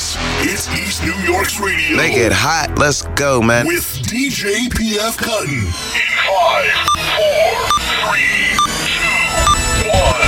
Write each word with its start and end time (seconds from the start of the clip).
This 0.00 0.16
is 0.40 0.80
East 0.80 1.02
New 1.04 1.12
York's 1.28 1.60
radio. 1.60 1.94
Make 1.94 2.16
it 2.16 2.32
hot. 2.32 2.72
Let's 2.80 3.04
go, 3.20 3.42
man. 3.42 3.66
With 3.66 3.84
DJ 4.08 4.72
PF 4.72 5.12
Cuttin. 5.20 5.60
In 5.60 6.08
five, 6.24 6.72
four, 7.20 7.52
three, 8.08 8.48
two, 8.96 9.92
one. 9.92 10.24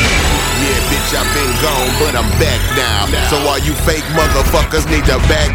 Yeah, 0.60 0.76
bitch, 0.92 1.16
I've 1.16 1.24
been 1.32 1.52
gone, 1.64 1.88
but 2.04 2.12
I'm 2.12 2.28
back 2.36 2.60
now. 2.76 3.08
So 3.32 3.40
all 3.48 3.56
you 3.64 3.72
fake 3.88 4.04
motherfuckers 4.12 4.84
need 4.92 5.08
to 5.08 5.16
back. 5.24 5.48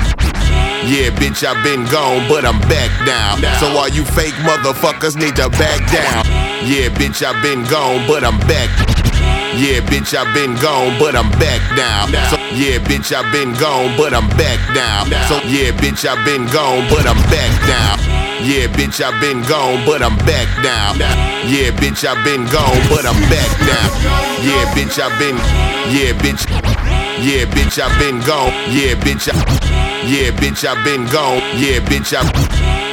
Yeah, 0.82 1.14
bitch, 1.14 1.46
I've 1.46 1.62
been 1.62 1.86
gone, 1.94 2.26
but 2.26 2.42
I'm 2.42 2.58
back 2.66 2.90
now. 3.06 3.38
So 3.62 3.70
all 3.78 3.88
you 3.88 4.02
fake 4.18 4.34
motherfuckers 4.42 5.14
need 5.14 5.36
to 5.36 5.48
back 5.62 5.78
down. 5.94 6.26
Yeah, 6.66 6.90
bitch, 6.90 7.22
I've 7.22 7.38
been 7.46 7.62
gone, 7.70 8.08
but 8.10 8.24
I'm 8.24 8.40
back. 8.50 8.97
Yeah, 9.58 9.82
bitch, 9.82 10.14
I've 10.14 10.32
been 10.36 10.54
gone, 10.62 11.00
but 11.00 11.16
I'm 11.16 11.32
back 11.42 11.62
now. 11.76 12.06
So, 12.30 12.38
yeah, 12.54 12.78
bitch, 12.78 13.10
I've 13.12 13.32
been 13.34 13.54
gone, 13.58 13.98
but 13.98 14.14
I'm 14.14 14.30
back 14.38 14.62
now. 14.78 15.04
So, 15.28 15.42
yeah, 15.50 15.72
bitch, 15.74 16.06
I've 16.06 16.24
been 16.26 16.46
gone, 16.54 16.86
but 16.90 17.08
I'm 17.08 17.18
back 17.34 17.50
now. 17.66 17.98
Yeah, 18.38 18.68
bitch, 18.70 19.02
I've 19.02 19.20
been 19.20 19.42
gone, 19.50 19.84
but 19.84 20.04
I'm 20.04 20.16
back 20.30 20.48
now. 20.62 20.94
Yeah, 21.50 21.74
bitch, 21.74 22.06
I've 22.06 22.24
been 22.24 22.46
gone, 22.54 22.78
but 22.88 23.06
I'm 23.06 23.18
back 23.34 23.50
now. 23.66 23.90
Yeah, 24.46 24.64
bitch, 24.78 25.02
I've 25.02 25.18
been. 25.18 25.38
Yeah, 25.90 26.14
bitch. 26.22 26.46
Yeah, 27.18 27.50
bitch, 27.50 27.82
I've 27.82 27.98
been 27.98 28.22
gone. 28.22 28.54
Yeah, 28.70 28.94
bitch, 28.94 29.26
I. 29.26 29.34
Yeah, 30.06 30.30
bitch, 30.38 30.64
I've 30.70 30.84
been 30.86 31.06
gone. 31.10 31.42
Yeah, 31.58 31.82
bitch, 31.82 32.14
I. 32.14 32.22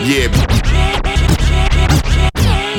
Yeah. 0.03 0.54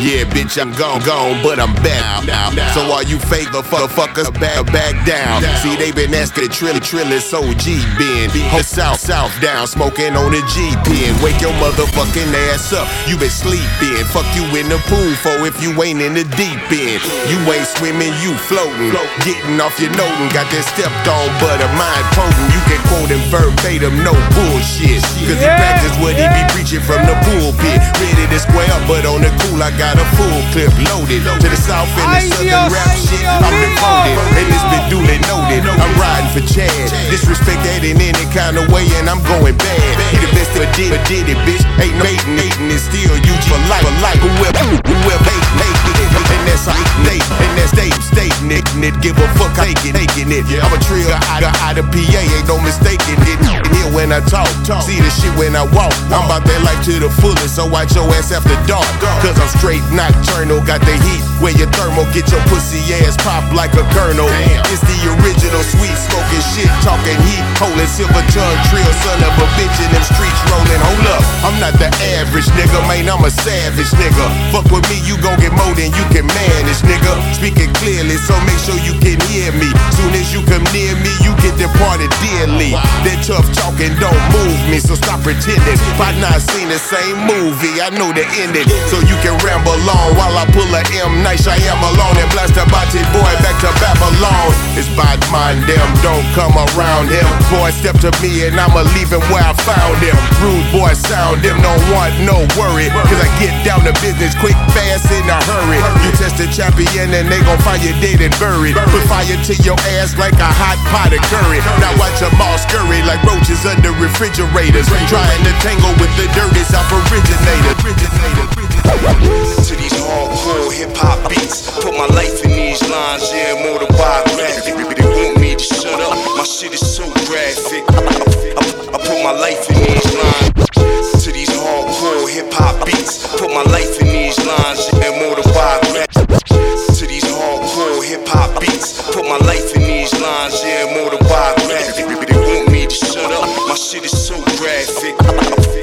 Yeah, 0.06 0.22
bitch, 0.30 0.62
I'm 0.62 0.70
gone, 0.78 1.02
gone, 1.02 1.42
but 1.42 1.58
I'm 1.58 1.74
back 1.82 2.30
now. 2.30 2.54
So 2.78 2.86
all 2.94 3.02
you 3.02 3.18
fake 3.18 3.50
motherfuckers 3.50 4.30
back, 4.38 4.62
back 4.70 4.94
down. 5.02 5.42
See, 5.66 5.74
they 5.82 5.90
been 5.90 6.14
asking 6.14 6.54
Trilly, 6.54 6.78
Trilly, 6.78 7.18
so 7.18 7.42
G 7.58 7.82
been. 7.98 8.30
Ho 8.54 8.62
south, 8.62 9.02
south 9.02 9.34
down, 9.42 9.66
smoking 9.66 10.14
on 10.14 10.30
the 10.30 10.46
G 10.54 10.62
pen. 10.86 11.18
Wake 11.26 11.42
your 11.42 11.58
motherfucking 11.58 12.30
ass 12.54 12.70
up. 12.70 12.86
You 13.10 13.18
been 13.18 13.34
sleeping. 13.34 14.06
Fuck 14.14 14.30
you 14.38 14.46
in 14.54 14.70
the 14.70 14.78
pool 14.86 15.10
for 15.26 15.42
if 15.42 15.58
you 15.58 15.74
ain't 15.82 15.98
in 15.98 16.14
the 16.14 16.26
deep 16.38 16.62
end. 16.70 17.02
You 17.26 17.42
ain't 17.50 17.66
swimming, 17.66 18.14
you 18.22 18.38
floating. 18.46 18.94
Getting 19.26 19.58
off 19.58 19.82
your 19.82 19.90
noting, 19.98 20.30
got 20.30 20.46
that 20.54 20.70
stepped 20.70 21.10
on, 21.10 21.34
but 21.42 21.58
a 21.58 21.70
mind 21.74 22.06
potent. 22.14 22.54
You 22.54 22.62
can 22.70 22.82
quote 22.94 23.10
him 23.10 23.26
verbatim, 23.34 24.06
no 24.06 24.14
bullshit. 24.38 25.02
Cause 25.26 25.42
he 25.42 25.50
practice 25.50 25.98
what 25.98 26.14
he 26.14 26.30
be 26.30 26.46
preaching 26.54 26.86
from 26.86 27.02
the 27.10 27.18
pulpit. 27.26 27.82
Ready 27.98 28.30
to 28.30 28.38
square 28.38 28.70
up, 28.70 28.86
but 28.86 29.10
on 29.10 29.26
the 29.26 29.34
cool, 29.42 29.58
I 29.66 29.74
got 29.74 29.95
a 30.00 30.08
full 30.16 30.40
clip 30.52 30.72
loaded. 30.90 31.24
To 31.26 31.48
the 31.48 31.60
south 31.60 31.90
and 32.00 32.08
the 32.12 32.22
southern 32.32 32.72
rap 32.72 32.96
shit, 32.96 33.26
I'm 33.26 33.56
devoted. 33.56 34.18
And 34.40 34.48
it's 34.50 34.68
been 34.72 34.86
duly 34.92 35.18
noted. 35.28 35.64
I'm 35.68 35.94
riding 36.00 36.32
for 36.32 36.44
Chad. 36.46 36.72
Disrespect 37.12 37.62
that 37.64 37.84
in 37.84 38.00
any 38.00 38.26
kind 38.34 38.58
of 38.58 38.68
way, 38.72 38.88
and 39.00 39.08
I'm 39.08 39.22
going 39.26 39.56
bad. 39.56 39.94
He 40.12 40.18
the 40.20 40.32
best 40.36 40.52
that 40.58 40.72
did, 40.76 40.96
did 41.08 41.32
it, 41.32 41.40
bitch. 41.48 41.64
Ain't 41.80 41.96
no 42.00 42.06
hating, 42.06 42.38
hating, 42.38 42.70
it's 42.72 42.88
still 42.88 43.16
you 43.16 43.36
for 43.48 43.60
life, 43.72 43.86
for 43.86 43.96
life. 44.04 44.20
Whoever, 44.20 44.66
whoever 44.84 45.24
hating, 45.24 45.60
hating 45.62 45.98
it. 46.02 46.10
And 46.26 46.44
that's 46.50 46.66
how 46.66 46.80
they, 47.06 47.20
and 47.22 47.54
that's 47.56 47.74
they, 47.78 47.92
stating 48.02 48.52
it. 48.52 48.66
And 48.74 48.84
it 48.84 48.96
give 49.00 49.18
a 49.22 49.28
fuck, 49.38 49.54
taking, 49.56 49.94
taking 49.94 50.32
it. 50.34 50.44
I'm 50.60 50.74
a 50.74 50.80
trill, 50.84 51.08
I 51.32 51.40
got 51.40 51.54
out 51.62 51.78
of 51.78 51.86
PA, 51.94 52.20
ain't 52.20 52.48
no 52.50 52.58
mistaking 52.60 53.20
it. 53.30 53.38
Here 53.72 53.90
when 53.94 54.12
I 54.12 54.20
talk, 54.26 54.50
see 54.82 55.00
the 55.00 55.12
shit 55.14 55.32
when 55.38 55.56
I 55.56 55.64
walk. 55.70 55.94
I'm 56.10 56.26
about 56.26 56.44
that 56.44 56.62
life 56.66 56.82
to 56.90 57.00
the 57.00 57.12
fullest, 57.22 57.56
so 57.56 57.70
watch 57.70 57.94
your 57.94 58.10
ass 58.18 58.34
after 58.34 58.58
dark. 58.66 58.88
Cause 59.22 59.38
I'm 59.38 59.52
straight 59.60 59.85
nocturnal, 59.92 60.62
got 60.62 60.82
the 60.86 60.96
heat. 60.96 61.22
Where 61.44 61.52
your 61.52 61.68
thermal, 61.76 62.08
get 62.16 62.32
your 62.32 62.40
pussy 62.48 62.80
ass 63.04 63.20
pop 63.20 63.44
like 63.52 63.76
a 63.76 63.84
kernel. 63.92 64.30
It's 64.72 64.80
the 64.88 65.00
original 65.20 65.64
sweet 65.68 65.98
smoking 66.08 66.46
shit, 66.56 66.72
talking 66.80 67.20
heat, 67.28 67.44
holding 67.60 67.90
silver 67.92 68.24
tongue 68.32 68.60
trill, 68.72 68.88
son 69.04 69.20
of 69.20 69.36
a 69.36 69.48
bitch 69.60 69.78
in 69.84 69.90
them 69.92 70.06
streets 70.08 70.42
rolling. 70.48 70.80
Hold 70.80 71.08
up, 71.12 71.24
I'm 71.44 71.58
not 71.60 71.76
the 71.76 71.92
average 72.16 72.48
nigga, 72.56 72.80
man, 72.88 73.12
I'm 73.12 73.24
a 73.28 73.32
savage 73.32 73.92
nigga. 74.00 74.26
Fuck 74.56 74.72
with 74.72 74.88
me, 74.88 75.04
you 75.04 75.20
gon' 75.20 75.36
get 75.44 75.52
more 75.52 75.76
than 75.76 75.92
you 75.92 76.06
can 76.16 76.24
manage, 76.24 76.80
nigga. 76.88 77.12
Speaking 77.36 77.72
clearly, 77.84 78.16
so 78.16 78.32
make 78.48 78.60
sure 78.64 78.80
you 78.80 78.96
can 79.04 79.20
hear 79.28 79.52
me. 79.60 79.68
Soon 79.92 80.16
as 80.16 80.32
you 80.32 80.40
come 80.48 80.64
near 80.72 80.96
me, 81.04 81.12
you 81.20 81.36
get 81.44 81.60
departed 81.60 82.12
dearly. 82.24 82.72
That 83.04 83.20
tough 83.28 83.48
talking 83.52 83.92
don't 84.00 84.24
move 84.32 84.60
me, 84.72 84.80
so 84.80 84.96
stop 84.96 85.20
pretending. 85.20 85.76
If 85.76 86.00
I 86.00 86.16
not 86.24 86.40
seen 86.40 86.70
the 86.70 86.80
same 86.80 87.28
movie, 87.28 87.84
I 87.84 87.92
know 87.92 88.16
the 88.16 88.24
ending. 88.40 88.68
So 88.88 89.04
you 89.04 89.20
can 89.20 89.36
ramble 89.44 89.65
on 89.68 90.10
while 90.16 90.36
I 90.38 90.46
pull 90.54 90.68
a 90.70 90.82
M 91.02 91.24
nice, 91.26 91.48
I 91.50 91.58
am 91.66 91.82
alone 91.82 92.16
and 92.22 92.30
blast 92.32 92.54
a 92.58 92.66
body 92.70 93.02
boy 93.10 93.34
back 93.42 93.58
to 93.66 93.72
Babylon. 93.82 94.54
It's 94.78 94.90
bad 94.94 95.18
mind 95.34 95.66
them, 95.66 95.86
don't 96.06 96.26
come 96.38 96.54
around 96.54 97.10
him. 97.10 97.26
Boy, 97.50 97.74
step 97.74 97.98
to 98.06 98.12
me 98.22 98.46
and 98.46 98.60
I'ma 98.60 98.86
leave 98.94 99.10
him 99.10 99.24
where 99.34 99.44
I 99.44 99.54
found 99.66 99.98
him. 100.02 100.16
Rude 100.42 100.68
boy 100.70 100.94
sound 100.94 101.42
them, 101.42 101.58
don't 101.62 101.82
want 101.90 102.14
no 102.24 102.46
worry. 102.60 102.92
Cause 103.10 103.22
I 103.22 103.30
get 103.42 103.54
down 103.66 103.82
to 103.88 103.94
business 104.02 104.38
quick, 104.38 104.58
fast, 104.74 105.10
in 105.10 105.26
a 105.26 105.40
hurry. 105.50 105.82
You 106.06 106.12
test 106.18 106.38
a 106.42 106.48
champion 106.50 107.14
and 107.14 107.26
they 107.30 107.42
gon' 107.42 107.60
find 107.66 107.82
you 107.82 107.94
dead 108.00 108.22
and 108.22 108.34
buried. 108.38 108.76
Put 108.76 109.04
fire 109.10 109.26
to 109.26 109.54
your 109.66 109.78
ass 109.98 110.14
like 110.18 110.38
a 110.38 110.52
hot 110.52 110.78
pot 110.92 111.14
of 111.14 111.22
curry. 111.30 111.60
Now 111.82 111.94
watch 111.98 112.20
them 112.22 112.34
all 112.42 112.58
scurry 112.58 113.02
like 113.04 113.22
roaches 113.26 113.66
under 113.66 113.92
refrigerators. 113.98 114.88
Trying 115.10 115.44
to 115.44 115.54
tangle 115.62 115.94
with 115.98 116.12
the 116.18 116.28
dirty 116.34 116.64
South 116.66 116.90
originator. 116.92 118.55
To 118.86 119.74
these 119.76 119.98
hardcore 119.98 120.70
hip 120.72 120.94
hop 120.94 121.18
beats, 121.30 121.74
put 121.82 121.98
my 121.98 122.06
life 122.14 122.44
in 122.46 122.52
these 122.54 122.82
lines, 122.86 123.26
yeah, 123.34 123.58
more 123.66 123.80
than 123.82 123.90
biographic. 123.98 124.78
They 124.78 125.10
want 125.10 125.42
me 125.42 125.56
to 125.56 125.66
shut 125.66 126.00
up, 126.00 126.14
my 126.38 126.44
shit 126.44 126.74
is 126.74 126.86
so 126.86 127.04
graphic. 127.26 127.82
I, 127.90 128.06
I, 128.06 128.66
I 128.94 128.98
put 129.02 129.18
my 129.26 129.34
life 129.34 129.66
in 129.74 129.78
these 129.82 130.10
lines. 130.14 131.24
To 131.26 131.32
these 131.34 131.50
hardcore 131.50 132.30
hip 132.30 132.54
hop 132.54 132.86
beats, 132.86 133.26
put 133.42 133.50
my 133.50 133.66
life 133.74 133.98
in 134.02 134.08
these 134.14 134.38
lines, 134.46 134.86
yeah, 134.94 135.18
more 135.18 135.34
than 135.34 135.50
biographic. 135.50 136.46
To 136.46 137.04
these 137.10 137.26
hardcore 137.26 138.06
hip 138.06 138.28
hop 138.30 138.62
beats, 138.62 139.02
put 139.10 139.26
my 139.26 139.42
life 139.50 139.74
in 139.74 139.82
these 139.82 140.14
lines, 140.22 140.62
yeah, 140.62 140.86
more 140.94 141.10
than 141.10 141.26
biographic. 141.26 142.06
They 142.06 142.38
want 142.38 142.70
me 142.70 142.86
to 142.86 142.94
shut 142.94 143.34
up, 143.34 143.50
my 143.66 143.74
shit 143.74 144.06
is 144.06 144.14
so 144.14 144.38
graphic. 144.62 145.18
I, 145.26 145.34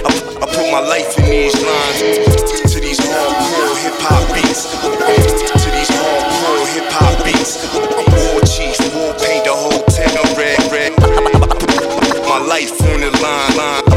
I, 0.07 0.13
I 0.39 0.47
put 0.55 0.71
my 0.71 0.79
life 0.87 1.19
in 1.19 1.27
these 1.27 1.59
lines. 1.59 2.72
Hardcore 3.13 3.77
hip 3.83 3.99
hop 4.01 4.25
beats. 4.35 4.63
To 5.63 5.69
these 5.71 5.91
hardcore 5.91 6.67
hip 6.75 6.89
hop 6.89 7.25
beats. 7.25 7.53
Chief, 8.57 8.77
paint 9.21 9.45
the 9.45 9.53
whole 9.55 9.83
town 9.93 10.27
red, 10.37 10.59
red. 10.73 10.93
My 12.29 12.39
life 12.47 12.73
on 12.83 13.01
the 13.01 13.11
line, 13.23 13.57
line. 13.57 13.92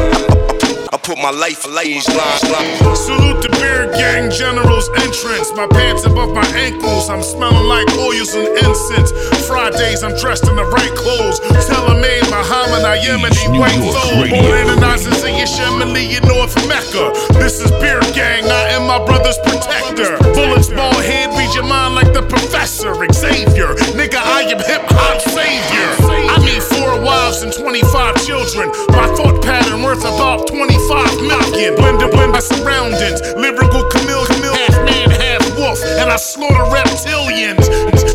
I 1.06 1.14
put 1.14 1.22
my 1.22 1.30
life 1.30 1.62
on 1.62 1.78
these 1.78 2.02
lines, 2.10 2.42
line. 2.50 2.96
Salute 2.98 3.38
the 3.38 3.50
beer 3.62 3.86
gang 3.94 4.26
general's 4.26 4.90
entrance. 5.06 5.54
My 5.54 5.70
pants 5.70 6.02
above 6.02 6.34
my 6.34 6.42
ankles. 6.58 7.08
I'm 7.08 7.22
smelling 7.22 7.68
like 7.70 7.86
oils 7.94 8.34
and 8.34 8.50
incense. 8.66 9.14
Fridays, 9.46 10.02
I'm 10.02 10.18
dressed 10.18 10.50
in 10.50 10.56
the 10.58 10.66
right 10.66 10.90
clothes. 10.98 11.38
Tailor 11.62 12.02
made 12.02 12.26
Muhammad 12.26 12.82
Yemeni 13.06 13.54
white 13.54 13.78
flow. 13.78 14.26
Born 14.26 14.58
in 14.58 14.66
the 14.66 14.78
Nazis 14.82 15.22
in 15.22 15.38
Yosemite 15.38 16.18
in 16.18 16.26
North 16.26 16.58
Mecca. 16.66 17.14
This 17.38 17.62
is 17.62 17.70
beer 17.78 18.02
gang. 18.10 18.42
I 18.50 18.74
am 18.74 18.90
my 18.90 18.98
brother's 18.98 19.38
protector. 19.46 20.18
Bullets 20.34 20.74
ball 20.74 20.98
head, 21.06 21.30
read 21.38 21.54
your 21.54 21.70
mind 21.70 21.94
like 21.94 22.10
the 22.18 22.26
professor 22.26 22.90
Xavier. 23.14 23.78
Nigga, 23.94 24.18
I 24.18 24.42
am 24.50 24.58
hip 24.58 24.82
hop 24.90 25.22
savior. 25.22 25.86
I 26.34 26.42
mean 26.42 26.58
four 26.58 26.98
wives 26.98 27.46
and 27.46 27.52
25 27.52 28.26
children. 28.26 28.74
My 28.90 29.06
thought 29.14 29.38
pattern 29.44 29.84
worth 29.84 30.02
about 30.02 30.48
25 30.48 30.95
million. 31.20 31.74
Blend 31.76 32.00
to 32.00 32.08
blend 32.08 32.32
my 32.32 32.40
surroundings. 32.40 33.20
Lyrical 33.34 33.84
Camille, 33.90 34.24
Camille, 34.26 34.54
half 34.54 34.76
man, 34.84 35.10
half 35.10 35.42
wolf. 35.56 35.80
And 36.00 36.10
I 36.10 36.16
slaughter 36.16 36.66
reptilians. 36.70 37.66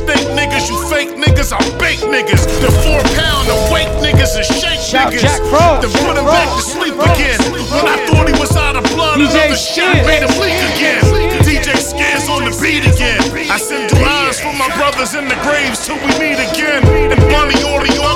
Think 0.08 0.24
niggas, 0.38 0.69
you 0.69 0.78
fake 0.90 1.18
niggas, 1.18 1.53
I 1.53 1.59
bake 1.78 2.00
niggas. 2.00 2.46
The 2.62 2.72
four 2.84 3.02
pound 3.18 3.50
of 3.50 3.59
weight 3.72 3.90
niggas 4.02 4.36
and 4.38 4.46
shake 4.46 4.80
Shout 4.80 5.13
niggas. 5.13 5.25
Jakk 5.25 5.42
Frost, 5.50 5.81
Then 5.81 5.92
put 6.06 6.18
him 6.18 6.25
back 6.25 6.50
to 6.56 6.62
sleep 6.62 6.95
again. 6.95 7.39
When 7.72 7.86
I 7.88 7.98
thought 8.07 8.28
he 8.28 8.36
was 8.39 8.56
out 8.57 8.75
of 8.75 8.84
blood, 8.95 9.19
DJ 9.19 9.30
another 9.30 9.56
shot 9.56 9.95
made 10.06 10.24
him 10.24 10.34
leak 10.39 10.60
again. 10.75 11.01
DJ 11.45 11.81
On 12.30 12.45
the 12.45 12.56
beat 12.62 12.86
again. 12.86 13.19
I 13.51 13.57
send 13.57 13.89
duas 13.89 14.39
for 14.39 14.53
my 14.53 14.69
brothers 14.77 15.15
in 15.15 15.27
the 15.27 15.36
graves 15.44 15.86
till 15.86 15.98
we 15.98 16.12
meet 16.15 16.39
again. 16.39 16.81
And 17.12 17.19
money 17.31 17.59
you 17.59 17.71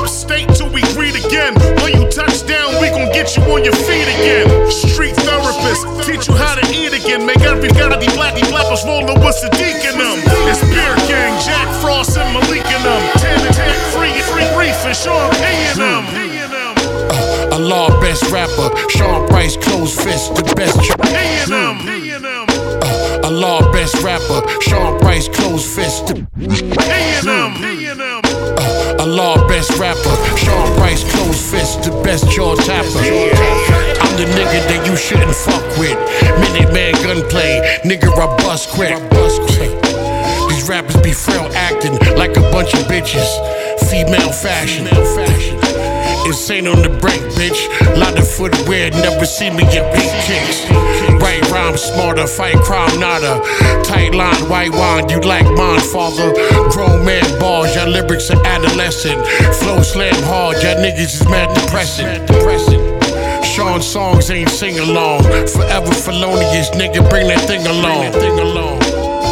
upstate 0.06 0.48
till 0.56 0.70
we 0.70 0.82
greet 0.94 1.16
again. 1.18 1.54
When 1.82 1.94
you 1.94 2.08
touch 2.10 2.46
down, 2.46 2.80
we 2.82 2.90
gon' 2.90 3.12
get 3.12 3.36
you 3.36 3.44
on 3.50 3.64
your 3.64 3.76
feet 3.76 4.08
again. 4.08 4.48
Street 4.72 5.16
therapist, 5.16 5.84
teach 6.06 6.28
you 6.28 6.36
how 6.36 6.56
to 6.56 6.66
eat 6.74 6.94
again. 6.94 7.26
Make 7.26 7.42
every 7.42 7.70
gotta 7.70 8.00
be 8.00 8.08
black, 8.14 8.36
blackers 8.50 8.86
rolling 8.86 9.20
with 9.20 9.36
Sadiq 9.36 9.82
in 9.90 9.98
them. 9.98 10.18
It's 10.50 10.62
Beer 10.70 10.96
Gang, 11.10 11.34
Jakk 11.42 11.70
Frost 11.82 12.18
and 12.18 12.34
Malik 12.34 12.66
in 12.66 12.82
them. 12.84 13.02
And 13.26 13.56
ten, 13.56 13.74
free, 13.92 14.14
free, 14.30 14.48
reef 14.58 14.78
and 14.86 14.96
Sean 14.96 15.32
P 15.32 15.44
in 15.72 15.78
them. 15.78 16.35
Allah 17.66 18.00
best 18.00 18.30
rapper, 18.30 18.70
Sean 18.90 19.28
Price 19.28 19.58
closed 19.58 20.00
fist, 20.00 20.36
the 20.36 20.44
best. 20.54 20.78
P 20.78 20.86
in 20.86 21.50
them. 21.50 21.80
P 21.80 22.14
in 22.14 22.22
them. 22.22 22.46
Uh, 22.48 23.26
Allah 23.26 23.72
best 23.74 24.04
rapper, 24.04 24.46
Sean 24.62 25.00
Price 25.00 25.28
close 25.28 25.66
fist. 25.66 26.14
P 26.14 26.22
in 26.46 27.26
them. 27.26 27.58
P 27.58 27.90
in 27.90 27.98
them. 27.98 28.22
Uh, 28.24 29.02
Allah 29.02 29.48
best 29.50 29.72
rapper, 29.82 30.14
Sean 30.38 30.78
Price. 30.78 31.02
Closed 31.10 31.42
fist, 31.42 31.82
the 31.82 31.90
best 32.06 32.30
jaw 32.30 32.54
tapper. 32.54 33.02
I'm 33.02 34.14
the 34.14 34.30
nigga 34.38 34.62
that 34.70 34.86
you 34.86 34.96
shouldn't 34.96 35.34
fuck 35.34 35.66
with. 35.82 35.98
Minute 36.38 36.72
man 36.72 36.94
gunplay, 37.02 37.82
nigga, 37.82 38.14
I 38.14 38.38
bust 38.46 38.70
quick. 38.70 38.94
These 40.50 40.70
rappers 40.70 41.02
be 41.02 41.14
frail 41.14 41.50
acting 41.56 41.98
like 42.16 42.38
a 42.38 42.46
bunch 42.54 42.76
of 42.76 42.82
bitches. 42.82 43.26
Female 43.90 44.32
fashion. 44.32 45.95
Insane 46.25 46.68
on 46.68 46.81
the 46.81 46.89
break, 46.89 47.22
bitch. 47.38 47.69
Lot 47.98 48.18
of 48.18 48.27
footwear, 48.27 48.89
never 48.92 49.25
see 49.25 49.50
me 49.50 49.63
get 49.69 49.94
big 49.94 50.10
kicks. 50.25 50.66
Right 51.22 51.42
rhyme, 51.51 51.77
smarter, 51.77 52.27
fight 52.27 52.57
crime, 52.66 53.00
nada. 53.00 53.42
Tight 53.83 54.13
line, 54.16 54.50
white 54.50 54.72
wine, 54.72 55.07
you 55.10 55.19
like 55.22 55.45
mine, 55.56 55.80
father. 55.80 56.33
Grown 56.69 57.06
man 57.06 57.25
bars, 57.39 57.75
y'all 57.75 57.89
lyrics 57.89 58.30
are 58.31 58.45
adolescent. 58.45 59.25
Flow 59.57 59.81
slam 59.81 60.16
hard, 60.24 60.57
y'all 60.63 60.75
niggas 60.75 61.22
is 61.22 61.30
mad 61.30 61.54
depressing. 61.54 62.25
depressing. 62.25 62.81
Sean 63.44 63.81
songs 63.81 64.30
ain't 64.31 64.50
sing 64.50 64.80
along. 64.80 65.24
Forever 65.24 65.94
felonious, 65.94 66.69
nigga, 66.72 67.07
bring 67.10 67.27
that 67.27 67.42
thing 67.48 67.66
along. 67.68 68.85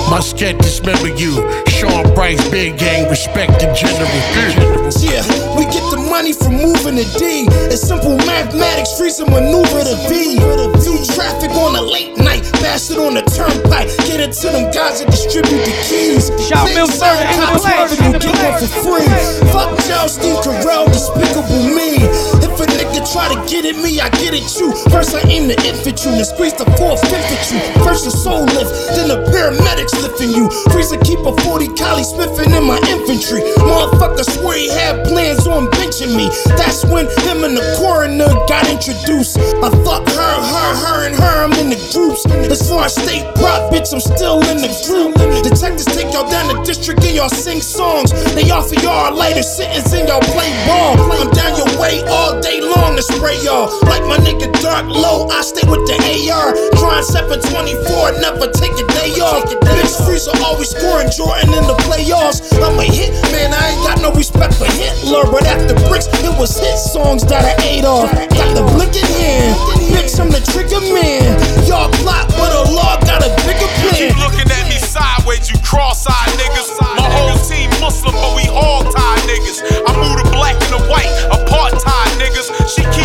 Thing 0.03 0.11
along. 0.11 0.11
My 0.11 0.19
sketch 0.19 0.57
dismember 0.59 1.09
you. 1.15 1.33
Sean 1.67 2.03
Price, 2.13 2.39
big 2.49 2.77
gang, 2.77 3.09
respect 3.09 3.59
the 3.59 3.73
general. 3.73 4.07
Mm. 4.07 5.03
Yeah, 5.03 5.23
we 5.57 5.65
get 5.65 5.83
the 5.91 5.97
money 5.97 6.33
from 6.33 6.53
moving 6.55 6.95
the 6.95 7.07
D. 7.19 7.47
It's 7.71 7.81
simple 7.81 8.17
mathematics, 8.17 8.97
freeze 8.97 9.19
and 9.19 9.31
maneuver 9.31 9.83
the 9.83 9.97
V. 10.07 10.39
View 10.83 10.99
traffic 11.15 11.51
on 11.51 11.75
a 11.75 11.81
late 11.81 12.17
night, 12.17 12.43
bash 12.61 12.91
it 12.91 12.97
on 12.97 13.15
the 13.15 13.23
turnpike. 13.23 13.89
Get 14.07 14.19
it 14.19 14.33
to 14.43 14.47
them 14.53 14.71
guys 14.71 15.01
that 15.01 15.09
distribute 15.11 15.63
the 15.65 15.75
keys. 15.87 16.29
Shout 16.47 16.67
Big 16.67 16.75
Mills 16.75 16.93
sign, 16.93 17.17
Burger, 17.19 17.41
cops 17.41 17.65
English. 17.65 18.23
you, 18.23 18.31
get 18.31 18.35
one 18.43 18.55
for 18.59 18.71
free. 18.85 19.07
Fuck 19.51 19.71
Charles 19.87 20.15
Steve 20.15 20.39
Carell, 20.43 20.85
despicable 20.87 21.63
me. 21.73 21.99
If 22.43 22.55
a 22.59 22.65
nigga 22.69 23.01
try 23.11 23.27
to 23.33 23.39
get 23.49 23.65
at 23.65 23.75
me, 23.81 23.99
I 23.99 24.09
get 24.21 24.35
at 24.35 24.45
you. 24.59 24.71
First 24.93 25.15
I 25.15 25.25
aim 25.27 25.47
the 25.47 25.57
infantry, 25.65 26.11
then 26.15 26.25
squeeze 26.25 26.53
the 26.53 26.69
fourth 26.77 27.01
infantry. 27.09 27.59
First 27.83 28.05
the 28.05 28.13
soul 28.13 28.45
lift, 28.45 28.71
then 28.95 29.09
the 29.09 29.25
paramedics 29.33 29.92
lifting 30.01 30.31
you. 30.31 30.49
Freezer 30.71 30.97
keep 31.01 31.19
a 31.25 31.33
40 31.43 31.67
collie 31.75 32.03
sniffing 32.03 32.51
in 32.53 32.65
my 32.65 32.79
infantry. 32.89 33.41
Motherfucker 33.61 34.25
swear 34.25 34.57
he 34.57 34.69
had 34.69 35.05
plans 35.05 35.45
on 35.47 35.67
benching 35.77 36.15
me. 36.15 36.29
That's 36.57 36.85
when 36.85 37.05
him 37.25 37.43
and 37.43 37.57
the 37.57 37.65
coroner 37.77 38.31
got 38.47 38.69
introduced. 38.69 39.37
I 39.37 39.69
fuck 39.83 40.07
her, 40.07 40.35
her, 40.41 40.71
her, 40.75 40.99
and 41.07 41.15
her. 41.15 41.35
I'm 41.45 41.53
in 41.59 41.69
the 41.69 41.79
groups. 41.93 42.25
As 42.51 42.69
far 42.69 42.85
as 42.85 42.95
state 42.95 43.27
prop, 43.35 43.71
bitch, 43.71 43.93
I'm 43.93 43.99
still 43.99 44.39
in 44.49 44.57
the 44.63 44.71
group. 44.87 45.15
Detectives 45.43 45.85
take 45.85 46.13
y'all 46.13 46.29
down 46.29 46.47
the 46.47 46.61
district 46.63 47.03
and 47.03 47.15
y'all 47.15 47.29
sing 47.29 47.61
songs. 47.61 48.11
They 48.35 48.49
offer 48.51 48.75
y'all 48.79 49.11
a 49.11 49.15
lighter 49.15 49.43
sentence 49.43 49.93
and 49.93 50.07
y'all 50.07 50.23
play 50.33 50.49
ball. 50.67 50.95
I'm 51.11 51.29
down 51.31 51.57
your 51.57 51.69
way 51.79 52.03
all 52.07 52.39
day 52.39 52.61
long 52.61 52.95
to 52.95 53.03
spray 53.03 53.37
y'all. 53.43 53.67
Like 53.83 54.03
my 54.07 54.17
nigga 54.17 54.51
Dark 54.61 54.87
Lo, 54.87 55.27
I 55.27 55.41
stay 55.41 55.67
with 55.69 55.83
the 55.87 55.97
AR. 56.31 56.53
Trying 56.79 57.03
724, 57.03 58.21
never 58.21 58.47
take 58.51 58.73
a 58.79 58.85
day 58.95 59.19
off. 59.19 59.43
Freezer 59.91 60.31
always 60.43 60.69
scoring 60.69 61.09
Jordan 61.11 61.51
in 61.51 61.65
the 61.67 61.75
playoffs. 61.83 62.39
I'm 62.63 62.79
a 62.79 62.85
hit 62.87 63.11
man, 63.31 63.51
I 63.51 63.75
ain't 63.75 63.83
got 63.83 63.99
no 64.01 64.11
respect 64.13 64.55
for 64.55 64.69
Hitler. 64.71 65.27
But 65.27 65.43
after 65.47 65.75
bricks, 65.89 66.07
it 66.23 66.33
was 66.39 66.55
hit 66.55 66.77
songs 66.77 67.25
that 67.27 67.43
I 67.43 67.53
ate 67.63 67.85
off. 67.85 68.11
Got 68.11 68.55
the 68.55 68.63
blinking 68.73 69.09
hand, 69.19 69.57
bitch, 69.91 70.15
I'm 70.19 70.29
the 70.29 70.39
trigger 70.39 70.79
man. 70.93 71.35
Y'all 71.67 71.91
plot, 71.99 72.29
but 72.37 72.53
the 72.53 72.71
law 72.71 72.95
got 73.03 73.25
a 73.25 73.31
bigger 73.43 73.67
plan. 73.83 74.13
Keep 74.13 74.15
looking 74.21 74.47
at 74.47 74.65
me 74.69 74.77
sideways, 74.79 75.49
you 75.51 75.57
cross-eyed 75.59 76.31
niggas. 76.39 76.69
My 76.95 77.09
whole 77.09 77.35
team 77.43 77.69
Muslim, 77.81 78.15
but 78.15 78.31
we 78.37 78.47
all 78.53 78.85
tied 78.87 79.23
niggas. 79.27 79.59
I 79.83 79.91
move 79.99 80.21
the 80.23 80.29
black 80.31 80.55
and 80.63 80.79
the 80.79 80.83
white, 80.87 81.09
apartheid 81.33 82.11
niggas. 82.21 82.47
She 82.69 82.83
keep 82.95 83.02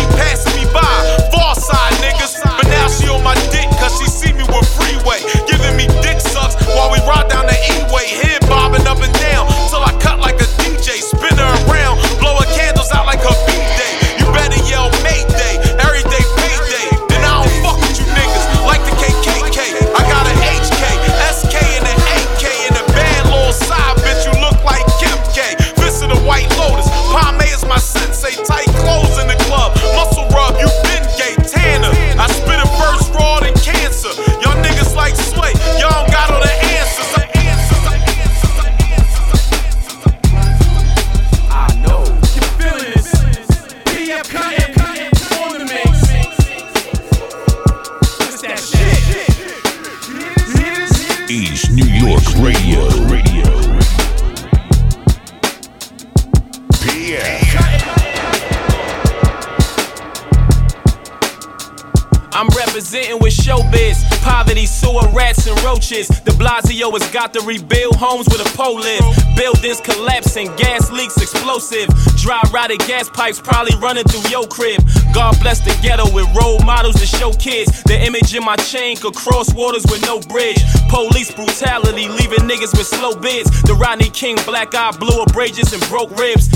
rebuild 67.49 67.95
homes 67.95 68.27
with 68.29 68.45
a 68.45 68.49
pole 68.55 68.77
live. 68.77 69.01
Buildings 69.35 69.81
collapsing, 69.81 70.53
gas 70.55 70.91
leaks 70.91 71.17
explosive. 71.17 71.89
Dry 72.21 72.41
rotted 72.53 72.79
gas 72.85 73.09
pipes 73.09 73.41
probably 73.41 73.73
running 73.81 74.03
through 74.03 74.29
your 74.29 74.45
crib. 74.47 74.77
God 75.13 75.33
bless 75.41 75.59
the 75.59 75.73
ghetto 75.81 76.05
with 76.13 76.29
role 76.37 76.59
models 76.59 77.01
to 77.01 77.07
show 77.07 77.31
kids. 77.33 77.81
The 77.83 77.97
image 78.05 78.35
in 78.35 78.43
my 78.43 78.55
chain 78.57 78.97
could 78.97 79.15
cross 79.15 79.51
waters 79.53 79.83
with 79.89 80.01
no 80.03 80.19
bridge. 80.29 80.61
Police 80.89 81.31
brutality, 81.33 82.07
leaving 82.07 82.45
niggas 82.45 82.77
with 82.77 82.85
slow 82.85 83.15
bids. 83.15 83.49
The 83.63 83.73
Rodney 83.73 84.11
King 84.11 84.37
black 84.45 84.75
eye 84.75 84.91
blew 84.91 85.25
bridges 85.33 85.73
and 85.73 85.81
broke 85.89 86.11
ribs. 86.19 86.49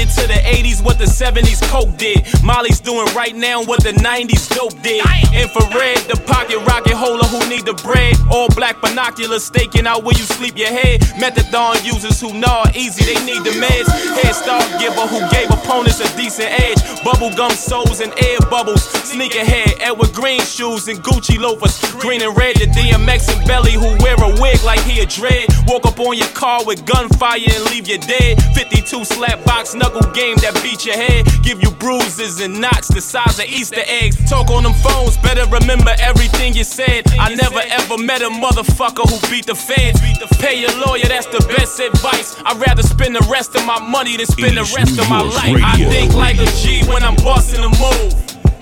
It 0.00 0.08
to 0.16 0.26
the 0.26 0.40
80s 0.48 0.82
what 0.82 0.96
the 0.96 1.04
70s 1.04 1.60
Coke 1.68 1.92
did. 1.98 2.24
Molly's 2.42 2.80
doing 2.80 3.04
right 3.12 3.36
now 3.36 3.62
what 3.62 3.84
the 3.84 3.92
90s 3.92 4.48
dope 4.48 4.72
did. 4.80 5.04
Infrared, 5.28 6.00
the 6.08 6.16
pocket 6.24 6.56
rocket 6.64 6.96
holder 6.96 7.28
who 7.28 7.38
need 7.52 7.66
the 7.66 7.74
bread. 7.84 8.16
All 8.32 8.48
black 8.56 8.80
binoculars 8.80 9.44
staking 9.44 9.86
out 9.86 10.02
where 10.02 10.16
you 10.16 10.24
sleep 10.24 10.56
your 10.56 10.72
head. 10.72 11.02
Methadone 11.20 11.84
users 11.84 12.18
who 12.18 12.32
gnaw 12.32 12.64
easy, 12.74 13.04
they 13.04 13.20
need 13.28 13.44
the 13.44 13.52
meds. 13.60 13.92
Head 14.24 14.32
start 14.32 14.64
giver 14.80 15.04
who 15.04 15.20
gave 15.28 15.50
opponents 15.50 16.00
a 16.00 16.08
decent 16.16 16.48
edge. 16.48 16.80
Bubblegum 17.04 17.52
soles 17.52 18.00
and 18.00 18.12
air 18.24 18.40
bubbles. 18.48 18.80
Sneakerhead, 19.04 19.84
Edward 19.84 20.14
Green 20.14 20.40
shoes 20.40 20.88
and 20.88 20.98
Gucci 21.04 21.38
loafers. 21.38 21.76
Green 22.00 22.22
and 22.22 22.34
red, 22.36 22.56
the 22.56 22.72
DMX 22.72 23.28
and 23.36 23.46
Belly 23.46 23.72
who 23.76 23.92
wear 24.00 24.16
a 24.16 24.32
wig 24.40 24.62
like 24.64 24.80
he 24.80 25.00
a 25.00 25.06
dread. 25.06 25.44
Walk 25.68 25.84
up 25.84 26.00
on 26.00 26.16
your 26.16 26.32
car 26.32 26.64
with 26.64 26.86
gunfire 26.86 27.36
and 27.36 27.64
leave 27.68 27.86
you 27.86 27.98
dead. 27.98 28.40
52 28.56 29.04
slap 29.04 29.44
box 29.44 29.59
knuckle 29.68 30.08
game 30.12 30.36
that 30.40 30.56
beat 30.64 30.86
your 30.86 30.96
head. 30.96 31.28
Give 31.42 31.60
you 31.62 31.70
bruises 31.76 32.40
and 32.40 32.60
knots 32.60 32.88
the 32.88 33.00
size 33.00 33.38
of 33.38 33.44
Easter 33.44 33.84
eggs. 33.86 34.16
Talk 34.28 34.48
on 34.50 34.64
them 34.64 34.72
phones, 34.72 35.18
better 35.18 35.44
remember 35.52 35.92
everything 36.00 36.54
you 36.54 36.64
said. 36.64 37.04
I 37.20 37.34
never 37.34 37.60
ever 37.68 37.98
met 37.98 38.22
a 38.22 38.30
motherfucker 38.32 39.04
who 39.04 39.20
beat 39.30 39.46
the 39.46 39.54
feds. 39.54 40.00
Beat 40.00 40.18
the 40.18 40.28
pay 40.40 40.60
your 40.60 40.72
lawyer, 40.80 41.04
that's 41.04 41.26
the 41.26 41.44
best 41.52 41.78
advice. 41.78 42.40
I'd 42.44 42.56
rather 42.56 42.82
spend 42.82 43.14
the 43.14 43.26
rest 43.30 43.54
of 43.54 43.64
my 43.66 43.78
money 43.78 44.16
than 44.16 44.26
spend 44.26 44.56
the 44.56 44.66
rest 44.74 44.98
of 44.98 45.08
my 45.08 45.20
life. 45.20 45.60
I 45.60 45.76
think 45.84 46.14
like 46.14 46.40
a 46.40 46.48
G 46.56 46.82
when 46.88 47.04
I'm 47.04 47.16
busting 47.16 47.60
a 47.60 47.68
move. 47.76 48.16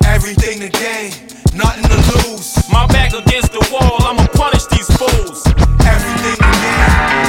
Everything 0.05 0.59
to 0.67 0.69
gain, 0.69 1.15
nothing 1.55 1.87
to 1.87 1.99
lose. 2.27 2.59
My 2.75 2.87
back 2.89 3.15
against 3.15 3.53
the 3.55 3.63
wall, 3.71 4.03
I'ma 4.03 4.27
punish 4.35 4.67
these 4.67 4.91
fools. 4.99 5.47
Everything 5.87 6.37
to 6.43 6.51
gain, 6.59 7.28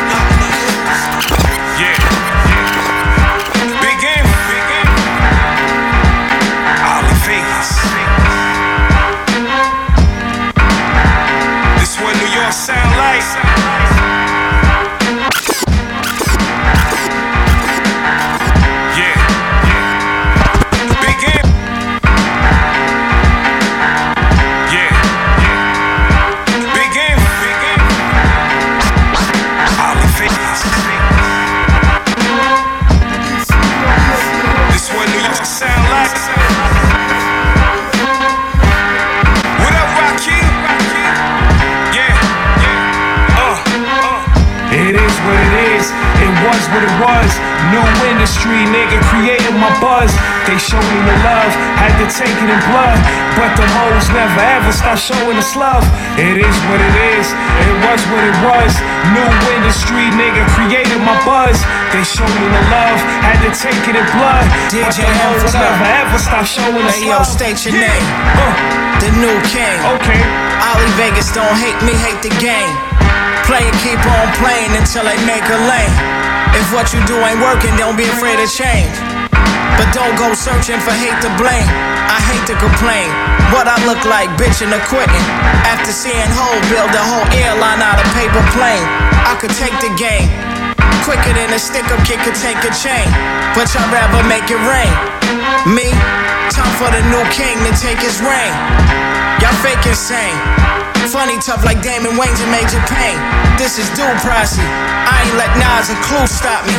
New 46.70 47.82
industry, 48.14 48.62
nigga, 48.70 49.02
created 49.10 49.54
my 49.58 49.74
buzz. 49.82 50.14
They 50.46 50.58
showed 50.62 50.86
me 50.94 51.00
the 51.02 51.18
love, 51.26 51.52
had 51.82 51.94
to 51.98 52.06
take 52.10 52.30
it 52.34 52.50
in 52.50 52.62
blood. 52.70 52.98
But 53.34 53.58
the 53.58 53.66
hoes 53.66 54.06
never 54.14 54.38
ever 54.42 54.70
stop 54.74 54.98
showing 54.98 55.38
us 55.38 55.56
love. 55.58 55.82
It 56.18 56.38
is 56.38 56.56
what 56.70 56.78
it 56.78 56.96
is, 57.18 57.26
it 57.66 57.76
was 57.90 58.02
what 58.14 58.22
it 58.22 58.38
was. 58.46 58.72
New 59.18 59.30
industry, 59.58 60.14
nigga, 60.14 60.46
created 60.54 61.02
my 61.02 61.18
buzz. 61.26 61.58
They 61.90 62.06
showed 62.06 62.30
me 62.38 62.46
the 62.54 62.64
love, 62.70 62.98
had 63.26 63.42
to 63.46 63.52
take 63.54 63.82
it 63.90 63.98
in 63.98 64.06
blood. 64.14 64.46
But 64.70 64.94
DJ 64.94 65.10
the 65.10 65.14
hoes 65.26 65.54
never 65.58 65.86
ever 66.06 66.18
stop 66.22 66.46
showing 66.46 66.86
us 66.86 66.98
Hey, 67.02 67.10
yo, 67.10 67.22
state 67.26 67.66
your 67.66 67.74
Yeah. 67.82 67.90
name. 67.90 68.06
Uh, 68.38 68.54
The 69.02 69.12
new 69.18 69.38
king. 69.50 69.78
okay. 69.98 70.22
Ali 70.70 70.86
Vegas 71.02 71.32
don't 71.34 71.56
hate 71.58 71.82
me, 71.82 71.94
hate 71.98 72.22
the 72.22 72.34
game. 72.38 72.74
Play 73.50 73.66
it, 73.66 73.74
keep 73.82 73.98
on 74.06 74.28
playing 74.38 74.76
until 74.78 75.02
they 75.06 75.18
make 75.26 75.42
a 75.50 75.58
lane. 75.66 76.19
If 76.58 76.74
what 76.74 76.94
you 76.94 77.02
do 77.06 77.18
ain't 77.22 77.42
working, 77.42 77.76
don't 77.78 77.98
be 77.98 78.06
afraid 78.10 78.38
to 78.42 78.48
change. 78.50 78.94
But 79.78 79.88
don't 79.96 80.16
go 80.20 80.34
searching 80.34 80.82
for 80.82 80.92
hate 80.92 81.18
to 81.24 81.32
blame. 81.40 81.70
I 82.10 82.20
hate 82.30 82.46
to 82.52 82.56
complain. 82.60 83.08
What 83.54 83.66
I 83.70 83.78
look 83.86 84.04
like, 84.06 84.28
bitching 84.36 84.74
or 84.74 84.84
quitting. 84.92 85.26
After 85.66 85.94
seeing 85.94 86.30
Hov 86.36 86.60
build 86.68 86.92
a 86.92 87.04
whole 87.06 87.28
airline 87.32 87.82
out 87.82 87.98
of 88.02 88.08
paper 88.18 88.44
plane, 88.54 88.86
I 89.24 89.38
could 89.40 89.54
take 89.56 89.74
the 89.80 89.94
game. 89.96 90.28
Quicker 91.08 91.34
than 91.34 91.54
a 91.54 91.60
stick 91.60 91.88
up 91.90 92.02
kick 92.06 92.20
could 92.22 92.38
take 92.38 92.60
a 92.66 92.74
chain. 92.76 93.08
But 93.56 93.72
y'all 93.74 93.88
rather 93.90 94.22
make 94.28 94.52
it 94.52 94.62
rain. 94.68 94.94
Me, 95.66 95.90
time 96.50 96.74
for 96.82 96.90
the 96.90 97.02
new 97.14 97.24
king 97.30 97.56
to 97.62 97.72
take 97.78 98.02
his 98.02 98.18
reign. 98.22 98.54
Y'all 99.40 99.54
fake 99.62 99.86
insane. 99.86 100.36
Funny 101.14 101.38
tough 101.42 101.66
like 101.66 101.82
Damon 101.82 102.18
Wayans 102.18 102.42
and 102.42 102.52
Major 102.52 102.82
Payne. 102.90 103.18
This 103.58 103.80
is 103.80 103.90
dual 103.98 104.14
pricey. 104.22 104.62
I 104.62 105.26
ain't 105.26 105.38
let 105.38 105.50
Nas 105.58 105.90
a 105.90 105.98
clue 106.06 106.28
stop 106.28 106.66
me. 106.66 106.78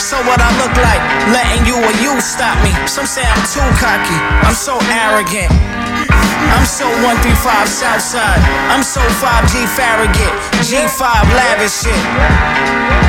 So 0.00 0.16
what 0.28 0.40
I 0.40 0.50
look 0.60 0.74
like, 0.78 1.02
letting 1.32 1.64
you 1.66 1.76
or 1.76 1.92
you 2.02 2.20
stop 2.20 2.56
me. 2.62 2.72
Some 2.86 3.06
say 3.06 3.24
I'm 3.24 3.44
too 3.48 3.64
cocky. 3.80 4.18
I'm 4.44 4.54
so 4.54 4.76
arrogant. 4.92 5.52
I'm 6.54 6.64
so 6.64 6.88
135 7.04 7.68
Southside. 7.68 8.40
I'm 8.72 8.82
so 8.82 9.00
5G 9.20 9.68
Farragut. 9.76 10.32
G5 10.64 11.02
lavish 11.34 11.84
shit. 11.84 12.02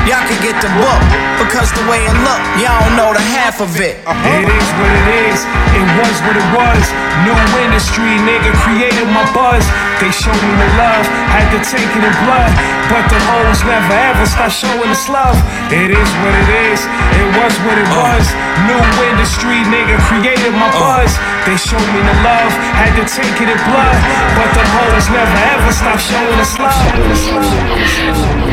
Y'all 0.08 0.24
can 0.24 0.40
get 0.40 0.56
the 0.64 0.72
book 0.80 1.02
because 1.38 1.68
the 1.76 1.84
way 1.84 2.00
it 2.00 2.16
look, 2.24 2.40
y'all 2.56 2.80
don't 2.82 2.96
know 2.96 3.12
the 3.12 3.22
half 3.36 3.60
of 3.60 3.70
it. 3.78 4.00
It 4.00 4.48
is 4.48 4.68
what 4.80 4.90
it 4.90 5.06
is, 5.28 5.38
it 5.76 5.88
was 6.00 6.16
what 6.24 6.36
it 6.40 6.48
was. 6.56 6.84
New 7.22 7.36
industry, 7.60 8.16
nigga, 8.24 8.50
created 8.64 9.06
my 9.12 9.24
buzz. 9.36 9.62
They 10.00 10.08
showed 10.08 10.32
me 10.32 10.54
the 10.56 10.70
love, 10.80 11.04
had 11.28 11.52
to 11.52 11.60
take 11.60 11.84
it 11.84 12.00
in 12.00 12.14
blood. 12.24 12.48
But 12.88 13.04
the 13.12 13.20
hoes 13.20 13.60
never 13.68 13.92
ever 13.92 14.24
stop 14.24 14.48
showing 14.48 14.88
us 14.88 15.04
love. 15.12 15.36
It 15.68 15.92
is 15.92 16.10
what 16.24 16.32
it 16.40 16.48
is, 16.72 16.80
it 17.20 17.28
was 17.36 17.52
what 17.68 17.76
it 17.76 17.84
was. 17.92 18.24
New 18.64 18.80
industry, 19.12 19.60
nigga, 19.68 20.00
created 20.08 20.56
my 20.56 20.72
buzz. 20.72 21.12
They 21.44 21.60
showed 21.60 21.84
me 21.92 22.00
the 22.00 22.16
love, 22.24 22.48
had 22.80 22.96
to 22.96 23.04
take 23.04 23.44
it 23.44 23.52
in 23.52 23.60
blood. 23.68 23.98
But 24.40 24.48
the 24.56 24.64
hoes 24.72 25.04
never 25.12 25.36
ever 25.52 25.68
stop 25.68 26.00
showing 26.00 26.40
us 26.40 26.56
love. 26.56 26.80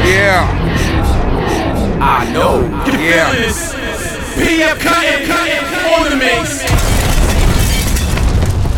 Yeah. 0.04 0.44
I 2.04 2.28
know. 2.36 2.60
Yeah. 2.92 3.32
PF 4.36 4.80
Cuttin, 4.84 5.26
cutting 5.32 5.64
on 5.96 6.12
the 6.12 6.18
mix. 6.20 6.77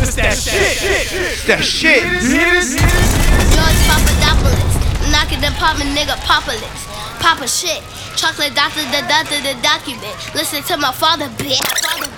It's 0.00 0.16
that 0.16 0.32
shit. 0.32 1.44
That 1.44 1.60
shit. 1.60 2.00
You 2.24 2.40
hear? 2.40 2.56
George 3.52 3.80
Papadopoulos, 3.84 4.72
knocking 5.12 5.44
the 5.44 5.52
pop 5.60 5.76
nigga 5.76 6.16
Popolis. 6.24 6.88
Papa 7.20 7.44
shit, 7.44 7.84
chocolate 8.16 8.56
doctor, 8.56 8.80
the 8.88 9.04
doctor, 9.04 9.36
the 9.44 9.52
document. 9.60 10.16
Listen 10.32 10.64
to 10.72 10.80
my 10.80 10.88
father, 10.88 11.28
bitch. 11.36 11.60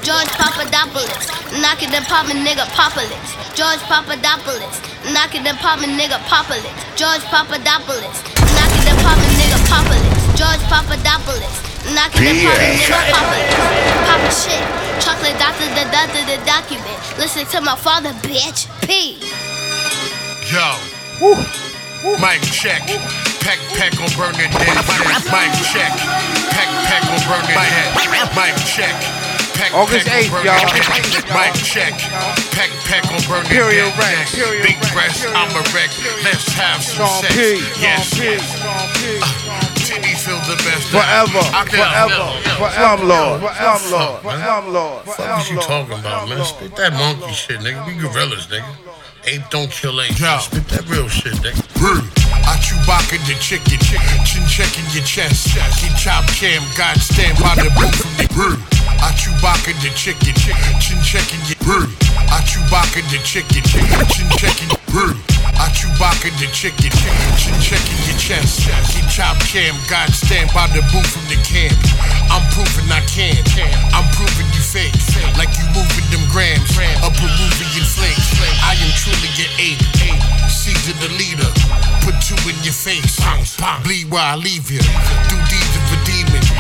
George 0.07 0.31
Papadopoulos, 0.39 1.27
knocking 1.59 1.91
the 1.91 2.07
pop 2.07 2.31
nigga 2.31 2.71
Popolis. 2.71 3.11
George 3.59 3.83
Papadopoulos, 3.91 4.79
knocking 5.11 5.43
the 5.43 5.55
pop 5.59 5.83
nigga 5.83 6.23
Popolis. 6.31 6.71
George 6.95 7.27
Papadopoulos, 7.35 8.19
knocking 8.55 8.85
the 8.87 8.95
pop 9.03 9.19
nigga 9.19 9.59
Popolis. 9.67 10.12
George 10.43 10.67
Papadopoulos, 10.67 11.55
knocking 11.95 12.35
the 12.35 12.43
pop 12.43 12.59
nigga 12.59 12.99
Popolis. 13.15 13.55
Papa 14.11 14.31
shit, 14.35 14.59
chocolate 14.99 15.39
doctor, 15.39 15.71
the 15.79 15.87
doctor, 15.95 16.19
the 16.27 16.35
document. 16.43 16.99
Listen 17.15 17.47
to 17.55 17.61
my 17.63 17.77
father, 17.79 18.11
bitch. 18.27 18.67
P. 18.83 19.23
Yo. 20.51 20.67
Mic 22.19 22.43
check. 22.51 22.83
Peck, 23.39 23.63
peck 23.79 23.95
on 24.03 24.11
burn 24.19 24.35
it 24.35 24.51
dead. 24.51 24.75
Mic 25.31 25.55
check. 25.63 25.95
Peck, 26.51 26.67
peck 26.91 27.07
on 27.07 27.23
burn 27.31 27.47
it 27.47 27.55
dead. 27.55 28.35
Mic 28.35 28.59
check. 28.67 28.99
Peck, 29.55 29.71
August 29.79 30.09
peck 30.11 30.27
8th, 30.27 30.27
on 30.27 30.43
burn 30.43 30.45
y'all. 30.51 31.39
Mic 31.39 31.55
check. 31.63 31.95
Peck, 32.51 32.71
peck 32.91 33.07
on 33.15 33.23
burn 33.31 33.47
it 33.47 33.55
Imperial 33.55 33.95
dead. 33.95 33.99
rank, 34.03 34.27
Yes. 34.35 34.51
Big 34.67 34.75
rank, 34.75 34.93
breast, 34.93 35.23
I'm 35.39 35.55
a 35.55 35.63
wreck. 35.71 35.95
Let's 36.27 36.51
have 36.59 36.83
some 36.83 37.07
Sean 37.07 37.23
sex. 37.23 37.31
P. 37.31 37.63
Yes. 37.79 38.11
Sean 38.11 39.72
P. 40.01 40.03
Sean 40.03 40.03
P. 40.03 40.03
Titty 40.03 40.15
feel 40.17 40.39
the 40.49 40.57
best. 40.63 40.89
Forever, 40.89 41.39
I 41.53 41.65
can- 41.65 41.79
forever, 41.79 42.25
slumlord, 42.73 43.41
slumlord, 43.41 44.23
slumlord, 44.23 45.05
Fuck 45.05 45.41
is 45.41 45.51
you 45.51 45.61
talking 45.61 45.99
about, 45.99 46.29
man? 46.29 46.45
Spit 46.45 46.77
that 46.77 46.93
monkey 46.93 47.33
shit, 47.35 47.61
nigga. 47.61 47.87
We 47.87 47.95
gorillas, 47.95 48.47
nigga. 48.47 48.65
Ape 49.25 49.43
don't 49.51 49.71
kill 49.71 50.01
ape. 50.01 50.19
Spit 50.19 50.67
that 50.75 50.83
real 50.91 51.07
shit, 51.07 51.39
nigga. 51.47 51.63
I 52.43 52.59
Chewbacca 52.59 53.23
the 53.23 53.39
chicken, 53.39 53.79
chin 53.79 54.43
checking 54.51 54.83
your 54.91 55.07
chest. 55.07 55.55
Get 55.55 55.95
chop 55.95 56.27
cam, 56.35 56.59
God 56.75 56.99
stand 56.99 57.39
by 57.39 57.55
the 57.55 57.71
booth 57.79 57.95
from 58.03 58.11
the 58.19 58.27
I 58.99 59.15
Chewbacca 59.15 59.79
the 59.79 59.95
chicken, 59.95 60.35
chin 60.83 60.99
checking 61.07 61.39
your 61.47 61.55
I 62.35 62.43
Chewbacca 62.43 62.99
the 63.15 63.23
chicken, 63.23 63.63
chin 64.11 64.27
checking 64.43 64.71
your 64.75 64.83
I 65.55 65.71
Chewbacca 65.71 66.35
the 66.43 66.51
chicken, 66.51 66.91
chin 67.39 67.55
checking 67.63 68.03
your 68.11 68.19
chest. 68.19 68.67
Get 68.67 69.07
chop 69.07 69.39
cam, 69.47 69.79
God 69.87 70.11
stand 70.11 70.51
by 70.51 70.67
the 70.75 70.83
booth 70.91 71.07
from 71.07 71.23
the 71.31 71.39
camp. 71.47 71.79
I'm 72.27 72.43
proving 72.51 72.91
I 72.91 72.99
can. 73.07 73.39
I'm 73.95 74.07
proving 74.19 74.51
you 74.51 74.62
fake. 74.73 74.97
Like 75.37 75.53
you 75.61 75.69
moving 75.77 76.09
them 76.09 76.25
grams 76.33 76.65
of 77.05 77.13
Peruvian 77.21 77.85
flakes. 77.85 78.33
I 78.65 78.73
am 78.81 78.91
truly 78.97 79.29
an 79.37 79.53
ape. 79.61 79.85
Caesar 80.49 80.97
the 80.97 81.13
leader. 81.21 81.51
Put 82.01 82.17
two 82.25 82.41
in 82.49 82.57
your 82.65 82.73
face. 82.73 83.21
Bleed 83.85 84.11
where 84.11 84.23
I 84.23 84.37
leave 84.37 84.71
you. 84.71 84.81
Do 85.29 85.37
deeds 85.53 85.77
of 85.77 85.85
a 85.93 85.99
demon. 86.09 86.52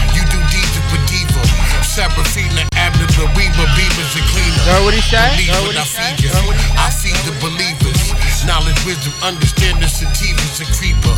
Diva. 1.95 2.23
Seraphina, 2.25 2.65
Abner, 2.77 3.07
the 3.07 3.25
Reba, 3.37 3.65
Beavers, 3.77 4.13
and 4.17 4.27
cleaner. 4.33 4.63
Know 4.67 4.85
what 4.85 4.95
he 4.95 5.01
said? 5.05 5.37
Believe 5.37 5.53
Know 5.53 5.63
what 5.69 5.77
I 5.77 5.85
he 5.85 5.89
said? 5.89 6.17
feed 6.17 6.25
you. 6.25 6.31
Know 6.33 6.47
what 6.49 6.57
he 6.57 6.67
I 6.77 6.89
feed 6.91 7.21
the 7.29 7.35
believers. 7.41 8.01
Knowledge, 8.49 8.81
wisdom, 8.85 9.13
understanding, 9.23 9.89
sativa's 9.89 10.61
a 10.61 10.67
creeper. 10.73 11.15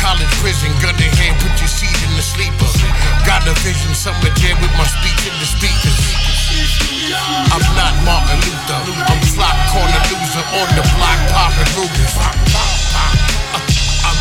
College, 0.00 0.32
prison, 0.40 0.72
gun 0.80 0.96
in 0.96 1.12
hand, 1.20 1.36
put 1.40 1.54
your 1.60 1.68
seed 1.70 1.94
in 2.08 2.12
the 2.16 2.24
sleeper. 2.24 2.68
Got 3.28 3.46
a 3.46 3.54
vision, 3.62 3.94
summer 3.94 4.32
jam 4.40 4.56
with 4.60 4.72
my 4.74 4.86
speech 4.88 5.22
in 5.28 5.34
the 5.38 5.46
speakers. 5.46 5.98
I'm 7.52 7.62
not 7.76 7.94
Martin 8.02 8.40
Luther. 8.42 8.80
I'm 9.06 9.20
flop 9.36 9.56
corner 9.70 10.02
loser 10.08 10.44
on 10.56 10.68
the 10.74 10.84
block, 10.96 11.18
popping 11.30 11.70
Rugers. 11.76 12.83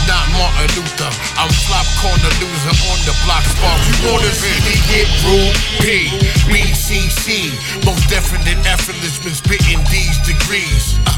I'm 0.03 0.11
not 0.11 0.27
Martin 0.35 0.83
Luther. 0.83 1.11
I'm 1.39 1.47
flop 1.63 1.87
corner 2.03 2.33
loser 2.43 2.75
on 2.91 2.99
the 3.07 3.15
block, 3.23 3.39
spark. 3.47 3.79
You 3.87 4.11
wanna 4.11 4.35
see 4.35 4.51
me 4.67 4.75
get 4.91 5.07
rude? 5.23 5.55
P, 5.79 6.11
BCC. 6.51 7.55
Most 7.87 8.11
definite 8.11 8.59
effortless 8.67 9.15
been 9.23 9.31
spitting 9.31 9.79
these 9.87 10.19
degrees. 10.27 10.99
Uh, 11.07 11.15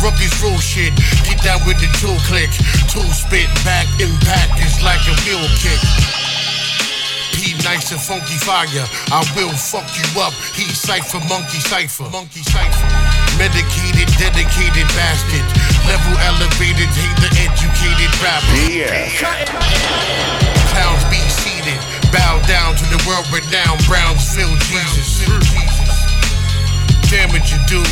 Rookies 0.00 0.32
rule 0.40 0.56
shit. 0.56 0.96
Get 1.28 1.44
down 1.44 1.60
with 1.68 1.76
the 1.76 1.92
two 2.00 2.16
click. 2.24 2.48
Two 2.88 3.04
spit 3.12 3.52
back, 3.68 3.84
impact 4.00 4.56
is 4.64 4.80
like 4.80 5.04
a 5.12 5.16
wheel 5.28 5.44
kick. 5.60 5.80
P 7.36 7.52
nice 7.68 7.92
and 7.92 8.00
funky 8.00 8.40
fire. 8.40 8.88
I 9.12 9.20
will 9.36 9.52
fuck 9.52 9.84
you 9.92 10.08
up. 10.24 10.32
He 10.56 10.64
cipher, 10.72 11.20
monkey 11.28 11.60
cipher. 11.60 12.08
Monkey 12.08 12.40
cipher. 12.48 12.88
Medicated, 13.36 14.08
dedicated 14.16 14.88
bastard. 14.96 15.71
Level 15.86 16.14
elevated, 16.30 16.88
hate 16.94 17.16
the 17.18 17.30
educated 17.42 18.12
rapper. 18.22 18.56
Yeah. 18.70 19.10
Clowns 20.72 21.04
be 21.10 21.20
seated. 21.28 21.78
Bow 22.12 22.40
down 22.46 22.76
to 22.76 22.84
the 22.92 23.00
world 23.08 23.26
renowned 23.32 23.82
Brownsville 23.86 24.54
Jesus. 24.68 25.26
Damage 27.10 27.52
you 27.52 27.60
do. 27.68 27.82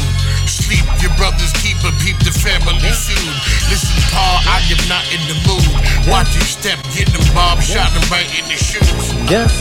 Sleep, 0.47 0.85
your 1.03 1.13
brothers 1.17 1.53
keep 1.61 1.77
a 1.85 1.93
peep 2.01 2.17
the 2.25 2.33
family 2.33 2.79
feud. 2.95 3.37
Listen, 3.69 3.97
Paul, 4.15 4.39
I 4.49 4.63
am 4.71 4.81
not 4.89 5.05
in 5.13 5.21
the 5.29 5.37
mood. 5.45 5.67
Watch 6.09 6.33
your 6.35 6.47
step, 6.47 6.79
get 6.95 7.09
them 7.13 7.23
bob, 7.35 7.61
shot 7.61 7.93
them 7.93 8.05
right 8.11 8.27
in 8.39 8.45
the 8.49 8.57
shoes. 8.57 9.13
Yes. 9.29 9.53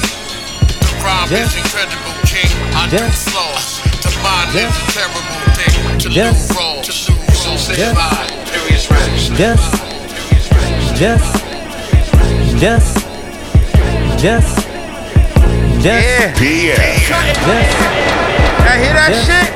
The 0.79 0.95
rhyme 1.03 1.31
is 1.33 1.55
incredible, 1.55 2.13
king. 2.25 2.49
I 2.75 2.87
do 2.89 2.97
Yes. 2.97 3.27
flaws. 3.29 3.81
To 4.03 4.09
mine 4.23 4.49
is 4.55 4.71
a 4.71 4.85
terrible 4.95 5.23
thing. 5.57 5.97
To 5.99 6.09
Yes. 6.09 6.49
lose 6.49 6.57
roll, 6.57 6.81
to 6.81 6.91
lose 6.91 7.28
roll, 7.49 7.57
say 7.57 7.77
Yes. 7.77 7.95
bye. 7.95 8.27
Furious 8.45 8.89
raps. 8.91 9.29
Yes. 9.39 9.61
Yes. 10.99 11.23
Yes. 12.61 12.85
Yes. 14.23 14.45
Yeah. 15.83 16.33
PF. 16.35 16.79
I 18.61 18.77
hear 18.77 18.93
that 18.93 19.09
Just- 19.09 19.25
shit. 19.27 19.49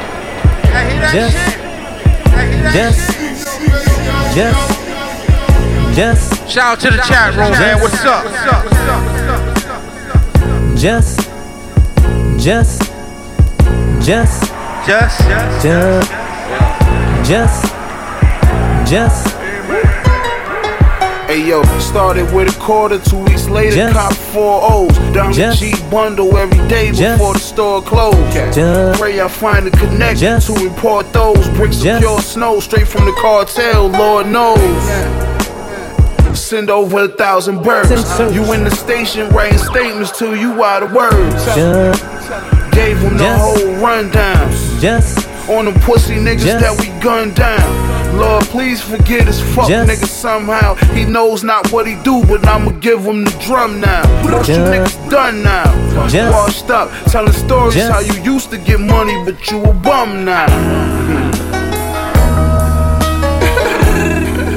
I 0.74 0.82
hear 0.90 1.02
that 1.02 1.14
Just- 1.14 1.34
shit. 1.34 1.54
I 2.34 2.42
hear 2.46 2.64
that 2.64 2.74
Just, 2.74 3.00
shit. 3.14 3.38
just, 4.36 4.64
just, 5.96 6.50
Shout 6.50 6.66
out 6.66 6.80
to 6.80 6.90
the 6.92 6.98
chat 7.04 7.36
room, 7.36 7.52
man. 7.52 7.80
What's 7.82 8.04
up? 8.06 8.24
What's 8.26 8.38
up? 8.38 8.66
What's 8.66 8.80
up? 8.90 10.78
just, 10.78 11.20
just, 12.38 12.82
just, 14.02 14.52
Just, 14.86 15.20
just, 15.22 15.62
just, 15.64 16.12
just, 17.24 17.83
just, 18.94 19.28
Hey 21.26 21.48
yo, 21.50 21.64
started 21.80 22.32
with 22.32 22.56
a 22.56 22.60
quarter, 22.60 23.00
two 23.00 23.18
weeks 23.24 23.50
later, 23.50 23.76
Just- 23.76 23.94
cop 23.96 24.14
four 24.14 24.62
O's. 24.72 24.96
Diamond 25.16 25.34
Just- 25.34 25.60
G 25.62 25.74
bundle 25.90 26.38
every 26.38 26.60
day 26.68 26.92
Just- 26.92 27.18
before 27.18 27.34
the 27.34 27.40
store 27.40 27.82
closed. 27.82 28.34
Just- 28.54 29.00
Pray 29.00 29.20
I 29.20 29.28
find 29.28 29.66
a 29.66 29.72
connection 29.72 30.40
to 30.42 30.54
import 30.68 31.12
those 31.12 31.48
bricks 31.58 31.84
of 31.84 31.98
pure 32.02 32.22
snow 32.22 32.60
straight 32.60 32.88
from 32.88 33.06
the 33.06 33.14
cartel, 33.14 33.88
Lord 33.88 34.28
knows. 34.28 34.60
Send 36.38 36.70
over 36.70 37.06
a 37.06 37.08
thousand 37.08 37.64
birds. 37.64 37.90
You 38.36 38.54
in 38.54 38.64
the 38.64 38.70
station 38.76 39.28
writing 39.30 39.58
statements 39.58 40.12
to 40.20 40.36
you 40.36 40.64
out 40.64 40.84
of 40.84 40.92
words. 40.92 41.46
just, 41.56 42.04
Gave 42.74 42.98
him 43.00 43.18
the 43.18 43.24
Just- 43.24 43.42
whole 43.42 43.74
rundown. 43.76 44.52
just, 44.80 45.28
On 45.50 45.66
them 45.66 45.74
pussy 45.82 46.16
niggas 46.16 46.46
Just- 46.46 46.60
that 46.62 46.80
we 46.80 46.88
gunned 47.02 47.36
down. 47.36 47.93
Lord, 48.14 48.44
please 48.46 48.82
forget 48.82 49.28
his 49.28 49.40
fuck 49.56 49.68
Just- 49.68 49.90
nigga 49.90 50.08
somehow. 50.08 50.76
He 50.94 51.04
knows 51.06 51.44
not 51.44 51.72
what 51.72 51.88
he 51.88 51.96
do, 52.04 52.24
but 52.26 52.46
I'ma 52.48 52.72
give 52.80 53.02
him 53.04 53.24
the 53.26 53.32
drum 53.46 53.80
now. 53.80 54.04
What 54.24 54.48
you 54.48 54.56
niggas 54.56 55.10
done 55.10 55.44
now? 55.44 55.66
Just- 56.08 56.34
Washed 56.34 56.70
up, 56.70 56.90
telling 57.08 57.34
stories 57.34 57.74
Just- 57.76 57.92
how 57.92 58.00
you 58.00 58.14
used 58.24 58.50
to 58.52 58.58
get 58.58 58.80
money, 58.80 59.16
but 59.26 59.50
you 59.52 59.64
a 59.64 59.74
bum 59.74 60.26
now. 60.26 60.46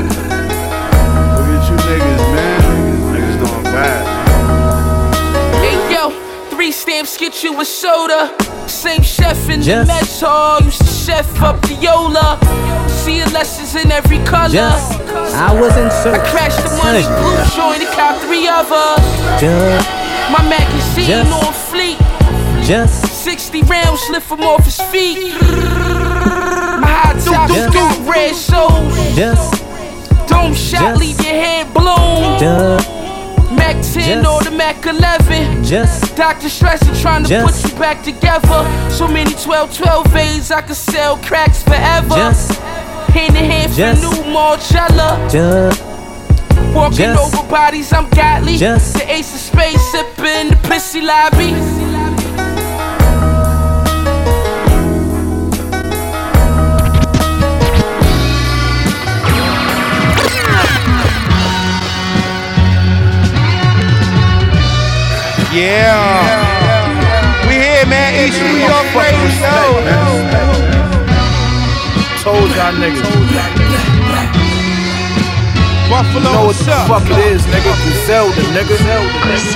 Look 0.07 1.49
at 1.55 1.69
you 1.71 1.77
niggas, 1.89 2.25
man. 2.35 2.61
Niggas 3.15 3.39
doing 3.43 3.63
bad. 3.65 4.03
Hey 5.63 5.93
yo, 5.95 6.11
three 6.51 6.73
stamps 6.73 7.17
get 7.17 7.43
you 7.43 7.61
a 7.61 7.65
soda. 7.65 8.33
Same 8.67 9.03
chef 9.03 9.49
in 9.49 9.61
the 9.61 9.67
Just- 9.67 9.89
mess 9.89 10.21
hall 10.21 10.61
used 10.63 10.79
to 10.79 10.87
chef 11.07 11.41
up 11.41 11.61
the 11.63 11.75
Yola. 11.75 12.37
Seeing 12.89 13.31
lessons 13.33 13.77
in 13.77 13.93
every 13.93 14.19
color. 14.25 14.49
just, 14.49 14.99
I 15.35 15.55
was 15.55 15.77
in 15.77 15.87
I 15.87 16.19
crashed 16.31 16.59
the 16.65 16.71
money 16.83 17.03
blue 17.07 17.39
joint 17.55 17.81
and 17.87 17.93
cop 17.95 18.21
three 18.23 18.49
of 18.49 18.67
us. 18.73 19.41
Just, 19.41 19.89
My 20.35 20.43
magazine 20.49 21.07
Just- 21.07 21.33
on 21.47 21.53
fleet. 21.71 21.99
just, 22.67 23.07
60 23.23 23.63
rounds 23.63 24.03
lift 24.11 24.29
him 24.33 24.41
off 24.41 24.65
his 24.65 24.81
feet. 24.91 25.33
My 26.83 26.91
high 26.91 27.13
top 27.25 27.49
Just- 27.51 27.73
skirt, 27.73 27.99
red 28.11 28.35
soles. 28.35 29.15
just, 29.15 29.63
Dome 30.27 30.55
shot, 30.55 30.81
Just- 30.81 31.01
leave 31.01 31.21
your 31.25 31.35
head 31.45 31.73
blown. 31.73 32.39
just, 32.41 32.91
Mac 33.67 33.83
10 33.83 34.23
Just- 34.23 34.27
or 34.29 34.43
the 34.45 34.51
Mac 34.53 34.87
11. 34.87 35.65
just, 35.65 36.15
Dr. 36.15 36.49
Stressing 36.49 36.95
trying 37.03 37.25
to 37.25 37.29
Just- 37.29 37.65
put 37.65 37.73
you 37.73 37.79
back 37.81 38.01
together. 38.05 38.65
So 38.91 39.09
many 39.09 39.33
12 39.35 39.77
12 39.77 40.15
A's, 40.17 40.53
I 40.53 40.61
could 40.61 40.77
sell 40.77 41.17
cracks 41.17 41.65
forever. 41.65 42.15
just, 42.15 42.53
hand 43.11 43.37
in 43.37 43.45
hand 43.51 43.73
for 43.75 43.93
new 44.01 44.33
Marcella. 44.33 45.19
just, 45.29 45.83
Walking 46.75 46.97
Just- 46.99 47.35
over 47.35 47.49
bodies, 47.49 47.93
I'm 47.93 48.09
godly. 48.11 48.57
Just- 48.57 48.95
the 48.95 49.11
ace 49.13 49.35
of 49.35 49.41
space 49.41 49.81
sipping 49.91 50.51
the 50.51 50.57
pissy 50.69 51.03
lobby. 51.03 51.55
Yeah. 65.57 67.49
We 67.49 67.55
here, 67.55 67.87
man. 67.87 68.13
East 68.29 68.37
New 68.45 68.61
York 68.61 68.89
Radio. 68.93 69.49
Told 72.21 72.51
y'all 72.53 72.77
niggas. 72.77 73.09
Buffalo, 75.89 76.19
You 76.19 76.21
know 76.21 76.33
what 76.41 76.47
what's 76.49 76.67
the 76.67 76.73
up? 76.73 76.89
fuck 76.89 77.09
it 77.09 77.19
is, 77.33 77.41
nigga. 77.47 77.73
Griselda, 77.83 78.43
nigga. 78.53 78.77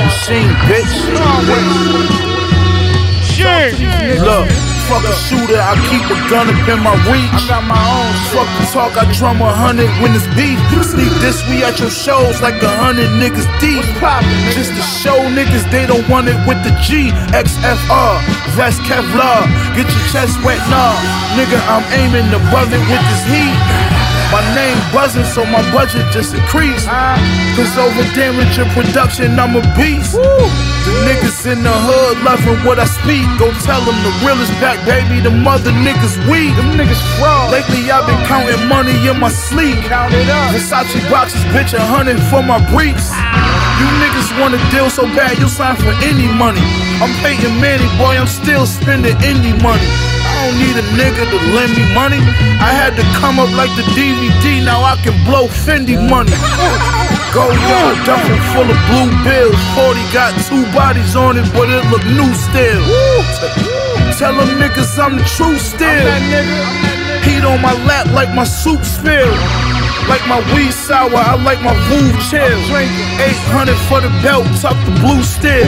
Machine, 0.00 0.48
bitch. 0.70 2.00
Look, 4.24 4.48
fuck 4.90 5.06
a 5.06 5.14
shooter, 5.14 5.62
I 5.62 5.78
keep 5.86 6.02
a 6.10 6.18
gun 6.26 6.50
up 6.50 6.66
in 6.66 6.82
my 6.82 6.98
reach. 7.06 7.30
I 7.30 7.46
got 7.46 7.64
my 7.70 7.78
own. 7.78 8.10
Fuck 8.34 8.50
the 8.58 8.66
talk, 8.74 8.92
I 8.98 9.06
drum 9.14 9.38
a 9.38 9.46
hundred 9.46 9.86
when 10.02 10.10
it's 10.18 10.26
beef. 10.34 10.58
Sneak 10.82 11.14
this, 11.22 11.38
we 11.46 11.62
at 11.62 11.78
your 11.78 11.94
shows 11.94 12.42
like 12.42 12.58
a 12.58 12.72
hundred 12.82 13.06
niggas 13.22 13.46
deep. 13.62 13.86
Just 14.50 14.74
to 14.74 14.82
show 14.82 15.16
niggas 15.30 15.62
they 15.70 15.86
don't 15.86 16.02
want 16.10 16.26
it 16.26 16.38
with 16.42 16.58
the 16.66 16.74
G. 16.82 17.14
XFR, 17.30 18.18
vest 18.58 18.82
Kevlar. 18.82 19.46
Get 19.78 19.86
your 19.86 20.04
chest 20.10 20.42
wet, 20.42 20.58
nah. 20.66 20.98
Nigga, 21.38 21.62
I'm 21.70 21.86
aiming 21.94 22.26
above 22.34 22.74
it 22.74 22.82
with 22.90 23.02
this 23.06 23.22
heat. 23.30 23.89
My 24.30 24.42
name 24.54 24.78
buzzing, 24.94 25.24
so 25.26 25.44
my 25.44 25.58
budget 25.74 26.06
just 26.12 26.34
increased. 26.34 26.86
Cause 27.58 27.74
over 27.76 28.06
damage 28.14 28.56
your 28.56 28.70
production, 28.70 29.34
I'm 29.38 29.58
a 29.58 29.62
beast. 29.74 30.14
The 30.14 30.92
niggas 31.02 31.50
in 31.50 31.66
the 31.66 31.74
hood 31.74 32.22
loving 32.22 32.62
what 32.62 32.78
I 32.78 32.86
speak. 32.86 33.26
Go 33.42 33.50
tell 33.66 33.82
them 33.82 33.98
the 34.06 34.12
real 34.22 34.38
is 34.38 34.50
back, 34.62 34.78
baby. 34.86 35.18
The 35.18 35.34
mother 35.34 35.74
niggas 35.82 36.14
weak. 36.30 36.54
Them 36.54 36.78
niggas 36.78 37.02
fraud. 37.18 37.50
Lately 37.50 37.90
I've 37.90 38.06
been 38.06 38.22
counting 38.30 38.62
money 38.70 38.94
in 39.02 39.18
my 39.18 39.34
sleep. 39.34 39.82
Count 39.90 40.14
it 40.14 40.30
up. 40.30 40.54
Versace 40.54 41.02
boxes, 41.10 41.42
bitch, 41.50 41.74
a 41.74 41.82
hundred 41.82 42.22
for 42.30 42.42
my 42.42 42.62
briefs. 42.70 43.10
You 43.82 43.86
niggas 43.98 44.30
want 44.38 44.54
a 44.54 44.62
deal 44.70 44.90
so 44.90 45.10
bad, 45.18 45.38
you 45.42 45.48
sign 45.48 45.74
for 45.74 45.90
any 46.06 46.30
money. 46.38 46.62
I'm 47.02 47.10
Peyton 47.18 47.58
Manning, 47.58 47.90
boy, 47.98 48.14
I'm 48.14 48.30
still 48.30 48.66
spending 48.66 49.16
any 49.26 49.56
money. 49.58 49.90
I 50.40 50.48
don't 50.48 50.56
need 50.56 50.72
a 50.80 50.86
nigga 50.96 51.28
to 51.28 51.38
lend 51.52 51.76
me 51.76 51.84
money. 51.92 52.16
I 52.64 52.72
had 52.72 52.96
to 52.96 53.04
come 53.20 53.36
up 53.36 53.52
like 53.60 53.68
the 53.76 53.84
DVD, 53.92 54.64
now 54.64 54.80
I 54.80 54.96
can 55.04 55.12
blow 55.28 55.48
Fendi 55.52 56.00
money. 56.00 56.32
Go 57.36 57.44
yard, 57.44 58.00
duffel 58.08 58.40
full 58.56 58.64
of 58.64 58.80
blue 58.88 59.12
bills. 59.20 59.60
40 59.76 60.00
got 60.16 60.32
two 60.48 60.64
bodies 60.72 61.12
on 61.14 61.36
it, 61.36 61.44
but 61.52 61.68
it 61.68 61.84
look 61.92 62.00
new 62.16 62.32
still. 62.32 62.80
Tell 64.16 64.32
them 64.32 64.48
niggas 64.56 64.96
I'm 64.96 65.20
the 65.20 65.24
truth 65.36 65.60
still. 65.60 66.08
Heat 67.20 67.44
on 67.44 67.60
my 67.60 67.76
lap 67.84 68.06
like 68.16 68.32
my 68.32 68.44
soup 68.44 68.82
spill. 68.82 69.28
Like 70.10 70.26
my 70.26 70.42
weed 70.50 70.74
sour, 70.74 71.14
I 71.14 71.38
like 71.46 71.62
my 71.62 71.70
food 71.86 72.10
chill. 72.26 72.42
800 72.42 73.78
for 73.86 74.02
the 74.02 74.10
belt, 74.26 74.42
tuck 74.58 74.74
the 74.82 74.90
blue 74.98 75.22
still. 75.22 75.62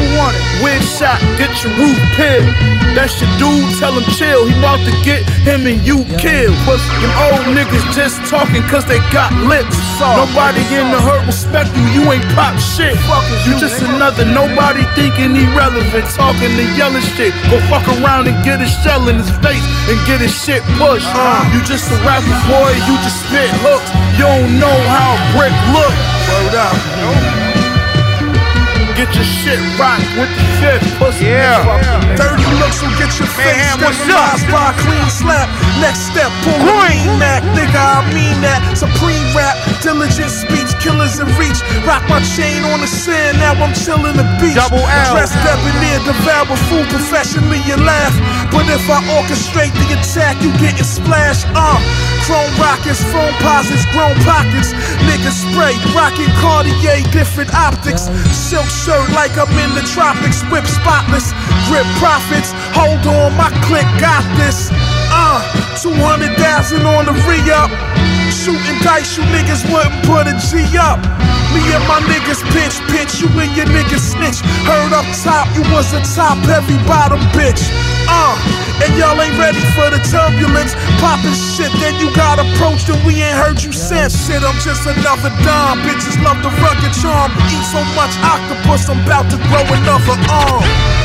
Win 0.58 0.82
shot, 0.82 1.22
get 1.38 1.54
your 1.62 1.70
roof 1.78 1.94
peeled. 2.18 2.50
That's 2.98 3.14
your 3.22 3.30
dude, 3.38 3.62
tell 3.78 3.94
him 3.94 4.02
chill. 4.18 4.50
He 4.50 4.52
about 4.58 4.82
to 4.82 4.92
get 5.06 5.22
him 5.46 5.62
and 5.70 5.78
you 5.86 6.02
killed. 6.18 6.58
Them 6.66 7.14
old 7.22 7.54
niggas 7.54 7.86
just 7.94 8.18
talking 8.26 8.66
cause 8.66 8.84
they 8.84 8.98
got 9.14 9.30
lips. 9.46 9.78
Nobody 10.02 10.60
in 10.74 10.90
the 10.90 10.98
hood 10.98 11.22
respect 11.30 11.70
you, 11.78 11.86
you 11.94 12.02
ain't 12.10 12.26
pop 12.34 12.58
shit. 12.58 12.98
You 13.46 13.54
just 13.62 13.78
another 13.80 14.26
nobody 14.26 14.82
thinking 14.98 15.38
irrelevant, 15.38 16.04
talking 16.18 16.50
the 16.58 16.66
yelling 16.74 17.06
shit. 17.14 17.30
Go 17.46 17.62
fuck 17.70 17.86
around 18.02 18.26
and 18.26 18.34
get 18.42 18.58
a 18.58 18.66
shell 18.66 19.06
in 19.06 19.22
his 19.22 19.30
face 19.38 19.62
and 19.86 19.96
get 20.02 20.18
his 20.18 20.34
shit 20.34 20.66
pushed. 20.82 21.06
You 21.54 21.62
just 21.62 21.86
a 21.94 21.96
rapper 22.02 22.34
boy, 22.50 22.74
you 22.90 22.98
just 23.06 23.22
spit 23.22 23.46
hooks. 23.62 23.88
Don't 24.22 24.56
know 24.60 24.78
how 24.86 25.16
brick 25.36 25.50
look. 25.74 25.94
Word 26.28 26.54
up. 26.54 27.41
Get 29.02 29.16
your 29.18 29.26
shit 29.26 29.58
rocked 29.82 30.06
with 30.14 30.30
the 30.30 30.46
fifth 30.62 30.86
pussy. 30.94 31.26
Yeah. 31.26 31.58
Dirty 32.14 32.46
looks 32.62 32.78
will 32.78 32.94
get 32.94 33.10
your 33.18 33.26
face 33.34 33.50
Man, 33.50 33.82
what's 33.82 33.98
up? 34.06 34.38
sterilized 34.38 34.46
by 34.46 34.70
a 34.70 34.74
clean 34.78 35.08
slap. 35.10 35.50
Next 35.82 36.06
step, 36.06 36.30
pull 36.46 36.54
a 36.62 36.86
Mac. 37.18 37.42
Nigga, 37.50 37.82
I 37.82 38.06
mean 38.14 38.38
that. 38.46 38.62
Supreme 38.78 39.26
rap, 39.34 39.58
diligent 39.82 40.30
speech, 40.30 40.70
killers 40.78 41.18
in 41.18 41.26
reach. 41.34 41.58
Rock 41.82 42.06
my 42.06 42.22
chain 42.38 42.62
on 42.70 42.78
the 42.78 42.86
sand, 42.86 43.42
now 43.42 43.58
I'm 43.58 43.74
chilling 43.74 44.14
the 44.14 44.22
beach. 44.38 44.54
Double 44.54 44.78
L. 44.78 45.18
Dressed 45.18 45.34
debonair, 45.42 45.98
devour 46.06 46.54
food 46.70 46.86
professionally, 46.86 47.58
you 47.66 47.74
laugh. 47.82 48.14
But 48.54 48.70
if 48.70 48.86
I 48.86 49.02
orchestrate 49.18 49.74
the 49.82 49.98
attack, 49.98 50.38
you 50.46 50.54
getting 50.62 50.86
splashed. 50.86 51.50
Uh, 51.58 51.74
chrome 52.22 52.54
rockets, 52.54 53.02
phone 53.10 53.34
posits, 53.42 53.82
grown 53.90 54.14
pockets. 54.22 54.70
Niggas 55.10 55.42
spray, 55.42 55.74
rocking 55.90 56.30
Cartier, 56.38 57.02
different 57.10 57.50
optics. 57.50 58.06
Silk 58.30 58.70
shirt 58.70 58.91
like 59.14 59.36
I'm 59.38 59.50
in 59.58 59.74
the 59.74 59.86
tropics, 59.88 60.42
whip 60.50 60.66
spotless. 60.66 61.32
Grip 61.68 61.86
profits, 61.98 62.52
hold 62.76 63.06
on, 63.06 63.36
my 63.36 63.50
click 63.64 63.86
got 64.00 64.24
this. 64.36 64.70
Uh, 65.12 65.40
200,000 65.80 66.86
on 66.86 67.06
the 67.06 67.12
re-up. 67.26 68.21
Shooting 68.42 68.82
dice, 68.82 69.14
you 69.16 69.22
niggas 69.30 69.62
wouldn't 69.70 70.02
put 70.02 70.26
a 70.26 70.34
G 70.34 70.66
up. 70.74 70.98
Me 71.54 71.62
and 71.70 71.86
my 71.86 72.02
niggas 72.10 72.42
pitch, 72.50 72.74
pitch, 72.90 73.22
you 73.22 73.30
and 73.38 73.54
your 73.54 73.70
niggas 73.70 74.02
snitch. 74.02 74.42
Heard 74.66 74.90
up 74.90 75.06
top, 75.22 75.46
you 75.54 75.62
was 75.70 75.94
a 75.94 76.02
top 76.02 76.42
heavy 76.50 76.74
bottom 76.82 77.22
bitch. 77.38 77.62
Uh, 78.10 78.34
and 78.82 78.98
y'all 78.98 79.14
ain't 79.22 79.38
ready 79.38 79.62
for 79.78 79.86
the 79.94 80.02
turbulence. 80.10 80.74
Poppin' 80.98 81.30
shit, 81.38 81.70
then 81.78 81.94
you 82.02 82.10
got 82.18 82.42
approached 82.42 82.90
and 82.90 82.98
we 83.06 83.22
ain't 83.22 83.38
heard 83.38 83.62
you 83.62 83.70
since. 83.70 84.26
Shit, 84.26 84.42
I'm 84.42 84.58
just 84.58 84.90
another 84.90 85.30
dime. 85.46 85.78
Bitches 85.86 86.18
love 86.26 86.42
the 86.42 86.50
rugged 86.58 86.90
charm. 86.98 87.30
Eat 87.46 87.62
so 87.70 87.78
much 87.94 88.10
octopus, 88.26 88.90
I'm 88.90 88.98
about 89.06 89.30
to 89.30 89.38
grow 89.46 89.62
another 89.70 90.18
arm. 90.26 91.01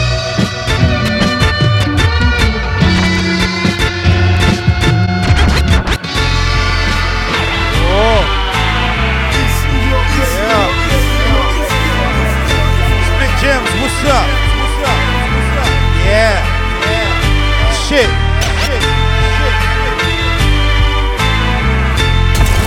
Shit. 17.87 18.09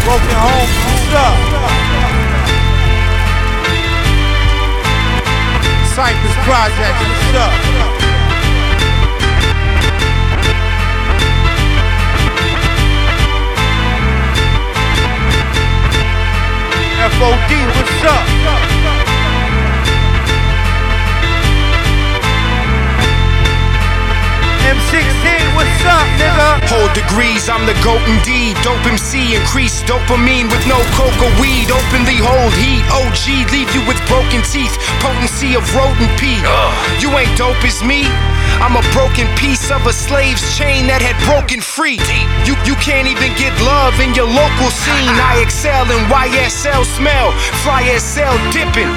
Broken 0.03 0.37
Home, 0.41 0.71
up? 1.13 1.37
Cypress 5.93 6.37
Project, 6.49 6.97
up? 7.37 7.53
FOD, 17.19 17.51
what's 17.77 18.05
up? 18.05 18.60
M16, 24.71 25.27
what's 25.59 25.83
up, 25.83 26.07
nigga? 26.15 26.63
Hold 26.71 26.95
degrees, 26.95 27.51
I'm 27.51 27.67
the 27.67 27.75
GOAT 27.83 27.99
indeed. 28.07 28.55
Dope 28.63 28.87
MC, 28.87 29.35
increase 29.35 29.83
dopamine 29.83 30.47
with 30.47 30.63
no 30.71 30.79
coca 30.95 31.27
weed. 31.43 31.75
Openly 31.75 32.23
hold 32.23 32.55
heat, 32.55 32.87
OG, 32.87 33.51
leave 33.51 33.67
you 33.75 33.83
with 33.91 33.99
broken 34.07 34.47
teeth. 34.47 34.71
Potency 35.41 35.57
of 35.57 35.75
rodent 35.75 36.21
pee. 36.21 36.37
You 37.01 37.09
ain't 37.17 37.33
dope 37.39 37.65
as 37.65 37.83
me. 37.83 38.05
I'm 38.61 38.77
a 38.77 38.85
broken 38.93 39.25
piece 39.41 39.71
of 39.71 39.87
a 39.87 39.93
slave's 39.93 40.45
chain 40.59 40.87
that 40.93 41.01
had 41.01 41.17
broken 41.25 41.65
free. 41.65 41.97
You 42.45 42.53
you 42.69 42.77
can't 42.77 43.09
even 43.09 43.33
get 43.41 43.57
love 43.65 43.97
in 44.05 44.13
your 44.13 44.29
local 44.29 44.69
scene. 44.69 45.17
I 45.33 45.41
excel 45.41 45.89
in 45.89 46.05
YSL 46.13 46.85
smell, 46.85 47.33
fly 47.65 47.89
SL 47.97 48.37
dipping. 48.53 48.93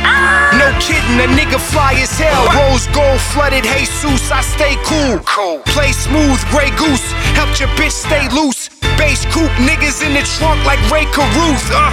No 0.60 0.68
kidding, 0.84 1.16
a 1.24 1.32
nigga 1.32 1.64
fly 1.72 1.96
as 1.96 2.12
hell. 2.20 2.44
Rose 2.52 2.92
gold 2.92 3.24
flooded 3.32 3.64
Jesus, 3.64 4.28
I 4.28 4.44
stay 4.44 4.76
cool. 4.84 5.24
Play 5.72 5.96
smooth, 5.96 6.44
gray 6.52 6.76
goose, 6.76 7.08
helped 7.40 7.64
your 7.64 7.72
bitch 7.80 7.96
stay 7.96 8.28
loose. 8.36 8.73
Bass 8.98 9.26
coupe, 9.34 9.52
niggas 9.58 10.06
in 10.06 10.14
the 10.14 10.24
trunk 10.38 10.64
like 10.66 10.80
Rae 10.92 11.06
Carruth. 11.12 11.66
Uh. 11.72 11.92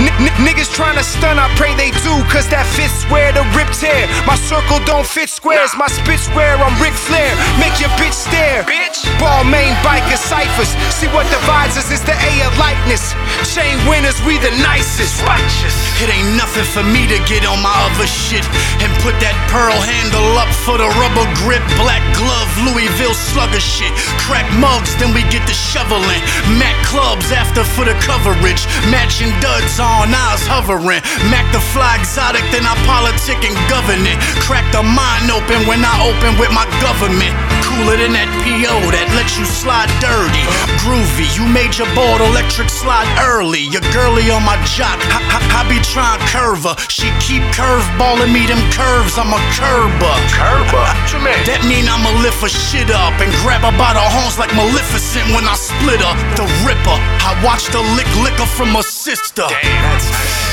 N- 0.00 0.08
n- 0.16 0.32
niggas 0.40 0.72
tryna 0.72 1.04
stun, 1.04 1.36
I 1.36 1.44
pray 1.60 1.76
they 1.76 1.92
do, 2.00 2.14
cause 2.32 2.48
that 2.48 2.64
fits 2.72 3.04
square 3.04 3.36
to 3.36 3.44
rip 3.52 3.68
tear. 3.76 4.08
My 4.24 4.32
circle 4.32 4.80
don't 4.88 5.04
fit 5.04 5.28
squares, 5.28 5.76
my 5.76 5.92
spit 5.92 6.16
square, 6.16 6.56
I'm 6.56 6.72
Ric 6.80 6.96
Flair. 6.96 7.28
Make 7.60 7.76
your 7.76 7.92
bitch 8.00 8.16
stare. 8.16 8.64
Bitch. 8.64 9.04
Balmain 9.20 9.76
biker 9.84 10.16
ciphers. 10.16 10.72
See 10.96 11.04
what 11.12 11.28
divides 11.28 11.76
us 11.76 11.92
is 11.92 12.00
the 12.08 12.16
A 12.16 12.32
of 12.48 12.52
likeness. 12.56 13.12
Chain 13.52 13.76
winners, 13.84 14.16
we 14.24 14.40
the 14.40 14.48
nicest. 14.64 15.20
Righteous. 15.28 15.76
It 16.00 16.08
ain't 16.08 16.32
nothing 16.40 16.64
for 16.64 16.80
me 16.80 17.04
to 17.04 17.20
get 17.28 17.44
on 17.44 17.60
my 17.60 17.76
other 17.92 18.08
shit 18.08 18.48
and 18.80 18.88
put 19.04 19.12
that 19.20 19.36
pearl 19.52 19.76
handle 19.76 20.32
up 20.40 20.48
for 20.64 20.80
the 20.80 20.88
rubber 20.96 21.28
grip. 21.44 21.60
Black 21.76 22.00
glove, 22.16 22.48
Louisville 22.64 23.12
slugger 23.12 23.60
shit. 23.60 23.92
Crack 24.24 24.48
mugs, 24.56 24.96
then 24.96 25.12
we 25.12 25.20
get 25.28 25.44
the 25.44 25.52
shoveling. 25.52 26.24
Mac 26.56 26.76
clubs 26.86 27.32
after 27.32 27.64
for 27.64 27.84
the 27.84 27.94
coverage. 28.00 28.66
Matching 28.88 29.32
duds 29.40 29.78
on 29.80 30.14
eyes 30.14 30.46
hovering. 30.46 31.02
Mac 31.28 31.46
the 31.52 31.60
fly 31.72 31.96
exotic, 31.98 32.44
then 32.50 32.64
I 32.64 32.74
politic 32.86 33.40
and 33.44 33.56
govern 33.68 34.06
it. 34.06 34.18
Crack 34.44 34.64
the 34.72 34.82
mind 34.82 35.30
open 35.30 35.66
when 35.68 35.84
I 35.84 35.94
open 36.06 36.38
with 36.40 36.52
my 36.52 36.64
government. 36.80 37.59
Cooler 37.80 37.96
than 37.96 38.12
that 38.12 38.28
PO 38.44 38.92
that 38.92 39.08
lets 39.16 39.40
you 39.40 39.48
slide 39.48 39.88
dirty. 40.04 40.44
Groovy, 40.84 41.24
you 41.32 41.48
made 41.48 41.80
your 41.80 41.88
board 41.96 42.20
electric 42.20 42.68
slide 42.68 43.08
early. 43.24 43.64
Your 43.72 43.80
girly 43.88 44.28
on 44.28 44.44
my 44.44 44.60
jock, 44.68 45.00
I, 45.08 45.16
I, 45.16 45.38
I 45.40 45.60
be 45.64 45.80
trying 45.80 46.20
curve 46.28 46.68
her. 46.68 46.76
She 46.92 47.08
keep 47.24 47.40
curveballing 47.56 48.36
me 48.36 48.44
them 48.44 48.60
curves, 48.76 49.16
I'm 49.16 49.32
a 49.32 49.40
curber. 49.56 50.12
Curber? 50.36 50.76
What 50.76 51.08
you 51.08 51.24
mean? 51.24 51.40
That 51.48 51.64
mean 51.64 51.88
I'ma 51.88 52.12
lift 52.20 52.44
her 52.44 52.52
shit 52.52 52.92
up 52.92 53.16
and 53.16 53.32
grab 53.40 53.64
her 53.64 53.72
by 53.72 53.96
the 53.96 54.04
horns 54.04 54.36
like 54.36 54.52
Maleficent 54.52 55.32
when 55.32 55.48
I 55.48 55.56
split 55.56 56.04
her. 56.04 56.14
The 56.36 56.44
Ripper, 56.68 56.98
I 57.24 57.32
watched 57.40 57.72
her 57.72 57.84
lick 57.96 58.12
liquor 58.20 58.44
from 58.44 58.76
her 58.76 58.84
sister. 58.84 59.48
Damn, 59.48 59.64
That's 59.88 60.04
great 60.12 60.50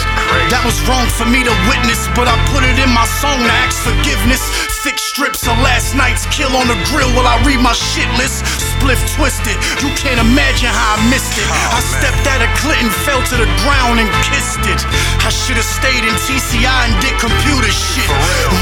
that 0.52 0.64
was 0.64 0.76
wrong 0.88 1.08
for 1.12 1.28
me 1.28 1.44
to 1.44 1.56
witness, 1.68 2.08
but 2.16 2.28
I 2.28 2.36
put 2.52 2.64
it 2.64 2.80
in 2.80 2.92
my 2.92 3.08
song 3.20 3.40
to 3.44 3.52
ask 3.64 3.84
forgiveness. 3.84 4.44
Thick 4.88 5.04
strips 5.04 5.44
of 5.44 5.60
last 5.60 6.00
night's 6.00 6.24
kill 6.32 6.56
on 6.56 6.64
the 6.72 6.80
grill 6.88 7.12
while 7.12 7.28
I 7.28 7.36
read 7.44 7.60
my 7.60 7.76
shit 7.76 8.08
list. 8.16 8.48
Spliff 8.56 9.04
twisted, 9.20 9.60
you 9.84 9.92
can't 10.00 10.16
imagine 10.16 10.72
how 10.72 10.96
I 10.96 11.12
missed 11.12 11.36
it. 11.36 11.44
I 11.76 11.84
stepped 11.84 12.24
out 12.24 12.40
of 12.40 12.48
Clinton, 12.64 12.88
fell 13.04 13.20
to 13.20 13.36
the 13.36 13.52
ground 13.68 14.00
and 14.00 14.08
kissed 14.32 14.64
it. 14.64 14.80
I 15.28 15.28
should've 15.28 15.68
stayed 15.68 16.08
in 16.08 16.16
TCI 16.24 16.64
and 16.88 16.96
did 17.04 17.12
computer 17.20 17.68
shit. 17.68 18.08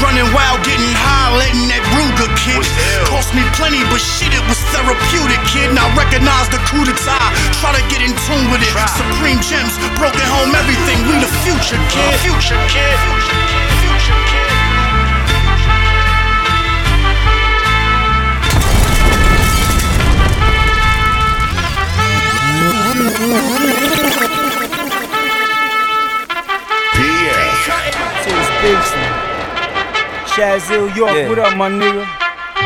Running 0.02 0.26
wild, 0.34 0.66
getting 0.66 0.90
high, 0.98 1.30
letting 1.38 1.70
that 1.70 1.86
Ruger 1.94 2.26
kick. 2.42 2.58
Cost 3.06 3.30
me 3.30 3.46
plenty, 3.54 3.86
but 3.86 4.02
shit, 4.02 4.34
it 4.34 4.42
was 4.50 4.58
therapeutic, 4.74 5.38
kid. 5.46 5.78
Now 5.78 5.86
recognize 5.94 6.50
the 6.50 6.58
coup 6.66 6.82
d'etat. 6.82 7.22
Try 7.62 7.70
to 7.70 7.84
get 7.86 8.02
in 8.02 8.10
tune 8.26 8.50
with 8.50 8.66
it. 8.66 8.74
Supreme 8.98 9.38
Gemz, 9.46 9.78
broken 9.94 10.26
home, 10.26 10.50
everything. 10.58 10.98
We 11.06 11.22
the 11.22 11.30
future, 11.46 11.78
kid. 11.86 12.18
Future, 12.18 12.58
kid. 12.66 12.98
Future, 13.14 13.38
kid. 13.46 13.66
So 13.86 14.34
it's 14.34 14.45
Shaz 30.36 30.70
Ill 30.70 30.90
York, 30.90 31.28
what 31.30 31.38
up, 31.38 31.56
my 31.56 31.70
nigga? 31.70 32.06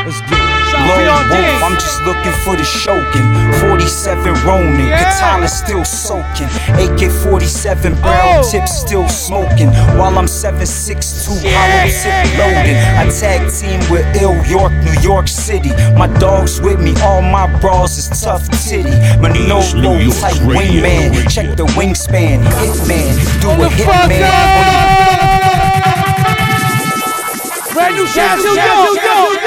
Let's 0.05 0.19
get 0.21 0.57
it. 0.57 0.60
Lone 0.87 1.29
Wolf, 1.29 1.63
I'm 1.63 1.75
just 1.75 2.01
looking 2.03 2.33
for 2.43 2.55
the 2.55 2.63
Shogun. 2.63 3.25
47 3.59 4.33
Ronin, 4.45 4.89
katana 4.89 5.47
still 5.47 5.85
soaking. 5.85 6.49
AK 6.81 7.11
47 7.23 7.93
barrel 8.01 8.43
tip 8.43 8.67
still 8.67 9.07
smoking. 9.07 9.69
While 9.97 10.17
I'm 10.17 10.27
762 10.27 11.47
hollow 11.53 11.89
tip 11.91 12.17
loading. 12.39 12.77
I 12.97 13.09
tag 13.09 13.49
team 13.51 13.79
with 13.91 14.05
Ill 14.21 14.37
York, 14.45 14.73
New 14.83 14.97
York 15.01 15.27
City. 15.27 15.69
My 15.97 16.07
dogs 16.19 16.59
with 16.61 16.79
me, 16.79 16.93
all 17.01 17.21
my 17.21 17.47
bras 17.59 17.97
is 17.97 18.09
tough 18.21 18.47
titty. 18.65 18.89
Manolo 19.21 19.99
type 20.19 20.41
wingman, 20.47 21.29
check 21.29 21.55
the 21.55 21.65
wingspan. 21.77 22.43
Hitman, 22.59 23.41
do 23.41 23.49
a 23.49 23.69
hitman. 23.69 25.31
Brand 27.73 27.95
new 27.95 28.05
Shaz 28.05 28.43
Ill 28.43 28.95
York. 28.95 29.40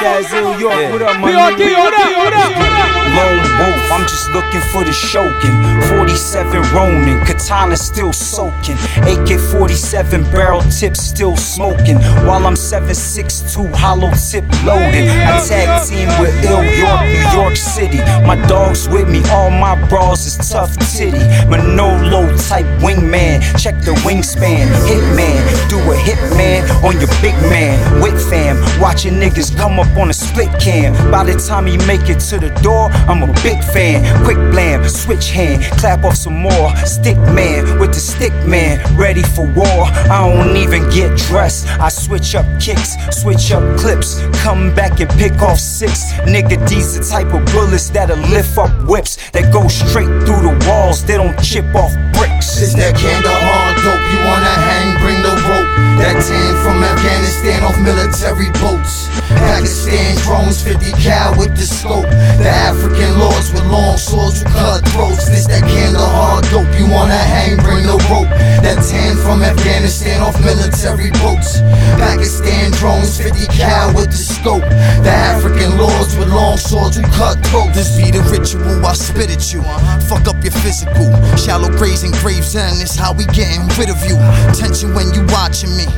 Shaz 0.00 0.32
Ill 0.32 0.58
York, 0.58 0.92
what 0.92 1.02
up, 1.02 1.20
my 1.20 1.30
BRD, 1.30 1.76
what 1.76 1.92
up, 1.92 2.16
what 2.16 2.32
up? 2.32 3.00
Lone 3.10 3.42
Wolf, 3.58 3.92
I'm 3.92 4.06
just 4.08 4.30
looking 4.30 4.62
for 4.72 4.82
the 4.82 4.92
Shogun. 4.92 5.52
47 5.98 6.62
Ronin, 6.72 7.18
katana 7.26 7.76
still 7.76 8.12
soaking. 8.12 8.78
AK 9.02 9.38
47 9.50 10.22
barrel 10.30 10.62
tip 10.70 10.96
still 10.96 11.36
smoking. 11.36 11.96
While 12.24 12.46
I'm 12.46 12.56
762 12.56 13.66
hollow 13.76 14.10
tip 14.14 14.44
loading. 14.64 15.10
I 15.10 15.44
tag 15.46 15.86
team 15.86 16.08
with 16.20 16.32
Ill 16.44 16.64
York, 16.64 17.02
New 17.04 17.42
York 17.42 17.56
City. 17.56 17.98
My 18.24 18.36
dogs 18.46 18.88
with 18.88 19.08
me, 19.08 19.20
all 19.28 19.50
my 19.50 19.74
bras 19.88 20.24
is 20.24 20.36
tough 20.48 20.72
titty. 20.96 21.18
Manolo 21.50 22.24
type 22.48 22.66
wingman, 22.80 23.42
check 23.60 23.76
the 23.82 23.92
wingspan. 24.06 24.64
Hitman, 24.88 25.68
do 25.68 25.76
a 25.76 25.96
hitman 25.96 26.64
on 26.84 26.94
your 27.00 27.10
big 27.20 27.34
man. 27.50 28.00
With 28.00 28.16
fam, 28.30 28.56
watching 28.80 29.14
niggas 29.14 29.54
come 29.56 29.80
up 29.80 29.89
on 29.96 30.10
a 30.10 30.12
split 30.12 30.48
cam. 30.60 30.92
By 31.10 31.24
the 31.24 31.34
time 31.38 31.66
he 31.66 31.76
make 31.86 32.08
it 32.08 32.20
to 32.30 32.38
the 32.38 32.50
door, 32.62 32.90
I'm 33.08 33.22
a 33.22 33.32
big 33.42 33.62
fan. 33.72 34.04
Quick 34.24 34.38
blam, 34.52 34.88
switch 34.88 35.30
hand, 35.30 35.62
clap 35.78 36.04
off 36.04 36.16
some 36.16 36.38
more. 36.38 36.74
Stick 36.86 37.16
man 37.34 37.78
with 37.78 37.92
the 37.94 38.00
stick 38.00 38.32
man, 38.46 38.78
ready 38.96 39.22
for 39.22 39.46
war. 39.52 39.84
I 40.10 40.28
don't 40.28 40.56
even 40.56 40.88
get 40.90 41.16
dressed. 41.18 41.66
I 41.80 41.88
switch 41.88 42.34
up 42.34 42.46
kicks, 42.60 42.96
switch 43.10 43.52
up 43.52 43.64
clips, 43.78 44.20
come 44.42 44.74
back 44.74 45.00
and 45.00 45.10
pick 45.10 45.40
off 45.42 45.58
six. 45.58 46.12
Nigga, 46.26 46.56
D's 46.68 46.98
the 46.98 47.04
type 47.04 47.32
of 47.34 47.44
bullets 47.52 47.90
that'll 47.90 48.16
lift 48.28 48.56
up 48.58 48.70
whips 48.88 49.18
that 49.30 49.52
go 49.52 49.68
straight 49.68 50.10
through 50.26 50.42
the 50.42 50.66
walls, 50.68 51.04
they 51.04 51.16
don't 51.16 51.38
chip 51.42 51.66
off 51.74 51.92
bricks. 52.12 52.60
Is 52.60 52.74
that 52.74 52.94
Kandahar 52.96 53.74
dope, 53.84 54.04
you 54.12 54.20
wanna 54.26 54.54
hang, 54.68 55.00
bring 55.02 55.22
the 55.22 55.34
rope. 55.48 55.59
That 56.00 56.16
tan 56.16 56.56
from 56.64 56.82
Afghanistan 56.82 57.62
off 57.62 57.76
military 57.78 58.48
boats. 58.56 59.08
Pakistan 59.28 60.16
drones, 60.24 60.62
50 60.62 60.92
cal 60.96 61.36
with 61.36 61.54
the 61.56 61.68
scope. 61.68 62.08
The 62.40 62.48
African 62.48 63.18
lords 63.20 63.52
with 63.52 63.64
long 63.66 63.98
swords 63.98 64.40
who 64.40 64.48
cut 64.48 64.80
throats. 64.88 65.28
This 65.28 65.46
that 65.46 65.60
Kandahar 65.60 66.40
dope, 66.48 66.72
you 66.80 66.88
wanna 66.88 67.20
hang, 67.20 67.60
bring 67.60 67.84
the 67.84 68.00
rope. 68.08 68.32
That 68.64 68.80
tan 68.80 69.16
from 69.20 69.44
Afghanistan 69.44 70.24
off 70.24 70.40
military 70.40 71.12
boats. 71.20 71.60
Pakistan 72.00 72.72
drones, 72.72 73.20
50 73.20 73.46
cal 73.52 73.92
with 73.92 74.08
the 74.08 74.16
scope. 74.16 74.64
The 75.04 75.12
African 75.12 75.76
lords 75.76 76.16
with 76.16 76.32
long 76.32 76.56
swords 76.56 76.96
who 76.96 77.04
cut 77.12 77.36
throats. 77.52 77.76
This 77.76 77.92
be 78.00 78.10
the 78.10 78.24
ritual, 78.32 78.80
I 78.84 78.94
spit 78.94 79.30
at 79.30 79.52
you. 79.52 79.60
Fuck 80.08 80.26
up 80.32 80.40
your 80.42 80.56
physical. 80.64 81.12
Shallow 81.36 81.68
graves 81.76 82.02
and 82.02 82.14
graves 82.24 82.56
end, 82.56 82.80
it's 82.80 82.96
how 82.96 83.12
we 83.12 83.26
getting 83.36 83.68
rid 83.76 83.90
of 83.92 84.00
you. 84.08 84.16
Tension 84.56 84.94
when 84.94 85.12
you 85.12 85.22
watching 85.28 85.76
me. 85.76 85.89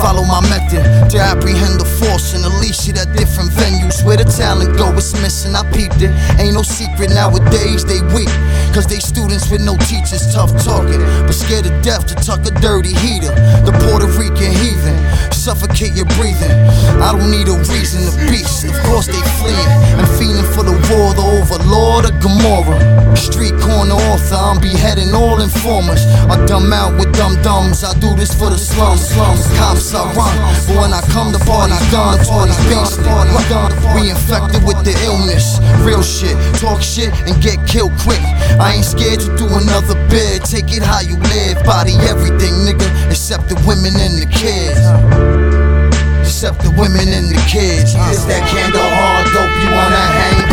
Follow 0.00 0.24
my 0.24 0.40
method 0.48 1.10
to 1.10 1.18
apprehend 1.18 1.78
the 1.80 1.84
force 1.84 2.32
and 2.34 2.44
unleash 2.44 2.88
it 2.88 2.96
at 2.96 3.12
different 3.12 3.50
venues. 3.52 4.02
Where 4.02 4.16
the 4.16 4.24
talent 4.24 4.76
go, 4.78 4.92
it's 4.96 5.12
missing, 5.20 5.54
I 5.54 5.62
peeped 5.72 6.00
it. 6.00 6.10
Ain't 6.40 6.54
no 6.54 6.62
secret 6.62 7.10
nowadays, 7.10 7.84
they 7.84 8.00
weak. 8.14 8.32
Cause 8.72 8.86
they 8.86 8.98
students 8.98 9.50
with 9.50 9.60
no 9.60 9.76
teachers, 9.90 10.32
tough 10.32 10.52
talking. 10.64 11.00
But 11.26 11.36
scared 11.36 11.64
to 11.64 11.74
death 11.82 12.06
to 12.08 12.14
tuck 12.14 12.40
a 12.46 12.52
dirty 12.64 12.94
heater. 12.94 13.34
The 13.66 13.76
Puerto 13.84 14.08
Rican 14.16 14.52
heathen, 14.56 14.96
suffocate 15.40 15.96
your 15.96 16.04
breathing. 16.20 16.52
I 17.00 17.16
don't 17.16 17.30
need 17.32 17.48
a 17.48 17.56
reason 17.72 18.04
to 18.04 18.12
beast. 18.28 18.68
Of 18.68 18.76
course 18.84 19.06
they 19.08 19.24
fleeing 19.40 19.72
and 19.96 20.08
feeling 20.20 20.44
for 20.52 20.60
the 20.60 20.76
war, 20.92 21.16
the 21.16 21.24
overlord 21.24 22.04
of 22.04 22.20
Gomorrah. 22.20 23.16
Street 23.16 23.56
corner 23.56 23.96
author, 24.12 24.36
I'm 24.36 24.60
beheading 24.60 25.14
all 25.14 25.40
informers. 25.40 26.04
I 26.28 26.36
dumb 26.44 26.70
out 26.72 26.92
with 27.00 27.16
dumb 27.16 27.40
dumbs. 27.40 27.82
I 27.82 27.96
do 27.98 28.14
this 28.16 28.36
for 28.36 28.50
the 28.52 28.58
slums, 28.58 29.08
slums. 29.08 29.48
Cops 29.56 29.94
I 29.94 30.04
run, 30.12 30.36
but 30.68 30.76
when 30.76 30.92
I 30.92 31.00
come 31.08 31.32
to 31.32 31.40
party 31.48 31.72
guns, 31.88 32.28
party 32.28 32.52
beats. 32.68 33.00
We 33.96 34.10
infected 34.10 34.62
with 34.62 34.84
the 34.84 34.92
illness. 35.08 35.58
Real 35.80 36.02
shit, 36.02 36.36
talk 36.60 36.82
shit 36.82 37.16
and 37.24 37.40
get 37.40 37.56
killed 37.66 37.96
quick. 38.04 38.20
I 38.60 38.76
ain't 38.76 38.84
scared 38.84 39.20
to 39.20 39.32
do 39.40 39.48
another 39.48 39.96
bid. 40.12 40.44
Take 40.44 40.68
it 40.76 40.82
how 40.82 41.00
you 41.00 41.16
live, 41.32 41.64
body 41.64 41.96
everything, 42.12 42.52
nigga, 42.68 42.88
except 43.08 43.48
the 43.48 43.56
women 43.64 43.96
and 43.96 44.20
the 44.20 44.28
kids. 44.28 45.39
Except 46.40 46.62
the 46.62 46.70
women 46.70 47.06
and 47.12 47.28
the 47.28 47.36
kids. 47.46 47.92
It's 48.08 48.24
that 48.24 48.40
candle 48.48 48.80
Kandahar 48.80 49.24
dope, 49.28 49.62
you 49.62 49.70
wanna 49.76 49.96
hang. 49.96 50.49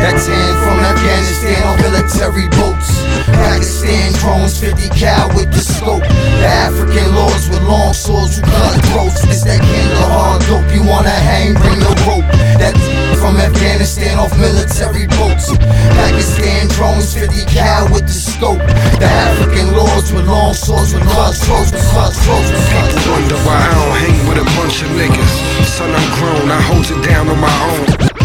That 0.00 0.16
tan 0.16 0.52
from 0.64 0.80
Afghanistan 0.80 1.60
on 1.68 1.76
military 1.76 2.48
boats. 2.56 3.04
Pakistan 3.36 4.16
drones, 4.16 4.56
50 4.56 4.88
cal 4.96 5.28
with 5.36 5.52
the 5.52 5.60
scope. 5.60 6.00
The 6.40 6.48
African 6.48 7.12
lords 7.12 7.52
with 7.52 7.60
long 7.68 7.92
swords 7.92 8.40
who 8.40 8.42
cut 8.48 8.80
throats. 8.88 9.20
It's 9.28 9.44
that 9.44 9.60
Kandahar 9.60 10.40
dope, 10.48 10.72
you 10.72 10.88
wanna 10.88 11.12
hang, 11.12 11.52
bring 11.52 11.84
the 11.84 11.92
rope. 12.08 12.24
That 12.56 12.72
from 13.20 13.36
Afghanistan 13.36 14.16
off 14.16 14.32
military 14.40 15.04
boats. 15.20 15.52
Pakistan 16.00 16.72
drones, 16.72 17.12
50 17.12 17.44
cal 17.52 17.84
with 17.92 18.08
the 18.08 18.16
scope. 18.16 18.64
The 18.96 19.04
African 19.04 19.76
lords 19.76 20.16
with 20.16 20.24
long 20.24 20.56
swords 20.56 20.96
with 20.96 21.04
cut 21.12 21.36
throats, 21.36 21.76
cut 21.92 22.16
throats, 22.16 22.48
cut 22.72 22.88
throats. 22.88 23.20
Wonder 23.20 23.36
why 23.44 23.60
I 23.60 23.68
don't 23.76 23.96
hang 24.00 24.16
with 24.32 24.40
a 24.40 24.48
bunch 24.56 24.80
of 24.80 24.88
niggas. 24.96 25.34
Son, 25.68 25.92
I'm 25.92 26.08
grown, 26.16 26.48
I 26.48 26.60
hold 26.72 26.88
it 26.88 27.04
down 27.04 27.28
on 27.28 27.36
my 27.36 27.52
own. 27.68 28.19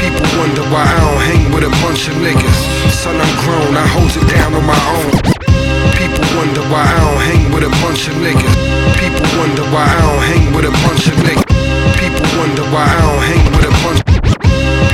People 0.00 0.24
wonder 0.40 0.64
why 0.72 0.80
I 0.80 0.96
don't 0.96 1.20
hang 1.28 1.44
with 1.52 1.64
a 1.64 1.72
bunch 1.84 2.08
of 2.08 2.16
niggas. 2.24 2.58
Son, 2.90 3.16
I'm 3.20 3.32
grown, 3.44 3.76
I 3.76 3.84
hold 3.92 4.10
it 4.16 4.24
down 4.32 4.54
on 4.56 4.64
my 4.64 4.80
own. 4.96 5.12
People 6.00 6.24
wonder 6.40 6.64
why 6.72 6.88
I 6.88 6.96
don't 7.04 7.20
hang 7.28 7.52
with 7.52 7.64
a 7.68 7.72
bunch 7.84 8.08
of 8.08 8.16
niggas. 8.24 8.54
People 8.96 9.28
wonder 9.36 9.64
why 9.68 9.84
I 9.84 10.00
don't 10.00 10.24
hang 10.24 10.44
with 10.56 10.64
a 10.64 10.72
bunch 10.84 11.04
of 11.12 11.16
niggas. 11.20 11.44
People 12.00 12.24
wonder 12.40 12.64
why 12.72 12.88
I 12.88 12.96
don't 13.04 13.24
hang 13.28 13.44
with 13.52 13.68
a 13.68 13.72
bunch. 13.84 14.00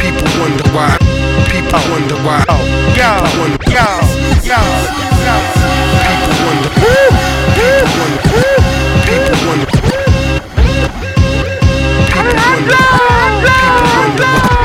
People 0.03 0.27
wonder 0.43 0.67
why. 0.75 0.99
People 1.55 1.83
wonder 1.87 2.19
why. 2.27 2.43
Oh, 2.51 2.59
people 2.99 3.31
wonder. 3.39 3.63
Yo, 3.71 3.87
yo, 4.43 4.59
yo. 5.23 5.39
People 6.03 6.35
wonder. 6.43 6.71
People 7.55 7.95
wonder. 7.95 8.27
People 9.07 9.39
wonder. 9.47 9.71
People 12.11 12.35
wonder. 12.43 12.83
People 14.27 14.56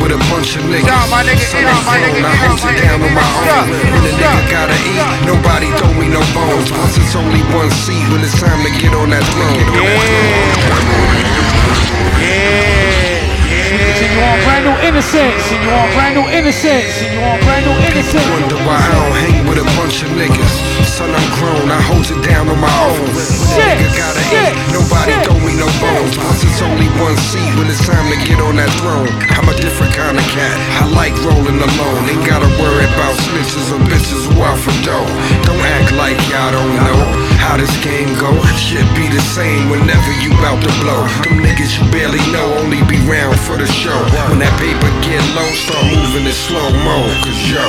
with 0.00 0.12
a 0.12 0.20
bunch 0.32 0.56
of 0.56 0.64
niggas. 0.64 0.88
Yo, 0.88 0.96
my 1.12 1.22
nigga, 1.22 1.44
yo, 1.52 1.68
I'm 1.68 1.84
my 1.84 2.00
nigga, 2.00 2.24
I 2.24 2.34
hold 2.48 2.60
it 2.64 2.80
down 2.80 3.04
on 3.04 3.12
my 3.12 3.22
own. 3.22 3.68
When 3.92 4.02
a 4.08 4.12
nigga 4.16 4.50
gotta 4.50 4.76
eat, 4.88 5.04
nobody 5.28 5.68
throw 5.76 5.92
me 5.94 6.08
no 6.08 6.20
bones. 6.32 6.72
Plus 6.72 6.96
it's 6.96 7.14
only 7.14 7.44
one 7.52 7.70
seat 7.70 8.08
when 8.10 8.24
it's 8.24 8.40
time 8.40 8.64
to 8.64 8.70
get 8.80 8.96
on 8.96 9.10
that 9.12 9.24
throne. 9.30 9.60
See 13.70 14.10
you 14.10 14.18
on 14.18 14.38
brand 14.42 14.66
new 14.66 14.74
innocence. 14.82 15.38
See 15.46 15.54
you 15.54 15.70
on 15.70 15.86
brand 15.94 16.18
new 16.18 16.26
innocence. 16.26 16.90
See 16.90 17.06
you 17.06 17.22
on 17.22 17.38
brand 17.46 17.62
new 17.62 17.76
innocence. 17.86 18.26
Wonder 18.34 18.58
why 18.66 18.74
I 18.74 18.90
don't 18.90 19.14
hang 19.14 19.46
with 19.46 19.62
a 19.62 19.68
bunch 19.78 20.02
of 20.02 20.10
niggas. 20.18 20.54
Son, 20.82 21.06
I'm 21.06 21.28
grown, 21.38 21.70
I 21.70 21.78
hold 21.86 22.02
it 22.10 22.18
down 22.26 22.50
on 22.50 22.58
my 22.58 22.66
own. 22.90 22.98
When 22.98 23.62
nigga 23.62 23.94
gotta 23.94 24.22
eat, 24.34 24.58
nobody 24.74 25.14
throw 25.22 25.38
me 25.46 25.54
no 25.54 25.70
bones. 25.78 26.18
Plus 26.18 26.42
it's 26.42 26.58
only 26.66 26.90
one 26.98 27.14
seat 27.30 27.46
when 27.54 27.70
it's 27.70 27.78
time 27.86 28.10
to 28.10 28.18
get 28.26 28.42
on 28.42 28.58
that 28.58 28.74
throne. 28.82 29.06
I'm 29.38 29.46
a 29.46 29.54
different 29.62 29.94
kind 29.94 30.18
of 30.18 30.26
cat. 30.34 30.56
I 30.82 30.90
like 30.90 31.14
rolling 31.22 31.62
alone. 31.62 32.02
Ain't 32.10 32.26
gotta 32.26 32.50
worry 32.58 32.90
about 32.90 33.14
snitches 33.22 33.70
or 33.70 33.78
bitches 33.86 34.26
who 34.26 34.42
out 34.42 34.58
for 34.58 34.74
dough. 34.82 35.06
Don't 35.46 35.62
act 35.78 35.94
like 35.94 36.18
y'all 36.26 36.50
don't 36.50 36.74
know 36.74 36.98
how 37.38 37.54
this 37.54 37.70
game 37.86 38.10
go. 38.18 38.34
Shit 38.58 38.82
be 38.98 39.06
the 39.06 39.22
same 39.22 39.70
whenever 39.70 40.10
you 40.18 40.34
bout 40.42 40.58
to 40.58 40.72
blow. 40.82 41.06
Them 41.22 41.38
niggas 41.38 41.78
you 41.78 41.86
barely 41.94 42.20
know 42.34 42.50
only 42.58 42.82
be 42.90 42.98
round 43.06 43.38
for 43.38 43.59
the 43.60 43.68
show. 43.68 44.00
When 44.32 44.40
that 44.40 44.54
paper 44.56 44.88
get 45.04 45.20
low, 45.36 45.44
start 45.52 45.84
moving 45.92 46.24
in 46.24 46.32
slow 46.32 46.72
mo. 46.80 47.04
Cause 47.20 47.40
yo. 47.44 47.60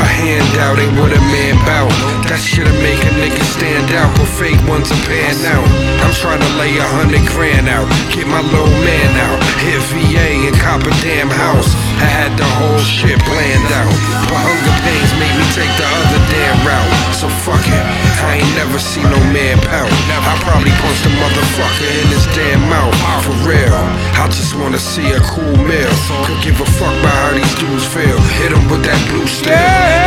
A 0.00 0.06
handout 0.08 0.80
ain't 0.80 0.96
what 0.96 1.12
a 1.12 1.20
man 1.28 1.60
bout. 1.68 1.92
That 2.32 2.40
shit'll 2.40 2.72
make 2.80 3.04
a 3.04 3.12
nigga 3.20 3.44
stand 3.52 3.92
out, 3.92 4.08
but 4.16 4.24
fake 4.32 4.60
ones 4.64 4.88
are 4.88 5.02
pan 5.04 5.36
out. 5.44 5.66
I'm 6.00 6.14
trying 6.16 6.40
to 6.40 6.50
lay 6.56 6.72
a 6.80 6.88
hundred 6.96 7.20
grand 7.28 7.68
out, 7.68 7.84
get 8.16 8.24
my 8.24 8.40
little 8.40 8.72
man 8.80 9.12
out. 9.28 9.36
Hit 9.60 9.84
VA 9.92 10.48
and 10.48 10.56
cop 10.56 10.80
a 10.80 10.92
damn 11.04 11.28
house. 11.28 11.89
I 12.00 12.08
had 12.08 12.32
the 12.40 12.48
whole 12.56 12.80
shit 12.80 13.20
planned 13.28 13.70
out, 13.76 13.92
but 14.28 14.40
hunger 14.40 14.76
pains 14.84 15.12
made 15.20 15.36
me 15.36 15.46
take 15.52 15.72
the 15.76 15.84
other 15.84 16.20
damn 16.32 16.58
route. 16.64 16.92
So 17.12 17.28
fuck 17.44 17.60
it, 17.60 17.84
I 18.24 18.40
ain't 18.40 18.52
never 18.56 18.80
seen 18.80 19.04
no 19.04 19.20
man 19.36 19.60
pout. 19.68 19.92
I 20.08 20.32
probably 20.40 20.72
punched 20.80 21.04
a 21.04 21.12
motherfucker 21.20 21.88
in 22.00 22.08
his 22.08 22.24
damn 22.32 22.64
mouth. 22.72 22.96
For 23.24 23.36
real, 23.44 23.76
I 24.16 24.24
just 24.32 24.56
wanna 24.56 24.80
see 24.80 25.12
a 25.12 25.20
cool 25.20 25.56
meal. 25.68 25.92
Could 26.24 26.40
give 26.40 26.56
a 26.60 26.68
fuck 26.80 26.96
about 27.04 27.12
how 27.12 27.32
these 27.36 27.54
dudes 27.60 27.84
feel. 27.84 28.16
Hit 28.40 28.52
'em 28.56 28.64
with 28.72 28.82
that 28.88 29.00
blue 29.12 29.28
steel. 29.28 29.52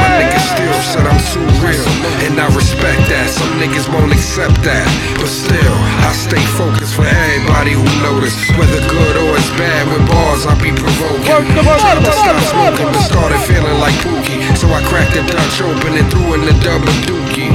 My 0.01 0.09
niggas 0.17 0.47
still 0.49 0.79
said 0.81 1.05
I'm 1.05 1.21
too 1.29 1.45
real, 1.61 1.85
and 2.25 2.41
I 2.41 2.47
respect 2.57 3.01
that. 3.13 3.29
Some 3.29 3.53
niggas 3.61 3.87
won't 3.93 4.11
accept 4.11 4.57
that, 4.65 4.87
but 5.21 5.29
still, 5.29 5.77
I 6.09 6.11
stay 6.13 6.41
focused 6.57 6.95
for 6.97 7.05
everybody 7.05 7.73
who 7.77 7.85
notice. 8.01 8.33
Whether 8.57 8.81
good 8.89 9.15
or 9.21 9.37
it's 9.37 9.51
bad, 9.61 9.85
with 9.93 10.05
bars 10.09 10.45
I 10.49 10.53
be 10.57 10.71
provoking. 10.71 11.53
Tried 11.83 11.99
to 11.99 12.15
stop 12.15 12.39
smoking, 12.47 12.87
but 12.95 13.03
started 13.03 13.43
feeling 13.43 13.75
like 13.83 13.91
Pookie, 13.99 14.39
so 14.55 14.71
I 14.71 14.79
cracked 14.87 15.19
the 15.19 15.23
Dutch 15.27 15.59
open 15.59 15.99
and 15.99 16.07
threw 16.07 16.31
in 16.33 16.47
the 16.47 16.55
double 16.63 16.87
dookie. 17.03 17.51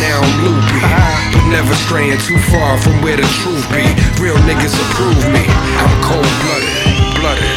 Now 0.00 0.24
I'm 0.24 0.36
loopy, 0.40 0.80
but 1.36 1.44
never 1.52 1.76
straying 1.84 2.16
too 2.24 2.40
far 2.48 2.80
from 2.80 2.96
where 3.04 3.20
the 3.20 3.28
truth 3.44 3.68
be. 3.68 3.84
Real 4.24 4.40
niggas 4.48 4.72
approve 4.72 5.20
me. 5.36 5.44
I'm 5.76 5.92
cold 6.00 6.24
blooded, 6.40 7.20
blooded. 7.20 7.44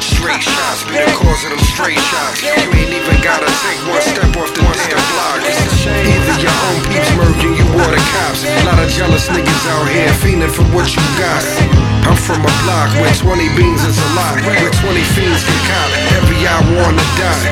Straight 0.00 0.46
shots 0.46 0.86
be 0.86 0.94
the 0.94 1.10
cause 1.18 1.42
of 1.42 1.50
them 1.50 1.58
straight 1.74 1.98
shots. 1.98 2.38
You 2.42 2.54
ain't 2.54 2.70
jealous 9.10 9.26
niggas 9.34 9.66
out 9.74 9.88
here 9.90 10.12
fiending 10.22 10.54
for 10.54 10.62
what 10.70 10.86
you 10.94 11.02
got. 11.18 11.42
I'm 12.06 12.14
from 12.14 12.38
a 12.46 12.52
block 12.62 12.94
where 13.02 13.10
20 13.10 13.42
beans 13.58 13.82
is 13.82 13.98
a 13.98 14.10
lot. 14.14 14.38
Where 14.46 14.70
20 14.70 15.02
fiends 15.18 15.42
can 15.42 15.60
cop. 15.66 15.90
Every 16.14 16.38
hour 16.46 16.86
on 16.86 16.94
the 16.94 17.06
dot. 17.18 17.42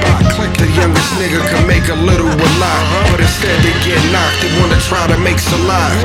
The 0.55 0.71
youngest 0.79 1.11
nigga 1.19 1.43
can 1.51 1.67
make 1.67 1.91
a 1.91 1.99
little 1.99 2.31
a 2.31 2.51
lot. 2.63 2.83
But 3.11 3.19
instead 3.19 3.59
they 3.67 3.75
get 3.83 3.99
knocked, 4.15 4.39
they 4.39 4.55
wanna 4.63 4.79
try 4.87 5.03
to 5.11 5.19
make 5.19 5.39
salad. 5.43 5.99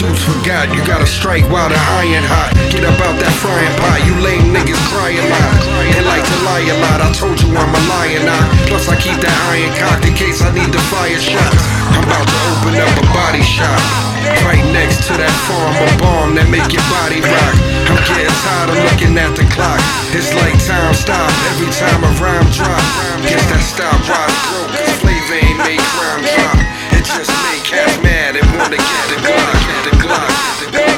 Dudes 0.00 0.24
forgot, 0.24 0.72
you 0.72 0.80
gotta 0.88 1.06
strike 1.06 1.44
while 1.52 1.68
the 1.68 1.80
iron 2.00 2.24
hot. 2.24 2.56
Get 2.72 2.88
up 2.88 2.96
out 3.04 3.16
that 3.20 3.34
frying 3.44 3.74
pot, 3.84 4.00
you 4.08 4.16
lame 4.24 4.56
niggas 4.56 4.80
cry 4.88 5.12
a 5.12 5.24
lot. 5.28 5.52
And 6.00 6.04
like 6.08 6.24
to 6.24 6.36
lie 6.48 6.64
a 6.64 6.76
lot, 6.88 7.04
I 7.04 7.12
told 7.12 7.36
you 7.44 7.52
I'm 7.52 7.72
a 7.76 7.82
lion 7.92 8.24
now. 8.24 8.44
Plus 8.72 8.88
I 8.88 8.96
keep 8.96 9.20
that 9.20 9.36
iron 9.52 9.72
cocked 9.76 10.08
in 10.08 10.14
case 10.16 10.40
I 10.40 10.48
need 10.56 10.72
the 10.72 10.80
fire 10.88 11.20
shots. 11.20 11.60
I'm 11.92 12.08
about 12.08 12.24
to 12.24 12.38
open 12.56 12.74
up 12.80 12.94
a 12.96 13.06
body 13.12 13.44
shop. 13.44 14.17
Right 14.44 14.64
next 14.72 15.06
to 15.08 15.12
that 15.16 15.34
farm, 15.48 15.74
a 15.76 15.88
bomb 16.00 16.30
that 16.36 16.48
make 16.48 16.68
your 16.72 16.84
body 16.92 17.20
rock. 17.20 17.56
I'm 17.88 18.00
getting 18.04 18.36
tired 18.44 18.70
of 18.72 18.78
looking 18.88 19.14
at 19.16 19.32
the 19.36 19.46
clock. 19.52 19.80
It's 20.12 20.32
like 20.36 20.56
time 20.64 20.92
stop 20.92 21.28
every 21.52 21.70
time 21.72 22.00
a 22.04 22.12
rhyme 22.20 22.48
drop. 22.52 22.82
Guess 23.24 23.44
that 23.52 23.62
stopwatch 23.64 24.34
broke. 24.52 24.72
Cause 24.72 24.96
flavor 25.00 25.36
ain't 25.40 25.58
make 25.64 25.80
crime 25.96 26.24
drop. 26.24 26.58
It 26.96 27.04
just 27.04 27.32
make 27.48 27.64
half 27.68 27.92
mad 28.02 28.36
and 28.36 28.48
wanna 28.56 28.76
get 28.76 29.04
the 29.12 29.18
Glock, 29.24 29.60
the 29.84 29.92
Glock, 30.02 30.32
the 30.60 30.68
Glock, 30.72 30.97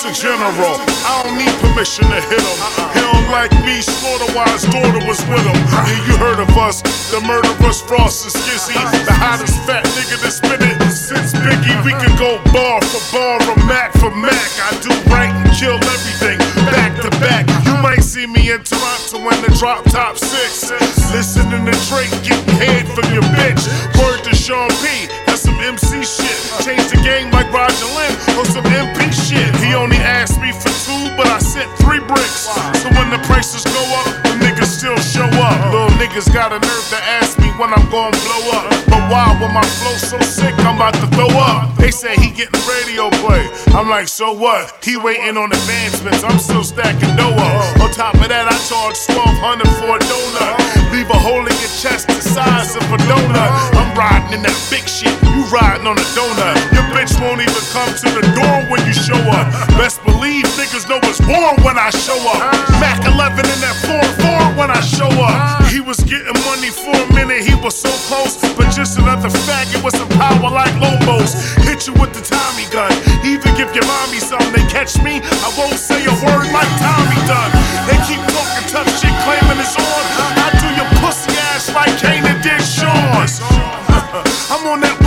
General. 0.00 0.80
I 1.04 1.20
don't 1.20 1.36
need 1.36 1.52
permission 1.60 2.08
to 2.08 2.24
hit 2.24 2.40
him. 2.40 2.58
He 2.96 3.04
don't 3.04 3.28
like 3.28 3.52
me, 3.68 3.84
slaughter 3.84 4.32
while 4.32 4.48
daughter 4.72 5.04
was 5.04 5.20
with 5.28 5.44
him. 5.44 5.60
Yeah, 5.76 6.08
you 6.08 6.16
heard 6.16 6.40
of 6.40 6.48
us, 6.56 6.80
the 7.12 7.20
murderous 7.20 7.84
Frost 7.84 8.24
and 8.24 8.32
Skizzy, 8.32 8.80
uh-huh. 8.80 8.96
the 9.04 9.12
hottest 9.12 9.60
fat 9.68 9.84
nigga 9.92 10.16
to 10.24 10.30
spit 10.32 10.64
it 10.64 10.80
since 10.88 11.36
Biggie. 11.44 11.76
We 11.84 11.92
can 11.92 12.16
go 12.16 12.40
bar 12.48 12.80
for 12.88 13.04
bar 13.12 13.44
or 13.44 13.60
Mac 13.68 13.92
for 14.00 14.08
Mac. 14.16 14.48
I 14.64 14.72
do 14.80 14.88
right 15.12 15.28
and 15.28 15.52
kill 15.52 15.76
everything 15.76 16.40
back 16.72 16.96
to 17.04 17.12
back. 17.20 17.44
You 17.68 17.76
uh-huh. 17.76 17.82
might 17.84 18.00
see 18.00 18.24
me 18.24 18.56
in 18.56 18.64
Toronto 18.64 19.20
when 19.20 19.36
the 19.44 19.52
drop 19.60 19.84
top 19.92 20.16
six. 20.16 20.72
Listening 21.12 21.68
to 21.68 21.76
Drake, 21.92 22.08
getting 22.24 22.56
head 22.56 22.88
from 22.96 23.04
your 23.12 23.26
bitch. 23.36 23.68
Word 24.00 24.24
to 24.24 24.32
Sean 24.32 24.72
P. 24.80 25.12
Some 25.40 25.56
MC 25.56 26.04
shit. 26.04 26.36
Change 26.60 26.84
the 26.92 27.00
game 27.00 27.32
like 27.32 27.48
Roger 27.48 27.88
Linn 27.96 28.12
on 28.36 28.44
some 28.44 28.64
MP 28.76 29.08
shit. 29.08 29.48
He 29.64 29.72
only 29.72 29.96
asked 29.96 30.36
me 30.36 30.52
for 30.52 30.68
two, 30.84 31.16
but 31.16 31.26
I 31.32 31.38
sent 31.38 31.64
three 31.80 32.00
bricks. 32.04 32.44
So 32.84 32.92
when 32.92 33.08
the 33.08 33.16
prices 33.24 33.64
go 33.64 33.80
up, 34.04 34.04
the 34.44 34.49
still 34.80 34.96
show 34.96 35.28
up. 35.44 35.60
Little 35.68 35.92
niggas 36.00 36.32
got 36.32 36.56
a 36.56 36.58
nerve 36.58 36.86
to 36.88 36.96
ask 37.20 37.38
me 37.38 37.52
when 37.60 37.68
I'm 37.68 37.84
gonna 37.92 38.16
blow 38.24 38.56
up. 38.56 38.72
But 38.88 39.02
why, 39.12 39.36
when 39.36 39.52
my 39.52 39.60
flow 39.76 39.92
so 40.00 40.16
sick, 40.24 40.56
I'm 40.64 40.76
about 40.80 40.94
to 41.04 41.06
throw 41.12 41.28
up. 41.36 41.76
They 41.76 41.90
say 41.90 42.16
he 42.16 42.32
getting 42.32 42.56
radio 42.64 43.10
play. 43.20 43.44
I'm 43.76 43.90
like, 43.90 44.08
so 44.08 44.32
what? 44.32 44.72
He 44.82 44.96
waiting 44.96 45.36
on 45.36 45.52
advancements. 45.52 46.24
I'm 46.24 46.38
still 46.38 46.64
stacking 46.64 47.14
dough 47.14 47.36
up. 47.36 47.80
On 47.84 47.90
top 47.92 48.14
of 48.14 48.28
that, 48.32 48.48
I 48.48 48.56
charge 48.72 48.96
1200 49.04 49.68
for 49.76 49.96
a 49.96 50.00
donut. 50.00 50.56
Leave 50.96 51.10
a 51.12 51.20
hole 51.20 51.44
in 51.44 51.56
your 51.60 51.74
chest 51.76 52.08
the 52.08 52.24
size 52.24 52.72
of 52.72 52.84
a 52.88 52.98
donut. 53.04 53.52
I'm 53.76 53.92
riding 53.92 54.40
in 54.40 54.42
that 54.48 54.56
big 54.72 54.88
shit. 54.88 55.12
You 55.28 55.44
riding 55.52 55.84
on 55.84 56.00
a 56.00 56.08
donut. 56.16 56.56
Your 56.72 56.88
bitch 56.96 57.12
won't 57.20 57.44
even 57.44 57.64
come 57.76 57.92
to 58.00 58.08
the 58.16 58.24
door 58.32 58.56
when 58.72 58.80
you 58.88 58.96
show 58.96 59.20
up. 59.28 59.44
Best 59.76 60.00
believe 60.08 60.48
niggas 60.56 60.88
know 60.88 60.98
it's 61.04 61.20
war 61.28 61.52
when 61.68 61.76
I 61.76 61.92
show 61.92 62.16
up. 62.32 62.48
Mac 62.80 63.04
11 63.04 63.44
in 63.44 63.60
that 63.60 63.76
4-4 63.84 64.56
when 64.56 64.69
I 64.70 64.80
show 64.80 65.10
up. 65.10 65.66
He 65.66 65.80
was 65.80 65.98
getting 66.06 66.38
money 66.46 66.70
for 66.70 66.94
a 66.94 67.06
minute, 67.14 67.42
he 67.42 67.54
was 67.58 67.74
so 67.74 67.90
close. 68.06 68.38
But 68.54 68.70
just 68.70 68.98
another 68.98 69.28
faggot 69.28 69.82
with 69.82 69.96
some 69.96 70.08
power 70.14 70.50
like 70.50 70.72
Lobos. 70.78 71.34
Hit 71.66 71.86
you 71.86 71.94
with 71.98 72.14
the 72.14 72.22
Tommy 72.22 72.70
gun. 72.70 72.90
Even 73.26 73.50
give 73.58 73.74
your 73.74 73.86
mommy 73.86 74.22
something, 74.22 74.52
they 74.54 74.66
catch 74.70 74.94
me. 75.02 75.18
I 75.18 75.48
won't 75.58 75.74
say 75.74 75.98
a 76.06 76.14
word 76.22 76.46
like 76.54 76.70
Tommy 76.78 77.18
done. 77.26 77.50
They 77.90 77.98
keep 78.06 78.22
talking 78.30 78.66
tough 78.70 78.90
shit, 79.02 79.14
claiming 79.26 79.58
it's 79.58 79.74
on. 79.74 80.02
I 80.38 80.48
do 80.62 80.68
your 80.78 80.88
pussy 81.02 81.34
ass 81.50 81.74
like 81.74 81.90
Kanan 81.98 82.38
did 82.42 82.62
Sean's. 82.62 83.69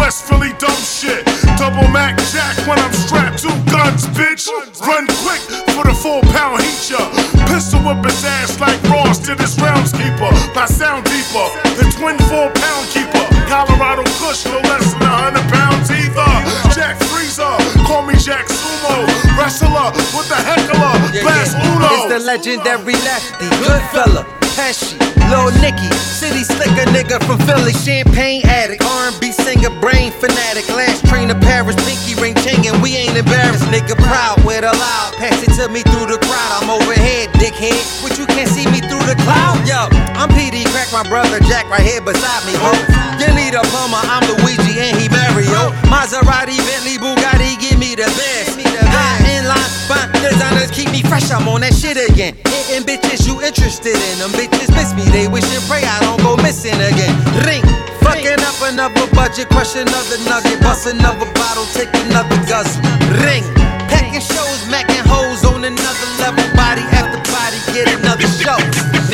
I'm 0.04 0.10
on 0.10 0.12
that 0.12 0.12
West 0.12 0.28
Philly 0.28 0.52
dumb 0.60 0.84
shit. 0.84 1.24
Double 1.56 1.88
Mac 1.88 2.18
Jack 2.36 2.60
when 2.68 2.78
I'm 2.80 2.92
strapped, 2.92 3.40
two 3.40 3.56
guns, 3.72 4.08
bitch. 4.12 4.52
Run 4.84 5.08
quick 5.24 5.42
for 5.72 5.88
the 5.88 5.96
four 5.96 6.22
pound 6.36 6.62
heat 6.62 6.92
ya. 6.92 7.00
Pistol 7.48 7.80
whip 7.82 8.04
his 8.04 8.24
ass 8.26 8.60
like 8.60 8.82
Ross 8.92 9.20
did 9.20 9.40
his 9.40 9.56
rounds 9.60 9.92
keeper. 9.94 10.32
By 10.54 10.66
sound 10.68 11.06
deeper, 11.08 11.48
the 11.80 11.88
twin 11.96 12.20
four 12.28 12.52
pound 12.52 12.86
keeper. 12.92 13.24
Colorado 13.48 14.04
Kush, 14.20 14.46
no 14.46 14.60
less 14.68 14.92
than 14.94 15.08
a 15.08 15.18
hundred 15.24 15.48
pounds 15.48 15.88
either. 15.90 16.32
Jack 16.76 17.00
Freezer, 17.08 17.56
call 17.88 18.04
me 18.04 18.16
Jack 18.20 18.48
Sumo. 18.52 19.08
Wrestler 19.40 19.88
with 20.12 20.28
the 20.28 20.36
heckler, 20.36 21.00
Bass 21.24 21.56
Uno. 21.56 21.88
It's 21.96 22.08
the 22.12 22.20
legendary 22.20 22.98
lefty, 23.08 23.48
good 23.64 23.84
fella, 23.96 24.43
Pesci, 24.54 24.94
Lil 25.34 25.50
Nicky, 25.66 25.90
city 25.98 26.46
slicker 26.46 26.86
nigga 26.94 27.18
from 27.26 27.42
Philly, 27.50 27.74
champagne 27.74 28.46
addict, 28.46 28.86
R&B 28.86 29.32
singer, 29.32 29.74
brain 29.82 30.12
fanatic, 30.12 30.70
last 30.70 31.06
train 31.10 31.30
to 31.30 31.36
Paris, 31.42 31.74
pinky 31.82 32.14
ring 32.22 32.36
chain, 32.46 32.62
and 32.70 32.78
we 32.82 32.94
ain't 32.96 33.18
embarrassed, 33.18 33.66
nigga. 33.74 33.98
Proud 33.98 34.38
with 34.46 34.62
a 34.62 34.70
loud, 34.70 35.10
pass 35.18 35.42
it 35.42 35.50
to 35.58 35.66
me 35.74 35.82
through 35.82 36.06
the 36.06 36.22
crowd, 36.22 36.52
I'm 36.62 36.70
overhead, 36.70 37.34
dickhead, 37.42 37.82
but 38.06 38.14
you 38.20 38.30
can't 38.30 38.50
see 38.50 38.70
me 38.70 38.78
through 38.78 39.02
the 39.10 39.18
cloud, 39.26 39.58
yo, 39.66 39.90
I'm 40.14 40.30
Peedi, 40.30 40.62
Crakk 40.70 40.94
my 40.94 41.02
brother 41.10 41.40
Jakk 41.50 41.66
right 41.74 41.82
here 41.82 42.02
beside 42.02 42.46
me, 42.46 42.54
ho, 42.54 42.74
you 43.18 43.34
need 43.34 43.58
a 43.58 43.64
plumber, 43.74 44.06
I'm 44.06 44.22
Luigi 44.38 44.78
and 44.78 44.94
he 45.02 45.10
Mario, 45.10 45.74
Maserati, 45.90 46.62
Bentley, 46.70 47.02
Bugatti, 47.02 47.58
give 47.58 47.80
me 47.80 47.96
the 47.96 48.06
best, 48.06 48.54
high 48.86 49.18
in 49.34 49.50
line, 49.50 49.72
fine 49.90 50.14
designers 50.22 50.70
keep 50.70 50.83
fresh, 51.08 51.32
I'm 51.32 51.48
on 51.48 51.62
that 51.62 51.74
shit 51.74 51.98
again, 51.98 52.36
hitting 52.48 52.86
bitches 52.88 53.28
you 53.28 53.40
interested 53.42 53.96
in, 53.96 54.16
them 54.20 54.32
bitches 54.36 54.70
miss 54.74 54.94
me, 54.94 55.04
they 55.12 55.28
wish 55.28 55.46
and 55.52 55.64
pray 55.68 55.84
I 55.84 56.00
don't 56.02 56.22
go 56.22 56.36
missing 56.42 56.76
again, 56.76 57.14
ring, 57.44 57.64
fucking 58.04 58.40
up 58.44 58.58
another 58.64 59.08
budget, 59.14 59.50
crush 59.50 59.76
another 59.76 60.20
nugget, 60.26 60.60
bust 60.62 60.88
another 60.88 61.28
bottle, 61.36 61.68
take 61.76 61.92
another 62.08 62.38
guzzle, 62.48 62.82
ring, 63.24 63.44
packing 63.92 64.24
shows, 64.24 64.60
macking 64.72 65.04
hoes 65.06 65.44
on 65.44 65.64
another 65.64 66.10
level, 66.20 66.46
body 66.56 66.84
after 66.96 67.20
body, 67.32 67.60
get 67.76 67.88
another 68.00 68.28
show, 68.40 68.58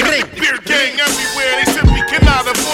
ring, 0.05 0.25
Beer 0.37 0.57
gang 0.65 0.95
everywhere, 0.99 1.51
they 1.59 1.67
simply 1.73 2.01
cannot 2.07 2.45
avoid 2.45 2.68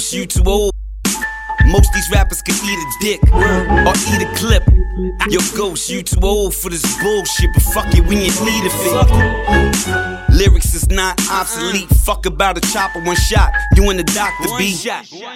Yo, 0.00 0.20
you 0.20 0.26
too 0.26 0.42
old. 0.46 0.72
Most 1.66 1.92
these 1.92 2.08
rappers 2.10 2.40
can 2.40 2.54
eat 2.64 2.78
a 2.78 2.90
dick 3.00 3.20
or 3.84 3.92
eat 4.08 4.22
a 4.22 4.34
clip. 4.34 4.62
Yo, 5.28 5.40
ghost, 5.54 5.90
you 5.90 6.02
too 6.02 6.18
old 6.22 6.54
for 6.54 6.70
this 6.70 6.82
bullshit, 7.02 7.50
but 7.52 7.62
fuck 7.62 7.94
it, 7.94 8.06
we 8.06 8.16
ain't 8.16 8.40
need 8.42 8.64
a 8.64 8.70
fit. 8.70 10.30
Lyrics 10.30 10.72
is 10.72 10.88
not 10.88 11.20
obsolete. 11.30 11.88
Fuck 11.90 12.24
about 12.24 12.56
a 12.56 12.62
chopper, 12.72 13.00
one 13.00 13.14
shot. 13.14 13.52
You 13.76 13.90
and 13.90 13.98
the 13.98 14.04
doctor 14.04 14.48
be. 14.56 14.72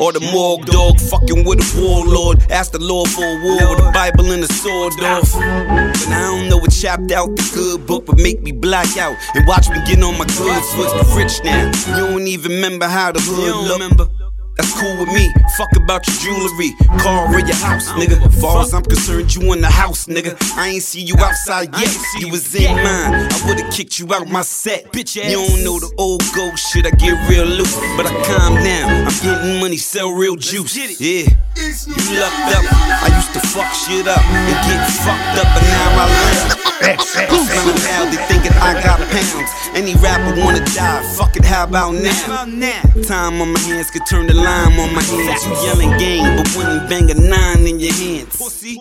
Or 0.01 0.13
the 0.13 0.21
morgue 0.33 0.65
dog 0.65 0.99
fucking 0.99 1.45
with 1.45 1.61
a 1.61 1.81
warlord. 1.83 2.51
Ask 2.51 2.73
the 2.73 2.79
Lord 2.79 3.11
for 3.11 3.23
a 3.23 3.43
war 3.45 3.77
with 3.77 3.85
a 3.85 3.91
Bible 3.93 4.33
and 4.33 4.43
a 4.45 4.49
sword 4.49 4.95
off. 5.03 5.31
But 5.33 6.09
I 6.09 6.23
don't 6.23 6.49
know 6.49 6.57
what 6.57 6.73
chapped 6.73 7.13
out 7.13 7.37
the 7.37 7.51
good 7.55 7.87
book, 7.87 8.07
but 8.07 8.17
make 8.17 8.41
me 8.41 8.53
black 8.53 8.97
out 8.97 9.17
and 9.35 9.47
watch 9.47 9.69
me 9.69 9.77
get 9.85 10.03
on 10.03 10.17
my 10.17 10.25
good 10.25 10.63
foot. 10.73 11.17
Rich 11.17 11.45
now. 11.45 11.67
You 11.89 12.09
don't 12.09 12.27
even 12.27 12.53
remember 12.53 12.89
how 12.89 13.13
the 13.13 13.21
hood 13.21 13.99
look. 13.99 14.24
That's 14.57 14.73
cool 14.81 14.97
with 14.99 15.09
me. 15.09 15.33
Fuck 15.57 15.75
about 15.77 16.07
your 16.07 16.17
jewelry, 16.17 16.75
car 16.99 17.27
or 17.27 17.41
your 17.41 17.57
house, 17.57 17.91
nigga. 17.93 18.19
Far 18.41 18.63
as 18.63 18.73
I'm 18.73 18.83
concerned, 18.83 19.35
you 19.35 19.53
in 19.53 19.61
the 19.61 19.71
house, 19.71 20.07
nigga. 20.07 20.37
I 20.57 20.69
ain't 20.69 20.83
see 20.83 21.01
you 21.01 21.17
outside 21.19 21.75
yet. 21.77 21.97
You 22.21 22.29
was 22.29 22.55
in 22.55 22.75
mine. 22.77 23.29
I 23.31 23.43
would've 23.47 23.71
kicked 23.73 23.99
you 23.99 24.13
out 24.15 24.29
my 24.29 24.43
set. 24.43 24.93
Bitch, 24.93 25.17
you 25.17 25.23
don't 25.23 25.65
know 25.65 25.81
the 25.81 25.93
old 25.99 26.23
ghost 26.35 26.73
shit. 26.73 26.87
I 26.87 26.91
get 26.91 27.29
real 27.29 27.47
loose, 27.47 27.75
but 27.97 28.07
I 28.07 28.15
calm 28.25 28.55
down. 28.55 29.07
I'm 29.07 29.19
getting 29.23 29.61
money, 29.61 29.77
sell 29.77 30.13
real 30.13 30.37
juice. 30.37 30.77
Yeah. 30.77 31.27
You 31.57 32.21
lucked 32.21 32.55
up. 32.55 32.65
I 33.03 33.11
used 33.15 33.33
to 33.35 33.41
fuck 33.49 33.73
shit 33.75 34.07
up 34.07 34.23
and 34.23 34.55
get 34.67 34.87
fucked 35.03 35.39
up, 35.39 35.49
but 35.55 35.63
now 35.63 35.99
I 35.99 36.07
learn. 36.07 36.65
Now 36.85 38.05
they 38.11 38.19
thinking 38.27 38.53
I 38.61 38.75
got 38.83 38.99
pounds. 39.11 39.51
Any 39.75 39.95
rapper 39.97 40.39
wanna 40.41 40.65
die. 40.75 41.03
Fuck 41.17 41.37
it, 41.37 41.45
how 41.45 41.65
about 41.65 41.95
now? 41.95 42.83
Time 43.03 43.41
on 43.41 43.53
my 43.53 43.61
hands 43.61 43.91
could 43.91 44.05
turn 44.07 44.27
the 44.27 44.35
lime 44.45 44.79
on 44.79 44.95
my 44.95 45.03
hands. 45.03 45.47
You 45.47 45.53
yelling 45.65 45.97
game, 45.97 46.37
but 46.37 46.49
when 46.55 46.69
you 46.71 46.81
bang 46.89 47.11
a 47.11 47.15
nine 47.15 47.67
in 47.67 47.81
your 47.81 47.93
hands. 47.93 48.37
Pussy. 48.37 48.79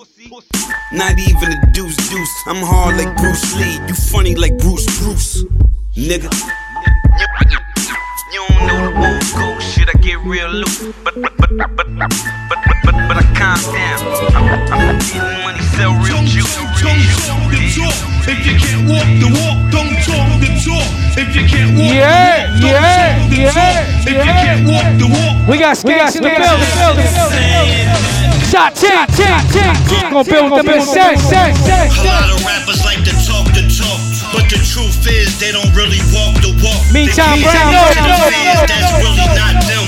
Not 0.91 1.17
even 1.17 1.51
a 1.55 1.71
deuce 1.71 1.97
deuce. 2.09 2.35
I'm 2.45 2.61
hard 2.61 2.97
like 2.97 3.15
Bruce 3.17 3.55
Lee. 3.55 3.79
You 3.87 3.95
funny 3.95 4.35
like 4.35 4.57
Bruce 4.57 4.85
Bruce. 4.99 5.43
Nigga. 5.95 6.29
You 8.33 8.45
don't 8.49 8.67
know 8.67 8.79
the 8.89 9.07
old 9.07 9.23
school 9.23 9.59
shit. 9.59 9.87
I 9.87 9.97
get 9.99 10.19
real 10.25 10.49
loose. 10.49 10.83
But, 11.03 11.15
but, 11.21 11.37
but, 11.37 11.55
but, 11.57 11.67
but, 11.67 11.87
but, 11.87 12.59
but, 12.83 12.95
but 13.07 13.17
I 13.17 13.25
calm 13.39 13.61
down. 13.71 13.99
I'm, 14.35 14.45
I'm 14.73 14.99
getting 14.99 15.43
money, 15.43 15.63
sell 15.77 15.93
real 16.03 16.21
juice. 16.27 16.55
Don't 16.55 16.99
talk 17.23 17.51
the 17.51 17.59
talk. 17.77 17.95
If 18.27 18.45
you 18.45 18.55
can't 18.59 18.89
walk 18.89 19.07
the 19.21 19.29
walk, 19.31 19.71
don't 19.71 19.95
talk. 20.03 20.32
If 21.15 21.35
you 21.35 21.45
can't 21.45 21.77
walk 21.77 21.93
Yeah, 21.93 22.49
the 22.57 22.73
walk, 22.73 22.73
don't 22.73 22.73
yeah, 22.73 23.29
the 23.29 23.37
yeah, 23.37 23.53
talk. 23.53 23.85
If 24.01 24.09
you 24.09 24.33
can't 24.33 24.61
walk 24.65 24.89
the 24.97 25.07
walk, 25.13 25.33
We 25.45 25.55
got 25.61 25.77
skanks 25.77 26.17
in 26.17 26.23
the 26.25 26.33
building. 26.33 26.73
Shot, 28.49 28.73
tick, 28.77 28.97
tick, 29.17 29.37
tick. 29.53 29.73
Gonna 30.09 30.25
build 30.25 30.51
them 30.57 30.69
in 30.69 30.81
set, 30.81 31.17
set, 31.17 31.53
set, 31.57 31.89
A 31.89 32.05
lot 32.05 32.29
of 32.29 32.37
rappers 32.45 32.81
like 32.85 33.01
to 33.05 33.13
talk 33.25 33.45
the 33.53 33.65
talk, 33.65 33.97
but 34.33 34.45
the 34.49 34.57
truth 34.61 35.05
is 35.09 35.37
they 35.41 35.49
don't 35.53 35.69
really 35.73 36.01
walk 36.13 36.37
the 36.41 36.53
walk. 36.61 36.81
Meantime, 36.93 37.41
they 37.41 37.49
Brand, 37.49 37.65
to 37.65 37.73
no, 37.73 37.81
the 37.93 38.01
no, 38.09 38.17
fans 38.29 38.57
no, 38.57 38.65
that's 38.69 38.93
really 39.01 39.29
not 39.37 39.55
them. 39.65 39.85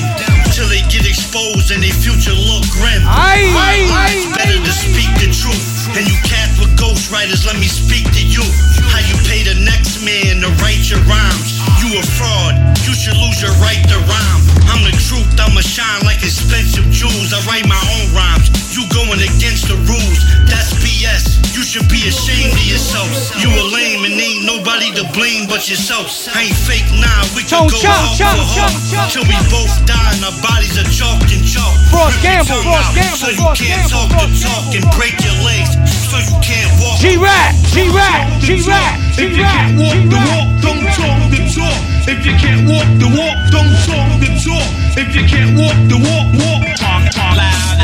Till 0.54 0.70
they 0.70 0.82
get 0.90 1.06
exposed 1.06 1.70
and 1.70 1.82
their 1.84 1.94
future 1.94 2.34
look 2.34 2.66
grim. 2.74 3.02
Aye, 3.06 3.50
aye, 3.54 3.86
aye, 3.92 4.14
It's 4.18 4.30
better 4.34 4.58
to 4.58 4.74
speak 4.74 5.10
the 5.22 5.30
truth. 5.30 5.85
And 5.96 6.04
you 6.04 6.20
cat 6.28 6.52
with 6.60 6.76
ghostwriters, 6.76 7.48
let 7.48 7.56
me 7.56 7.72
speak 7.72 8.04
to 8.12 8.20
you. 8.20 8.44
How 8.92 9.00
you 9.08 9.16
pay 9.24 9.48
the 9.48 9.56
next 9.64 10.04
man 10.04 10.44
to 10.44 10.52
write 10.60 10.84
your 10.92 11.00
rhymes. 11.08 11.56
You 11.80 11.96
a 11.96 12.04
fraud, 12.04 12.60
you 12.84 12.92
should 12.92 13.16
lose 13.16 13.40
your 13.40 13.56
right 13.64 13.80
to 13.80 13.98
rhyme. 14.04 14.42
I'm 14.76 14.84
the 14.84 14.92
truth, 15.08 15.32
I'ma 15.40 15.64
shine 15.64 16.04
like 16.04 16.20
expensive 16.20 16.84
jewels. 16.92 17.32
I 17.32 17.40
write 17.48 17.64
my 17.64 17.80
own 17.96 18.12
rhymes. 18.12 18.52
You 18.76 18.84
going 18.92 19.24
against 19.24 19.72
the 19.72 19.80
rules, 19.88 20.20
that's 20.52 20.76
BS. 20.84 21.40
You 21.56 21.64
should 21.64 21.88
be 21.88 22.04
ashamed 22.12 22.52
of 22.52 22.68
yourself. 22.68 23.08
You 23.40 23.48
a 23.48 23.64
lame 23.72 24.04
and 24.04 24.20
ain't 24.20 24.44
nobody 24.44 24.92
to 25.00 25.08
blame 25.16 25.48
but 25.48 25.64
yourself. 25.72 26.12
I 26.36 26.52
ain't 26.52 26.60
fake, 26.68 26.84
nah, 27.00 27.24
we 27.40 27.48
can 27.48 27.72
go 27.72 27.80
chong, 27.80 27.96
hard 27.96 28.20
chong, 28.20 28.36
for 28.36 28.48
chong, 28.52 28.68
hard. 28.68 28.92
chong, 28.92 29.08
Till 29.16 29.26
we 29.32 29.38
both 29.48 29.72
die 29.88 30.12
and 30.20 30.28
our 30.28 30.36
bodies 30.44 30.76
are 30.76 30.90
chalk 30.92 31.24
and 31.32 31.40
chalk. 31.48 31.72
Frost 31.88 32.20
Gamble, 32.20 32.60
Frost 32.68 32.92
Gamble, 33.00 33.16
So 33.16 33.32
you 33.32 33.48
can't 33.56 33.88
Gamble, 33.88 34.12
talk 34.12 34.28
the 34.28 34.28
talk 34.44 34.66
and 34.76 34.84
break 35.00 35.16
your 35.24 35.40
legs. 35.48 35.80
So 35.88 36.18
you 36.18 36.38
can't 36.42 36.72
walk. 36.82 37.00
G-Rap, 37.00 37.56
G-Rap, 37.74 38.42
G-Rap, 38.42 39.00
If 39.18 39.32
you 39.36 39.44
can't 39.44 39.78
walk 39.78 40.00
the 40.10 40.20
walk, 40.20 40.48
don't 40.62 40.86
talk 40.98 41.20
the 41.32 41.40
talk. 41.54 41.80
If 42.08 42.26
you 42.26 42.34
can't 42.38 42.68
walk 42.70 42.88
the 43.02 43.10
walk, 43.10 43.38
don't 43.52 43.74
talk 43.86 44.10
the 44.22 44.30
talk. 44.42 44.68
If 44.98 45.16
you 45.16 45.24
can't 45.28 45.58
walk 45.58 45.78
the 45.90 45.98
walk, 45.98 46.28
walk. 46.38 46.62
Talk, 46.78 47.10
talk 47.12 47.38
loud, 47.38 47.75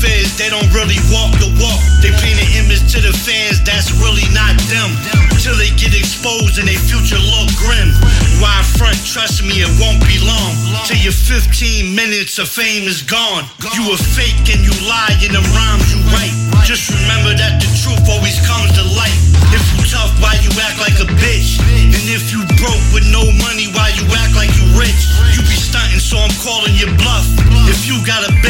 they 0.00 0.48
don't 0.48 0.72
really 0.72 0.96
walk 1.12 1.36
the 1.36 1.52
walk. 1.60 1.80
They 2.00 2.08
paint 2.24 2.40
an 2.40 2.48
image 2.56 2.88
to 2.96 3.04
the 3.04 3.12
fans 3.12 3.60
that's 3.60 3.92
really 4.00 4.24
not 4.32 4.56
them. 4.72 4.88
Till 5.36 5.52
they 5.56 5.68
get 5.76 5.92
exposed 5.92 6.56
and 6.56 6.64
their 6.64 6.80
future 6.80 7.20
look 7.20 7.52
grim. 7.60 7.92
Why 8.40 8.64
front? 8.80 8.96
Trust 9.04 9.44
me, 9.44 9.60
it 9.60 9.68
won't 9.76 10.00
be 10.08 10.16
long. 10.24 10.56
Till 10.88 10.96
your 10.96 11.12
15 11.12 11.92
minutes 11.92 12.40
of 12.40 12.48
fame 12.48 12.88
is 12.88 13.04
gone. 13.04 13.44
You 13.76 13.92
a 13.92 13.96
fake 14.00 14.48
and 14.48 14.64
you 14.64 14.72
lie 14.88 15.12
in 15.20 15.36
them 15.36 15.44
rhymes 15.52 15.92
you 15.92 16.00
write. 16.08 16.32
Just 16.64 16.88
remember 16.88 17.36
that 17.36 17.60
the 17.60 17.68
truth 17.76 18.00
always 18.08 18.40
comes 18.48 18.72
to 18.80 18.84
light. 18.96 19.16
If 19.52 19.60
you 19.76 19.84
tough, 19.84 20.12
why 20.22 20.40
you 20.40 20.52
act 20.62 20.80
like 20.80 20.96
a 21.02 21.08
bitch? 21.20 21.60
And 21.60 22.06
if 22.08 22.32
you 22.32 22.40
broke 22.56 22.84
with 22.96 23.04
no 23.12 23.20
money, 23.44 23.68
why 23.76 23.92
you 23.98 24.06
act 24.16 24.32
like 24.38 24.52
you 24.56 24.64
rich? 24.78 25.12
You 25.36 25.44
be 25.44 25.58
stunting, 25.58 26.00
so 26.00 26.16
I'm 26.16 26.32
calling 26.40 26.72
you 26.72 26.88
bluff. 26.96 27.26
If 27.68 27.84
you 27.84 27.98
got 28.06 28.24
a 28.24 28.32
Benz, 28.40 28.49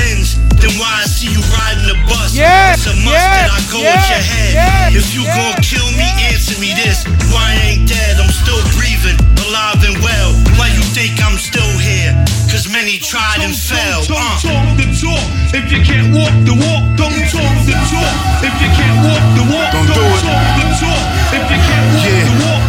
yeah, 3.80 3.96
that 3.96 4.00
I 4.00 4.06
yeah, 4.06 4.14
your 4.14 4.24
head. 4.24 4.52
yeah, 4.54 4.98
if 5.00 5.06
you 5.16 5.22
yeah, 5.24 5.36
gon' 5.36 5.56
kill 5.64 5.88
me, 5.96 6.08
answer 6.30 6.56
me 6.60 6.70
this. 6.76 7.04
Why 7.32 7.56
I 7.56 7.76
ain't 7.76 7.88
dead? 7.88 8.20
I'm 8.20 8.30
still 8.32 8.60
breathing, 8.76 9.16
alive 9.48 9.80
and 9.84 9.96
well. 10.04 10.30
Why 10.60 10.68
you 10.72 10.82
think 10.92 11.16
I'm 11.24 11.36
still 11.40 11.72
here? 11.80 12.12
Cause 12.50 12.66
many 12.68 12.98
tried 12.98 13.40
and 13.46 13.54
fell. 13.54 14.02
Don't 14.10 14.18
Uh. 14.18 14.38
talk 14.42 14.66
the 14.76 14.86
talk. 14.98 15.24
If 15.54 15.70
you 15.70 15.80
can't 15.86 16.10
walk 16.14 16.34
the 16.44 16.54
walk, 16.58 16.82
don't 16.98 17.14
talk 17.30 17.54
the 17.66 17.74
talk. 17.90 18.14
If 18.42 18.54
you 18.58 18.70
can't 18.74 18.98
walk 19.06 19.24
the 19.38 19.44
walk, 19.54 19.70
Don't 19.72 19.86
don't, 19.86 19.96
do 19.96 20.02
it. 20.02 20.22
talk 20.26 20.46
the 20.58 20.66
talk. 20.82 21.04
If 21.38 21.44
you 21.50 21.60
can't 21.62 21.86
walk 21.94 22.06
Yeah. 22.06 22.24
the 22.26 22.34
walk, 22.42 22.62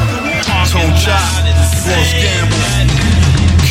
Tone 0.71 0.93
Chop, 0.95 1.19
Frost 1.83 2.13
Gamble, 2.21 2.90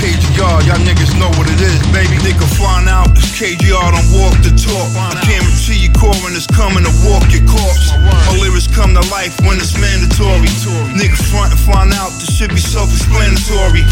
KGR, 0.00 0.64
y'all 0.64 0.80
niggas 0.80 1.12
know 1.20 1.28
what 1.36 1.44
it 1.44 1.60
is, 1.60 1.76
baby. 1.92 2.16
Nigga 2.24 2.48
find 2.56 2.88
out 2.88 3.12
if 3.12 3.36
KGR 3.36 3.68
don't 3.68 4.10
walk 4.16 4.32
the 4.40 4.48
talk. 4.56 4.88
I 4.96 5.20
guarantee 5.28 5.76
you, 5.76 5.92
Corin 5.92 6.32
is 6.32 6.48
coming 6.48 6.88
to 6.88 6.94
walk 7.04 7.28
your 7.28 7.44
corpse. 7.44 7.92
My 8.00 8.32
lyrics 8.40 8.64
come 8.64 8.96
to 8.96 9.04
life 9.12 9.36
when 9.44 9.60
it's 9.60 9.76
mandatory. 9.76 10.48
Nigga 10.96 11.20
front 11.28 11.52
and 11.52 11.60
find 11.60 11.92
out 11.92 12.16
this 12.16 12.32
shit 12.32 12.48
be 12.48 12.64
self-explanatory. 12.64 13.84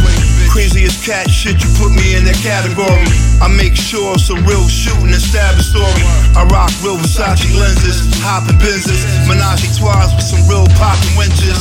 Craziest 0.48 1.04
cat 1.04 1.28
shit, 1.28 1.60
you 1.60 1.68
put 1.76 1.92
me 1.92 2.16
in 2.16 2.24
that 2.24 2.40
category. 2.40 3.04
I 3.44 3.52
make 3.52 3.76
sure 3.76 4.16
it's 4.16 4.32
a 4.32 4.38
real 4.48 4.64
shooting 4.64 5.12
and 5.12 5.20
stabbing 5.20 5.60
story. 5.60 6.04
I 6.32 6.48
rock 6.48 6.72
real 6.80 6.96
Versace 6.96 7.52
lenses, 7.52 8.08
hopping 8.24 8.56
Benzes, 8.56 9.04
menage 9.28 9.60
a 9.60 10.08
with 10.16 10.24
some 10.24 10.40
real 10.48 10.64
popping 10.80 11.12
winches. 11.20 11.60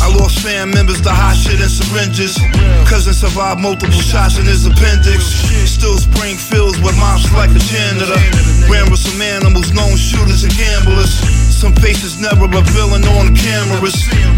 I 0.00 0.08
lost 0.14 0.40
fam 0.40 0.70
members 0.70 1.00
to 1.02 1.10
hot 1.10 1.36
shit 1.36 1.60
and 1.60 1.70
syringes. 1.70 2.38
Cousin 2.88 3.14
survived 3.14 3.60
multiple 3.60 4.00
shots 4.00 4.38
in 4.38 4.46
his 4.46 4.66
appendix. 4.66 5.24
Still 5.68 5.98
spring 5.98 6.38
Springfields 6.38 6.78
with 6.82 6.96
moms 6.98 7.26
like 7.32 7.50
a 7.50 7.62
janitor. 7.62 8.18
Ran 8.70 8.90
with 8.90 9.00
some 9.00 9.20
animals, 9.20 9.72
known 9.72 9.96
shooters 9.96 10.44
and 10.44 10.52
gamblers. 10.54 11.12
Some 11.58 11.74
faces 11.74 12.20
never 12.20 12.46
revealing 12.46 13.02
on 13.18 13.32
the 13.32 13.36
cameras. 13.36 13.96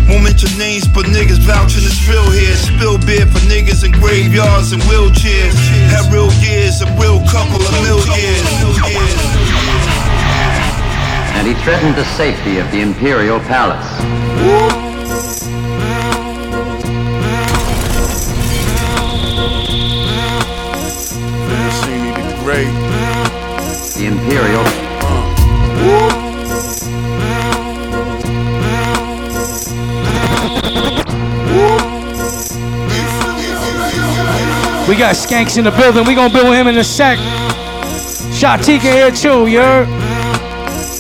Won't 0.09 0.25
mention 0.25 0.51
names, 0.57 0.89
but 0.89 1.05
niggas 1.07 1.43
vouching 1.45 1.85
it's 1.85 2.01
real 2.09 2.25
here. 2.33 2.57
Spill 2.57 2.97
beer 3.05 3.27
for 3.29 3.43
niggas 3.45 3.85
in 3.85 3.93
graveyards 3.93 4.73
and 4.73 4.81
wheelchairs. 4.89 5.55
Had 5.93 6.09
real 6.13 6.33
years, 6.41 6.81
a 6.81 6.89
real 6.97 7.21
couple 7.29 7.61
of 7.61 7.73
mil 7.85 8.01
years. 8.17 8.41
and 11.37 11.47
he 11.47 11.55
threatened 11.65 11.95
the 11.97 12.05
safety 12.17 12.59
of 12.59 12.71
the 12.71 12.81
imperial 12.81 13.41
palace. 13.41 14.90
The 15.21 15.27
Great. 22.43 22.73
The 23.97 24.07
imperial 24.07 24.65
We 34.89 34.97
got 34.97 35.15
skanks 35.15 35.59
in 35.59 35.65
the 35.65 35.71
building. 35.71 36.07
We 36.07 36.15
gonna 36.15 36.33
build 36.33 36.49
with 36.49 36.59
him 36.59 36.67
in 36.67 36.79
a 36.79 36.85
sec. 36.85 37.19
Shatike 38.33 38.81
here 38.81 39.11
too, 39.11 39.47
you 39.47 39.61
heard? 39.61 39.87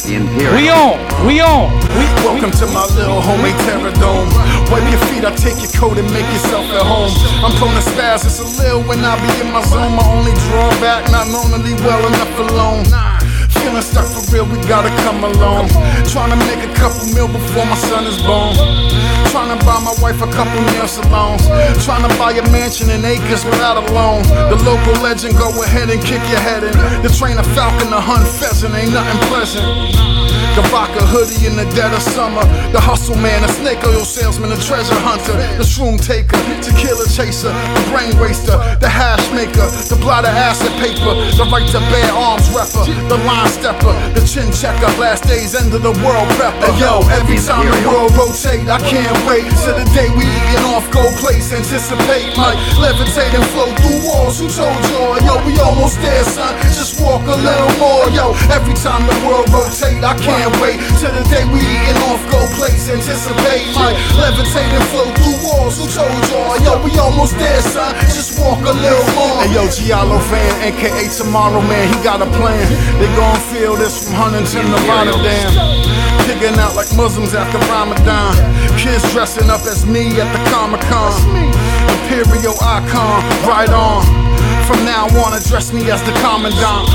the 0.06 0.14
imperial 0.14 0.54
We 0.54 0.68
on, 0.68 1.26
we 1.26 1.40
on. 1.40 1.79
Welcome 2.24 2.52
to 2.62 2.66
my 2.72 2.84
little 2.96 3.20
homemade 3.20 3.58
terror 3.68 3.92
dome. 4.00 4.28
Wipe 4.72 4.86
your 4.88 5.00
feet, 5.08 5.24
I 5.24 5.32
take 5.34 5.60
your 5.60 5.72
coat 5.72 5.98
and 5.98 6.08
make 6.12 6.26
yourself 6.32 6.64
at 6.72 6.84
home. 6.84 7.12
I'm 7.44 7.52
prone 7.56 7.74
to 7.74 7.84
spaz, 7.84 8.24
it's 8.24 8.40
a 8.40 8.48
little 8.60 8.82
when 8.84 9.04
I 9.04 9.16
be 9.20 9.30
in 9.40 9.52
my 9.52 9.62
zone. 9.62 9.96
My 9.96 10.06
only 10.08 10.32
drawback, 10.48 11.10
not 11.10 11.28
leave 11.64 11.80
well 11.84 12.00
enough 12.06 12.34
alone. 12.38 12.84
Feeling 13.60 13.82
stuck 13.82 14.08
for 14.08 14.24
real, 14.32 14.46
we 14.48 14.56
gotta 14.64 14.88
come 15.04 15.24
along. 15.24 15.68
Trying 16.08 16.32
to 16.32 16.40
make 16.48 16.64
a 16.64 16.72
couple 16.74 17.04
mil 17.12 17.28
before 17.28 17.66
my 17.66 17.76
son 17.76 18.06
is 18.06 18.16
born. 18.24 18.56
Trying 19.28 19.52
to 19.52 19.60
buy 19.64 19.78
my 19.84 19.94
wife 20.00 20.22
a 20.22 20.30
couple 20.32 20.60
nail 20.72 20.88
salons. 20.88 21.44
Trying 21.84 22.08
to 22.08 22.12
buy 22.16 22.32
a 22.32 22.44
mansion 22.50 22.88
in 22.90 23.04
acres 23.04 23.44
without 23.44 23.76
a 23.76 23.84
loan. 23.92 24.22
The 24.48 24.56
local 24.64 24.96
legend, 25.02 25.36
go 25.36 25.52
ahead 25.62 25.90
and 25.90 26.00
kick 26.00 26.22
your 26.32 26.40
head 26.40 26.64
in. 26.64 26.72
The 27.02 27.12
train 27.12 27.38
a 27.38 27.44
falcon 27.54 27.90
to 27.90 28.00
hunt 28.00 28.26
pheasant 28.26 28.74
ain't 28.74 28.92
nothing 28.92 29.20
pleasant. 29.28 30.19
The 30.60 30.68
vodka 30.68 31.00
hoodie 31.08 31.48
in 31.48 31.56
the 31.56 31.64
dead 31.72 31.88
of 31.88 32.04
summer. 32.04 32.44
The 32.68 32.80
hustle 32.84 33.16
man, 33.16 33.40
a 33.40 33.48
snake 33.48 33.80
oil 33.80 34.04
salesman, 34.04 34.52
a 34.52 34.60
treasure 34.60 35.00
hunter, 35.00 35.32
the 35.56 35.64
shroom 35.64 35.96
taker, 35.96 36.36
tequila 36.60 37.08
chaser, 37.08 37.48
the 37.48 37.82
brain 37.88 38.12
waster, 38.20 38.60
the 38.76 38.84
hash 38.84 39.24
maker, 39.32 39.64
the 39.88 39.96
blotter 39.96 40.28
acid 40.28 40.68
paper, 40.76 41.16
the 41.40 41.48
right 41.48 41.64
to 41.72 41.80
bear 41.88 42.12
arms 42.12 42.44
rapper, 42.52 42.84
the 43.08 43.16
line 43.24 43.48
stepper, 43.48 43.96
the 44.12 44.20
chin 44.20 44.52
checker, 44.52 44.92
last 45.00 45.24
days 45.24 45.56
end 45.56 45.72
of 45.72 45.80
the 45.80 45.96
world 46.04 46.28
prepper. 46.36 46.68
And 46.68 46.76
yo, 46.76 47.00
every 47.08 47.40
time 47.40 47.64
the 47.64 47.80
world 47.88 48.12
rotate, 48.12 48.68
I 48.68 48.84
can't 48.84 49.16
wait 49.24 49.48
till 49.64 49.80
the 49.80 49.88
day 49.96 50.12
we 50.12 50.28
eating 50.28 50.68
off 50.76 50.84
gold 50.92 51.16
plates. 51.24 51.56
Anticipate 51.56 52.36
like 52.36 52.60
levitate 52.76 53.32
and 53.32 53.48
flow 53.56 53.72
through 53.80 54.04
walls. 54.04 54.36
Who 54.36 54.46
told 54.52 54.76
y'all? 54.92 55.16
Yo, 55.24 55.40
we 55.48 55.56
almost 55.56 55.96
there, 56.04 56.20
son. 56.28 56.52
Just 56.76 57.00
walk 57.00 57.24
a 57.24 57.38
little 57.40 57.72
more. 57.80 58.12
Yo, 58.12 58.36
every 58.52 58.76
time 58.76 59.08
the 59.08 59.16
world 59.24 59.48
rotate, 59.48 60.04
I 60.04 60.12
can't 60.20 60.49
can't 60.50 60.62
wait 60.62 60.78
till 60.98 61.12
the 61.12 61.22
day 61.28 61.44
we 61.52 61.60
eating 61.60 62.00
off 62.10 62.22
gold 62.30 62.50
plates. 62.58 62.88
Anticipate 62.88 63.66
my 63.74 63.92
levitating 64.18 64.84
flow 64.90 65.06
through 65.22 65.38
walls. 65.46 65.78
Who 65.78 65.86
told 65.86 66.10
y'all? 66.30 66.58
Yo, 66.62 66.82
we 66.82 66.96
almost 66.98 67.38
there, 67.38 67.60
son. 67.60 67.94
Just 68.10 68.40
walk 68.40 68.60
a 68.60 68.72
little 68.72 69.06
more. 69.14 69.42
Hey 69.42 69.54
yo, 69.54 69.68
Giallo 69.68 70.18
fan, 70.18 70.50
aka 70.62 71.08
Tomorrow 71.08 71.60
Man, 71.62 71.88
he 71.88 72.02
got 72.02 72.22
a 72.22 72.26
plan. 72.38 72.66
They 72.98 73.08
gon' 73.16 73.40
feel 73.52 73.76
this 73.76 74.04
from 74.04 74.14
Huntington 74.14 74.66
to 74.66 74.78
Rotterdam. 74.88 75.50
Pigging 76.26 76.58
out 76.58 76.74
like 76.74 76.90
Muslims 76.96 77.34
after 77.34 77.58
Ramadan. 77.70 78.34
Kids 78.78 79.04
dressing 79.12 79.50
up 79.50 79.62
as 79.62 79.86
me 79.86 80.20
at 80.20 80.28
the 80.32 80.50
Comic 80.50 80.80
Con. 80.82 81.12
Imperial 81.90 82.54
icon, 82.60 83.22
right 83.46 83.70
on. 83.70 84.19
From 84.70 84.86
now 84.86 85.10
on, 85.26 85.34
address 85.34 85.72
me 85.72 85.90
as 85.90 85.98
the 86.06 86.14
commandant. 86.22 86.86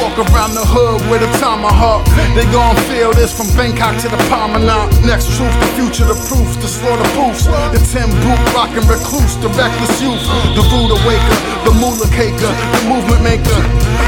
Walk 0.00 0.16
around 0.16 0.56
the 0.56 0.64
hood 0.64 1.04
with 1.12 1.20
a 1.20 1.28
tomahawk. 1.36 2.08
They 2.32 2.48
gon' 2.48 2.72
feel 2.88 3.12
this 3.12 3.28
from 3.28 3.44
Bangkok 3.52 4.00
to 4.00 4.08
the 4.08 4.16
Promenade. 4.32 4.88
Next 5.04 5.28
truth, 5.36 5.52
the 5.60 5.68
future, 5.76 6.08
the 6.08 6.16
proof, 6.32 6.48
the 6.64 6.68
slaughter 6.68 7.04
proofs. 7.12 7.44
The 7.44 7.80
Tim 7.92 8.08
boot 8.24 8.40
rockin' 8.56 8.88
recluse, 8.88 9.36
the 9.44 9.52
reckless 9.52 10.00
youth. 10.00 10.24
The 10.56 10.64
rude 10.72 10.96
awaker, 10.96 11.38
the 11.68 11.76
moolah 11.76 12.08
caker, 12.08 12.48
the 12.48 12.80
movement 12.88 13.20
maker. 13.20 13.60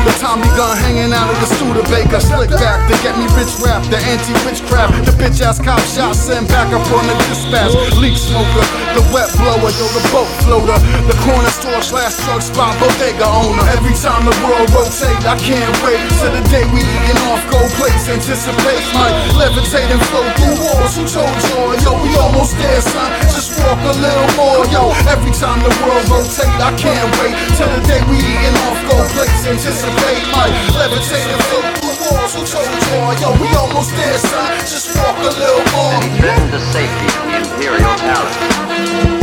The 0.08 0.16
Tommy 0.16 0.48
gun 0.56 0.72
hanging 0.80 1.12
out 1.12 1.28
of 1.28 1.36
the 1.44 1.48
Studebaker. 1.52 2.16
Slick 2.16 2.48
back 2.56 2.80
to 2.88 2.96
get 3.04 3.12
me 3.20 3.28
rich 3.36 3.52
rap, 3.60 3.84
the 3.92 4.00
anti 4.08 4.32
witchcraft. 4.48 5.04
The 5.04 5.12
bitch 5.20 5.44
ass 5.44 5.60
cop 5.60 5.84
shot 5.84 6.16
sent 6.16 6.48
back 6.48 6.72
up 6.72 6.84
on 6.96 7.04
the 7.04 7.16
dispatch. 7.28 7.76
Leak 8.00 8.16
smoker, 8.16 8.64
the 8.96 9.04
wet 9.12 9.28
blower, 9.36 9.68
yo, 9.68 9.84
the 9.92 10.02
boat 10.08 10.30
floater. 10.48 10.80
The 11.04 11.16
corner 11.28 11.52
store 11.52 11.82
slash 11.84 12.16
drug 12.24 12.40
spot, 12.40 12.72
bodega 12.86 13.26
owner. 13.26 13.66
Every 13.74 13.94
time 13.98 14.22
the 14.22 14.36
world 14.46 14.70
rotate, 14.70 15.18
I 15.26 15.34
can't 15.42 15.74
wait 15.82 15.98
till 16.22 16.30
the 16.30 16.44
day 16.46 16.62
we 16.70 16.86
eating 16.86 17.20
off 17.26 17.42
gold 17.50 17.70
plates. 17.74 18.06
Anticipate 18.06 18.82
my 18.94 19.10
levitate 19.34 19.90
and 19.90 20.02
flow 20.06 20.22
through 20.38 20.56
walls. 20.62 20.94
Who 20.94 21.02
told 21.10 21.34
y'all? 21.50 21.74
Yo, 21.82 21.90
we 21.98 22.14
almost 22.14 22.54
there, 22.58 22.80
son. 22.80 23.10
Just 23.34 23.58
walk 23.58 23.80
a 23.82 23.94
little 23.98 24.30
more, 24.38 24.62
yo. 24.70 24.94
Every 25.10 25.34
time 25.34 25.58
the 25.66 25.72
world 25.82 26.06
rotate, 26.06 26.54
I 26.62 26.70
can't 26.78 27.10
wait 27.18 27.34
till 27.58 27.70
the 27.74 27.82
day 27.90 28.00
we 28.06 28.22
eating 28.22 28.56
off 28.70 28.78
gold 28.86 29.08
plates. 29.18 29.42
Anticipate 29.42 30.22
my 30.30 30.46
levitate 30.78 31.26
and 31.26 31.42
flow 31.50 31.62
through 31.82 31.96
walls. 32.06 32.32
Who 32.38 32.42
told 32.46 32.70
y'all? 32.70 33.12
Yo, 33.18 33.28
we 33.42 33.48
almost 33.58 33.90
there, 33.98 34.18
son. 34.18 34.46
Just 34.62 34.94
walk 34.94 35.18
a 35.26 35.32
little 35.34 35.64
more. 35.74 35.98
Threatened 36.22 36.52
the 36.54 36.62
safety 36.70 37.06
of 37.10 37.22
the 37.26 37.34
Imperial 37.42 37.94
Palace. 37.98 39.15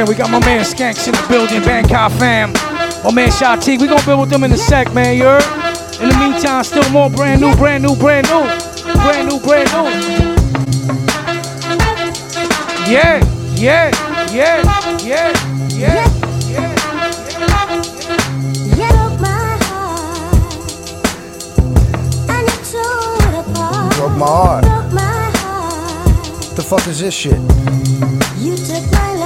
Once 0.00 0.08
again, 0.08 0.16
we 0.16 0.22
got 0.24 0.30
my 0.30 0.46
man 0.46 0.64
Skanks 0.64 1.06
in 1.08 1.12
the 1.12 1.26
building, 1.28 1.60
Bankai 1.60 2.10
fam. 2.18 2.52
My 3.04 3.12
man 3.12 3.28
Shatike, 3.28 3.80
we 3.82 3.86
gonna 3.86 4.02
build 4.06 4.20
with 4.20 4.30
them 4.30 4.44
in 4.44 4.52
a 4.52 4.56
sec, 4.56 4.94
man, 4.94 5.14
you 5.14 5.24
heard? 5.24 5.44
In 6.00 6.08
the 6.08 6.16
meantime, 6.16 6.64
still 6.64 6.88
more 6.88 7.10
brand 7.10 7.42
new, 7.42 7.54
brand 7.56 7.82
new, 7.82 7.94
brand 7.96 8.26
new. 8.28 8.40
Brand 8.94 9.28
new, 9.28 9.38
brand 9.40 9.70
new. 9.74 9.90
Yeah, 12.90 13.20
yeah, 13.56 13.90
yeah, 14.32 14.62
yeah, 15.04 15.32
yeah. 15.68 16.08
Yeah. 18.76 18.92
Broke 23.98 24.16
my 24.16 24.26
heart. 24.26 24.62
Broke 24.64 24.92
my 24.94 25.30
heart. 25.36 26.06
What 26.46 26.56
the 26.56 26.62
fuck 26.62 26.86
is 26.86 27.00
this 27.00 27.12
shit? 27.12 27.38
You 28.38 28.56
took 28.56 28.90
my 28.92 29.12
love. 29.14 29.19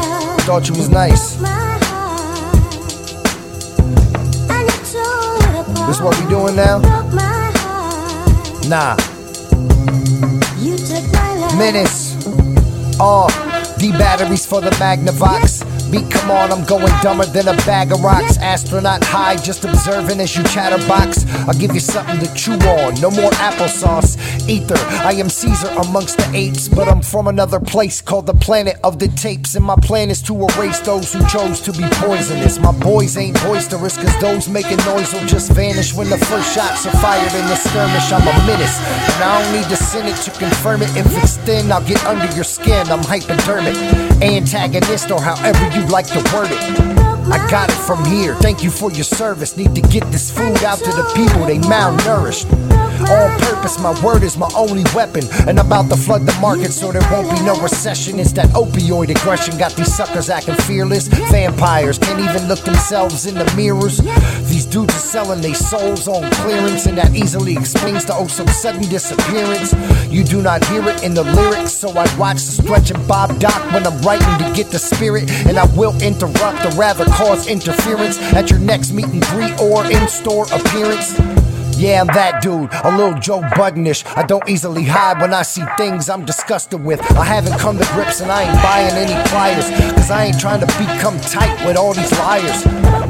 Thought 0.44 0.68
you 0.68 0.74
was 0.74 0.90
nice. 0.90 1.36
This 5.86 6.00
what 6.02 6.20
we 6.20 6.28
doing 6.28 6.54
now? 6.54 6.80
Nah. 8.68 8.96
You 10.58 10.76
took 10.76 11.10
my 11.14 11.34
love. 11.36 11.56
Menace. 11.56 12.14
Oh, 13.00 13.26
the 13.78 13.92
batteries 13.98 14.44
for 14.44 14.60
the 14.60 14.70
Magnavox. 14.72 15.63
Beat, 15.94 16.10
come 16.10 16.32
on, 16.32 16.50
I'm 16.50 16.64
going 16.64 16.92
dumber 17.02 17.24
than 17.24 17.46
a 17.46 17.56
bag 17.58 17.92
of 17.92 18.02
rocks. 18.02 18.36
Astronaut 18.38 19.04
high, 19.04 19.36
just 19.36 19.64
observing 19.64 20.18
as 20.18 20.36
you 20.36 20.42
chatterbox. 20.42 21.24
I'll 21.46 21.54
give 21.54 21.72
you 21.72 21.78
something 21.78 22.18
to 22.18 22.34
chew 22.34 22.54
on, 22.54 23.00
no 23.00 23.12
more 23.12 23.30
applesauce. 23.38 24.18
Ether, 24.48 24.74
I 25.06 25.12
am 25.12 25.28
Caesar 25.28 25.68
amongst 25.68 26.16
the 26.16 26.28
apes, 26.34 26.66
but 26.66 26.88
I'm 26.88 27.00
from 27.00 27.28
another 27.28 27.60
place 27.60 28.00
called 28.00 28.26
the 28.26 28.34
planet 28.34 28.76
of 28.82 28.98
the 28.98 29.06
tapes. 29.06 29.54
And 29.54 29.64
my 29.64 29.76
plan 29.76 30.10
is 30.10 30.20
to 30.22 30.34
erase 30.34 30.80
those 30.80 31.12
who 31.12 31.24
chose 31.28 31.60
to 31.60 31.70
be 31.70 31.84
poisonous. 32.02 32.58
My 32.58 32.72
boys 32.72 33.16
ain't 33.16 33.40
boisterous, 33.42 33.96
cause 33.96 34.20
those 34.20 34.48
making 34.48 34.78
noise 34.78 35.12
will 35.12 35.26
just 35.26 35.52
vanish 35.52 35.94
when 35.94 36.10
the 36.10 36.18
first 36.18 36.52
shots 36.56 36.86
are 36.86 36.96
fired 36.98 37.32
in 37.34 37.46
the 37.46 37.54
skirmish. 37.54 38.10
I'm 38.10 38.26
a 38.26 38.46
menace, 38.48 38.80
and 39.14 39.22
I 39.22 39.42
don't 39.42 39.52
need 39.54 39.70
the 39.70 39.76
Senate 39.76 40.16
to 40.22 40.32
confirm 40.32 40.82
it. 40.82 40.90
If 40.96 41.06
it's 41.22 41.36
thin, 41.46 41.70
I'll 41.70 41.86
get 41.86 42.04
under 42.04 42.26
your 42.34 42.42
skin. 42.42 42.88
I'm 42.88 43.04
hypodermic, 43.04 43.76
antagonist, 44.20 45.12
or 45.12 45.20
however 45.22 45.64
you 45.78 45.83
like 45.90 46.06
to 46.08 46.18
word 46.34 46.50
it. 46.50 46.94
I 47.30 47.46
got 47.50 47.70
it 47.70 47.76
from 47.86 48.04
here. 48.04 48.34
Thank 48.36 48.62
you 48.62 48.70
for 48.70 48.90
your 48.90 49.04
service. 49.04 49.56
Need 49.56 49.74
to 49.74 49.80
get 49.80 50.04
this 50.10 50.30
food 50.30 50.62
out 50.64 50.78
to 50.78 50.90
the 50.90 51.10
people, 51.14 51.46
they 51.46 51.58
malnourished. 51.58 52.73
On 53.00 53.40
purpose, 53.40 53.78
my 53.80 53.98
word 54.04 54.22
is 54.22 54.36
my 54.36 54.50
only 54.54 54.84
weapon. 54.94 55.24
And 55.48 55.58
I'm 55.58 55.66
about 55.66 55.90
to 55.90 55.96
flood 55.96 56.26
the 56.26 56.38
market 56.40 56.72
so 56.72 56.92
there 56.92 57.02
won't 57.10 57.30
be 57.34 57.42
no 57.44 57.60
recession. 57.60 58.20
It's 58.20 58.32
that 58.32 58.48
opioid 58.50 59.10
aggression 59.10 59.58
got 59.58 59.72
these 59.74 59.94
suckers 59.94 60.30
acting 60.30 60.56
fearless. 60.68 61.08
Vampires 61.08 61.98
can't 61.98 62.20
even 62.20 62.46
look 62.48 62.60
themselves 62.60 63.26
in 63.26 63.34
the 63.34 63.50
mirrors. 63.56 63.98
These 64.48 64.66
dudes 64.66 64.94
are 64.94 65.06
selling 65.14 65.40
their 65.40 65.54
souls 65.54 66.06
on 66.06 66.30
clearance, 66.32 66.86
and 66.86 66.96
that 66.98 67.14
easily 67.14 67.56
explains 67.56 68.04
the 68.04 68.14
oh 68.14 68.26
so 68.26 68.44
sudden 68.46 68.82
disappearance. 68.88 69.72
You 70.12 70.22
do 70.22 70.42
not 70.42 70.64
hear 70.66 70.86
it 70.88 71.02
in 71.02 71.14
the 71.14 71.24
lyrics, 71.24 71.72
so 71.72 71.88
I 71.90 72.06
watch 72.16 72.36
the 72.36 72.62
stretch 72.62 72.84
stretching 72.84 73.06
Bob 73.06 73.38
Doc 73.38 73.72
when 73.72 73.86
I'm 73.86 74.00
writing 74.02 74.46
to 74.46 74.52
get 74.54 74.70
the 74.70 74.78
spirit. 74.78 75.30
And 75.46 75.58
I 75.58 75.66
will 75.76 75.94
interrupt 76.02 76.64
or 76.64 76.70
rather 76.78 77.04
cause 77.06 77.46
interference 77.46 78.18
at 78.34 78.50
your 78.50 78.58
next 78.58 78.92
meet 78.92 79.06
and 79.06 79.22
greet 79.26 79.58
or 79.60 79.84
in 79.90 80.08
store 80.08 80.46
appearance. 80.52 81.43
Yeah, 81.76 82.00
I'm 82.00 82.06
that 82.08 82.40
dude, 82.40 82.70
a 82.84 82.90
little 82.96 83.18
Joe 83.18 83.40
Buddenish. 83.40 84.06
I 84.16 84.22
don't 84.24 84.48
easily 84.48 84.84
hide 84.84 85.20
when 85.20 85.34
I 85.34 85.42
see 85.42 85.62
things 85.76 86.08
I'm 86.08 86.24
disgusted 86.24 86.82
with. 86.84 87.00
I 87.18 87.24
haven't 87.24 87.58
come 87.58 87.78
to 87.78 87.86
grips 87.92 88.20
and 88.20 88.30
I 88.30 88.44
ain't 88.44 88.62
buying 88.62 88.94
any 88.94 89.16
pliers. 89.28 89.68
Cause 89.94 90.10
I 90.10 90.26
ain't 90.26 90.38
trying 90.38 90.60
to 90.60 90.66
become 90.78 91.18
tight 91.20 91.66
with 91.66 91.76
all 91.76 91.92
these 91.92 92.12
liars. 92.12 92.64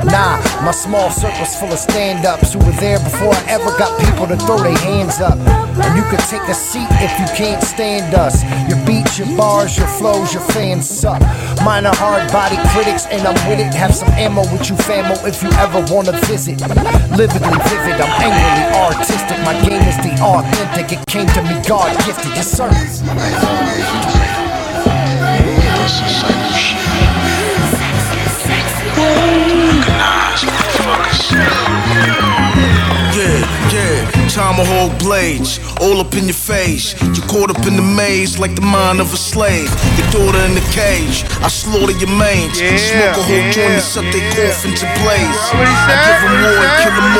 Nah, 0.04 0.40
my 0.64 0.72
small 0.72 1.10
circle's 1.10 1.56
full 1.56 1.72
of 1.72 1.78
stand 1.78 2.24
ups 2.26 2.52
who 2.52 2.58
were 2.60 2.76
there 2.80 2.98
before 3.00 3.34
I 3.34 3.44
ever 3.48 3.70
got 3.78 3.92
people 4.00 4.26
to 4.26 4.36
throw 4.36 4.58
their 4.58 4.76
hands 4.78 5.20
up. 5.20 5.36
And 5.36 5.96
you 5.96 6.02
can 6.08 6.20
take 6.28 6.46
a 6.48 6.54
seat 6.54 6.88
if 7.04 7.12
you 7.20 7.26
can't 7.36 7.62
stand 7.62 8.14
us. 8.14 8.42
Your 8.68 8.80
your 9.18 9.36
bars, 9.36 9.76
your 9.78 9.86
flows, 9.86 10.32
your 10.34 10.42
fans 10.42 10.88
suck. 10.88 11.20
Mine 11.64 11.86
are 11.86 11.94
hard 11.96 12.30
body 12.32 12.56
critics 12.70 13.06
and 13.06 13.26
I'm 13.26 13.34
with 13.48 13.60
it. 13.60 13.72
Have 13.74 13.94
some 13.94 14.08
ammo 14.10 14.42
with 14.52 14.68
you, 14.68 14.76
famo, 14.76 15.14
if 15.26 15.42
you 15.42 15.50
ever 15.58 15.80
wanna 15.92 16.12
visit. 16.26 16.58
Lividly 16.58 17.58
vivid, 17.68 18.00
I'm 18.00 18.14
angrily 18.22 18.64
artistic. 18.80 19.38
My 19.44 19.54
game 19.64 19.82
is 19.82 19.96
the 19.98 20.12
authentic. 20.22 20.98
It 20.98 21.06
came 21.06 21.26
to 21.28 21.42
me 21.42 21.60
God 21.68 21.96
gifted. 22.04 22.32
Yes, 22.34 22.50
sir. 22.50 22.70
Tomahawk 34.34 34.98
blades, 34.98 35.62
all 35.78 36.02
up 36.02 36.12
in 36.18 36.26
your 36.26 36.34
face. 36.34 36.98
You're 37.14 37.28
caught 37.30 37.54
up 37.54 37.62
in 37.70 37.78
the 37.78 37.86
maze 37.86 38.36
like 38.36 38.58
the 38.58 38.66
mind 38.66 38.98
of 38.98 39.14
a 39.14 39.16
slave. 39.16 39.70
Your 39.94 40.10
daughter 40.10 40.42
in 40.42 40.58
the 40.58 40.66
cage, 40.74 41.22
I 41.38 41.46
slaughter 41.46 41.94
your 41.94 42.10
mains. 42.10 42.58
Smoke 42.58 43.14
a 43.14 43.22
whole 43.22 43.46
joint 43.54 43.78
and 43.78 43.86
set 43.94 44.02
their 44.10 44.26
coffin 44.34 44.74
to 44.74 44.86
blaze. 44.98 45.38
I 45.54 45.94
give 46.02 46.18
them 46.26 46.34
war 46.42 46.58
and 46.66 46.74
kill 46.82 46.94
them 46.98 47.13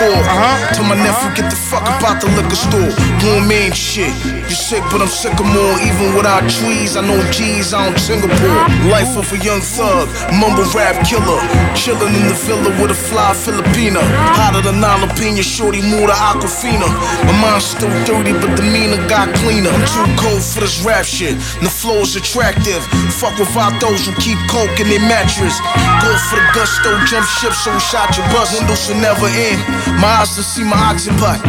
pistol. 0.00 0.16
Uh-huh. 0.16 0.74
Tell 0.74 0.84
my 0.88 0.96
nephew 0.96 1.28
get 1.36 1.50
the 1.50 1.56
fuck 1.56 1.84
about 1.84 2.20
the 2.20 2.28
liquor 2.32 2.56
store. 2.56 2.92
Don't 3.20 3.46
mean 3.46 3.72
shit. 3.72 4.12
You 4.24 4.56
sick, 4.56 4.82
but 4.90 5.00
I'm 5.00 5.08
sick 5.08 5.36
of 5.38 5.46
more. 5.46 5.76
Even 5.84 6.16
without 6.16 6.48
trees, 6.48 6.96
I 6.96 7.02
know 7.02 7.20
G's 7.30 7.72
out 7.74 7.92
in 7.92 7.98
Singapore. 7.98 8.60
Life 8.88 9.16
of 9.16 9.28
a 9.32 9.38
young 9.44 9.60
thug, 9.60 10.08
mumble 10.32 10.66
rap 10.72 10.96
killer. 11.06 11.40
Chillin' 11.76 12.14
in 12.16 12.26
the 12.28 12.36
villa 12.46 12.70
with 12.80 12.90
a 12.90 12.98
fly 12.98 13.32
Filipina. 13.34 14.00
Hotter 14.36 14.62
than 14.62 14.80
jalapeno, 14.80 15.42
shorty 15.42 15.82
move 15.82 16.00
smoother 16.00 16.16
Aquafina. 16.16 16.88
My 17.26 17.34
mind's 17.42 17.66
still 17.66 17.92
dirty, 18.04 18.32
but 18.32 18.56
the 18.56 18.62
demeanor 18.62 19.00
got 19.08 19.28
cleaner. 19.44 19.70
I'm 19.70 19.84
too 19.84 20.06
cold 20.16 20.42
for 20.42 20.60
this 20.60 20.80
rap 20.84 21.04
shit. 21.04 21.36
The 21.60 21.70
is 22.00 22.16
attractive. 22.16 22.82
Fuck 23.20 23.38
without 23.38 23.76
those 23.80 24.06
who 24.06 24.12
keep 24.16 24.38
coke 24.48 24.80
in 24.80 24.88
their 24.88 25.04
mattress. 25.04 25.60
Go 26.00 26.10
for 26.30 26.40
the 26.40 26.46
gusto, 26.54 26.90
jump 27.04 27.26
ship, 27.26 27.52
so 27.52 27.76
shot 27.78 28.16
your 28.16 28.26
bus. 28.32 28.56
Windows 28.56 28.88
will 28.88 29.00
never 29.00 29.26
end. 29.26 29.60
My 29.98 30.22
eyes 30.22 30.36
to 30.36 30.42
see 30.42 30.62
my 30.62 30.76
occiput. 30.92 31.40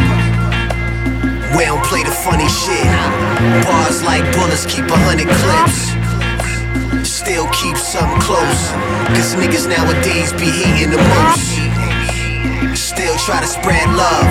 We 1.56 1.64
don't 1.64 1.84
play 1.84 2.02
the 2.02 2.10
funny 2.10 2.48
shit. 2.48 2.88
Bars 3.64 4.02
like 4.02 4.24
bullets 4.34 4.66
keep 4.66 4.86
a 4.88 4.98
hundred 5.06 5.28
clips. 5.40 5.92
Still 7.08 7.46
keep 7.52 7.76
something 7.76 8.20
close. 8.20 8.72
Cause 9.14 9.36
niggas 9.36 9.68
nowadays 9.68 10.32
be 10.32 10.50
hating 10.50 10.90
the 10.90 11.02
most. 11.14 11.54
Still 12.76 13.16
try 13.18 13.40
to 13.40 13.46
spread 13.46 13.88
love 13.94 14.26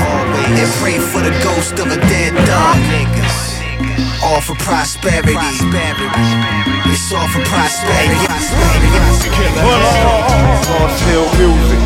and 0.58 0.68
pray 0.82 1.00
for 1.00 1.22
the 1.22 1.32
ghost 1.44 1.80
of 1.80 1.88
a 1.88 1.98
dead 2.10 2.34
dog. 2.46 3.41
All 4.24 4.42
for 4.42 4.56
prosperity. 4.56 5.36
It's 6.92 7.12
all 7.14 7.28
for 7.28 7.44
prosperity. 7.46 8.28
Boss 10.68 11.02
Hill 11.08 11.28
Music. 11.38 11.80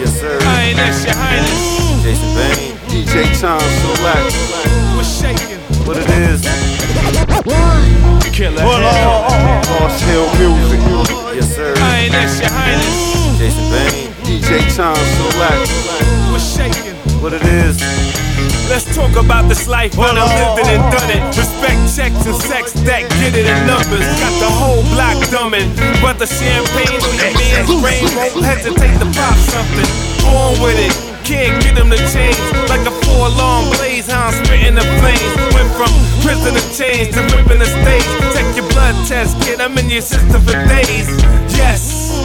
Yes, 0.00 0.20
sir. 0.20 0.38
Highness, 0.42 1.04
your 1.04 1.14
highness. 1.14 1.76
Jaecyn 2.02 2.34
Bayne. 2.34 2.76
DJ 2.88 3.40
Tom 3.40 3.60
Select. 3.60 4.34
What's 4.96 5.20
shaking? 5.20 5.58
What 5.86 5.96
it 5.96 6.08
is. 6.10 7.05
Can't 8.36 8.54
let 8.54 8.64
him 8.64 9.62
Boss 9.72 10.00
Hill 10.02 10.26
Music. 10.36 10.80
Yes, 11.34 11.54
sir. 11.54 11.74
Highness, 11.78 12.40
your 12.40 12.50
highness. 12.50 13.16
Jaecyn 13.40 13.70
Bayne. 13.72 14.12
DJ 14.24 14.76
Tom 14.76 14.96
Select. 15.16 15.70
What's 16.30 16.44
shaking? 16.56 16.94
What 17.22 17.32
it 17.32 17.42
is. 17.42 17.80
Let's 18.68 18.94
talk 18.94 19.16
about 19.16 19.48
this 19.48 19.68
life, 19.68 19.96
but 19.96 20.18
I 20.18 20.26
lived 20.26 20.68
it 20.68 20.74
and 20.74 20.84
done 20.92 21.10
it. 21.10 21.22
Respect 21.36 21.80
checks 21.96 22.26
and 22.26 22.36
sex 22.36 22.72
that 22.84 23.08
get 23.20 23.34
it 23.34 23.46
in 23.46 23.66
numbers. 23.66 24.04
Got 24.20 24.34
the 24.42 24.50
whole 24.50 24.82
block 24.92 25.16
dumbing. 25.32 25.72
But 26.02 26.18
the 26.18 26.26
champagne 26.26 27.00
on 27.00 27.14
your 27.16 27.32
man's 27.40 27.72
brain 27.80 28.04
won't 28.16 28.44
hesitate 28.44 28.98
to 29.00 29.06
pop 29.16 29.36
something. 29.48 29.88
Born 30.20 30.60
with 30.60 30.78
it. 30.78 31.15
Can't 31.26 31.60
get 31.60 31.76
him 31.76 31.90
to 31.90 31.96
change 32.14 32.38
like 32.68 32.86
a 32.86 32.94
four 33.02 33.28
long 33.28 33.68
blaze. 33.74 34.06
How 34.06 34.28
I'm 34.28 34.44
spitting 34.44 34.76
the 34.76 34.86
flames. 35.02 35.34
Went 35.54 35.70
from 35.74 35.90
prison 36.22 36.54
to 36.54 36.62
chains 36.70 37.16
to 37.16 37.22
ripping 37.34 37.58
the 37.58 37.66
stage. 37.66 38.06
Check 38.32 38.46
your 38.54 38.68
blood 38.70 38.94
test, 39.08 39.34
kid. 39.42 39.60
I'm 39.60 39.76
in 39.76 39.90
your 39.90 40.02
system 40.02 40.40
for 40.42 40.52
days. 40.52 41.08
Yes, 41.58 42.22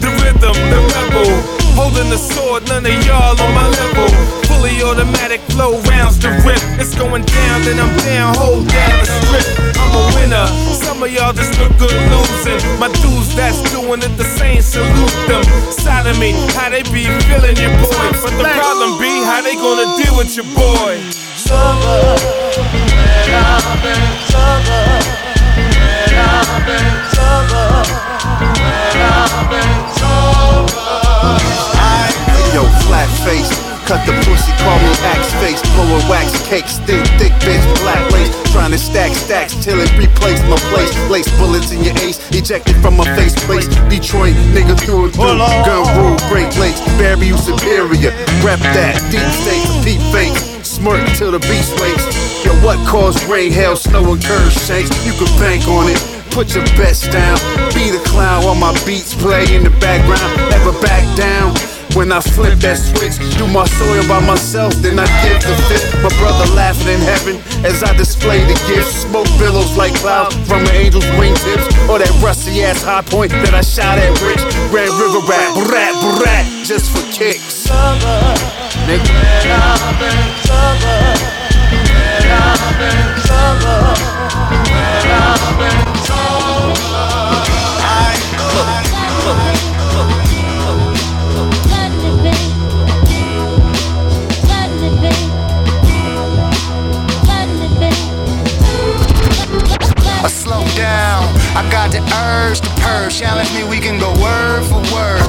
the 0.00 0.08
rhythm, 0.24 0.56
the 0.72 0.80
rebel. 0.94 1.57
Holding 1.78 2.10
the 2.10 2.18
sword, 2.18 2.66
none 2.66 2.84
of 2.84 2.96
y'all 3.06 3.38
on 3.38 3.54
my 3.54 3.68
level. 3.70 4.10
Fully 4.50 4.82
automatic 4.82 5.40
flow 5.54 5.78
rounds 5.86 6.18
to 6.18 6.28
rip. 6.42 6.58
It's 6.82 6.94
going 6.98 7.22
down, 7.22 7.62
then 7.62 7.78
I'm 7.78 7.94
down, 8.02 8.34
hold 8.34 8.66
down 8.66 8.98
the 8.98 9.06
strip. 9.06 9.46
I'm 9.78 9.94
a 9.94 10.02
winner. 10.18 10.46
Some 10.74 10.98
of 11.06 11.10
y'all 11.14 11.32
just 11.32 11.54
look 11.62 11.70
good 11.78 11.94
losing. 12.10 12.58
My 12.82 12.90
dudes 12.98 13.30
that's 13.38 13.62
doing 13.70 14.02
it 14.02 14.10
the 14.18 14.26
same, 14.26 14.60
salute 14.60 15.14
them. 15.30 15.46
Side 15.70 16.10
of 16.10 16.18
me, 16.18 16.34
how 16.58 16.68
they 16.68 16.82
be 16.90 17.06
feeling 17.30 17.54
your 17.62 17.70
boy. 17.78 18.10
But 18.26 18.34
the 18.34 18.44
problem 18.58 18.98
be 18.98 19.22
how 19.22 19.40
they 19.46 19.54
gonna 19.54 19.86
deal 20.02 20.18
with 20.18 20.34
your 20.34 20.50
boy. 20.58 20.98
Summer, 21.38 22.18
when 22.74 23.30
I've 23.38 23.78
been 23.86 24.06
summer, 24.26 24.82
when 25.94 26.18
I've 26.26 26.66
been 26.66 26.94
summer, 27.14 28.07
Yo, 32.58 32.66
flat 32.90 33.06
face. 33.22 33.54
Cut 33.86 34.02
the 34.02 34.10
pussy, 34.26 34.50
call 34.66 34.74
me 34.82 34.90
axe 35.14 35.30
face. 35.38 35.62
Blowing 35.78 36.02
wax 36.10 36.34
cakes, 36.42 36.82
thin, 36.82 37.06
thick 37.14 37.30
bitch, 37.46 37.62
black 37.78 38.02
lace. 38.10 38.34
Trying 38.50 38.72
to 38.72 38.78
stack 38.78 39.14
stacks 39.14 39.54
till 39.62 39.78
it 39.78 39.86
replace 39.94 40.42
my 40.50 40.58
place. 40.66 40.90
Lace 41.06 41.30
bullets 41.38 41.70
in 41.70 41.86
your 41.86 41.94
ace, 42.02 42.18
ejected 42.34 42.74
from 42.82 42.96
my 42.96 43.06
face 43.14 43.38
place. 43.46 43.70
Detroit, 43.86 44.34
nigga 44.50 44.74
through 44.74 45.04
and 45.06 45.14
through. 45.14 45.38
Gun 45.38 45.86
rule, 45.94 46.18
Great 46.26 46.50
Lakes, 46.58 46.82
bury 46.98 47.30
you 47.30 47.38
superior. 47.38 48.10
Rep 48.42 48.58
that, 48.74 48.98
deep 49.14 49.30
state, 49.38 49.62
deep 49.86 50.02
fake. 50.10 50.34
Smirk 50.66 51.06
till 51.14 51.30
the 51.30 51.38
beast 51.46 51.78
wakes. 51.78 52.10
Yo, 52.42 52.50
what 52.66 52.82
caused 52.90 53.22
rain, 53.30 53.52
hail, 53.52 53.76
snow, 53.76 54.02
and 54.02 54.18
curve 54.18 54.50
shakes? 54.50 54.90
You 55.06 55.14
can 55.14 55.30
bank 55.38 55.62
on 55.70 55.86
it. 55.86 56.02
Put 56.34 56.56
your 56.56 56.66
best 56.74 57.06
down. 57.14 57.38
Be 57.70 57.94
the 57.94 58.02
clown 58.10 58.42
while 58.42 58.58
my 58.58 58.74
beats 58.82 59.14
play 59.14 59.46
in 59.54 59.62
the 59.62 59.70
background. 59.78 60.50
Never 60.50 60.74
back 60.82 61.06
down. 61.16 61.54
When 61.96 62.12
I 62.12 62.20
flip 62.20 62.58
that 62.60 62.76
switch, 62.76 63.16
do 63.38 63.46
my 63.48 63.64
soil 63.64 64.06
by 64.06 64.20
myself, 64.20 64.74
then 64.84 64.98
I 64.98 65.06
give 65.24 65.40
the 65.42 65.56
fifth. 65.68 65.94
My 66.02 66.10
brother 66.20 66.46
laughing 66.54 66.88
in 66.94 67.00
heaven 67.00 67.36
as 67.64 67.82
I 67.82 67.96
display 67.96 68.44
the 68.44 68.54
gifts. 68.68 69.02
Smoke 69.08 69.26
billows 69.38 69.76
like 69.76 69.94
clouds 69.94 70.36
from 70.46 70.62
an 70.62 70.74
angel's 70.76 71.06
wingtips, 71.16 71.66
or 71.88 71.98
that 71.98 72.12
rusty 72.22 72.62
ass 72.62 72.82
high 72.82 73.02
point 73.02 73.32
that 73.32 73.54
I 73.54 73.62
shot 73.62 73.98
at 73.98 74.10
Rich. 74.20 74.44
Red 74.70 74.90
River 75.00 75.24
rap, 75.26 75.54
brat, 75.66 75.94
brat, 76.20 76.44
just 76.64 76.92
for 76.92 77.02
kicks. 77.10 77.66
Nigga. 78.86 79.98
I 100.24 100.28
slow 100.28 100.64
down. 100.74 101.22
I 101.54 101.62
got 101.70 101.92
the 101.92 102.02
urge 102.02 102.60
to 102.60 102.70
purge. 102.82 103.18
Challenge 103.18 103.52
me, 103.54 103.62
we 103.64 103.78
can 103.78 103.98
go 103.98 104.10
word 104.20 104.64
for 104.66 104.82
word. 104.92 105.22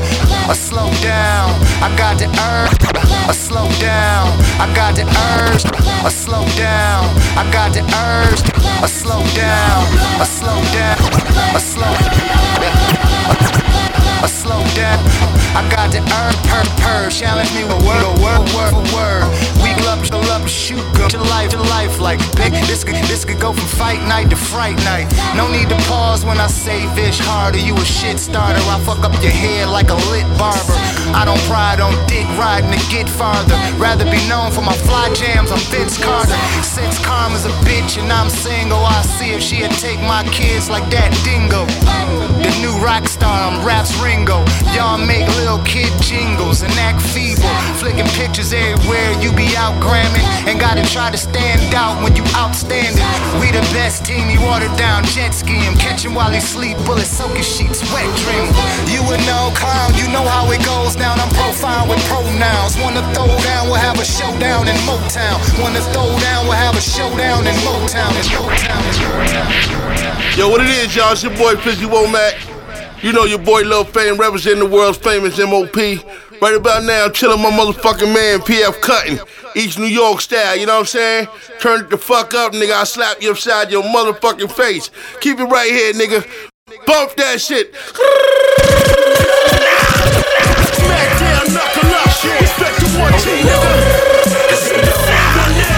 I 0.49 0.53
slow 0.53 0.89
down. 1.01 1.53
I 1.81 1.93
got 1.95 2.17
the 2.17 2.25
urge. 2.25 2.73
I 3.29 3.33
slow 3.33 3.69
down. 3.79 4.27
I 4.57 4.65
got 4.73 4.95
the 4.95 5.05
urge. 5.05 5.65
I 6.03 6.09
slow 6.09 6.45
down. 6.57 7.05
I 7.37 7.45
got 7.51 7.73
the 7.73 7.81
urge. 7.81 8.41
I 8.81 8.87
slow 8.87 9.21
down. 9.35 9.85
I 10.19 10.25
slow 10.25 10.57
down. 10.73 10.97
I 11.53 11.59
slow 11.59 11.93
down. 11.93 13.38
I 15.55 15.67
got 15.69 15.91
the 15.91 15.99
urge. 15.99 16.37
Pur 16.49 16.63
purge. 16.83 17.19
Challenge 17.19 17.51
me 17.55 17.63
with 17.63 17.81
word, 17.85 18.05
word, 18.21 18.45
word 18.53 18.89
word. 18.93 19.25
We 19.63 19.73
love, 19.85 20.01
love, 20.29 20.49
shoot, 20.49 20.83
go 20.95 21.07
to 21.07 21.19
life, 21.33 21.51
to 21.51 21.61
life 21.73 21.99
like 21.99 22.19
big. 22.35 22.53
This 22.69 22.83
could, 22.83 22.95
this 23.09 23.25
could 23.25 23.39
go 23.39 23.53
from 23.53 23.67
fight 23.67 24.01
night 24.07 24.29
to 24.29 24.35
fright 24.35 24.77
night. 24.85 25.07
No 25.35 25.49
need 25.51 25.69
to 25.69 25.77
pause 25.89 26.25
when 26.25 26.39
I 26.39 26.47
say 26.47 26.87
Vish 26.95 27.19
harder. 27.19 27.57
You 27.57 27.75
a 27.75 27.85
shit 27.85 28.19
starter. 28.19 28.61
I 28.69 28.79
fuck 28.85 29.03
up 29.03 29.13
your 29.21 29.31
head 29.31 29.69
like 29.69 29.89
a 29.89 29.99
lit 30.11 30.27
barber. 30.37 30.77
I 31.13 31.23
don't 31.25 31.41
pride 31.49 31.79
on 31.79 31.93
dick 32.07 32.27
riding 32.37 32.71
to 32.71 32.81
get 32.89 33.09
farther. 33.09 33.57
Rather 33.77 34.05
be 34.05 34.21
known 34.27 34.51
for 34.51 34.61
my 34.61 34.75
fly 34.85 35.11
jams. 35.13 35.51
I'm 35.51 35.59
Vince 35.71 35.97
Carter. 35.97 36.37
Since 36.63 36.99
karma's 37.05 37.45
a 37.45 37.53
bitch 37.65 37.97
and 37.97 38.11
I'm 38.11 38.29
single, 38.29 38.83
I 38.85 39.01
see 39.01 39.31
if 39.31 39.41
she'd 39.41 39.71
take 39.81 39.99
my 40.01 40.23
kids 40.31 40.69
like 40.69 40.89
that 40.91 41.11
dingo. 41.25 41.65
The 42.43 42.51
new 42.61 42.77
rock 42.83 43.07
star, 43.07 43.51
I'm 43.51 43.65
Raps 43.65 43.95
Ringo. 43.99 44.45
Y'all 44.73 44.97
make 44.97 45.27
little 45.39 45.63
kid 45.63 45.87
jingles 46.03 46.61
and 46.61 46.71
act 46.83 46.99
feeble. 46.99 47.47
Flicking 47.79 48.07
pictures 48.19 48.51
everywhere, 48.51 49.11
you 49.23 49.31
be 49.31 49.55
out 49.55 49.71
gramming. 49.79 50.25
And 50.43 50.59
gotta 50.59 50.83
try 50.83 51.09
to 51.11 51.17
stand 51.17 51.73
out 51.73 51.95
when 52.03 52.15
you 52.15 52.23
outstanding. 52.35 52.99
We 53.39 53.47
the 53.55 53.63
best 53.71 54.03
team, 54.03 54.27
you 54.29 54.41
watered 54.43 54.75
down 54.75 55.07
jet 55.15 55.31
ski 55.31 55.55
him. 55.55 55.75
Catch 55.79 56.03
him 56.03 56.13
while 56.13 56.31
he 56.31 56.43
sleep, 56.43 56.75
bullet 56.83 57.07
soaking 57.07 57.47
sheets, 57.47 57.79
wet 57.95 58.09
dream. 58.27 58.51
You 58.91 58.99
would 59.07 59.23
know, 59.23 59.51
clown, 59.55 59.95
you 59.95 60.11
know 60.11 60.27
how 60.27 60.51
it 60.51 60.59
goes 60.67 60.95
down. 60.99 61.15
I'm 61.19 61.31
profiled 61.31 61.87
with 61.87 62.03
pronouns. 62.11 62.75
Wanna 62.83 63.01
throw 63.15 63.31
down, 63.47 63.71
we'll 63.71 63.79
have 63.79 63.99
a 63.99 64.05
showdown 64.05 64.67
in 64.67 64.75
Motown. 64.83 65.39
Wanna 65.63 65.81
throw 65.95 66.11
down, 66.19 66.51
we'll 66.51 66.59
have 66.59 66.75
a 66.75 66.83
showdown 66.83 67.47
in 67.47 67.55
Motown. 67.63 68.11
In 68.11 68.27
Motown, 68.35 68.83
in 68.91 68.99
Motown. 69.07 70.37
Yo, 70.37 70.49
what 70.49 70.61
it 70.61 70.69
is, 70.69 70.95
y'all? 70.95 71.13
It's 71.13 71.23
your 71.23 71.35
boy 71.35 71.55
Fizzy 71.55 71.85
Womack. 71.85 72.58
You 73.01 73.13
know 73.13 73.23
your 73.23 73.39
boy 73.39 73.61
Lil 73.61 73.85
Fame 73.85 74.17
representing 74.17 74.59
the 74.59 74.69
world's 74.69 74.97
famous 74.97 75.37
MOP. 75.39 75.75
Right 76.41 76.55
about 76.55 76.83
now, 76.83 77.05
I'm 77.05 77.13
chilling 77.13 77.41
my 77.41 77.49
motherfucking 77.49 78.13
man 78.13 78.39
PF 78.39 78.81
Cuttin. 78.81 79.19
East 79.55 79.79
New 79.79 79.85
York 79.85 80.19
style, 80.19 80.57
you 80.57 80.65
know 80.65 80.73
what 80.73 80.79
I'm 80.81 80.85
saying? 80.85 81.27
Turn 81.61 81.81
it 81.81 81.89
the 81.89 81.97
fuck 81.97 82.33
up, 82.33 82.51
nigga. 82.51 82.73
I'll 82.73 82.85
slap 82.85 83.21
you 83.21 83.31
upside 83.31 83.71
your 83.71 83.83
motherfucking 83.83 84.51
face. 84.51 84.91
Keep 85.21 85.39
it 85.39 85.45
right 85.45 85.71
here, 85.71 85.93
nigga. 85.93 86.27
Bump 86.85 87.15
that 87.15 87.39
shit. 87.39 87.73
Smackdown, 90.75 91.53
knuckle 91.55 91.95
up, 91.95 92.11
respect 92.41 92.79
to 92.79 92.87
one 92.99 93.13
G, 93.23 93.31
nigga. 93.47 93.71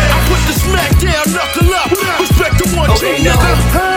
I 0.09 0.17
put 0.25 0.41
the 0.49 0.55
smackdown, 0.57 1.25
knuckle 1.37 1.73
up, 1.73 1.91
respect 2.19 2.57
to 2.63 2.65
one 2.75 2.89
G, 2.97 3.01
nigga. 3.23 3.90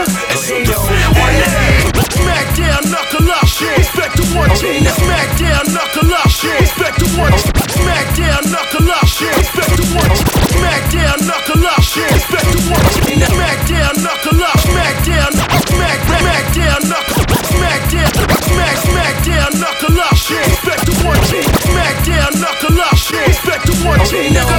one 4.35 4.51
team. 4.59 4.83
Smack 4.83 5.31
down, 5.39 5.63
knuckle 5.71 6.11
up. 6.11 6.27
Respect 6.27 6.99
the 6.99 7.09
one. 7.15 7.35
Smack 7.71 8.07
down, 8.19 8.43
knuckle 8.51 8.91
up. 8.91 9.07
Respect 9.07 9.73
the 9.79 9.87
one. 9.95 10.11
Smack 10.51 10.83
down, 10.91 11.17
knuckle 11.23 11.67
up. 11.67 11.79
Respect 11.79 12.49
the 12.51 12.61
one. 12.69 12.85
Smack 13.31 13.59
down, 13.71 13.95
knuckle 14.03 14.43
up. 14.43 14.59
Smack 14.67 14.97
down, 15.07 15.31
smack, 15.71 15.99
smack 16.11 16.45
down, 16.55 16.81
knuckle. 16.91 17.25
Smack 17.55 17.81
down, 17.91 18.13
smack, 18.51 18.77
smack 18.83 19.15
down, 19.23 19.51
knuckle 19.63 19.99
up. 20.03 20.15
Respect 20.19 20.83
the 20.85 20.95
one 21.07 21.23
team. 21.31 21.49
Smack 21.71 21.97
down, 22.05 22.31
knuckle 22.43 22.81
up. 22.83 22.93
Respect 22.93 23.63
the 23.67 23.75
one 23.87 24.03
team, 24.11 24.35
nigga. 24.35 24.59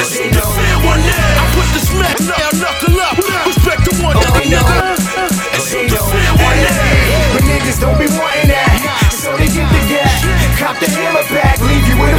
This 0.00 0.16
ain't 0.20 0.32
the 0.32 0.40
one 0.88 1.00
now. 1.04 1.36
I 1.36 1.44
put 1.52 1.68
the 1.76 1.80
smack 1.84 2.16
down, 2.24 2.52
knuckle 2.60 2.96
up. 3.04 3.20
Respect 3.44 3.84
the 3.84 3.92
one, 4.00 4.16
nigga. 4.16 4.96
This 5.52 5.74
niggas 7.44 7.80
don't 7.80 7.98
be 7.98 8.06
wanting. 8.06 8.35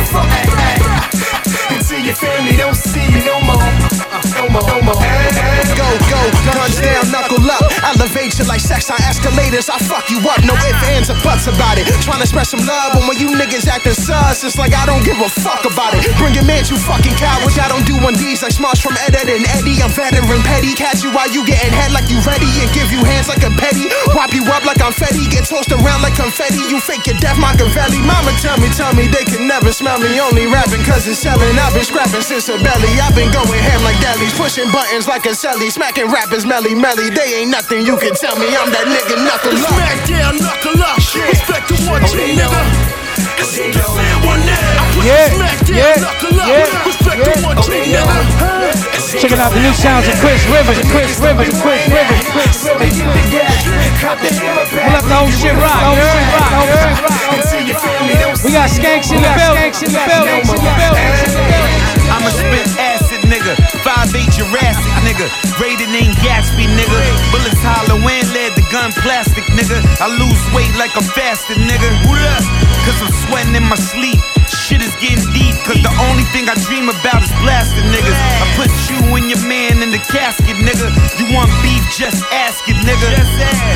With 0.08 0.16
a 0.16 0.24
fuck 0.24 1.72
Until 1.72 2.00
your 2.00 2.16
family 2.16 2.56
don't 2.58 2.76
see 2.76 3.04
you 3.04 3.26
no 3.26 3.40
more. 3.42 3.58
Uh, 3.58 4.22
no 4.36 4.50
more, 4.50 4.62
no 4.68 4.82
more. 4.82 4.96
Go, 5.76 6.07
go, 6.10 6.20
guns 6.48 6.80
down, 6.80 7.08
knuckle 7.12 7.44
up. 7.48 7.64
Elevate 7.84 8.36
you 8.40 8.46
like 8.46 8.62
sex 8.62 8.90
on 8.90 9.00
escalators. 9.04 9.70
I 9.70 9.78
fuck 9.80 10.10
you 10.10 10.20
up, 10.28 10.42
no 10.44 10.56
ifs, 10.56 10.84
ands, 10.92 11.10
or 11.12 11.20
buts 11.24 11.48
about 11.48 11.78
it. 11.78 11.88
Trying 12.04 12.22
to 12.22 12.28
spread 12.28 12.48
some 12.48 12.64
love, 12.66 12.96
but 12.96 13.04
when 13.08 13.18
you 13.20 13.32
niggas 13.36 13.68
acting 13.68 13.96
sus, 13.96 14.44
it's 14.44 14.58
like 14.58 14.74
I 14.74 14.86
don't 14.86 15.04
give 15.04 15.20
a 15.20 15.30
fuck 15.30 15.64
about 15.66 15.96
it. 15.96 16.04
Bring 16.20 16.36
your 16.36 16.46
man, 16.46 16.64
you 16.68 16.78
fucking 16.78 17.16
cowards. 17.16 17.58
I 17.58 17.68
don't 17.72 17.86
do 17.88 17.96
one 18.04 18.14
D's 18.14 18.44
like 18.44 18.54
smarts 18.54 18.80
from 18.82 18.96
Ed, 19.08 19.16
Ed 19.16 19.30
and 19.30 19.46
Eddie. 19.58 19.82
I'm 19.82 19.90
veteran 19.90 20.44
petty. 20.44 20.76
Catch 20.78 21.02
you 21.04 21.12
while 21.16 21.30
you 21.32 21.42
getting 21.48 21.74
head 21.74 21.92
like 21.92 22.12
you 22.12 22.22
ready 22.22 22.50
and 22.62 22.70
give 22.70 22.92
you 22.94 23.02
hands 23.04 23.28
like 23.32 23.42
a 23.42 23.52
petty. 23.58 23.90
Whop 24.14 24.30
you 24.34 24.46
up 24.54 24.62
like 24.64 24.78
I'm 24.78 24.94
Fetty. 24.94 25.26
Get 25.32 25.50
tossed 25.50 25.72
around 25.74 26.06
like 26.06 26.14
confetti. 26.14 26.62
You 26.70 26.78
fake 26.80 27.08
your 27.10 27.18
death, 27.18 27.42
Machiavelli. 27.42 27.98
Mama 28.06 28.32
tell 28.38 28.58
me, 28.62 28.70
tell 28.70 28.94
me 28.94 29.10
they 29.10 29.26
can 29.26 29.50
never 29.50 29.74
smell 29.74 29.98
me. 29.98 30.20
Only 30.22 30.46
rapping 30.46 30.86
cause 30.86 31.10
it's 31.10 31.18
selling. 31.18 31.58
I've 31.58 31.74
been 31.74 31.84
scrapping 31.84 32.22
since 32.22 32.46
a 32.50 32.62
belly. 32.62 32.94
I've 33.02 33.18
been 33.18 33.34
going 33.34 33.58
ham 33.58 33.82
like 33.82 33.98
delis. 33.98 34.38
Pushing 34.38 34.70
buttons 34.70 35.08
like 35.10 35.26
a 35.26 35.34
celly. 35.34 35.72
Smacking 35.74 35.97
rappers 36.06 36.46
melly 36.46 36.76
melly. 36.76 37.10
They 37.10 37.42
ain't 37.42 37.50
nothing 37.52 37.86
you 37.86 37.98
can 37.98 38.14
tell 38.14 38.38
me. 38.38 38.46
I'm 38.54 38.70
that 38.70 38.86
nigga 38.86 39.18
knuckle 39.26 39.58
up. 39.58 39.74
Smack 39.74 39.98
down, 40.06 40.38
knuckle 40.38 40.78
up. 40.86 40.98
Respect 41.02 41.66
the 41.74 41.78
one, 41.90 42.02
Oh, 42.06 42.14
they 42.14 42.38
know. 42.38 42.54
Cause 43.38 43.58
he 43.58 43.74
the 43.74 43.82
fan 43.82 44.18
one 44.26 44.42
now. 44.46 44.54
I 44.54 44.84
put 44.94 45.04
Yeah, 45.06 45.26
the 45.26 45.36
smack 45.42 45.58
yeah, 45.74 45.96
knuckle 45.98 46.38
up. 46.38 46.48
yeah, 46.48 46.86
Respect 46.86 47.20
the 47.26 47.34
one, 47.42 47.58
Oh, 47.58 47.66
they 47.66 47.90
know. 47.90 48.06
Checking 49.18 49.40
out 49.42 49.50
the 49.56 49.62
new 49.64 49.74
sounds 49.74 50.06
of 50.06 50.14
Chris 50.22 50.44
Rivers, 50.52 50.78
Chris 50.94 51.18
Rivers, 51.18 51.50
Chris 51.64 51.82
Rivers, 51.90 52.26
Chris 52.30 52.54
So 52.62 52.78
they 52.78 52.92
get 52.92 53.08
the 53.08 53.24
the 54.22 54.30
hammer 54.38 54.68
We 54.68 54.78
back, 54.78 54.94
let 54.94 55.04
the 55.10 55.16
whole 55.18 55.32
shit 55.34 55.56
rock. 55.58 55.80
The 55.80 55.88
whole 55.90 55.98
shit 55.98 56.28
rock. 56.38 56.54
Until 57.34 57.64
your 57.66 57.80
family 57.82 58.16
don't 58.22 58.38
We 58.46 58.52
got 58.54 58.70
skanks 58.70 59.10
in 59.10 59.24
the 59.24 59.32
building, 59.34 59.74
skanks 59.74 59.82
in 59.88 59.92
the 59.96 60.02
building, 60.06 60.44
in 60.44 60.46
the 60.54 60.74
building. 60.78 61.10
I'm 62.14 62.24
a 62.28 62.32
spit 62.36 62.68
acid 62.78 63.07
nigga, 63.28 63.54
5'8 63.84 64.32
Jurassic 64.32 64.94
nigga, 65.04 65.28
rated 65.60 65.92
name 65.92 66.12
Gatsby 66.24 66.66
nigga, 66.72 67.00
bullets 67.32 67.60
hollow 67.60 68.00
and 68.00 68.28
lead, 68.32 68.56
the 68.56 68.64
gun 68.72 68.92
plastic 69.04 69.44
nigga. 69.52 69.84
I 70.00 70.08
lose 70.08 70.42
weight 70.56 70.72
like 70.80 70.96
I'm 70.96 71.08
fasting 71.12 71.64
nigga, 71.68 71.90
Cause 72.88 73.00
I'm 73.04 73.12
sweating 73.28 73.56
in 73.56 73.68
my 73.68 73.76
sleep. 73.76 74.20
Shit 74.48 74.80
is 74.80 74.96
getting 75.04 75.24
deep, 75.36 75.56
cause 75.68 75.80
the 75.84 75.92
only 76.08 76.24
thing 76.32 76.48
I 76.48 76.56
dream 76.68 76.88
about 76.88 77.20
is 77.20 77.32
blasting 77.44 77.88
niggas. 77.92 78.16
I 78.16 78.48
put 78.56 78.72
you 78.88 79.00
and 79.16 79.28
your 79.28 79.44
man 79.44 79.84
in 79.84 79.92
the 79.92 80.00
casket, 80.08 80.56
nigga. 80.64 80.88
You 81.20 81.28
want 81.36 81.52
beef, 81.60 81.84
just 81.92 82.24
ask 82.32 82.64
it, 82.68 82.80
nigga. 82.88 83.10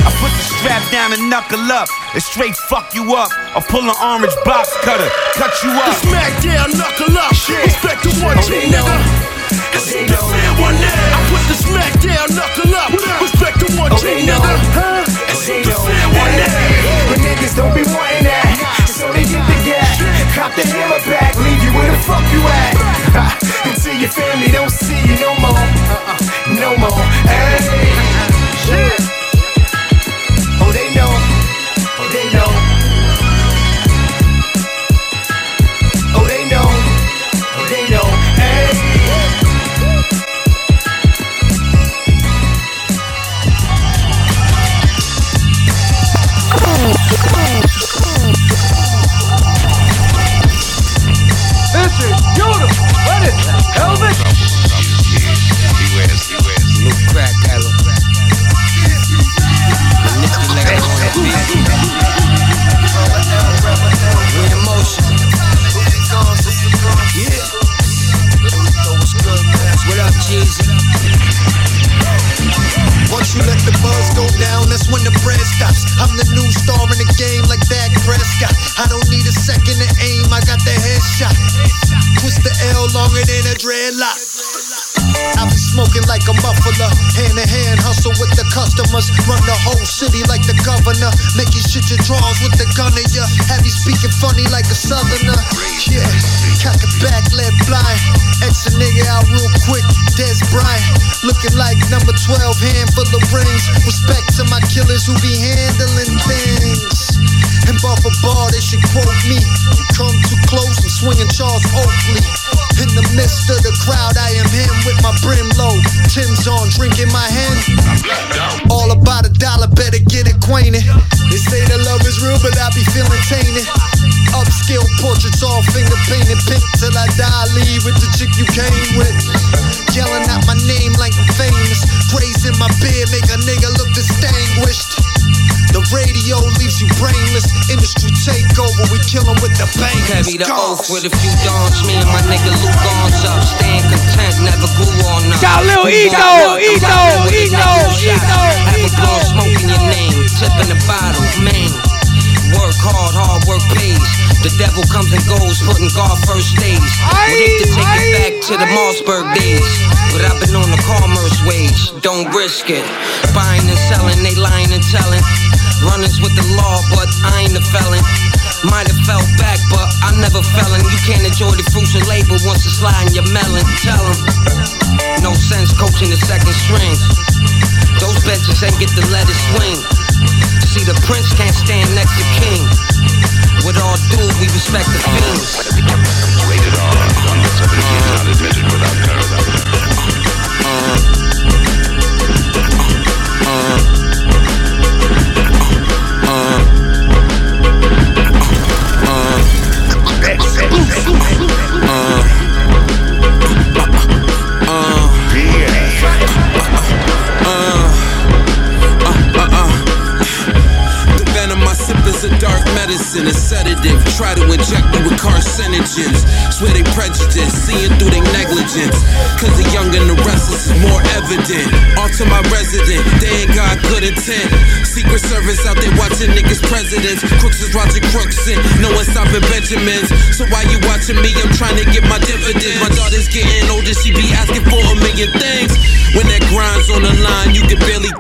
I 0.04 0.12
put 0.24 0.32
the 0.32 0.46
strap 0.60 0.84
down 0.92 1.12
and 1.12 1.30
knuckle 1.30 1.64
up, 1.72 1.88
and 2.16 2.24
straight 2.24 2.56
fuck 2.56 2.96
you 2.96 3.16
up. 3.16 3.32
I 3.56 3.60
pull 3.60 3.84
an 3.84 3.96
orange 4.00 4.36
box 4.48 4.72
cutter, 4.84 5.12
cut 5.36 5.52
you 5.64 5.72
up. 5.76 5.96
Smack 6.08 6.32
down, 6.44 6.72
knuckle 6.72 7.18
up. 7.20 7.36
Shit. 7.36 7.68
Respect 7.68 8.04
the 8.04 8.12
one, 8.24 8.40
they 8.48 8.72
nigga. 8.72 9.41
Know. 9.72 9.80
Cause 9.80 9.90
he 9.92 10.04
the 10.06 10.18
fan 10.18 10.52
one 10.62 10.76
now. 10.76 11.16
I 11.16 11.20
put 11.32 11.44
the 11.48 11.56
smack 11.56 11.94
down, 12.02 12.28
knuckle 12.36 12.76
up. 12.76 12.92
Respect 13.22 13.60
the 13.60 13.68
one, 13.80 13.92
they 14.04 14.26
know. 14.26 14.40
nigga. 14.40 15.06
Cause 15.32 15.48
He 15.48 15.54
they 15.54 15.64
the 15.64 15.72
know. 15.72 16.20
one 16.20 16.34
now. 16.36 17.08
But 17.10 17.20
niggas 17.24 17.56
don't 17.56 17.74
be 17.74 17.84
wanting 17.88 18.26
that. 18.28 18.48
So 18.88 19.12
they 19.12 19.24
get 19.24 19.44
the 19.48 19.58
gat, 19.66 19.98
cop 20.36 20.52
the 20.56 20.64
hammer 20.68 21.02
back, 21.10 21.34
leave 21.40 21.64
you 21.64 21.72
where 21.74 21.90
the 21.92 21.98
fuck 22.06 22.24
you 22.32 22.42
at. 22.46 22.76
Until 23.66 23.96
your 23.98 24.12
family 24.12 24.52
don't 24.52 24.70
see 24.70 24.91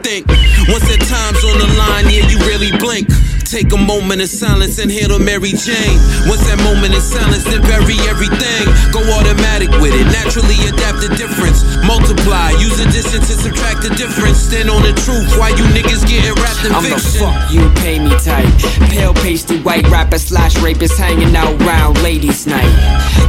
think. 0.03 0.27
Once 0.67 0.87
that 0.87 1.01
time's 1.03 1.43
on 1.43 1.57
the 1.59 1.69
line, 1.77 2.05
yeah, 2.07 2.27
you 2.29 2.37
really 2.47 2.71
blink. 2.77 3.07
Take 3.51 3.73
a 3.73 3.83
moment 3.83 4.21
of 4.21 4.29
silence 4.29 4.79
and 4.79 4.89
handle 4.89 5.19
Mary 5.19 5.51
Jane. 5.51 5.99
Once 6.23 6.39
that 6.47 6.55
moment 6.63 6.95
of 6.95 7.03
silence, 7.03 7.43
then 7.43 7.59
bury 7.67 7.99
everything. 8.07 8.63
Go 8.95 9.03
automatic 9.19 9.67
with 9.83 9.91
it, 9.91 10.07
naturally 10.07 10.55
adapt 10.71 11.03
the 11.03 11.11
difference. 11.19 11.59
Multiply, 11.83 12.55
use 12.63 12.79
addition 12.79 13.19
to 13.19 13.33
subtract 13.35 13.83
the 13.83 13.91
difference. 13.99 14.39
Stand 14.39 14.71
on 14.71 14.79
the 14.87 14.95
truth, 15.03 15.35
why 15.35 15.51
you 15.51 15.67
niggas 15.75 16.07
getting 16.07 16.31
wrapped 16.39 16.63
in 16.63 16.71
I'm 16.71 16.87
the 16.87 16.95
fuck 16.95 17.35
you 17.51 17.67
pay 17.83 17.99
me 17.99 18.15
tight. 18.23 18.47
Pale 18.87 19.19
pasty 19.19 19.59
white 19.59 19.83
rapper 19.91 20.17
slash 20.17 20.55
rapist 20.63 20.95
hanging 20.95 21.35
out 21.35 21.51
round 21.67 21.99
ladies' 21.99 22.47
night. 22.47 22.71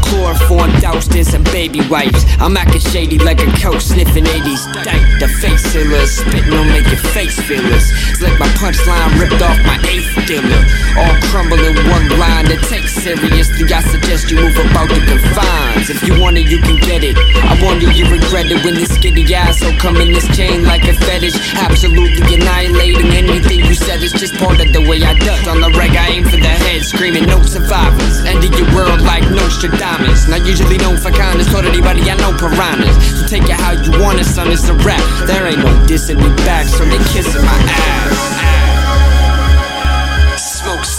Chloroform 0.06 0.70
doused 0.78 1.18
in 1.18 1.26
some 1.26 1.42
baby 1.50 1.82
wipes. 1.90 2.22
I'm 2.38 2.54
acting 2.54 2.78
shady 2.78 3.18
like 3.18 3.42
a 3.42 3.50
coke 3.58 3.82
sniffing 3.82 4.30
80s 4.30 4.70
dyke. 4.86 5.18
The 5.18 5.26
face 5.42 5.66
sealers 5.66 6.14
spitting 6.14 6.54
on 6.54 6.70
make 6.70 6.86
your 6.86 7.02
face 7.10 7.34
feelers. 7.42 7.90
It's 8.14 8.22
like 8.22 8.38
my 8.38 8.46
punchline 8.62 9.18
ripped 9.18 9.42
off 9.42 9.58
my 9.66 9.82
eighth 9.90 10.11
dealer. 10.26 10.62
All 10.98 11.16
crumble 11.30 11.58
in 11.58 11.76
one 11.88 12.08
line 12.18 12.46
to 12.46 12.56
take 12.68 12.88
seriously. 12.88 13.64
I 13.72 13.80
suggest 13.80 14.30
you 14.30 14.36
move 14.36 14.56
about 14.56 14.88
the 14.88 15.00
confines. 15.06 15.88
If 15.90 16.02
you 16.06 16.20
want 16.20 16.38
it, 16.38 16.50
you 16.50 16.58
can 16.58 16.76
get 16.76 17.02
it. 17.04 17.16
I 17.16 17.56
wonder 17.62 17.90
you 17.90 18.04
regret 18.08 18.46
it 18.46 18.64
when 18.64 18.74
this 18.74 18.94
skinny 18.94 19.24
asshole 19.34 19.76
come 19.78 19.96
in 19.96 20.12
this 20.12 20.28
chain 20.36 20.64
like 20.64 20.84
a 20.84 20.94
fetish. 20.94 21.36
Absolutely 21.56 22.36
annihilating 22.36 23.10
anything 23.12 23.60
you 23.64 23.74
said 23.74 24.02
It's 24.02 24.12
just 24.12 24.34
part 24.36 24.60
of 24.60 24.72
the 24.72 24.82
way 24.88 25.02
I 25.02 25.14
duck. 25.18 25.46
On 25.48 25.60
the 25.60 25.70
reg, 25.78 25.96
I 25.96 26.08
aim 26.20 26.24
for 26.24 26.36
the 26.36 26.52
head, 26.52 26.84
screaming 26.84 27.26
no 27.26 27.42
survivors. 27.42 28.24
Ending 28.24 28.52
your 28.54 28.68
world 28.74 29.00
like 29.02 29.24
Nostradamus. 29.30 30.28
Not 30.28 30.46
usually 30.46 30.78
known 30.78 30.96
for 30.96 31.10
kindness, 31.10 31.50
told 31.50 31.64
anybody 31.64 32.02
I 32.10 32.16
know 32.16 32.36
piranhas. 32.36 32.96
So 33.18 33.26
take 33.26 33.44
it 33.44 33.58
how 33.58 33.72
you 33.72 33.92
want 34.00 34.20
it, 34.20 34.24
son, 34.24 34.50
it's 34.50 34.68
a 34.68 34.74
rap. 34.84 35.02
There 35.26 35.46
ain't 35.46 35.58
no 35.58 35.72
dissing 35.86 36.18
me 36.18 36.30
back, 36.44 36.66
so 36.66 36.84
they 36.84 36.98
kissing 37.12 37.42
my 37.42 37.58
ass. 37.68 38.31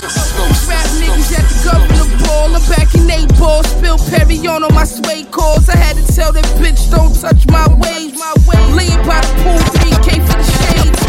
Rap 0.04 0.84
niggas 0.99 1.32
at 1.32 1.47
the 1.47 1.60
governor 1.64 2.28
ball. 2.28 2.51
I'm 2.51 2.60
back 2.68 2.91
in 2.93 3.10
eight 3.10 3.32
ball. 3.39 3.64
Spill 3.64 3.97
Perry 4.12 4.36
on 4.47 4.68
my 4.76 4.84
sway 4.84 5.24
calls. 5.32 5.70
I 5.70 5.78
had 5.78 5.95
to 5.95 6.04
tell 6.14 6.34
that 6.34 6.43
bitch 6.60 6.91
don't 6.91 7.16
touch 7.16 7.47
my 7.47 7.64
waves. 7.80 8.20
My 8.20 8.36
waves. 8.43 8.76
Laying 8.76 8.99
by 9.08 9.24
the 9.24 9.32
pool, 9.39 9.64
3K 9.80 10.20
for 10.28 10.36
the 10.36 10.43
shades. 10.43 10.99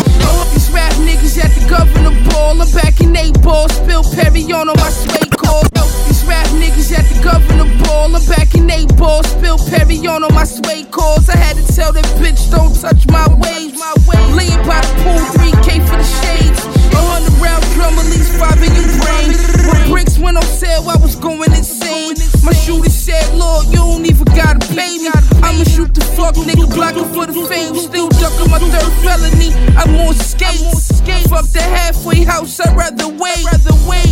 These 0.55 0.71
rap 0.71 0.93
niggas 1.03 1.43
at 1.43 1.51
the 1.59 1.67
governor 1.69 2.15
ball. 2.31 2.55
I'm 2.63 2.71
back 2.71 3.01
in 3.01 3.17
eight 3.17 3.35
ball. 3.43 3.69
Spill 3.69 4.05
Perry 4.15 4.47
on 4.55 4.69
my 4.69 4.91
sway 4.91 5.27
calls. 5.27 5.67
These 6.07 6.23
rap 6.31 6.47
niggas 6.55 6.95
at 6.95 7.03
the 7.11 7.19
governor 7.19 7.67
ball. 7.83 8.15
I'm 8.15 8.25
back 8.31 8.55
in 8.55 8.71
eight 8.71 8.95
ball. 8.97 9.25
Spill 9.25 9.59
Perry 9.59 10.07
on 10.07 10.23
my 10.33 10.45
sway 10.45 10.85
calls. 10.85 11.29
I 11.29 11.37
had 11.37 11.57
to 11.57 11.67
tell 11.67 11.91
that 11.93 12.07
bitch 12.23 12.47
don't 12.47 12.71
touch 12.79 13.03
my 13.11 13.27
waves. 13.43 13.75
My 13.75 13.91
waves. 14.07 14.35
Laying 14.39 14.63
by 14.63 14.79
the 14.87 14.95
pool, 15.03 15.19
3K 15.35 15.83
for 15.83 15.99
the 15.99 16.07
shades. 16.07 16.84
A 16.95 17.03
hundred 17.11 17.35
round 17.43 17.65
drum 17.75 17.99
release 17.99 18.31
in 18.35 18.73
your 18.79 18.91
brain. 19.03 19.35
When 19.67 19.91
bricks 19.91 20.19
went 20.19 20.37
on 20.37 20.45
sale, 20.45 20.89
I 20.89 20.97
was 20.97 21.17
going 21.17 21.53
insane. 21.53 22.15
My 22.43 22.53
shooter 22.53 22.91
said, 22.91 23.35
Lord, 23.35 23.67
you 23.67 23.83
don't 23.83 24.07
even 24.07 24.25
gotta 24.37 24.63
pay 24.73 24.99
me. 24.99 25.11
I'ma 25.43 25.65
shoot 25.65 25.93
the 25.95 26.05
fuck 26.17 26.35
nigga, 26.35 26.67
blocking 26.75 27.09
for 27.13 27.27
the 27.27 27.35
fame. 27.49 27.75
Still 27.77 28.09
ducking 28.09 28.51
my 28.51 28.59
third 28.59 28.93
felony. 29.03 29.53
I'm 29.77 29.95
on 30.07 30.15
skates. 30.15 30.93
Fuck 31.29 31.51
the 31.51 31.63
halfway 31.63 32.25
house, 32.25 32.61
I'd 32.61 32.77
rather 32.77 33.09
wait. 33.19 33.45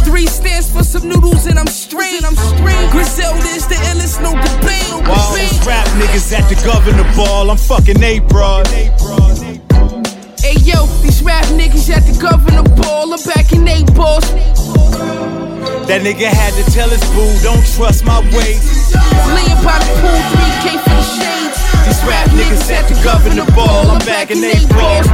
Three 0.04 0.26
stands 0.26 0.70
for 0.70 0.82
some 0.82 1.08
noodles 1.08 1.46
and 1.46 1.58
I'm 1.58 1.66
straight. 1.66 2.24
I'm 2.24 2.36
straight. 2.36 2.90
Griselda 2.90 3.46
is 3.56 3.66
the 3.66 3.76
illest, 3.90 4.20
no 4.22 4.32
debate. 4.32 5.08
While 5.08 5.34
these 5.34 5.66
rap 5.66 5.86
niggas 5.98 6.32
at 6.32 6.48
the 6.48 6.56
governor 6.64 7.04
ball, 7.16 7.50
I'm 7.50 7.56
fucking 7.56 8.02
A 8.02 8.18
broad. 8.20 8.68
Hey 10.42 10.58
yo, 10.58 10.86
these 11.02 11.22
rap 11.22 11.44
niggas 11.54 11.88
at 11.88 12.02
the 12.02 12.18
governor 12.20 12.64
ball. 12.82 13.14
I'm 13.14 13.22
back 13.22 13.52
in 13.52 13.62
eight 13.68 13.86
balls. 13.94 14.26
That 15.86 16.02
nigga 16.02 16.26
had 16.26 16.52
to 16.58 16.64
tell 16.74 16.90
his 16.90 16.98
boo, 17.14 17.30
don't 17.46 17.62
trust 17.78 18.04
my 18.04 18.18
ways. 18.34 18.90
Laying 19.30 19.62
by 19.62 19.78
the 19.78 19.86
pool, 20.02 20.18
3K 20.34 20.82
for 20.82 20.98
the 20.98 21.06
shades. 21.14 21.58
These 21.86 22.02
rap 22.10 22.26
niggas 22.34 22.66
at 22.74 22.90
the 22.90 22.98
governor 23.06 23.46
ball, 23.54 23.86
I'm 23.86 24.02
back 24.02 24.32
in 24.32 24.42
eight 24.42 24.66
balls. 24.66 25.06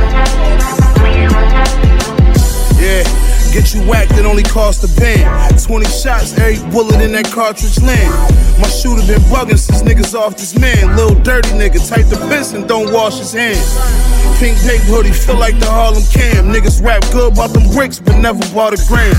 Yeah, 2.80 3.04
get 3.52 3.74
you 3.74 3.82
whacked, 3.88 4.12
it 4.12 4.24
only 4.24 4.42
cost 4.42 4.84
a 4.84 5.00
pen. 5.00 5.24
20 5.58 5.86
shots, 5.86 6.36
every 6.38 6.58
bullet 6.70 7.00
in 7.00 7.12
that 7.12 7.30
cartridge 7.30 7.80
land. 7.82 8.12
My 8.60 8.68
shooter 8.68 9.06
been 9.06 9.22
bugging 9.30 9.58
since 9.58 9.82
niggas 9.82 10.14
off 10.14 10.36
this 10.36 10.58
man. 10.58 10.96
Little 10.96 11.18
dirty 11.22 11.50
nigga, 11.50 11.80
type 11.88 12.06
the 12.06 12.16
piss 12.28 12.52
and 12.52 12.68
don't 12.68 12.92
wash 12.92 13.18
his 13.18 13.32
hands. 13.32 13.78
Pink 14.38 14.58
tape 14.60 14.82
hoodie, 14.82 15.12
feel 15.12 15.36
like 15.36 15.58
the 15.58 15.66
Harlem 15.66 16.02
Cam. 16.12 16.52
Niggas 16.52 16.82
rap 16.84 17.02
good, 17.12 17.34
bought 17.34 17.52
them 17.52 17.68
bricks, 17.70 17.98
but 17.98 18.18
never 18.18 18.40
bought 18.54 18.72
a 18.72 18.80
gram. 18.86 19.14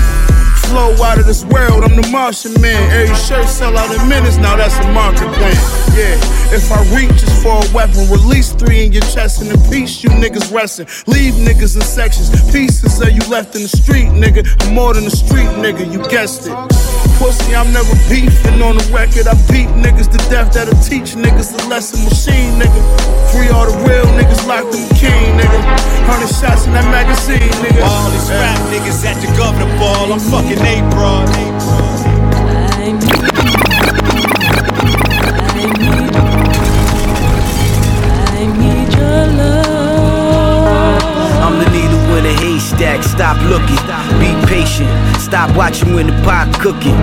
Flow 0.70 0.94
out 1.02 1.18
of 1.18 1.26
this 1.26 1.44
world, 1.46 1.82
I'm 1.82 2.00
the 2.00 2.06
Martian 2.12 2.54
man. 2.60 2.78
Every 2.92 3.16
shirt 3.16 3.48
sell 3.48 3.76
out 3.76 3.90
in 3.90 4.08
minutes, 4.08 4.36
now 4.36 4.54
that's 4.54 4.78
a 4.78 4.86
market 4.92 5.26
plan. 5.34 5.50
Yeah, 5.98 6.14
if 6.54 6.70
I 6.70 6.78
reach 6.94 7.10
it's 7.10 7.42
for 7.42 7.58
a 7.58 7.66
weapon, 7.74 8.06
release 8.06 8.52
three 8.52 8.84
in 8.86 8.92
your 8.92 9.02
chest 9.02 9.42
and 9.42 9.50
in 9.50 9.58
peace, 9.68 10.04
you 10.04 10.10
niggas 10.10 10.54
resting. 10.54 10.86
Leave 11.10 11.34
niggas 11.34 11.74
in 11.74 11.82
sections, 11.82 12.30
pieces 12.52 13.02
of 13.02 13.10
you 13.10 13.18
left 13.26 13.56
in 13.56 13.62
the 13.62 13.68
street, 13.68 14.14
nigga. 14.14 14.46
I'm 14.62 14.72
more 14.72 14.94
than 14.94 15.06
a 15.06 15.10
street 15.10 15.50
nigga, 15.58 15.90
you 15.90 15.98
guessed 16.08 16.46
it. 16.46 16.54
Pussy, 17.18 17.52
I'm 17.52 17.72
never 17.74 17.92
beefing 18.08 18.62
on 18.62 18.78
the 18.78 18.86
record. 18.94 19.26
I 19.26 19.34
beat 19.50 19.68
niggas 19.74 20.08
to 20.14 20.18
death 20.30 20.54
that'll 20.54 20.78
teach 20.80 21.18
niggas 21.18 21.50
the 21.50 21.66
lesson 21.66 22.00
machine, 22.06 22.62
nigga. 22.62 22.80
Free 23.34 23.50
all 23.50 23.66
the 23.66 23.76
real 23.84 24.06
niggas 24.14 24.46
locked 24.46 24.72
in 24.72 24.86
king, 24.94 25.34
nigga. 25.34 25.60
Hundred 26.06 26.30
shots 26.30 26.64
in 26.64 26.72
that 26.72 26.86
magazine, 26.88 27.50
nigga. 27.60 27.82
All 27.82 28.08
these 28.14 28.30
rap 28.30 28.56
niggas 28.72 29.04
at 29.04 29.20
the 29.20 29.28
governor 29.36 29.68
ball, 29.76 30.14
I'm 30.14 30.22
fucking 30.32 30.59
A 30.62 30.90
broad. 30.90 31.30
Stop 43.20 43.36
looking, 43.50 43.76
be 44.18 44.46
patient. 44.46 44.88
Stop 45.20 45.54
watching 45.54 45.94
when 45.94 46.06
the 46.06 46.12
pot 46.24 46.48
cooking. 46.58 46.96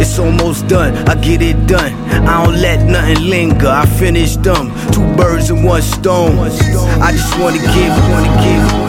It's 0.00 0.18
almost 0.18 0.66
done. 0.66 0.96
I 1.06 1.14
get 1.14 1.42
it 1.42 1.66
done. 1.66 1.92
I 2.26 2.42
don't 2.42 2.56
let 2.56 2.86
nothing 2.86 3.28
linger. 3.28 3.68
I 3.68 3.84
finish 3.84 4.36
them. 4.36 4.72
Two 4.92 5.04
birds 5.14 5.50
in 5.50 5.62
one 5.62 5.82
stone. 5.82 6.38
I 6.38 7.12
just 7.12 7.38
wanna 7.38 7.58
give, 7.58 7.92
wanna 8.10 8.42
give. 8.42 8.87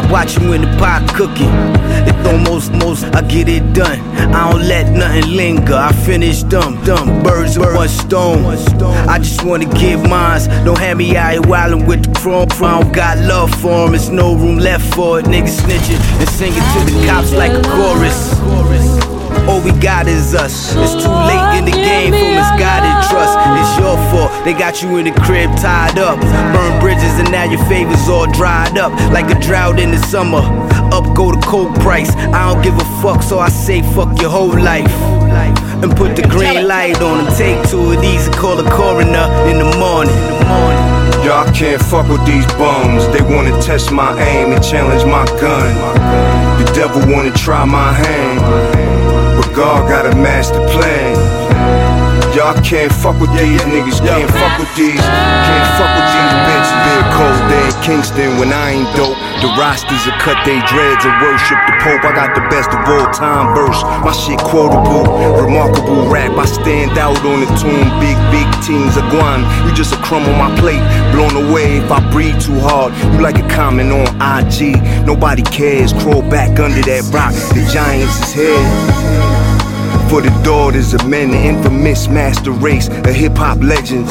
Patient. 0.00 0.10
Stop 0.10 0.10
watching 0.10 0.48
when 0.48 0.62
the 0.62 0.78
pot 0.78 1.06
cooking. 1.14 1.50
It's 2.06 2.28
almost, 2.28 2.72
most. 2.72 3.04
I 3.14 3.22
get 3.22 3.48
it 3.48 3.72
done. 3.72 4.00
I 4.34 4.50
don't 4.50 4.62
let 4.62 4.92
nothing 4.92 5.36
linger. 5.36 5.74
I 5.74 5.92
finish 5.92 6.42
them, 6.42 6.82
dumb 6.84 7.22
birds 7.22 7.58
with 7.58 7.74
one 7.74 7.88
stone. 7.88 8.44
I 9.08 9.18
just 9.18 9.44
wanna 9.44 9.66
give 9.66 10.02
mines. 10.08 10.48
Don't 10.64 10.78
have 10.78 10.96
me 10.96 11.16
out 11.16 11.32
here 11.32 11.42
wildin' 11.42 11.86
with 11.86 12.04
the 12.04 12.20
chrome. 12.20 12.48
I 12.62 12.80
don't 12.80 12.92
got 12.92 13.18
love 13.18 13.50
for 13.60 13.86
'em. 13.86 13.94
It's 13.94 14.08
no 14.08 14.34
room 14.34 14.58
left 14.58 14.94
for 14.94 15.18
it. 15.20 15.26
Niggas 15.26 15.60
snitching 15.60 16.00
and 16.20 16.28
singing 16.28 16.62
to 16.72 16.80
the 16.86 17.06
cops 17.06 17.32
like 17.32 17.52
a 17.52 17.62
chorus. 17.62 18.38
All 19.48 19.60
we 19.60 19.72
got 19.72 20.06
is 20.06 20.34
us. 20.34 20.74
It's 20.76 20.94
too 21.02 21.10
late 21.10 21.58
in 21.58 21.64
the 21.64 21.72
game 21.72 22.12
for 22.12 22.30
misguided 22.38 22.96
trust. 23.08 23.38
It's 23.60 23.78
your 23.78 23.96
fault. 24.10 24.29
They 24.44 24.54
got 24.54 24.80
you 24.80 24.96
in 24.96 25.04
the 25.04 25.12
crib 25.20 25.50
tied 25.56 25.98
up. 25.98 26.18
Burn 26.20 26.80
bridges 26.80 27.18
and 27.18 27.30
now 27.30 27.44
your 27.44 27.62
favors 27.66 28.08
all 28.08 28.26
dried 28.26 28.78
up 28.78 28.92
like 29.12 29.30
a 29.30 29.38
drought 29.38 29.78
in 29.78 29.90
the 29.90 29.98
summer. 29.98 30.40
Up 30.92 31.14
go 31.14 31.30
the 31.32 31.40
coke 31.46 31.74
price. 31.80 32.10
I 32.32 32.52
don't 32.52 32.62
give 32.62 32.74
a 32.76 33.02
fuck, 33.02 33.22
so 33.22 33.38
I 33.38 33.50
say 33.50 33.82
fuck 33.94 34.20
your 34.20 34.30
whole 34.30 34.58
life. 34.58 34.90
And 35.82 35.96
put 35.96 36.16
the 36.16 36.22
green 36.22 36.66
light 36.66 37.00
on 37.00 37.26
and 37.26 37.36
take 37.36 37.56
two 37.68 37.92
of 37.92 38.00
these 38.00 38.26
and 38.26 38.36
call 38.36 38.58
a 38.58 38.68
coroner 38.70 39.26
in 39.48 39.58
the 39.58 39.76
morning. 39.78 40.14
Y'all 41.24 41.50
can't 41.52 41.80
fuck 41.80 42.08
with 42.08 42.24
these 42.26 42.46
bums. 42.56 43.06
They 43.12 43.22
wanna 43.22 43.60
test 43.62 43.92
my 43.92 44.12
aim 44.20 44.52
and 44.52 44.64
challenge 44.64 45.04
my 45.04 45.24
gun. 45.40 45.68
The 46.64 46.70
devil 46.72 47.00
wanna 47.12 47.32
try 47.32 47.64
my 47.64 47.92
hand. 47.92 48.40
But 49.36 49.54
God 49.54 49.88
got 49.88 50.06
a 50.06 50.16
master 50.16 50.60
plan. 50.68 51.49
Y'all 52.30 52.54
can't 52.62 52.92
fuck 53.02 53.18
with 53.18 53.34
these 53.34 53.58
niggas, 53.66 53.98
can't 54.06 54.30
fuck 54.30 54.54
with 54.62 54.70
these, 54.78 55.02
can't 55.02 55.70
fuck 55.74 55.90
with 55.98 56.10
these 56.14 56.34
bitches. 56.46 56.78
Big 56.86 57.04
cold 57.18 57.42
day 57.50 57.66
in 57.66 57.82
Kingston 57.82 58.30
when 58.38 58.52
I 58.54 58.78
ain't 58.78 58.86
dope. 58.94 59.18
The 59.42 59.50
rosters 59.58 60.06
are 60.06 60.14
cut 60.22 60.38
they 60.46 60.62
dreads 60.70 61.02
and 61.02 61.10
worship 61.18 61.58
the 61.66 61.74
Pope. 61.82 62.06
I 62.06 62.14
got 62.14 62.38
the 62.38 62.46
best 62.46 62.70
of 62.70 62.86
all 62.86 63.10
time 63.10 63.50
verse. 63.50 63.82
My 64.06 64.14
shit 64.14 64.38
quotable, 64.46 65.10
remarkable 65.42 66.06
rap. 66.06 66.30
I 66.38 66.46
stand 66.46 66.98
out 66.98 67.18
on 67.26 67.40
the 67.42 67.50
tune. 67.58 67.90
Big, 67.98 68.14
big 68.30 68.46
teams 68.62 68.94
are 68.94 69.10
guan. 69.10 69.42
You 69.66 69.74
just 69.74 69.92
a 69.92 69.98
crumb 69.98 70.22
on 70.22 70.38
my 70.38 70.54
plate, 70.62 70.86
blown 71.10 71.34
away 71.34 71.78
if 71.82 71.90
I 71.90 71.98
breathe 72.12 72.40
too 72.40 72.60
hard. 72.60 72.94
You 73.12 73.20
like 73.26 73.42
a 73.42 73.48
comment 73.50 73.90
on 73.90 74.06
IG. 74.22 74.78
Nobody 75.04 75.42
cares. 75.42 75.92
Crawl 75.92 76.22
back 76.22 76.60
under 76.60 76.82
that 76.82 77.10
rock. 77.10 77.34
The 77.58 77.66
Giants 77.74 78.22
is 78.22 78.32
here. 78.38 79.19
For 80.10 80.20
the 80.20 80.42
daughters 80.42 80.92
of 80.92 81.08
men, 81.08 81.30
the 81.30 81.38
infamous 81.38 82.08
master 82.08 82.50
race 82.50 82.88
of 82.88 83.14
hip 83.14 83.36
hop 83.36 83.62
legends. 83.62 84.10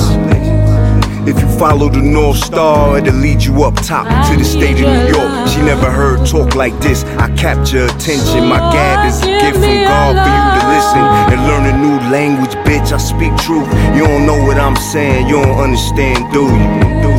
If 1.27 1.41
you 1.41 1.59
follow 1.59 1.89
the 1.89 2.01
North 2.01 2.37
Star, 2.37 2.97
it'll 2.97 3.13
lead 3.15 3.43
you 3.43 3.65
up 3.65 3.75
top 3.75 4.07
to 4.31 4.37
the 4.37 4.45
state 4.45 4.79
of 4.79 4.87
New 4.87 5.17
York. 5.17 5.49
She 5.49 5.59
never 5.61 5.91
heard 5.91 6.25
talk 6.25 6.55
like 6.55 6.71
this. 6.79 7.03
I 7.19 7.27
capture 7.35 7.83
attention. 7.83 8.47
My 8.47 8.59
gab 8.71 9.07
is 9.09 9.21
a 9.23 9.25
gift 9.27 9.59
from 9.59 9.83
God 9.91 10.15
for 10.23 10.31
you 10.31 10.47
to 10.55 10.63
listen 10.71 11.03
and 11.35 11.39
learn 11.49 11.65
a 11.67 11.77
new 11.77 11.99
language, 12.09 12.55
bitch. 12.63 12.93
I 12.93 12.97
speak 12.97 13.35
truth. 13.35 13.67
You 13.93 14.07
don't 14.07 14.25
know 14.25 14.41
what 14.45 14.57
I'm 14.57 14.77
saying, 14.77 15.27
you 15.27 15.43
don't 15.43 15.59
understand, 15.59 16.31
do 16.31 16.43
you? 16.45 17.18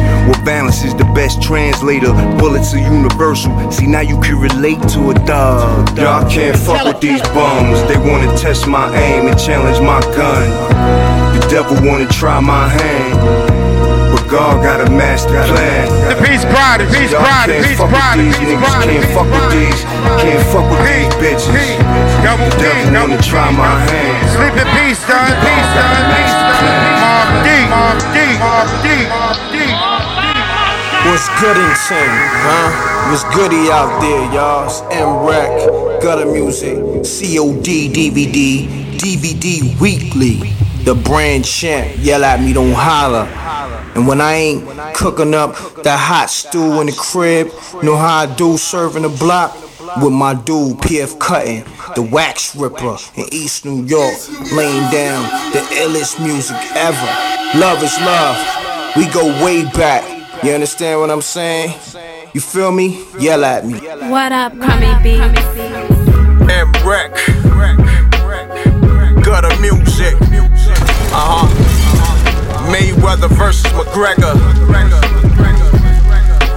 Balance 0.71 0.87
is 0.87 0.95
the 0.95 1.11
best 1.19 1.43
translator. 1.43 2.13
Bullets 2.39 2.73
are 2.75 2.79
universal. 2.79 3.51
See, 3.73 3.89
now 3.89 4.03
you 4.03 4.21
can 4.21 4.39
relate 4.39 4.79
to 4.95 5.11
a 5.11 5.15
dog. 5.27 5.99
Y'all 5.99 6.23
can't 6.31 6.57
fuck 6.57 6.87
with 6.87 7.01
these 7.01 7.21
bums. 7.35 7.83
They 7.91 7.99
wanna 7.99 8.31
test 8.39 8.69
my 8.69 8.87
aim 8.95 9.27
and 9.27 9.35
challenge 9.35 9.83
my 9.83 9.99
gun. 10.15 10.47
The 11.35 11.43
devil 11.51 11.75
wanna 11.83 12.07
try 12.07 12.39
my 12.39 12.69
hand. 12.69 13.19
But 14.15 14.23
God 14.31 14.63
got 14.63 14.87
a 14.87 14.89
master 14.95 15.43
plan. 15.51 15.91
The 16.07 16.15
peace 16.23 16.45
pride, 16.47 16.79
the 16.79 16.87
peace 16.87 17.11
pride, 17.11 17.51
the 17.51 17.67
peace 17.67 17.83
pride, 17.91 18.23
the 18.23 18.31
peace 18.31 18.55
pride, 18.63 18.87
can't 18.87 19.11
fuck 19.11 19.27
with 19.27 19.51
these, 19.51 19.83
can't 20.23 20.45
fuck 20.55 20.71
with 20.71 20.87
these 20.87 21.11
bitches. 21.19 21.67
Double 22.23 22.51
D, 22.63 22.71
wanna 22.95 23.19
try 23.19 23.51
my 23.51 23.75
hand. 23.91 24.23
Sleep 24.39 24.55
in 24.55 24.69
peace, 24.79 25.03
son. 25.03 25.35
Peace, 25.35 25.69
son. 25.75 25.99
Peace, 26.15 26.37
son. 26.47 26.63
Mobb 27.03 27.29
Deep, 27.43 27.67
Mobb 27.75 27.99
Deep, 28.15 28.39
Mobb 28.39 28.69
Deep. 28.87 29.50
What's 31.03 31.31
goodington, 31.41 32.09
huh? 32.45 33.11
What's 33.11 33.25
goody 33.35 33.71
out 33.71 34.01
there, 34.03 34.35
y'all? 34.35 34.67
It's 34.67 34.83
M-Reck, 34.93 36.03
Gutter 36.03 36.27
Music, 36.27 36.77
COD 36.77 37.89
DVD, 37.89 38.67
DVD 38.99 39.81
Weekly. 39.81 40.53
The 40.85 40.95
brand 40.95 41.47
champ, 41.47 41.97
yell 42.01 42.23
at 42.23 42.41
me, 42.41 42.53
don't 42.53 42.75
holler. 42.75 43.25
And 43.95 44.07
when 44.07 44.21
I 44.21 44.35
ain't 44.35 44.95
cooking 44.95 45.33
up 45.33 45.57
that 45.85 45.99
hot 45.99 46.29
stew 46.29 46.83
in 46.83 46.87
the 46.89 46.93
crib, 46.93 47.47
know 47.83 47.97
how 47.97 48.19
I 48.19 48.37
do 48.37 48.59
serving 48.59 49.03
the 49.03 49.09
block? 49.09 49.57
With 50.03 50.13
my 50.13 50.35
dude, 50.35 50.77
PF 50.79 51.19
Cuttin, 51.19 51.65
the 51.95 52.03
wax 52.03 52.55
ripper 52.55 52.99
in 53.17 53.25
East 53.33 53.65
New 53.65 53.85
York, 53.87 54.15
laying 54.53 54.89
down 54.93 55.23
the 55.53 55.61
illest 55.81 56.23
music 56.23 56.59
ever. 56.77 57.59
Love 57.59 57.83
is 57.83 57.99
love. 58.01 58.37
We 58.97 59.09
go 59.09 59.25
way 59.43 59.65
back. 59.65 60.20
You 60.43 60.53
understand 60.53 61.01
what 61.01 61.11
I'm 61.11 61.21
saying? 61.21 61.75
You 62.33 62.41
feel 62.41 62.73
me? 62.73 63.05
Yell 63.19 63.45
at 63.45 63.67
me. 63.67 63.75
What 64.09 64.33
up, 64.33 64.59
Crummy 64.59 64.89
B? 65.03 65.21
M 65.21 66.73
Reck. 66.81 67.13
Gutter 69.23 69.55
music. 69.61 70.17
Uh 71.13 71.45
huh. 71.45 71.47
Mayweather 72.73 73.29
versus 73.37 73.71
McGregor. 73.73 74.33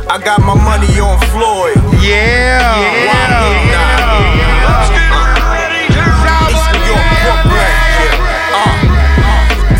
I 0.09 0.17
got 0.23 0.39
my 0.39 0.55
money 0.55 0.99
on 1.01 1.19
Floyd. 1.33 1.75
Yeah. 2.01 2.79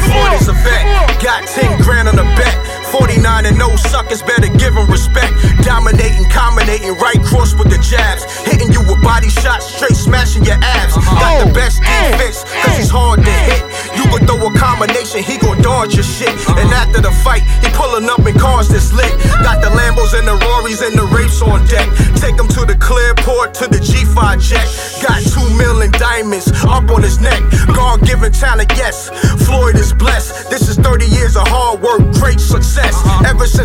Floyd 0.04 0.34
is 0.42 0.48
a 0.50 0.54
vet. 0.54 1.24
Got 1.24 1.48
10 1.48 1.82
grand 1.82 2.10
on 2.10 2.18
the 2.18 2.24
bet. 2.36 2.73
49 2.94 3.50
and 3.50 3.58
no 3.58 3.74
suckers 3.90 4.22
better 4.22 4.46
give 4.62 4.78
him 4.78 4.86
respect. 4.86 5.34
Dominating, 5.66 6.30
combinating, 6.30 6.94
right 7.02 7.18
cross 7.26 7.58
with 7.58 7.74
the 7.74 7.82
jabs. 7.82 8.22
Hitting 8.46 8.70
you 8.70 8.86
with 8.86 9.02
body 9.02 9.34
shots, 9.34 9.66
straight 9.66 9.98
smashing 9.98 10.46
your 10.46 10.62
abs. 10.62 10.94
Uh-huh. 10.94 11.18
Got 11.18 11.34
the 11.42 11.50
oh, 11.50 11.54
best 11.58 11.82
defense, 11.82 12.46
cause 12.46 12.78
he's 12.78 12.94
hard 12.94 13.26
to 13.26 13.34
hit. 13.50 13.66
You 13.98 14.06
could 14.14 14.30
throw 14.30 14.46
a 14.46 14.54
combination, 14.54 15.26
he 15.26 15.42
gon' 15.42 15.58
dodge 15.66 15.98
your 15.98 16.06
shit. 16.06 16.30
And 16.54 16.70
uh-huh. 16.70 16.86
after 16.86 17.02
the 17.02 17.10
fight, 17.26 17.42
he 17.66 17.74
pulling 17.74 18.06
up 18.06 18.22
in 18.30 18.38
cars 18.38 18.70
that's 18.70 18.94
lit. 18.94 19.10
Got 19.42 19.66
the 19.66 19.74
Lambos 19.74 20.14
and 20.14 20.30
the 20.30 20.38
Rorys 20.38 20.86
and 20.86 20.94
the 20.94 21.10
Rapes 21.10 21.42
on 21.42 21.66
deck. 21.66 21.90
Take 22.22 22.38
him 22.38 22.46
to 22.54 22.62
the 22.62 22.78
Clearport 22.78 23.58
to 23.58 23.66
the 23.74 23.82
G5 23.82 24.38
jet. 24.38 24.70
Got 25.02 25.26
two 25.26 25.50
million 25.58 25.90
diamonds 25.98 26.46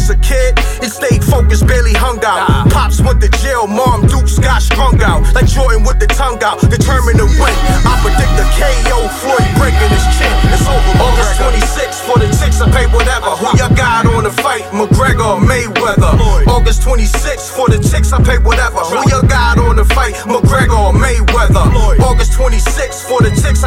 A 0.08 0.16
kid, 0.24 0.58
he 0.80 0.88
stayed 0.88 1.22
focused, 1.22 1.66
barely 1.66 1.92
hung 1.92 2.16
out. 2.24 2.48
Pops 2.72 2.98
went 3.02 3.20
to 3.20 3.28
jail, 3.44 3.66
mom 3.66 4.06
Dukes 4.08 4.38
got 4.38 4.62
strung 4.62 4.96
out. 5.02 5.20
Like 5.34 5.44
Jordan 5.44 5.84
with 5.84 6.00
the 6.00 6.06
tongue 6.06 6.40
out, 6.42 6.64
determined 6.64 7.20
to 7.20 7.28
win. 7.36 7.52
I 7.84 7.92
predict 8.00 8.32
the 8.40 8.48
KO, 8.56 9.04
Floyd 9.20 9.44
breaking 9.60 9.92
his 9.92 10.06
chin. 10.16 10.32
It's 10.48 10.64
over. 10.64 10.92
August 11.04 11.36
26th 11.36 12.00
for 12.08 12.16
the 12.16 12.28
chicks, 12.40 12.56
I 12.64 12.72
pay 12.72 12.88
whatever. 12.88 13.36
Who 13.36 13.52
y'all 13.60 13.68
got 13.76 14.08
on 14.08 14.24
the 14.24 14.32
fight? 14.32 14.64
McGregor 14.72 15.36
or 15.36 15.40
Mayweather? 15.44 16.16
August 16.48 16.88
26th 16.88 17.52
for 17.52 17.68
the 17.68 17.76
chicks, 17.76 18.08
I 18.10 18.24
pay 18.24 18.38
whatever. 18.38 18.80
Who 18.88 19.04
y'all 19.12 19.28
got 19.28 19.58
on 19.58 19.76
the 19.76 19.84
fight? 19.84 20.16
McGregor 20.24 20.88
or 20.88 20.96
Mayweather? 20.96 21.68
August 22.00 22.32
26 22.32 23.04
for 23.04 23.20
the 23.20 23.28
chicks, 23.36 23.57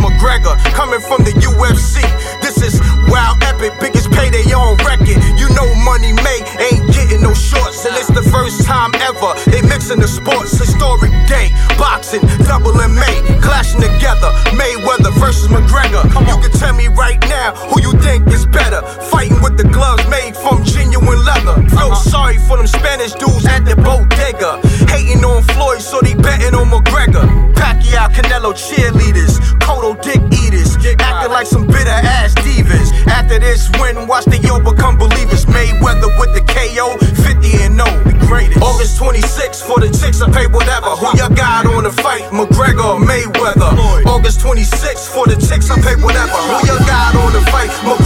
McGregor, 0.00 0.56
coming 0.72 1.00
from 1.00 1.24
the 1.24 1.32
UFC. 1.32 2.00
This 2.40 2.60
is 2.62 2.80
wild 3.08 3.42
epic, 3.42 3.72
biggest 3.80 4.10
payday 4.10 4.44
on 4.52 4.76
record. 4.84 5.20
You 5.38 5.48
know 5.54 5.68
money 5.84 6.12
made 6.24 6.44
ain't 6.58 6.88
getting 6.92 7.22
no 7.22 7.34
shorts, 7.34 7.84
and 7.84 7.94
it's 7.96 8.08
the 8.08 8.24
first 8.32 8.64
time 8.64 8.94
ever 9.00 9.34
they 9.50 9.62
mixing 9.62 10.00
the 10.00 10.08
sports. 10.08 10.56
Historic 10.56 11.12
day, 11.28 11.52
boxing, 11.76 12.22
double 12.46 12.78
and 12.80 12.94
May, 12.94 13.20
clashing 13.40 13.80
together. 13.80 14.30
Mayweather 14.56 15.12
versus 15.18 15.48
McGregor. 15.48 16.02
You 16.26 16.36
can 16.40 16.52
tell 16.58 16.74
me 16.74 16.88
right 16.88 17.20
now 17.28 17.54
who 17.68 17.80
you 17.82 17.92
think 18.00 18.26
is 18.28 18.46
better. 18.46 18.82
Fighting 19.10 19.40
with 19.42 19.56
the 19.56 19.64
gloves 19.64 20.06
made 20.08 20.36
from 20.36 20.64
genuine 20.64 21.24
leather. 21.24 21.60
Feel 21.68 21.92
uh-huh. 21.92 22.10
sorry 22.10 22.38
for 22.38 22.56
them 22.56 22.66
Spanish 22.66 23.12
dudes 23.12 23.46
at 23.46 23.64
the 23.64 23.76
bodega. 23.76 24.60
Hating 24.88 25.24
on 25.24 25.42
Floyd, 25.54 25.80
so 25.80 26.00
they 26.00 26.14
betting 26.14 26.54
on 26.54 26.70
McGregor. 26.70 27.24
Pacquiao, 27.54 28.08
Canelo 28.08 28.52
cheerleaders, 28.54 29.09
After 33.30 33.46
this 33.46 33.70
win, 33.78 34.08
watch 34.08 34.24
the 34.24 34.38
yo 34.42 34.58
become 34.58 34.98
believers. 34.98 35.46
Mayweather 35.46 36.10
with 36.18 36.34
the 36.34 36.42
KO, 36.50 36.98
50 36.98 37.62
and 37.62 37.78
0, 37.78 37.86
the 38.02 38.18
greatest. 38.26 38.58
August 38.58 38.98
26 38.98 39.62
for 39.62 39.78
the 39.78 39.86
chicks, 39.86 40.18
I 40.18 40.26
pay 40.34 40.50
whatever. 40.50 40.98
Who 40.98 41.06
y'all 41.14 41.30
got 41.30 41.62
on 41.70 41.84
the 41.86 41.94
fight? 41.94 42.26
McGregor 42.34 42.82
or 42.82 42.98
Mayweather? 42.98 43.70
August 44.10 44.40
26 44.40 45.14
for 45.14 45.30
the 45.30 45.38
chicks, 45.38 45.70
I 45.70 45.78
pay 45.78 45.94
whatever. 46.02 46.34
Who 46.42 46.58
y'all 46.66 46.82
got 46.90 47.14
on 47.22 47.30
the 47.30 47.42
fight? 47.54 47.70
McGregor 47.86 47.99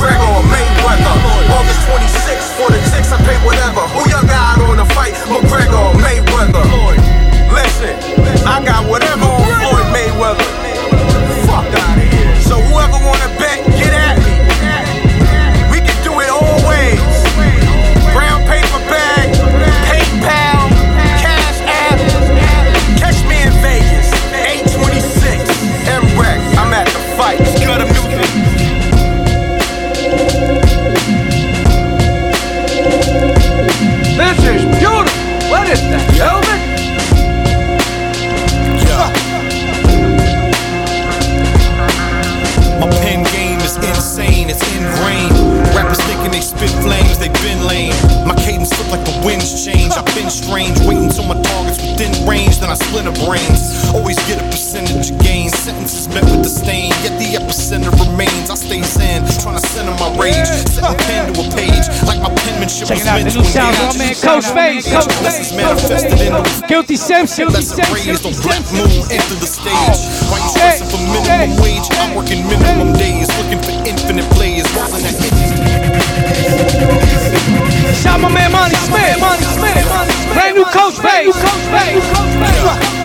KoshFace. 64.45 64.93
Coach 64.93 65.23
Lessons 65.23 65.57
manifested 65.57 66.21
in 66.21 66.33
the 66.33 66.65
Guilty 66.69 66.97
Simpson. 66.97 67.49
Lessons 67.49 67.81
raised 67.89 68.27
on 68.27 68.33
black 68.45 68.61
moon, 68.77 68.93
enter 69.09 69.37
the 69.41 69.49
stage. 69.49 69.73
Why 70.29 70.37
you 70.37 70.49
stressing 70.53 70.89
for 70.93 71.01
minimum 71.01 71.57
wage? 71.65 71.89
I'm 71.97 72.13
working 72.15 72.45
minimum 72.45 72.93
days, 72.93 73.29
looking 73.41 73.61
for 73.65 73.73
infinite 73.89 74.29
players, 74.37 74.69
rolling 74.77 75.01
that 75.01 75.17
Shout 77.97 78.21
my 78.21 78.29
man 78.29 78.53
Monty 78.53 78.77
Smith. 78.85 79.17
Monty 79.17 79.49
Smith. 79.49 79.87
Brand 80.37 80.57
new 80.61 80.65
KoshFace. 80.69 81.33
Coach 81.33 81.65
Face. 81.73 82.05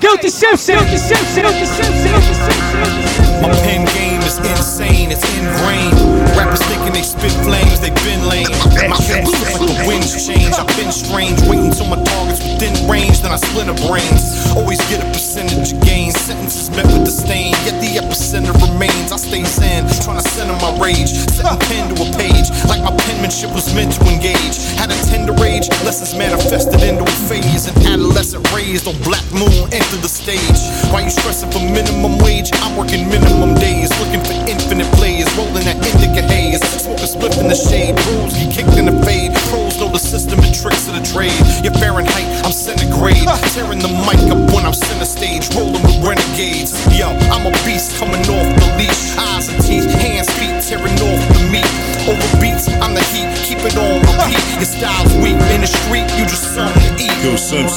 Guilty 0.02 0.28
Simpson. 0.28 0.76
Guilty 0.76 0.98
Simpson. 0.98 1.44
Guilty 1.44 1.66
Simpson. 1.66 2.12
Guilty 2.12 2.36
Simpson. 2.36 3.20
My 3.40 3.48
pen 3.64 3.88
game 3.96 4.20
is 4.28 4.38
insane, 4.40 5.12
it's 5.12 5.24
ingrained. 5.40 5.96
Rappers 6.36 6.60
thinking 6.68 6.92
they 6.92 7.04
spit 7.04 7.32
flames, 7.32 7.69
they 7.69 7.69
been 8.04 8.28
lame. 8.28 8.50
My 8.90 8.98
was 8.98 9.38
like 9.44 9.62
the 9.62 9.84
winds 9.88 10.16
change. 10.16 10.56
I've 10.58 10.68
been 10.76 10.92
strange, 10.92 11.42
waiting 11.48 11.72
till 11.72 11.88
my 11.88 12.02
target's 12.04 12.42
within 12.42 12.76
range, 12.90 13.22
then 13.22 13.32
I 13.32 13.38
split 13.38 13.68
splinter 13.68 13.88
brains. 13.88 14.56
Always 14.56 14.80
get 14.90 15.04
a 15.04 15.08
percentage 15.12 15.74
of 15.74 15.80
gain. 15.82 16.12
Sentences 16.12 16.70
met 16.72 16.86
with 16.88 17.06
disdain, 17.06 17.52
yet 17.64 17.80
the 17.80 18.00
epicenter 18.00 18.54
remains. 18.60 19.12
I 19.12 19.18
stay 19.18 19.44
zen, 19.44 19.88
trying 20.04 20.20
to 20.20 20.28
center 20.30 20.56
my 20.60 20.72
rage. 20.80 21.10
Setting 21.32 21.60
pen 21.68 21.96
to 21.96 22.04
a 22.04 22.08
page, 22.18 22.48
like 22.68 22.84
my 22.84 22.96
penmanship 23.08 23.52
was 23.54 23.74
meant 23.76 23.94
to 23.96 24.02
engage. 24.08 24.56
Had 24.76 24.92
a 24.92 24.98
tender 25.08 25.34
rage, 25.34 25.70
lessons 25.84 26.16
manifested 26.16 26.82
into 26.84 27.04
a 27.04 27.16
phase. 27.28 27.68
An 27.68 27.76
adolescent 27.88 28.44
raised 28.52 28.88
on 28.88 28.96
black 29.04 29.26
moon, 29.32 29.72
enter 29.72 30.00
the 30.00 30.10
stage. 30.10 30.60
Why 30.92 31.04
you 31.04 31.12
stressing 31.12 31.52
for 31.52 31.60
minimum 31.60 32.20
wage? 32.20 32.52
I'm 32.64 32.76
working 32.76 33.08
minimum 33.10 33.56
days, 33.56 33.90
looking 34.00 34.24
for 34.24 34.36
infinite 34.50 34.90
plays, 35.00 35.28
rolling 35.38 35.66
that 35.66 35.80
indica 35.80 36.24
haze. 36.28 36.62
Smoke 36.80 37.00
a 37.00 37.08
split 37.08 37.38
in 37.38 37.48
the 37.48 37.56
shade, 37.56 37.89
rules 38.10 38.34
get 38.34 38.52
kicked 38.52 38.78
in 38.78 38.86
the 38.86 38.96
fade. 39.06 39.34
Pros 39.50 39.80
know 39.80 39.90
the 39.90 40.00
system 40.00 40.40
and 40.40 40.54
tricks 40.54 40.88
of 40.88 40.96
the 40.96 41.06
trade. 41.06 41.36
You're 41.64 41.74
Fahrenheit, 41.74 42.28
I'm 42.46 42.52
centigrade. 42.52 43.28
Tearing 43.54 43.80
the 43.80 43.92
mic 44.06 44.22
up 44.30 44.42
when 44.54 44.66
I'm 44.66 44.74
center 44.74 45.06
stage, 45.06 45.50
rolling 45.56 45.82
with 45.82 46.00
renegades. 46.04 46.74
Yo, 46.94 47.10
I'm 47.34 47.46
a 47.48 47.54
beast 47.66 47.98
coming 47.98 48.22
off 48.30 48.50
the 48.60 48.68
leash. 48.78 49.18
Eyes 49.18 49.50
and 49.50 49.60
teeth, 49.64 49.90
hands, 50.02 50.30
feet, 50.38 50.62
tearing 50.62 50.98
off 51.00 51.22
the 51.34 51.42
meat. 51.50 51.70
Over 52.08 52.30
beats, 52.42 52.68
I'm 52.84 52.94
the 52.94 53.04
heat, 53.14 53.30
keep 53.44 53.60
it 53.66 53.76
on 53.78 54.02
repeat. 54.02 54.44
Your 54.60 54.70
style's 54.70 55.14
weak 55.22 55.40
in 55.54 55.62
the 55.62 55.70
street, 55.70 56.08
you 56.18 56.26
just 56.26 56.54
something 56.54 56.82
to 56.82 57.04
eat. 57.04 57.16
Yo, 57.24 57.36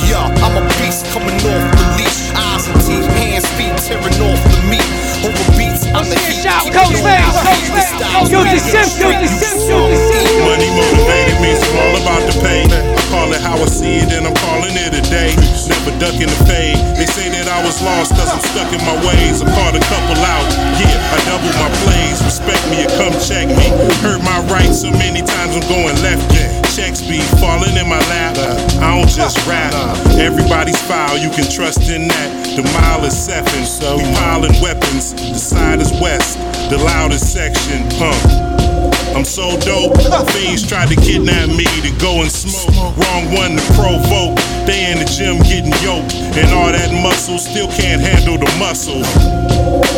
Yo, 0.09 0.21
I'm 0.45 0.57
a 0.57 0.65
beast 0.79 1.07
coming 1.13 1.37
off 1.37 1.65
the 1.77 1.85
leash. 1.99 2.22
Face. 8.03 8.11
style's 8.11 8.29
Guilty 8.29 8.59
weak 8.59 8.67
in 8.67 8.75
the 8.75 8.85
Simpson. 8.85 9.01
Guilty 9.03 9.23
you 9.23 9.31
Simpson. 9.31 9.63
just 9.63 9.67
something 9.71 10.19
to 10.19 10.31
eat. 10.35 10.43
Money 10.43 10.71
motivated 10.75 11.39
me, 11.39 11.51
so 11.55 11.69
all 11.79 11.95
about 12.03 12.23
the 12.27 12.35
pay. 12.43 12.63
I 12.67 13.03
call 13.15 13.29
it 13.33 13.41
how 13.41 13.57
I 13.57 13.69
see 13.71 14.03
it, 14.03 14.11
and 14.13 14.27
I'm 14.27 14.35
calling 14.43 14.75
it 14.75 14.93
a 14.93 15.03
day. 15.07 15.31
Never 15.71 15.95
ducking 16.03 16.27
the 16.29 16.41
fade. 16.45 16.79
They 16.99 17.07
say 17.07 17.31
that 17.31 17.47
I 17.47 17.63
was 17.63 17.79
lost, 17.83 18.13
cause 18.19 18.31
I'm 18.31 18.43
stuck 18.43 18.71
in 18.75 18.83
my 18.83 18.99
ways. 19.07 19.41
I 19.43 19.47
caught 19.55 19.75
a 19.79 19.83
couple 19.87 20.19
out, 20.19 20.47
yeah, 20.83 21.15
I 21.15 21.19
double 21.31 21.53
my 21.59 21.71
plays. 21.87 22.19
Respect 22.27 22.63
me 22.71 22.83
or 22.83 22.93
come 22.99 23.15
check 23.23 23.47
me. 23.47 23.67
Heard 24.03 24.23
my 24.27 24.39
rights 24.51 24.83
so 24.83 24.91
many 24.91 25.23
times 25.23 25.55
I'm 25.55 25.67
going 25.71 25.97
left, 26.03 26.27
yeah. 26.35 26.51
Checks 26.75 27.03
be 27.03 27.21
falling 27.39 27.77
in 27.77 27.87
my 27.89 28.01
lap. 28.11 28.35
I 28.83 28.99
don't 28.99 29.09
just 29.09 29.39
rap. 29.47 29.73
Everybody's 30.19 30.81
foul, 30.83 31.17
you 31.19 31.31
can 31.31 31.47
trust 31.47 31.89
in 31.91 32.09
that. 32.09 32.29
The 32.57 32.65
mile 32.75 33.05
is 33.05 33.17
seven, 33.17 33.65
so 33.65 33.97
we 33.97 34.05
piling 34.19 34.55
weapons. 34.61 35.15
The 35.15 35.39
side 35.39 35.81
is 35.81 35.93
west, 36.01 36.39
the 36.73 36.83
loudest 36.85 37.29
section, 37.29 37.85
huh? 38.01 38.17
I'm 39.13 39.29
so 39.29 39.61
dope. 39.61 39.93
Fiends 40.33 40.65
tried 40.65 40.89
to 40.89 40.97
kidnap 40.97 41.53
me 41.53 41.69
to 41.85 41.93
go 42.01 42.25
and 42.25 42.33
smoke. 42.33 42.97
Wrong 42.97 43.29
one 43.29 43.61
to 43.61 43.65
provoke. 43.77 44.41
They 44.65 44.89
in 44.89 44.97
the 44.97 45.05
gym 45.05 45.37
getting 45.45 45.77
yoked. 45.85 46.17
And 46.33 46.49
all 46.57 46.73
that 46.73 46.89
muscle 47.05 47.37
still 47.37 47.69
can't 47.69 48.01
handle 48.01 48.41
the 48.41 48.49
muscle. 48.57 49.05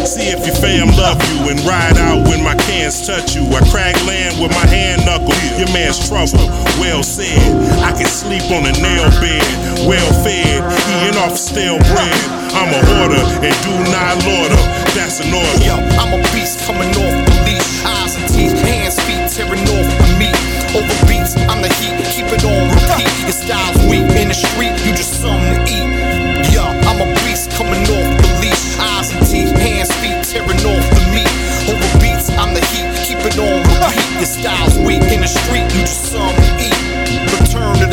See 0.02 0.34
if 0.34 0.42
your 0.42 0.58
fam 0.58 0.90
love 0.98 1.22
you 1.30 1.54
and 1.54 1.62
ride 1.62 1.94
out 1.94 2.26
when 2.26 2.42
my 2.42 2.58
cans 2.66 3.06
touch 3.06 3.38
you. 3.38 3.46
I 3.54 3.62
crack 3.70 3.94
land 4.02 4.42
with 4.42 4.50
my 4.50 4.66
hand 4.66 5.06
knuckle. 5.06 5.30
Your 5.54 5.70
man's 5.70 6.02
trouble. 6.02 6.42
Well 6.82 7.06
said. 7.06 7.38
I 7.86 7.94
can 7.94 8.10
sleep 8.10 8.50
on 8.50 8.66
a 8.66 8.74
nail 8.82 9.06
bed. 9.22 9.46
Well 9.86 10.10
fed. 10.26 10.58
Eating 10.58 11.22
off 11.22 11.38
stale 11.38 11.78
bread. 11.78 12.43
I'm 12.54 12.70
a 12.70 12.78
hoarder 12.86 13.18
and 13.42 13.56
do 13.66 13.74
not 13.90 14.14
order. 14.22 14.62
That's 14.94 15.18
an 15.18 15.34
order. 15.34 15.58
Yo, 15.58 15.74
I'm 15.98 16.14
a 16.14 16.22
beast 16.30 16.62
coming 16.62 16.86
off 16.94 17.18
the 17.26 17.34
leash. 17.42 17.82
Eyes 17.82 18.14
and 18.14 18.30
teeth, 18.30 18.54
hands, 18.62 18.94
feet, 19.02 19.26
tearing 19.26 19.66
off 19.74 19.90
the 19.90 20.08
meat. 20.22 20.38
Over 20.70 20.94
beats, 21.10 21.34
I'm 21.50 21.66
the 21.66 21.70
heat, 21.82 21.98
keep 22.14 22.30
it 22.30 22.46
on 22.46 22.70
repeat. 22.70 23.10
Your 23.26 23.34
style's 23.34 23.78
weak 23.90 24.06
in 24.14 24.30
the 24.30 24.38
street, 24.38 24.70
you 24.86 24.94
just 24.94 25.18
something 25.18 25.50
to 25.50 25.60
eat. 25.66 26.54
Yo, 26.54 26.62
I'm 26.62 27.02
a 27.02 27.10
beast 27.26 27.50
coming 27.58 27.82
off 27.90 28.10
the 28.22 28.30
leash. 28.38 28.78
Eyes 28.78 29.10
and 29.10 29.26
teeth, 29.26 29.50
hands, 29.58 29.90
feet, 29.98 30.22
tearing 30.22 30.62
off 30.62 30.86
the 30.94 31.02
meat. 31.10 31.30
Over 31.66 31.90
beats, 31.98 32.30
I'm 32.38 32.54
the 32.54 32.62
heat, 32.70 32.86
keep 33.02 33.18
it 33.26 33.34
on 33.34 33.66
repeat. 33.66 33.98
Your 34.22 34.30
style's 34.30 34.78
weak 34.78 35.02
in 35.10 35.26
the 35.26 35.30
street, 35.30 35.66
you 35.74 35.82
just 35.82 36.06
something 36.06 36.53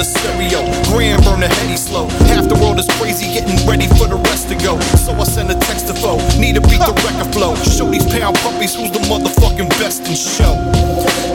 the 0.01 0.05
stereo, 0.17 0.65
grand 0.89 1.21
burn 1.23 1.41
the 1.41 1.47
heady 1.47 1.77
slow. 1.77 2.09
Half 2.25 2.49
the 2.49 2.57
world 2.57 2.79
is 2.79 2.89
crazy, 2.97 3.29
getting 3.29 3.53
ready 3.69 3.85
for 3.85 4.09
the 4.09 4.17
rest 4.33 4.49
to 4.49 4.57
go. 4.57 4.79
So 4.97 5.13
I 5.13 5.25
send 5.29 5.51
a 5.51 5.57
text 5.69 5.87
to 5.87 5.93
foe, 5.93 6.17
need 6.41 6.57
to 6.57 6.61
beat 6.65 6.81
the 6.81 6.95
record 7.05 7.29
flow. 7.29 7.53
Show 7.69 7.85
these 7.85 8.05
pound 8.09 8.35
puppies 8.41 8.73
who's 8.73 8.89
the 8.89 9.03
motherfucking 9.05 9.69
best 9.77 10.01
in 10.09 10.17
show. 10.17 10.57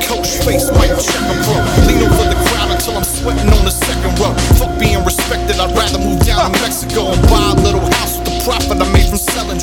KoshFace, 0.03 0.75
mic 0.75 0.91
check 0.99 1.23
a 1.31 1.35
bro. 1.47 1.57
Lean 1.87 2.11
over 2.11 2.27
the 2.27 2.39
crowd 2.51 2.75
until 2.75 2.99
I'm 2.99 3.07
sweating 3.07 3.51
on 3.55 3.63
the 3.63 3.71
second 3.71 4.19
row. 4.19 4.35
Fuck 4.59 4.75
being 4.83 5.03
respected, 5.05 5.63
I'd 5.63 5.71
rather 5.71 6.03
move 6.03 6.19
down 6.27 6.51
to 6.51 6.59
Mexico 6.59 7.15
and 7.15 7.23
buy 7.31 7.55
a 7.55 7.59
little 7.63 7.87
house 8.03 8.19
profit 8.47 8.79
I 8.79 8.87
made 8.95 9.11
from 9.11 9.19
selling. 9.19 9.59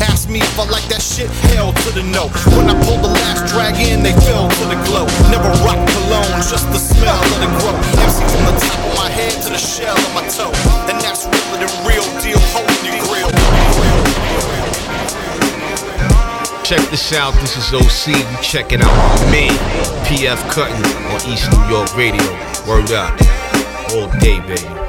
Ask 0.00 0.32
me 0.32 0.40
if 0.40 0.56
I 0.56 0.64
like 0.72 0.88
that 0.88 1.04
shit, 1.04 1.28
hell 1.52 1.76
to 1.76 1.88
the 1.92 2.00
no. 2.00 2.32
When 2.56 2.72
I 2.72 2.76
pulled 2.88 3.04
the 3.04 3.12
last 3.12 3.52
drag 3.52 3.76
in, 3.76 4.00
they 4.00 4.16
fell 4.24 4.48
to 4.48 4.64
the 4.64 4.80
glow. 4.88 5.04
Never 5.28 5.52
rock 5.60 5.76
cologne, 5.84 6.40
just 6.40 6.64
the 6.72 6.80
smell 6.80 7.20
of 7.20 7.38
the 7.44 7.50
grow. 7.60 7.76
MC 8.00 8.24
from 8.24 8.48
the 8.48 8.56
top 8.56 8.80
of 8.80 8.92
my 8.96 9.12
head 9.12 9.36
to 9.44 9.52
the 9.52 9.60
shell 9.60 9.92
of 9.92 10.12
my 10.16 10.24
toe. 10.32 10.56
And 10.88 10.96
that's 11.04 11.28
real 11.84 12.08
deal, 12.24 12.40
your 12.80 12.96
grill. 13.04 13.28
Check 16.64 16.80
this 16.88 17.12
out, 17.12 17.36
this 17.44 17.60
is 17.60 17.68
OC. 17.76 18.16
You 18.16 18.38
checking 18.40 18.80
out 18.80 18.96
my 19.20 19.20
man, 19.28 19.52
PF 20.08 20.40
Cuttin 20.48 20.80
on 21.12 21.20
East 21.28 21.52
New 21.52 21.64
York 21.68 21.92
Radio. 21.92 22.24
Word 22.64 22.88
up. 22.96 23.12
All 23.92 24.08
day, 24.18 24.40
baby. 24.48 24.83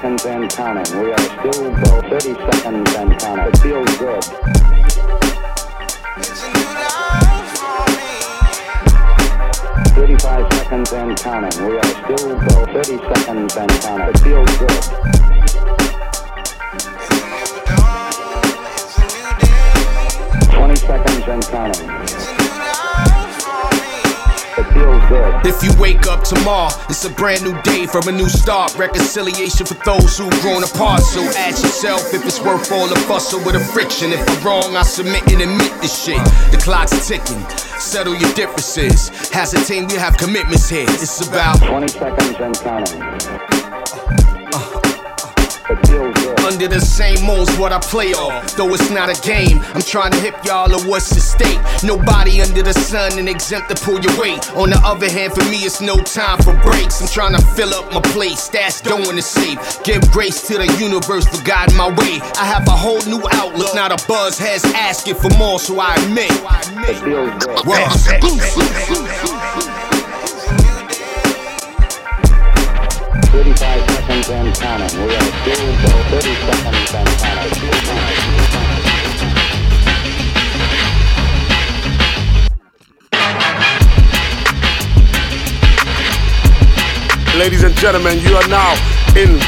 Seconds 0.00 0.24
and 0.24 0.50
counting. 0.50 1.02
We 1.02 1.12
are 1.12 1.18
still 1.18 1.70
go. 1.74 2.00
Thirty 2.08 2.32
seconds 2.32 2.94
and 2.94 3.20
counting. 3.20 3.46
It 3.48 3.58
feels 3.58 3.98
good. 3.98 4.24
Thirty-five 9.94 10.52
seconds 10.54 10.92
and 10.92 11.16
counting. 11.18 11.66
We 11.66 11.76
are 11.76 11.84
still 11.84 12.38
go. 12.38 12.64
Thirty 12.72 12.96
seconds 12.96 13.56
and 13.56 13.70
counting. 13.82 14.08
It 14.08 14.18
feels 14.20 14.56
good. 14.56 14.80
Twenty 20.54 20.76
seconds 20.76 21.28
and 21.28 21.42
counting. 21.44 21.99
Good. 25.10 25.46
If 25.46 25.62
you 25.62 25.70
wake 25.78 26.06
up 26.06 26.22
tomorrow, 26.22 26.70
it's 26.88 27.04
a 27.04 27.10
brand 27.10 27.42
new 27.42 27.60
day 27.62 27.86
from 27.86 28.08
a 28.08 28.12
new 28.12 28.28
start. 28.28 28.78
Reconciliation 28.78 29.66
for 29.66 29.74
those 29.84 30.16
who've 30.16 30.40
grown 30.40 30.62
apart. 30.62 31.02
So 31.02 31.20
ask 31.20 31.62
yourself 31.62 32.14
if 32.14 32.24
it's 32.24 32.40
worth 32.40 32.72
all 32.72 32.86
the 32.86 32.94
bustle 33.06 33.40
with 33.44 33.54
the 33.54 33.60
friction. 33.60 34.12
If 34.12 34.22
I'm 34.28 34.46
wrong, 34.46 34.76
I 34.76 34.82
submit 34.82 35.26
and 35.32 35.42
admit 35.42 35.72
this 35.82 36.04
shit. 36.04 36.24
The 36.52 36.60
clock's 36.62 37.06
ticking. 37.06 37.42
Settle 37.78 38.14
your 38.14 38.32
differences. 38.34 39.08
Has 39.30 39.52
a 39.52 39.62
team, 39.64 39.86
we 39.88 39.94
have 39.94 40.16
commitments 40.16 40.68
here. 40.68 40.86
It's 40.88 41.26
about 41.26 41.58
20 41.58 41.88
seconds 41.88 42.36
and 42.38 42.54
counting. 42.58 43.59
It 46.50 46.58
feels 46.58 46.58
good. 46.58 46.60
under 46.60 46.68
the 46.68 46.80
same 46.80 47.24
mold's 47.24 47.56
what 47.58 47.72
I 47.72 47.78
play 47.78 48.12
off. 48.12 48.56
Though 48.56 48.74
it's 48.74 48.90
not 48.90 49.08
a 49.08 49.20
game, 49.22 49.60
I'm 49.74 49.82
trying 49.82 50.12
to 50.12 50.18
hip 50.18 50.34
y'all 50.44 50.74
of 50.74 50.86
what's 50.86 51.12
at 51.12 51.22
stake. 51.22 51.60
Nobody 51.82 52.40
under 52.42 52.62
the 52.62 52.72
sun 52.72 53.18
and 53.18 53.28
exempt 53.28 53.68
to 53.70 53.76
pull 53.84 54.00
your 54.00 54.18
weight. 54.20 54.50
On 54.56 54.70
the 54.70 54.80
other 54.84 55.08
hand, 55.10 55.32
for 55.32 55.44
me, 55.50 55.58
it's 55.64 55.80
no 55.80 55.96
time 55.96 56.38
for 56.38 56.54
breaks. 56.62 57.00
I'm 57.00 57.08
trying 57.08 57.34
to 57.34 57.42
fill 57.54 57.72
up 57.74 57.92
my 57.92 58.00
plate, 58.12 58.38
stash 58.38 58.80
dough 58.80 59.08
in 59.08 59.16
the 59.16 59.22
safe. 59.22 59.58
Give 59.84 60.00
grace 60.10 60.46
to 60.48 60.58
the 60.58 60.66
universe 60.78 61.26
for 61.26 61.42
guiding 61.44 61.76
my 61.76 61.88
way. 61.88 62.20
I 62.36 62.44
have 62.44 62.66
a 62.66 62.76
whole 62.76 63.00
new 63.06 63.22
outlook, 63.32 63.74
not 63.74 63.92
a 63.92 63.98
buzz 64.06 64.38
heads 64.38 64.64
asking 64.74 65.16
for 65.16 65.30
more, 65.38 65.58
so 65.58 65.78
I 65.80 65.94
admit. 65.96 66.30
It 66.88 66.96
feels 67.00 67.44
good. 67.44 67.66
Well, 67.66 67.88
We 74.10 74.16
are 74.16 74.26
still 74.26 75.70
below 75.82 76.02
30 76.10 76.34
seconds. 76.34 76.90
Ladies 87.38 87.62
and 87.62 87.76
gentlemen, 87.76 88.18
you 88.18 88.34
are 88.34 88.48
now 88.48 88.74
in 89.16 89.38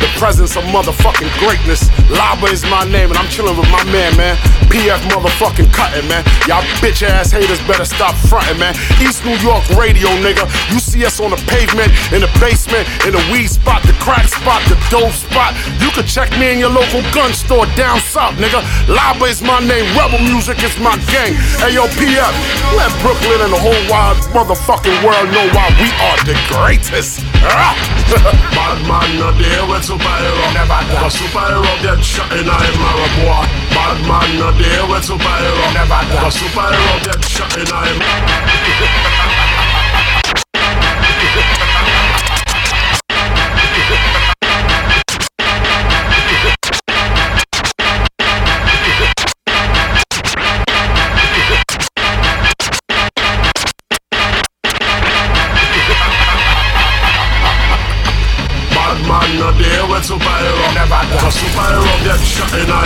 the 0.00 0.10
presence 0.18 0.56
of 0.56 0.64
motherfucking 0.64 1.30
greatness. 1.38 1.88
Labba 2.08 2.50
is 2.52 2.64
my 2.66 2.84
name, 2.84 3.12
and 3.12 3.18
I'm 3.18 3.28
chilling 3.28 3.56
with 3.56 3.68
my 3.70 3.84
man, 3.92 4.16
man. 4.16 4.36
PF 4.72 5.00
motherfucking 5.12 5.72
cutting, 5.72 6.08
man. 6.08 6.24
Y'all 6.48 6.64
bitch 6.80 7.02
ass 7.02 7.30
haters 7.30 7.60
better 7.68 7.84
stop 7.84 8.14
fronting, 8.26 8.58
man. 8.58 8.74
East 8.98 9.24
New 9.24 9.36
York 9.44 9.62
radio, 9.76 10.08
nigga. 10.24 10.48
You 10.72 10.80
see 10.80 11.04
us 11.04 11.20
on 11.20 11.30
the 11.30 11.40
pavement, 11.46 11.92
in 12.12 12.20
the 12.24 12.30
basement, 12.40 12.88
in 13.06 13.12
the 13.12 13.22
weed 13.30 13.48
spot, 13.48 13.82
the 13.84 13.94
crack 14.00 14.26
spot, 14.26 14.62
the 14.68 14.76
dope 14.90 15.12
spot. 15.12 15.54
You 15.78 15.90
can 15.92 16.06
check 16.06 16.30
me 16.40 16.52
in 16.52 16.58
your 16.58 16.70
local 16.72 17.02
gun 17.12 17.32
store 17.32 17.66
down 17.76 18.00
south, 18.00 18.34
nigga. 18.40 18.64
Labba 18.88 19.28
is 19.28 19.42
my 19.42 19.60
name. 19.60 19.86
Rebel 19.96 20.20
music 20.24 20.62
is 20.64 20.74
my 20.80 20.96
gang. 21.12 21.36
Hey, 21.60 21.74
yo, 21.76 21.86
PF, 22.00 22.34
let 22.76 22.90
Brooklyn 23.02 23.44
and 23.44 23.52
the 23.52 23.60
whole 23.60 23.82
wide 23.92 24.16
motherfucking 24.32 24.96
world 25.04 25.28
know 25.30 25.46
why 25.52 25.68
we 25.78 25.88
are 26.08 26.18
the 26.24 26.36
greatest. 26.48 27.29
Bad 28.56 28.78
man 28.84 29.10
no 29.16 29.32
deal 29.32 29.64
with 29.68 29.84
superhero. 29.86 30.44
Never 30.52 30.80
done. 30.92 31.04
A 31.04 31.08
superhero 31.08 31.72
get 31.80 32.04
shot 32.04 32.32
in 32.32 32.44
a 32.44 32.56
marrow 32.76 33.08
boy 33.16 33.44
Bad 33.72 33.98
man 34.04 34.30
no 34.36 34.52
deal 34.58 34.84
with 34.90 35.04
superhero. 35.08 35.64
Never 35.72 36.02
done. 36.10 36.26
A 36.26 36.30
superhero 36.30 36.94
get 37.04 37.24
shot 37.24 37.56
in 37.56 37.68
a 37.68 39.16
no 60.08 60.16
deal 60.16 60.30
with 60.30 60.40
superhero 60.40 60.66
Never 60.74 61.02
A 61.04 61.28
superhero 61.28 61.94
get 62.04 62.20
shot 62.24 62.52
in 62.54 62.70
a 62.70 62.80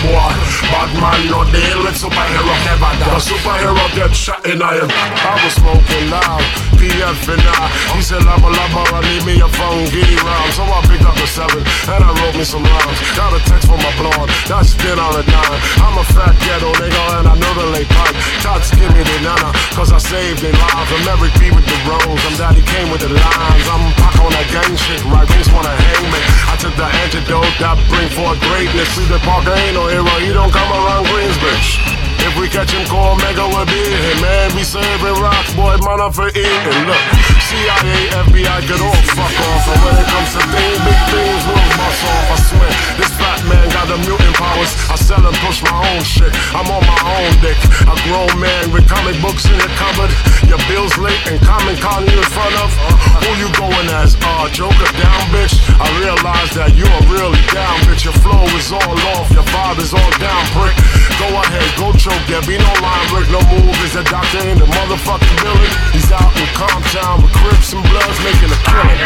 boy. 0.00 0.32
Bad 0.72 0.90
man 0.96 1.20
no 1.28 1.44
deal 1.52 1.80
with 1.84 1.96
superhero 1.96 2.54
Never 2.64 2.92
done. 3.00 3.12
A 3.12 3.20
superhero 3.20 3.84
get 3.94 4.14
shot 4.14 4.44
in 4.46 4.62
a 4.62 4.64
I 4.64 5.40
was 5.44 5.54
smoking 5.54 6.08
loud 6.10 6.44
PF 6.80 7.28
and 7.32 7.40
I. 7.40 7.68
He 7.96 8.02
said 8.02 8.22
Labba 8.22 8.52
Labba 8.52 9.00
leave 9.02 9.24
me 9.26 9.36
your 9.36 9.48
phone 9.48 9.84
give 9.92 10.08
me 10.08 10.16
round 10.24 10.52
So 10.52 10.64
I 10.64 10.80
picked 10.88 11.04
up 11.04 11.16
the 11.16 11.26
seven 11.26 11.60
and 11.60 12.02
I 12.04 12.10
wrote 12.22 12.36
me 12.36 12.44
some 12.44 12.64
rhymes 12.64 12.98
Got 13.16 13.36
a 13.36 13.40
text 13.44 13.68
from 13.68 13.80
my 13.80 13.92
blonde. 13.96 14.30
That's 14.48 14.72
still 14.72 14.98
on 15.00 15.20
a 15.20 15.24
dime 15.24 15.60
I'm 15.84 15.96
a 16.00 16.04
fat 16.16 16.34
ghetto 16.44 16.72
nigga 16.80 17.02
and 17.20 17.26
I 17.28 17.34
know 17.36 17.52
the 17.60 17.66
late 17.76 17.88
pipe 17.88 18.16
Tots 18.40 18.70
give 18.72 18.92
me 18.94 19.02
the 19.04 19.18
nana 19.20 19.52
cause 19.74 19.90
I 19.90 19.98
saved 19.98 20.40
their 20.40 20.54
lives. 20.54 20.90
I'm 20.94 21.18
Eric 21.18 21.34
B 21.34 21.50
with 21.50 21.66
the 21.66 21.78
rose. 21.88 22.22
I'm 22.24 22.34
daddy 22.38 22.62
came 22.62 22.88
with 22.94 23.02
the 23.02 23.10
lines. 23.10 23.66
I'm 23.68 23.90
Pac 23.98 24.16
on 24.22 24.30
that 24.30 24.46
gang 24.54 24.76
shit 24.78 25.02
right? 25.10 25.26
Wings 25.34 25.50
wanna 25.50 25.74
hang 25.74 26.06
me. 26.14 26.20
I 26.46 26.53
took 26.58 26.74
the 26.76 26.88
antidote 27.02 27.50
that 27.58 27.76
bring 27.88 28.08
forth 28.10 28.38
greatness. 28.52 28.88
See 28.94 29.06
the 29.06 29.18
Parker 29.20 29.52
ain't 29.52 29.74
no 29.74 29.88
hero. 29.88 30.14
He 30.22 30.32
don't 30.32 30.52
come 30.52 30.70
around 30.70 31.06
Queensbridge 31.06 32.13
if 32.24 32.34
we 32.40 32.48
catch 32.48 32.72
him, 32.72 32.84
call 32.88 33.16
Mega 33.20 33.44
will 33.44 33.68
be 33.68 33.76
him. 33.76 34.16
Man, 34.20 34.48
we 34.56 34.64
serving 34.64 35.16
rocks, 35.20 35.52
boy, 35.52 35.76
man, 35.84 36.00
I'm 36.00 36.12
for 36.12 36.28
eating. 36.32 36.80
Look, 36.88 37.02
CIA, 37.48 38.24
FBI, 38.24 38.58
get 38.64 38.80
all 38.80 39.00
fuck 39.12 39.34
off. 39.44 39.64
And 39.68 39.80
when 39.84 39.94
it 40.00 40.08
comes 40.08 40.30
to 40.32 40.42
things, 40.48 40.78
big 40.84 41.00
things 41.12 41.42
will 41.44 41.68
bust 41.76 42.02
off. 42.08 42.26
I 42.32 42.36
swear, 42.48 42.72
this 42.96 43.12
fat 43.20 43.40
man 43.44 43.66
got 43.70 43.86
the 43.92 43.98
mutant 44.00 44.34
powers. 44.40 44.72
I 44.88 44.96
sell 44.96 45.20
and 45.20 45.36
push 45.44 45.60
my 45.62 45.76
own 45.76 46.02
shit. 46.02 46.32
I'm 46.56 46.68
on 46.72 46.82
my 46.88 47.00
own 47.20 47.32
dick. 47.44 47.58
A 47.84 47.94
grown 48.08 48.32
man 48.40 48.72
with 48.72 48.88
comic 48.88 49.20
books 49.20 49.44
in 49.44 49.56
the 49.60 49.70
cupboard. 49.76 50.10
Your 50.48 50.60
bills 50.68 50.96
late 50.96 51.20
and 51.28 51.38
common 51.44 51.76
calling 51.76 52.08
you 52.08 52.18
in 52.18 52.30
front 52.32 52.56
of. 52.64 52.72
Who 53.20 53.30
you 53.36 53.48
going 53.60 53.88
as? 54.00 54.16
Uh, 54.20 54.48
Joker 54.48 54.90
down, 54.96 55.22
bitch. 55.28 55.54
I 55.76 55.86
realize 56.00 56.50
that 56.56 56.72
you 56.72 56.88
are 56.88 57.04
really 57.12 57.40
down, 57.52 57.76
bitch. 57.84 58.08
Your 58.08 58.16
flow 58.24 58.44
is 58.56 58.72
all 58.72 58.96
off, 59.16 59.28
your 59.30 59.44
vibe 59.52 59.78
is 59.78 59.92
all 59.92 60.12
down, 60.16 60.42
prick. 60.56 60.74
Go 61.20 61.28
ahead, 61.40 61.68
go 61.76 61.92
choke. 62.14 62.26
There 62.28 62.42
be 62.42 62.58
no 62.58 62.72
line 62.82 63.06
break, 63.10 63.30
no 63.30 63.40
move. 63.50 63.74
Is 63.82 63.94
the 63.94 64.04
doctor 64.04 64.38
in 64.46 64.58
the 64.58 64.66
motherfucking 64.66 65.38
building? 65.42 65.72
He's 65.92 66.10
out 66.12 66.30
in 66.36 66.48
Comptown 66.54 67.22
with 67.22 67.32
Crips 67.34 67.72
and 67.72 67.82
Bloods 67.82 68.18
making 68.22 68.50
a 68.50 68.58
killing. 68.62 68.98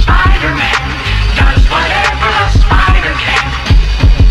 Spider-Man 0.00 0.84
does 1.36 1.62
whatever 1.68 2.30
a 2.32 2.48
spider 2.52 3.14
can. 3.20 3.64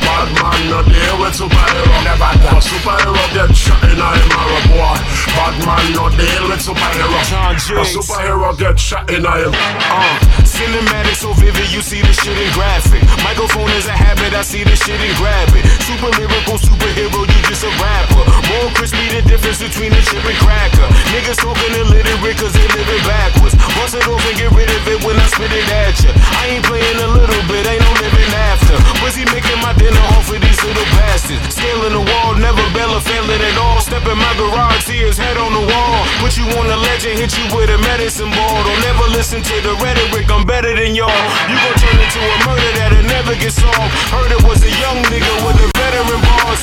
Bad 0.04 0.30
man 0.36 0.62
no 0.70 0.84
deal 0.84 1.16
with 1.20 1.34
superhero 1.34 1.96
Never 2.04 2.32
done 2.44 2.58
A 2.58 2.62
superhero 2.62 3.24
get 3.34 3.56
shot 3.56 3.82
in 3.84 3.96
a 3.96 4.12
marrow 4.30 4.62
boy 4.68 5.00
Bad 5.32 5.56
man 5.64 5.86
no 5.96 6.10
deal 6.12 6.44
with 6.50 6.60
superhero 6.60 7.20
A 7.24 7.86
superhero 7.88 8.58
get 8.58 8.78
shot 8.78 9.10
in 9.10 9.26
a 9.26 9.30
Uh, 9.32 10.44
cinematic 10.54 11.18
so 11.18 11.34
vivid, 11.34 11.66
you 11.74 11.82
see 11.82 12.02
the 12.02 12.14
shit 12.14 12.38
in 12.38 12.52
graphic. 12.54 13.02
Microphone 13.26 13.70
is 13.74 13.90
a 13.90 13.96
habit, 13.96 14.38
I 14.38 14.46
see 14.46 14.64
the 14.64 14.78
shit 14.78 15.02
and 15.02 15.16
grab 15.18 15.50
it. 15.58 15.66
Super 15.82 16.14
lyrical, 16.14 16.62
superhero, 16.62 17.26
you 17.26 17.40
just 17.50 17.66
a 17.66 17.72
rapper. 17.82 18.24
More 18.54 18.70
crispy, 18.78 19.10
the 19.10 19.26
difference 19.26 19.58
between 19.58 19.92
a 19.92 20.02
chip 20.06 20.22
and 20.22 20.38
cracker. 20.38 20.86
Niggas 21.10 21.42
talking 21.42 21.74
illiterate 21.74 22.38
cause 22.38 22.54
they 22.54 22.68
living 22.70 23.04
backwards. 23.04 23.58
Bust 23.82 23.98
it 23.98 24.06
off 24.06 24.22
and 24.30 24.38
get 24.38 24.54
rid 24.54 24.70
of 24.70 24.84
it 24.86 25.02
when 25.02 25.18
I 25.18 25.26
spit 25.34 25.50
it 25.50 25.66
at 25.74 25.98
ya. 26.06 26.14
I 26.14 26.54
ain't 26.54 26.66
playing 26.70 27.00
a 27.02 27.10
little 27.10 27.44
bit, 27.50 27.66
ain't 27.66 27.82
no 27.82 27.92
living 27.98 28.32
after. 28.54 28.78
Busy 29.02 29.26
making 29.34 29.60
my 29.66 29.74
dinner 29.74 30.06
off 30.14 30.30
of 30.30 30.38
these 30.38 30.62
little 30.62 30.88
bastards. 30.94 31.42
Scaling 31.50 31.98
the 31.98 32.04
wall, 32.06 32.38
never 32.38 32.62
Bella 32.78 33.02
failing 33.02 33.42
at 33.42 33.58
all. 33.58 33.82
Step 33.82 34.06
in 34.06 34.18
my 34.18 34.34
garage, 34.38 34.86
see 34.86 35.02
his 35.02 35.18
head 35.18 35.38
on 35.38 35.52
the 35.54 35.66
wall. 35.66 35.98
Put 36.22 36.38
you 36.38 36.46
on 36.58 36.66
a 36.70 36.78
legend, 36.78 37.20
hit 37.20 37.34
you 37.38 37.46
with 37.54 37.70
a 37.70 37.78
medicine 37.90 38.30
ball. 38.30 38.60
Don't 38.64 38.84
ever 38.86 39.08
listen 39.14 39.42
to 39.42 39.56
the 39.62 39.74
rhetoric, 39.82 40.30
I'm 40.32 40.43
better 40.46 40.76
than 40.76 40.96
y'all. 40.96 41.12
You 41.48 41.56
gon' 41.56 41.78
turn 41.80 41.98
into 42.00 42.20
a 42.20 42.38
murder 42.48 42.72
that'll 42.80 43.08
never 43.08 43.34
get 43.36 43.52
solved. 43.52 43.92
Heard 44.12 44.32
it 44.32 44.44
was 44.44 44.60
a 44.64 44.72
young 44.84 45.00
nigga 45.08 45.34
with 45.48 45.58
a 45.60 45.68
veteran 45.80 46.20
boss. 46.20 46.62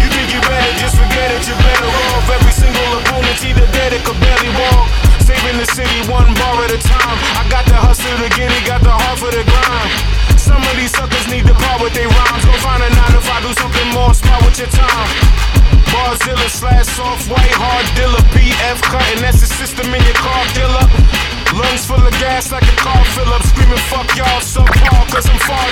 You 0.00 0.08
think 0.12 0.32
you 0.32 0.40
better, 0.44 0.72
just 0.76 0.96
forget 0.96 1.32
it, 1.32 1.42
you're 1.48 1.60
better 1.60 1.88
off. 1.88 2.28
Every 2.28 2.52
single 2.52 3.00
opponent 3.00 3.36
either 3.40 3.66
dead 3.72 3.96
or 3.96 4.02
could 4.04 4.20
barely 4.20 4.52
walk. 4.52 4.88
Saving 5.24 5.56
the 5.58 5.68
city 5.72 6.00
one 6.08 6.28
bar 6.36 6.60
at 6.64 6.72
a 6.72 6.80
time. 6.80 7.18
I 7.40 7.42
got 7.48 7.64
the 7.66 7.78
hustle 7.78 8.16
to 8.20 8.28
get 8.36 8.52
it, 8.52 8.62
got 8.68 8.84
the 8.84 8.92
heart 8.92 9.18
for 9.18 9.32
the 9.32 9.42
grind. 9.42 9.90
Some 10.38 10.62
of 10.62 10.74
these 10.76 10.92
suckers 10.92 11.26
need 11.32 11.46
to 11.48 11.54
part 11.56 11.82
with 11.82 11.94
their 11.96 12.08
rhymes. 12.08 12.44
Go 12.44 12.52
find 12.60 12.82
a 12.84 12.90
nine 12.90 13.14
if 13.16 13.26
I 13.26 13.40
do 13.40 13.50
something 13.56 13.88
more, 13.96 14.12
smart 14.14 14.44
with 14.44 14.58
your 14.60 14.70
time. 14.70 15.55
Barzilla 15.96 16.48
slash 16.52 16.92
soft 16.92 17.24
white 17.32 17.56
hard 17.56 17.88
dealer, 17.96 18.20
PF 18.36 18.84
Cuttin, 18.84 19.24
that's 19.24 19.40
the 19.40 19.48
system 19.48 19.88
in 19.88 20.04
your 20.04 20.18
car 20.20 20.44
killer. 20.52 20.84
Lungs 21.56 21.88
full 21.88 22.04
of 22.04 22.12
gas 22.20 22.52
like 22.52 22.68
a 22.68 22.76
car 22.76 23.00
fill 23.16 23.32
up, 23.32 23.40
screaming 23.48 23.80
fuck 23.88 24.04
y'all 24.12 24.44
subpar, 24.44 25.08
cause 25.08 25.24
I'm 25.24 25.40
far. 25.48 25.64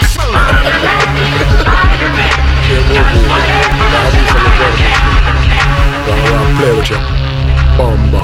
Bomba 7.77 8.21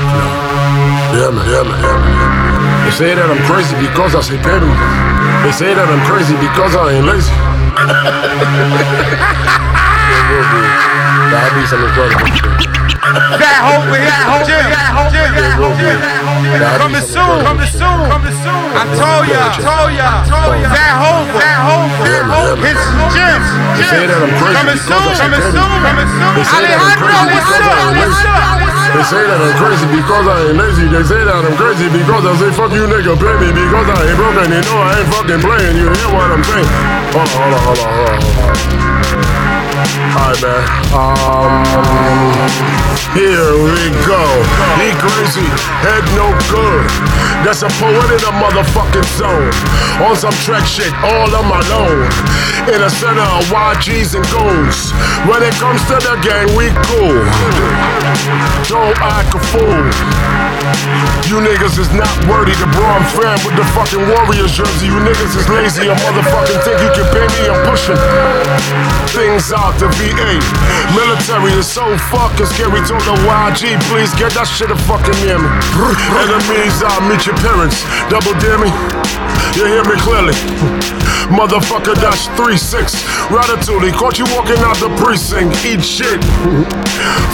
Yeah, 1.12 1.28
man, 1.30 1.44
yeah, 1.52 1.62
man, 1.62 1.80
yeah, 1.84 1.98
man. 2.00 2.84
They 2.84 2.90
say 2.92 3.14
that 3.14 3.28
I'm 3.28 3.42
crazy 3.44 3.76
because 3.76 4.14
I 4.14 4.20
say 4.20 4.38
petty. 4.38 4.66
They 5.44 5.52
say 5.52 5.74
that 5.74 5.88
I'm 5.88 6.00
crazy 6.08 6.36
because 6.40 6.76
I 6.76 6.92
ain't 6.96 7.04
lazy. 7.04 7.30
That'd 10.30 11.58
be 11.58 11.66
some 11.66 11.82
incredible 11.82 12.22
shit. 12.30 12.70
That 13.10 13.66
hope, 13.66 13.82
Jim, 13.90 14.06
that 14.06 14.30
hope, 14.30 14.46
Jim, 14.46 14.62
that 14.62 14.94
hope, 14.94 15.10
Jim, 15.10 15.30
that 15.34 15.58
hope, 15.58 15.74
Jim. 15.74 15.98
Coming 16.78 17.02
soon, 17.02 17.42
coming 17.42 17.66
soon, 17.66 17.98
coming 18.06 18.36
soon. 18.38 18.66
I 18.78 18.86
told 18.94 19.26
ya, 19.26 19.50
told 19.58 19.90
ya, 19.90 20.22
told 20.30 20.54
ya. 20.62 20.70
That 20.70 20.94
hope, 21.02 21.26
that 21.34 21.58
hope, 21.66 21.90
that 22.06 22.24
hope. 22.30 22.62
It's 22.62 22.78
Jim, 23.10 23.42
They 23.74 23.86
say 23.90 24.06
that 24.06 24.22
I'm 24.22 24.30
crazy 24.38 24.54
Coming 24.54 24.78
soon, 24.78 25.10
coming 25.18 25.44
soon, 25.50 25.74
coming 25.82 26.10
soon. 26.14 26.34
Alejandro, 26.46 27.10
what's 27.26 27.50
up, 27.58 27.90
what's 27.98 28.22
up, 28.22 28.94
They 28.94 29.04
say 29.10 29.22
that 29.26 29.38
I'm 29.42 29.54
crazy 29.58 29.86
because 29.90 30.26
I 30.30 30.36
ain't 30.46 30.58
lazy. 30.62 30.86
They 30.94 31.02
say 31.10 31.22
that 31.26 31.42
I'm 31.42 31.56
crazy 31.58 31.86
because 31.90 32.22
I 32.22 32.32
say 32.38 32.50
fuck 32.54 32.70
you 32.70 32.86
nigga, 32.86 33.18
pay 33.18 33.34
me 33.42 33.50
because 33.50 33.88
I 33.90 33.98
ain't 34.06 34.14
broken. 34.14 34.46
You 34.46 34.62
know 34.62 34.78
I 34.78 34.94
ain't 34.94 35.08
fucking 35.10 35.42
playing. 35.42 35.74
You 35.74 35.90
hear 35.90 36.10
what 36.14 36.30
I'm 36.30 36.42
saying? 36.46 36.70
Hold 37.18 37.26
on, 37.26 37.34
hold 37.34 37.50
on, 37.50 37.62
hold 37.66 37.82
on, 37.82 37.90
hold 37.90 38.06
on. 38.06 38.22
Hold 38.22 39.34
on. 39.34 39.39
Alright, 39.80 40.42
man. 40.42 40.60
Um, 40.92 41.64
here 43.16 43.56
we 43.64 43.88
go. 44.04 44.22
He 44.76 44.92
crazy, 45.00 45.48
head 45.80 46.04
no 46.12 46.28
good. 46.52 46.84
That's 47.40 47.62
a 47.64 47.70
poet 47.80 48.12
in 48.12 48.20
a 48.28 48.32
motherfucking 48.36 49.08
zone. 49.16 49.48
On 50.04 50.14
some 50.14 50.36
track 50.44 50.66
shit, 50.68 50.92
all 51.00 51.32
on 51.32 51.48
my 51.48 51.64
own. 51.72 52.04
In 52.68 52.84
the 52.84 52.90
center 52.90 53.24
of 53.24 53.48
YGs 53.48 54.20
and 54.20 54.26
goons. 54.28 54.92
When 55.24 55.40
it 55.42 55.56
comes 55.56 55.80
to 55.88 55.96
the 55.96 56.20
gang, 56.20 56.52
we 56.52 56.68
cool. 56.92 57.24
Don't 58.68 58.96
act 59.00 59.32
a 59.32 59.40
fool. 59.48 59.88
You 61.26 61.40
niggas 61.40 61.80
is 61.80 61.90
not 61.96 62.12
worthy. 62.28 62.52
The 62.60 62.68
bro 62.76 62.84
I'm 62.84 63.06
fan 63.16 63.38
with 63.48 63.56
the 63.56 63.64
fucking 63.72 64.04
Warriors 64.12 64.52
jersey. 64.52 64.86
You 64.86 65.00
niggas 65.00 65.34
is 65.40 65.48
lazy. 65.48 65.88
A 65.88 65.94
motherfucking 65.96 66.60
think 66.68 66.78
you 66.84 66.90
can 66.92 67.06
pay 67.10 67.24
me. 67.24 67.48
I'm 67.48 67.58
pushing 67.64 67.96
things 69.16 69.52
out 69.52 69.79
the 69.80 69.88
VA. 69.96 70.36
Military 70.92 71.56
is 71.56 71.66
so 71.66 71.96
fucking 72.12 72.46
scary. 72.52 72.84
Told 72.84 73.00
the 73.08 73.16
YG, 73.24 73.80
please 73.88 74.12
get 74.20 74.36
that 74.36 74.44
shit 74.44 74.70
a 74.70 74.76
fucking 74.84 75.16
near 75.24 75.40
me. 75.40 75.48
Enemies, 76.20 76.84
I'll 76.84 77.00
meet 77.08 77.24
your 77.24 77.36
parents. 77.40 77.80
Double 78.12 78.36
dare 78.44 78.60
me. 78.60 78.68
You 79.56 79.64
hear 79.64 79.84
me 79.88 79.96
clearly. 80.04 80.36
Motherfucker, 81.32 81.94
that's 81.94 82.26
3-6. 82.34 82.98
Ratatouille, 83.30 83.92
caught 83.94 84.18
you 84.18 84.26
walking 84.34 84.58
out 84.66 84.76
the 84.82 84.90
precinct. 84.98 85.54
Eat 85.64 85.80
shit. 85.80 86.18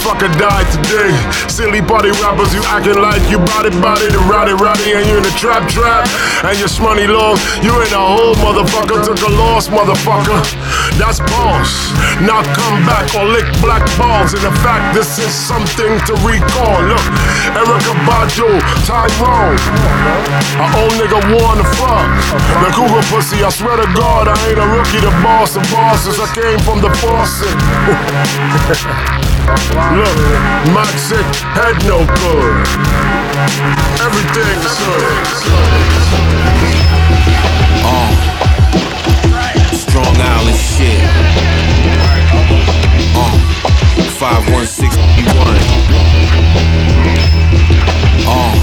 Fucker 0.04 0.28
died 0.36 0.68
today. 0.70 1.10
Silly 1.48 1.80
body 1.80 2.12
rappers, 2.22 2.52
you 2.52 2.62
acting 2.68 3.00
like 3.00 3.24
you 3.32 3.40
body 3.56 3.72
body, 3.80 4.06
the 4.12 4.20
rowdy 4.28 4.52
rowdy, 4.52 4.92
and 4.92 5.08
you 5.08 5.16
in 5.16 5.24
the 5.24 5.34
trap 5.34 5.66
trap. 5.68 6.04
And 6.44 6.54
your 6.60 6.68
money 6.84 7.08
long, 7.08 7.40
you 7.64 7.72
in 7.72 7.90
a 7.90 8.04
hole, 8.04 8.36
motherfucker. 8.36 9.00
Took 9.02 9.18
a 9.24 9.32
loss, 9.32 9.68
motherfucker. 9.68 10.44
That's 11.00 11.18
boss. 11.32 11.90
Now 12.26 12.42
come 12.58 12.82
back 12.82 13.14
or 13.14 13.22
lick 13.22 13.46
black 13.62 13.86
balls. 13.94 14.34
In 14.34 14.42
the 14.42 14.50
fact 14.58 14.98
this 14.98 15.16
is 15.16 15.30
something 15.30 15.94
to 16.10 16.12
recall. 16.26 16.82
Look, 16.82 17.06
Erykah 17.54 17.94
Badu, 18.02 18.50
Tyrone. 18.82 19.54
Our 20.58 20.70
old 20.82 20.94
nigga 20.98 21.22
wanna 21.30 21.62
fuck. 21.78 22.10
The 22.66 22.74
cougar 22.74 23.06
pussy, 23.14 23.44
I 23.46 23.50
swear 23.50 23.76
to 23.78 23.86
God, 23.94 24.26
I 24.26 24.34
ain't 24.50 24.58
a 24.58 24.66
rookie. 24.66 24.98
The 24.98 25.14
boss 25.22 25.54
of 25.54 25.62
bosses, 25.70 26.18
I 26.18 26.26
came 26.34 26.58
from 26.66 26.82
the 26.82 26.90
faucet. 26.98 27.54
Look, 29.94 30.18
Maxic, 30.74 31.26
had 31.54 31.78
no 31.86 32.02
good. 32.26 32.54
Everything's 34.02 34.74
good. 34.82 35.14
Uh, 37.86 38.10
Strong 39.72 40.16
Island 40.18 40.56
shit. 40.56 41.55
Uh, 44.18 44.40
5161. 44.40 45.36
Uh, 48.26 48.56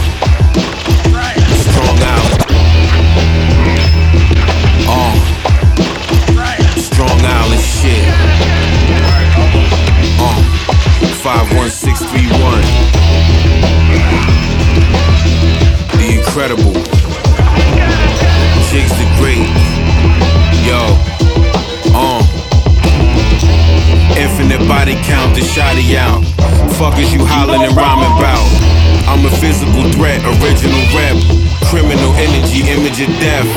Strong. 6.75 7.21
Uh, 7.21 7.53
shit. 7.61 8.01
Uh, 10.17 10.41
51631. 11.21 12.65
The 15.99 16.07
incredible. 16.17 16.73
Jigs 18.71 18.93
the 18.97 19.05
great. 19.19 19.53
Yo. 20.65 21.22
Body 24.67 24.95
count, 25.03 25.35
the 25.35 25.41
shotty 25.41 25.95
out. 25.95 26.23
Fuck 26.77 26.97
is 26.99 27.13
you 27.13 27.25
hollering 27.25 27.63
and 27.63 27.75
rhyming 27.75 28.11
about? 28.17 28.43
I'm 29.07 29.25
a 29.25 29.31
physical 29.37 29.83
threat, 29.91 30.23
original 30.39 30.83
rep. 30.95 31.17
Criminal 31.69 32.13
energy, 32.15 32.63
image 32.69 33.01
of 33.01 33.11
death. 33.19 33.49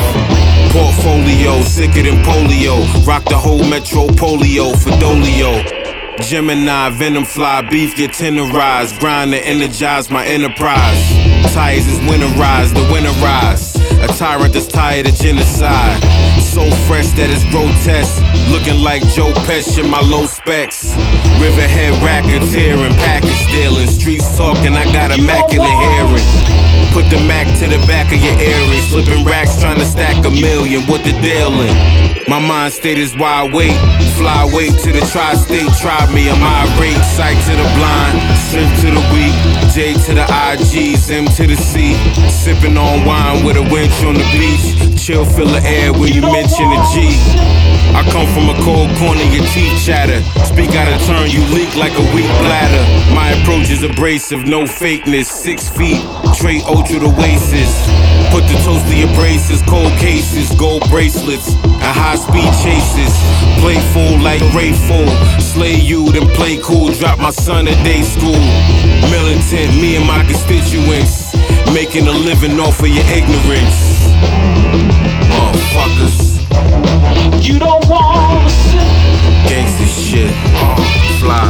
Portfolio, 0.73 1.63
sicker 1.63 2.03
than 2.03 2.23
polio. 2.25 2.83
Rock 3.07 3.25
the 3.25 3.39
whole 3.39 3.65
metro 3.65 4.07
polio, 4.09 4.75
Fidolio. 4.75 5.63
Gemini, 6.21 6.91
venom 6.91 7.25
fly, 7.25 7.63
beef 7.69 7.95
get 7.95 8.11
tenderized. 8.11 8.99
Grind 8.99 9.33
to 9.33 9.39
energize 9.39 10.11
my 10.11 10.27
enterprise. 10.27 11.01
Tires 11.53 11.87
is 11.87 11.99
winterized, 12.01 12.75
the 12.75 12.93
winter 12.93 13.13
rise. 13.23 13.77
A 14.01 14.09
tyrant 14.09 14.55
that's 14.55 14.67
tired 14.67 15.07
of 15.07 15.15
genocide. 15.15 16.03
So 16.57 16.65
fresh 16.89 17.13
that 17.21 17.29
it's 17.29 17.45
grotesque. 17.53 18.17
Looking 18.49 18.81
like 18.81 19.05
Joe 19.13 19.29
Pesci 19.45 19.85
in 19.85 19.93
my 19.93 20.01
low 20.01 20.25
specs. 20.25 20.89
Riverhead 21.37 21.93
racketeering, 22.01 22.97
package 23.05 23.37
stealing. 23.45 23.85
Streets 23.93 24.25
talking, 24.41 24.73
I 24.73 24.89
got 24.89 25.13
immaculate 25.13 25.69
hearing. 25.69 26.25
Put 26.97 27.13
the 27.13 27.21
Mac 27.29 27.45
to 27.61 27.69
the 27.69 27.77
back 27.85 28.09
of 28.09 28.25
your 28.25 28.33
earring. 28.41 28.81
Slipping 28.89 29.29
racks 29.29 29.61
trying 29.61 29.77
to 29.77 29.85
stack 29.85 30.17
a 30.25 30.33
million. 30.33 30.81
What 30.89 31.05
the 31.05 31.13
deal 31.21 31.53
in? 31.61 31.77
My 32.25 32.41
mind 32.41 32.73
state 32.73 32.97
is 32.97 33.13
wide 33.13 33.53
awake. 33.53 33.77
Fly 34.17 34.49
away 34.49 34.73
to 34.73 34.89
the 34.97 35.05
tri 35.13 35.37
state. 35.37 35.69
Try 35.77 36.01
me, 36.09 36.25
I'm 36.33 36.41
irate. 36.41 36.97
Sight 37.05 37.37
to 37.37 37.53
the 37.53 37.69
blind. 37.77 38.17
Strength 38.49 38.81
to 38.81 38.97
the 38.97 39.05
weak. 39.13 39.37
J 39.77 39.93
to 40.09 40.13
the 40.17 40.25
IGs. 40.25 41.13
M 41.13 41.29
to 41.37 41.45
the 41.45 41.61
C. 41.61 41.93
Sipping 42.33 42.81
on 42.81 43.05
wine 43.05 43.45
with 43.45 43.61
a 43.61 43.67
winch 43.69 44.01
on 44.09 44.17
the 44.17 44.25
beach. 44.33 44.96
Chill, 45.07 45.25
fill 45.25 45.47
the 45.47 45.63
air 45.63 45.93
when 45.93 46.11
you 46.11 46.21
mention 46.21 46.67
the 46.67 46.83
G. 46.91 47.15
I 47.95 48.03
come 48.11 48.27
from 48.35 48.51
a 48.51 48.59
cold 48.67 48.91
corner, 48.99 49.23
your 49.31 49.47
teeth 49.55 49.79
chatter. 49.79 50.19
Speak 50.43 50.75
out 50.75 50.91
of 50.91 50.99
turn, 51.07 51.31
you 51.31 51.47
leak 51.55 51.71
like 51.79 51.95
a 51.95 52.03
weak 52.11 52.27
bladder. 52.43 52.83
My 53.15 53.31
approach 53.39 53.71
is 53.71 53.85
abrasive, 53.85 54.51
no 54.51 54.67
fakeness. 54.67 55.31
Six 55.31 55.71
feet, 55.71 56.03
Trey 56.35 56.59
ultra 56.67 56.99
the 56.99 57.07
waistes. 57.07 57.87
Put 58.35 58.51
the 58.51 58.59
toast 58.67 58.83
to 58.91 58.99
your 58.99 59.07
braces, 59.15 59.63
cold 59.71 59.95
cases, 60.03 60.51
gold 60.59 60.83
bracelets, 60.91 61.55
and 61.55 61.95
high 61.95 62.19
speed 62.19 62.51
chases. 62.59 63.15
Playful 63.63 64.19
like 64.27 64.43
grateful. 64.51 65.07
Slay 65.39 65.79
you, 65.79 66.11
then 66.11 66.27
play 66.35 66.59
cool. 66.59 66.91
Drop 66.91 67.21
my 67.21 67.31
son 67.31 67.69
at 67.69 67.79
day 67.87 68.03
school. 68.03 68.43
Militant, 69.15 69.71
me 69.79 69.95
and 69.95 70.05
my 70.05 70.27
constituents. 70.27 71.31
Making 71.71 72.11
a 72.11 72.17
living 72.27 72.59
off 72.59 72.83
of 72.83 72.91
your 72.91 73.07
ignorance. 73.15 74.56
Motherfuckers. 75.31 76.19
You 77.47 77.59
don't 77.59 77.87
want 77.89 78.43
to 78.45 78.51
sit. 78.51 78.89
Gangsta 79.49 79.87
shit. 79.87 80.33
Uh, 80.55 80.77
fly. 81.21 81.47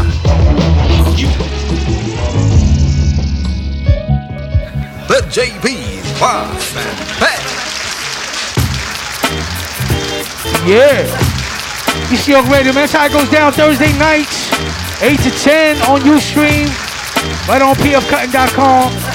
The 5.09 5.23
JP's 5.31 6.21
Boss 6.21 6.77
and 6.77 6.99
Pat. 7.19 7.43
Yeah. 10.67 11.07
DC 12.09 12.29
York 12.29 12.47
Radio, 12.49 12.73
man. 12.73 12.83
That's 12.83 12.93
how 12.93 13.07
it 13.07 13.13
goes 13.13 13.31
down 13.31 13.53
Thursday 13.53 13.97
nights, 13.99 14.51
8 15.01 15.17
to 15.21 15.31
10 15.31 15.77
on 15.89 16.01
Ustream, 16.01 16.67
right 17.49 17.63
on 17.63 17.75
pfcutting.com. 17.77 19.06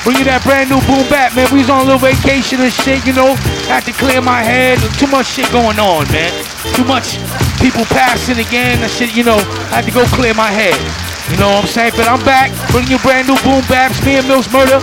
Bring 0.00 0.16
you 0.16 0.24
that 0.32 0.40
brand 0.48 0.72
new 0.72 0.80
boom 0.88 1.04
back, 1.12 1.36
man. 1.36 1.44
We 1.52 1.60
was 1.60 1.68
on 1.68 1.84
a 1.84 1.86
little 1.86 2.00
vacation 2.00 2.64
and 2.64 2.72
shit, 2.72 3.04
you 3.04 3.12
know. 3.12 3.36
Had 3.68 3.84
to 3.84 3.92
clear 3.92 4.24
my 4.24 4.40
head. 4.40 4.80
Too 4.96 5.06
much 5.12 5.28
shit 5.28 5.44
going 5.52 5.76
on, 5.76 6.08
man. 6.08 6.32
Too 6.72 6.88
much 6.88 7.20
people 7.60 7.84
passing 7.92 8.40
again. 8.40 8.80
That 8.80 8.88
shit, 8.88 9.12
you 9.12 9.28
know. 9.28 9.36
Had 9.68 9.84
to 9.84 9.92
go 9.92 10.08
clear 10.16 10.32
my 10.32 10.48
head. 10.48 10.72
You 11.28 11.36
know 11.36 11.52
what 11.52 11.68
I'm 11.68 11.70
saying? 11.70 11.92
But 12.00 12.08
I'm 12.08 12.24
back, 12.24 12.48
bringing 12.72 12.96
you 12.96 13.00
brand 13.04 13.28
new 13.28 13.36
boom 13.44 13.60
baps. 13.68 14.00
Me 14.00 14.16
and 14.16 14.24
Mills 14.24 14.48
Murder. 14.48 14.80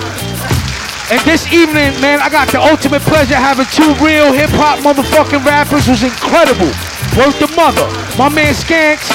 And 1.10 1.20
this 1.26 1.50
evening, 1.50 1.98
man, 1.98 2.22
I 2.22 2.30
got 2.30 2.54
the 2.54 2.62
ultimate 2.62 3.02
pleasure 3.02 3.36
having 3.36 3.66
two 3.74 3.90
real 3.98 4.30
hip 4.32 4.54
hop 4.54 4.86
motherfucking 4.86 5.42
rappers 5.42 5.90
who's 5.90 6.06
incredible. 6.06 6.70
Worth 7.18 7.42
the 7.42 7.50
mother. 7.58 7.90
My 8.22 8.30
man 8.30 8.54
Skanks 8.54 9.10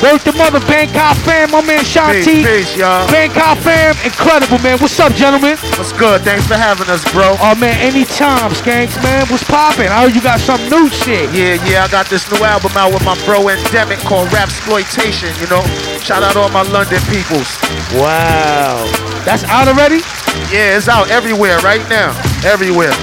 Work 0.00 0.24
the 0.24 0.32
mother 0.32 0.60
Bankai 0.64 1.12
fam, 1.28 1.50
my 1.50 1.60
man 1.60 1.84
Shatike. 1.84 2.24
Peace, 2.24 2.46
peace, 2.46 2.76
y'all. 2.76 3.06
Bankai 3.08 3.56
fam, 3.60 3.92
incredible, 4.02 4.56
man. 4.64 4.78
What's 4.78 4.98
up, 4.98 5.12
gentlemen? 5.12 5.58
What's 5.76 5.92
good? 5.92 6.22
Thanks 6.22 6.46
for 6.46 6.54
having 6.54 6.88
us, 6.88 7.04
bro. 7.12 7.36
Oh, 7.36 7.54
man, 7.54 7.76
anytime, 7.78 8.50
Skanks, 8.52 8.96
man. 9.04 9.26
What's 9.28 9.44
poppin'? 9.44 9.92
I 9.92 10.08
heard 10.08 10.14
you 10.14 10.22
got 10.22 10.40
some 10.40 10.60
new 10.70 10.88
shit. 10.88 11.28
Yeah, 11.36 11.60
yeah, 11.68 11.84
I 11.84 11.88
got 11.88 12.06
this 12.06 12.24
new 12.32 12.42
album 12.42 12.72
out 12.76 12.94
with 12.94 13.04
my 13.04 13.12
bro 13.26 13.46
Endemic 13.48 13.98
called 14.00 14.32
Rap 14.32 14.48
Exploitation, 14.48 15.36
you 15.36 15.46
know. 15.52 15.60
Shout 16.00 16.22
out 16.22 16.34
all 16.34 16.48
my 16.48 16.62
London 16.62 17.00
peoples. 17.12 17.60
Wow. 17.92 18.88
That's 19.28 19.44
out 19.44 19.68
already? 19.68 20.00
Yeah, 20.48 20.80
it's 20.80 20.88
out 20.88 21.10
everywhere 21.10 21.58
right 21.58 21.86
now. 21.90 22.16
Everywhere. 22.42 22.96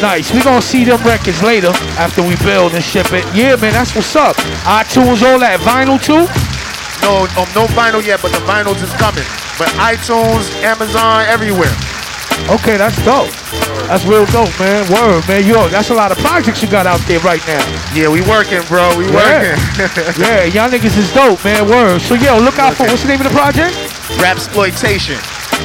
Nice. 0.00 0.32
We're 0.32 0.44
gonna 0.44 0.62
see 0.62 0.84
them 0.84 1.02
records 1.02 1.42
later 1.42 1.72
after 1.98 2.22
we 2.22 2.36
build 2.46 2.74
and 2.74 2.84
ship 2.84 3.12
it. 3.12 3.24
Yeah, 3.34 3.56
man, 3.56 3.72
that's 3.72 3.94
what's 3.94 4.14
up. 4.14 4.36
iTunes, 4.62 5.22
all 5.26 5.38
that. 5.42 5.58
Vinyl 5.66 5.98
too? 5.98 6.26
No, 7.02 7.26
um, 7.34 7.48
no 7.54 7.66
vinyl 7.74 8.04
yet, 8.04 8.22
but 8.22 8.30
the 8.30 8.38
vinyls 8.46 8.78
is 8.82 8.92
coming. 8.94 9.26
But 9.58 9.68
iTunes, 9.82 10.46
Amazon, 10.62 11.26
everywhere. 11.26 11.74
Okay, 12.46 12.76
that's 12.78 12.94
dope. 13.02 13.26
That's 13.90 14.04
real 14.06 14.24
dope, 14.30 14.54
man. 14.62 14.86
Word, 14.92 15.26
man. 15.26 15.42
Yo, 15.44 15.66
that's 15.68 15.90
a 15.90 15.94
lot 15.94 16.12
of 16.12 16.18
projects 16.18 16.62
you 16.62 16.70
got 16.70 16.86
out 16.86 17.00
there 17.10 17.18
right 17.20 17.42
now. 17.48 17.58
Yeah, 17.92 18.06
we 18.08 18.22
working, 18.22 18.62
bro. 18.70 18.94
We 18.96 19.10
Yeah. 19.10 19.18
working. 19.18 20.22
yeah, 20.22 20.44
y'all 20.46 20.70
niggas 20.70 20.94
is 20.96 21.10
dope, 21.12 21.42
man. 21.44 21.66
Word. 21.68 22.00
So, 22.00 22.14
yo, 22.14 22.38
look 22.38 22.58
out 22.60 22.74
for 22.74 22.86
what's 22.86 23.02
the 23.02 23.08
name 23.08 23.20
of 23.20 23.26
the 23.26 23.34
project? 23.34 23.74
Rap 24.22 24.36
exploitation. 24.36 25.18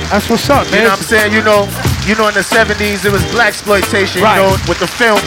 That's 0.10 0.28
what's 0.30 0.50
up, 0.50 0.66
man. 0.72 0.74
You 0.74 0.84
know 0.86 0.90
what 0.90 0.98
I'm 1.00 1.06
saying? 1.06 1.34
You 1.34 1.44
know, 1.44 1.70
you 2.08 2.16
know, 2.16 2.28
in 2.28 2.34
the 2.34 2.44
70s 2.46 3.06
it 3.06 3.12
was 3.12 3.24
black 3.32 3.50
exploitation, 3.50 4.22
Right. 4.22 4.38
you 4.38 4.44
know, 4.44 4.58
with 4.68 4.80
the 4.80 4.88
films. 4.88 5.24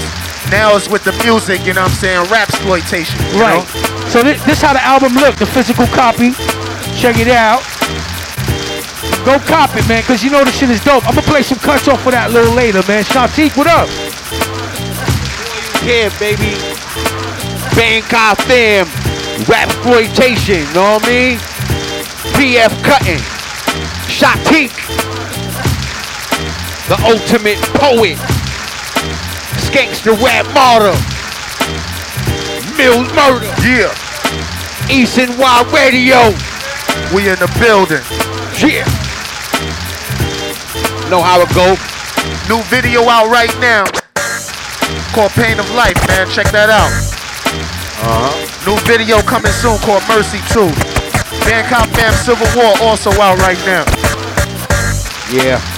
Now 0.50 0.76
it's 0.76 0.88
with 0.88 1.02
the 1.04 1.12
music, 1.24 1.66
you 1.66 1.74
know 1.74 1.82
what 1.82 1.90
I'm 1.90 1.96
saying? 1.96 2.22
Rap 2.30 2.48
exploitation. 2.48 3.18
Right. 3.34 3.58
know? 3.58 4.08
So 4.08 4.22
this, 4.22 4.38
this 4.44 4.62
how 4.62 4.72
the 4.74 4.82
album 4.84 5.14
look, 5.14 5.34
the 5.36 5.46
physical 5.46 5.86
copy. 5.88 6.30
Check 6.94 7.18
it 7.18 7.28
out. 7.28 7.60
Go 9.26 9.38
cop 9.40 9.74
it, 9.74 9.86
man, 9.88 10.02
cause 10.04 10.22
you 10.22 10.30
know 10.30 10.44
the 10.44 10.52
shit 10.52 10.70
is 10.70 10.82
dope. 10.84 11.02
I'm 11.08 11.14
gonna 11.14 11.26
play 11.26 11.42
some 11.42 11.58
cuts 11.58 11.88
off 11.88 12.00
for 12.02 12.12
that 12.12 12.30
a 12.30 12.32
little 12.32 12.54
later, 12.54 12.82
man. 12.86 13.02
Shatike, 13.02 13.56
what 13.56 13.66
up? 13.66 13.88
Yeah, 15.82 16.10
baby. 16.18 16.54
Bankai 17.74 18.36
fam. 18.46 18.86
Rap 19.50 19.68
exploitation, 19.68 20.62
You 20.68 20.74
know 20.74 20.98
what 20.98 21.04
I 21.04 21.08
mean? 21.10 21.38
PF 22.38 22.72
Cuttin. 22.84 23.18
Shatike. 24.06 24.72
The 26.86 26.94
ultimate 27.02 27.58
poet. 27.74 28.14
Skanks 29.58 30.06
the 30.06 30.14
rap 30.22 30.46
martyr. 30.54 30.94
Mills 32.78 33.10
murder. 33.10 33.50
Yeah. 33.58 33.90
East 34.88 35.18
and 35.18 35.36
Wild 35.36 35.66
Radio. 35.74 36.30
We 37.10 37.26
in 37.26 37.34
the 37.42 37.50
building. 37.58 38.06
Yeah. 38.62 38.86
Know 41.10 41.22
how 41.22 41.42
it 41.42 41.50
go. 41.58 41.74
New 42.46 42.62
video 42.70 43.02
out 43.10 43.30
right 43.30 43.50
now. 43.58 43.82
Called 45.10 45.32
Pain 45.32 45.58
of 45.58 45.68
Life, 45.74 45.98
man. 46.06 46.30
Check 46.30 46.54
that 46.54 46.70
out. 46.70 46.92
Uh-huh. 47.98 48.30
New 48.62 48.78
video 48.86 49.18
coming 49.22 49.50
soon 49.50 49.76
called 49.82 50.06
Mercy 50.06 50.38
2. 50.54 50.70
Bankai 51.42 51.82
Fam 51.98 52.12
Civil 52.14 52.46
War 52.54 52.78
also 52.80 53.10
out 53.18 53.38
right 53.42 53.58
now. 53.66 53.82
Yeah. 55.34 55.75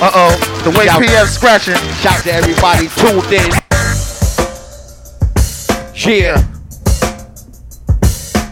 Uh-oh. 0.00 0.60
The 0.64 0.70
way 0.78 0.86
Shout- 0.86 1.02
PF 1.02 1.26
scratching. 1.26 1.74
Shout 2.02 2.22
to 2.24 2.32
everybody 2.32 2.88
tuned 2.88 3.32
in. 3.32 3.50
Yeah. 5.94 6.42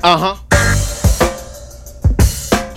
Uh-huh. 0.03 0.37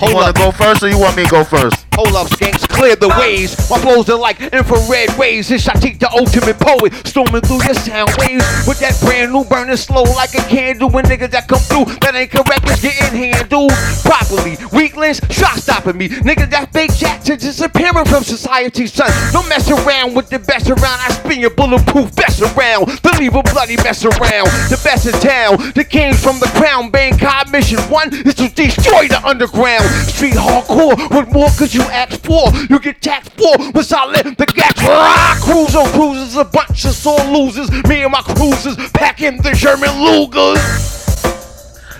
You 0.01 0.07
Hold 0.07 0.13
wanna 0.13 0.29
up. 0.29 0.35
go 0.35 0.51
first 0.51 0.83
or 0.83 0.89
you 0.89 0.97
want 0.97 1.15
me 1.17 1.23
to 1.25 1.29
go 1.29 1.43
first? 1.43 1.85
Hold 1.99 2.15
up, 2.15 2.27
skanks, 2.27 2.65
clear 2.69 2.95
the 2.95 3.09
ways. 3.19 3.59
My 3.69 3.77
flows 3.77 4.09
are 4.09 4.17
like 4.17 4.39
infrared 4.39 5.11
rays. 5.19 5.49
This 5.49 5.67
I 5.67 5.73
take 5.73 5.99
the 5.99 6.09
ultimate 6.11 6.57
poet, 6.57 6.95
storming 7.05 7.41
through 7.41 7.59
your 7.65 7.73
sound 7.75 8.15
waves 8.15 8.47
with 8.63 8.79
that 8.79 8.95
brand 9.03 9.33
new 9.33 9.43
burning 9.43 9.75
slow 9.75 10.03
like 10.15 10.33
a 10.33 10.41
candle. 10.47 10.89
When 10.89 11.03
niggas 11.03 11.31
that 11.31 11.49
come 11.49 11.59
through 11.59 11.91
that 11.99 12.15
ain't 12.15 12.31
correct 12.31 12.63
is 12.71 12.79
getting 12.79 13.35
handled 13.35 13.73
properly. 14.07 14.55
Weaklings, 14.71 15.19
shot 15.29 15.59
stopping 15.59 15.97
me. 15.97 16.07
Niggas 16.07 16.49
that 16.51 16.71
fake 16.71 16.95
chat 16.95 17.19
to 17.25 17.35
disappearing 17.35 18.05
from 18.05 18.23
society's 18.23 18.93
son. 18.93 19.11
Don't 19.33 19.49
mess 19.49 19.69
around 19.69 20.15
with 20.15 20.29
the 20.29 20.39
best 20.39 20.69
around. 20.69 21.03
I 21.03 21.11
spin 21.11 21.41
your 21.41 21.51
bulletproof 21.51 22.15
best 22.15 22.39
around. 22.39 22.87
To 23.03 23.11
leave 23.19 23.35
a 23.35 23.43
bloody 23.43 23.75
mess 23.83 24.05
around. 24.05 24.47
The 24.71 24.79
best 24.85 25.05
in 25.05 25.19
town, 25.19 25.75
the 25.75 25.83
kings 25.83 26.23
from 26.23 26.39
the 26.39 26.47
crown. 26.55 26.93
Bankai 26.93 27.51
mission 27.51 27.83
one 27.91 28.07
is 28.25 28.35
to 28.35 28.47
destroy 28.47 29.09
the 29.09 29.19
underground. 29.27 29.83
Street 30.07 30.39
hardcore 30.39 30.95
with 31.11 31.27
more 31.33 31.51
cause 31.59 31.75
you 31.75 31.88
ask 31.89 32.21
for. 32.23 32.51
You 32.69 32.79
get 32.79 33.01
taxed 33.01 33.33
for 33.33 33.57
once 33.73 33.91
I 33.91 34.05
let 34.05 34.25
the 34.37 34.45
gas 34.45 34.81
rock. 34.83 35.41
Cruise 35.41 35.75
on 35.75 35.91
cruises, 35.91 36.35
a 36.35 36.45
bunch 36.45 36.85
of 36.85 36.93
sore 36.93 37.23
losers. 37.25 37.69
Me 37.87 38.03
and 38.03 38.11
my 38.11 38.21
cruisers 38.21 38.77
packing 38.91 39.37
the 39.41 39.51
German 39.51 39.89
Lugers. 39.89 40.97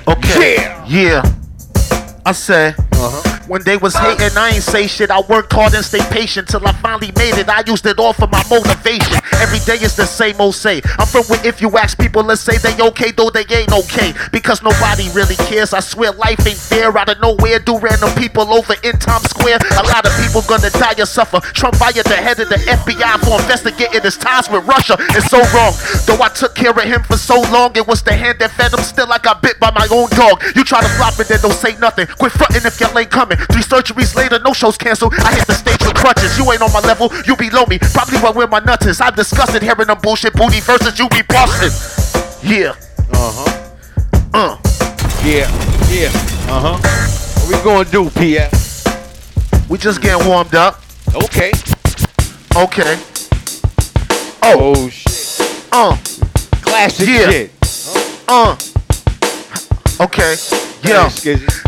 Okay. 0.07 0.55
Yeah. 0.87 1.23
I 2.25 2.31
said, 2.99 3.39
when 3.49 3.63
they 3.63 3.77
was 3.77 3.95
hating, 3.95 4.37
I 4.37 4.51
ain't 4.53 4.63
say 4.63 4.85
shit. 4.87 5.09
I 5.09 5.21
worked 5.21 5.51
hard 5.53 5.73
and 5.73 5.83
stayed 5.83 6.05
patient 6.11 6.47
till 6.47 6.65
I 6.67 6.71
finally 6.73 7.11
made 7.17 7.37
it. 7.37 7.49
I 7.49 7.63
used 7.65 7.85
it 7.85 7.97
all 7.97 8.13
for 8.13 8.27
my 8.27 8.43
motivation. 8.49 9.17
Every 9.41 9.59
day 9.65 9.83
is 9.83 9.95
the 9.95 10.05
same 10.05 10.39
old 10.39 10.55
say. 10.55 10.81
I'm 10.99 11.07
from 11.07 11.23
where 11.25 11.43
if 11.45 11.61
you 11.61 11.75
ask 11.77 11.97
people, 11.97 12.23
let's 12.23 12.41
say 12.41 12.57
they 12.57 12.79
okay, 12.79 13.11
though 13.11 13.31
they 13.31 13.45
ain't 13.49 13.73
okay. 13.73 14.13
Because 14.31 14.61
nobody 14.61 15.09
really 15.17 15.35
cares. 15.49 15.73
I 15.73 15.79
swear 15.79 16.11
life 16.11 16.45
ain't 16.45 16.57
fair. 16.57 16.95
Out 16.95 17.09
of 17.09 17.19
nowhere, 17.21 17.59
do 17.59 17.79
random 17.79 18.13
people 18.15 18.53
over 18.53 18.75
in 18.83 18.93
Times 18.99 19.29
Square. 19.29 19.59
A 19.79 19.83
lot 19.89 20.05
of 20.05 20.13
people 20.21 20.41
gonna 20.45 20.69
die 20.69 20.95
or 20.99 21.05
suffer. 21.05 21.39
Trump 21.39 21.75
fired 21.77 22.05
the 22.05 22.21
head 22.21 22.39
of 22.39 22.49
the 22.49 22.57
FBI 22.57 23.17
for 23.25 23.41
investigating 23.41 24.01
his 24.01 24.17
ties 24.17 24.49
with 24.49 24.65
Russia. 24.67 24.95
It's 25.17 25.29
so 25.29 25.41
wrong. 25.57 25.73
Though 26.05 26.21
I 26.21 26.29
took 26.29 26.53
care 26.53 26.71
of 26.71 26.83
him 26.83 27.01
for 27.03 27.17
so 27.17 27.41
long, 27.49 27.75
it 27.75 27.87
was 27.87 28.03
the 28.03 28.13
hand 28.13 28.37
that 28.39 28.51
fed 28.51 28.73
him. 28.73 28.83
Still, 28.83 29.11
I 29.11 29.17
got 29.17 29.41
bit 29.41 29.59
by 29.59 29.71
my 29.71 29.87
own 29.89 30.09
dog. 30.11 30.43
You 30.55 30.63
try 30.63 30.81
to 30.81 30.89
flop 31.01 31.19
it, 31.19 31.27
then 31.27 31.41
don't 31.41 31.53
say 31.53 31.75
nothing. 31.77 32.05
Quit 32.05 32.31
fronting 32.31 32.65
if 32.65 32.79
y'all 32.79 32.88
ain't 32.97 33.09
coming. 33.11 33.37
Three 33.51 33.61
surgeries 33.61 34.15
later, 34.15 34.39
no 34.39 34.53
shows 34.53 34.77
canceled. 34.77 35.13
I 35.19 35.35
hit 35.35 35.47
the 35.47 35.53
stage 35.53 35.81
with 35.85 35.95
crutches. 35.95 36.37
You 36.37 36.51
ain't 36.51 36.61
on 36.61 36.71
my 36.73 36.79
level, 36.81 37.09
you 37.25 37.35
below 37.35 37.65
me. 37.65 37.79
Probably 37.79 38.17
why 38.19 38.31
where 38.31 38.47
my 38.47 38.59
nuts 38.59 38.85
is. 38.85 39.01
I'm 39.01 39.13
disgusted 39.15 39.61
hearing 39.61 39.87
them 39.87 39.97
bullshit 40.01 40.33
booty 40.33 40.59
versus 40.61 40.97
you 40.99 41.07
be 41.09 41.21
busting. 41.27 41.73
Yeah. 42.43 42.73
Uh-huh. 43.11 43.75
Uh. 44.33 44.57
Yeah. 45.23 45.49
Yeah. 45.89 46.09
Uh-huh. 46.51 46.77
What 47.47 47.57
we 47.57 47.63
gonna 47.63 47.89
do, 47.89 48.09
PF? 48.11 49.69
We 49.69 49.77
just 49.77 50.01
getting 50.01 50.27
warmed 50.27 50.55
up. 50.55 50.81
Okay. 51.15 51.51
Okay. 52.55 52.97
Oh, 54.43 54.89
shit. 54.89 55.67
Uh. 55.71 55.95
Classic 56.61 57.07
Yeah. 57.07 57.29
shit. 57.29 57.51
Uh. 58.27 58.55
Okay. 60.01 60.35
Yeah. 60.83 61.11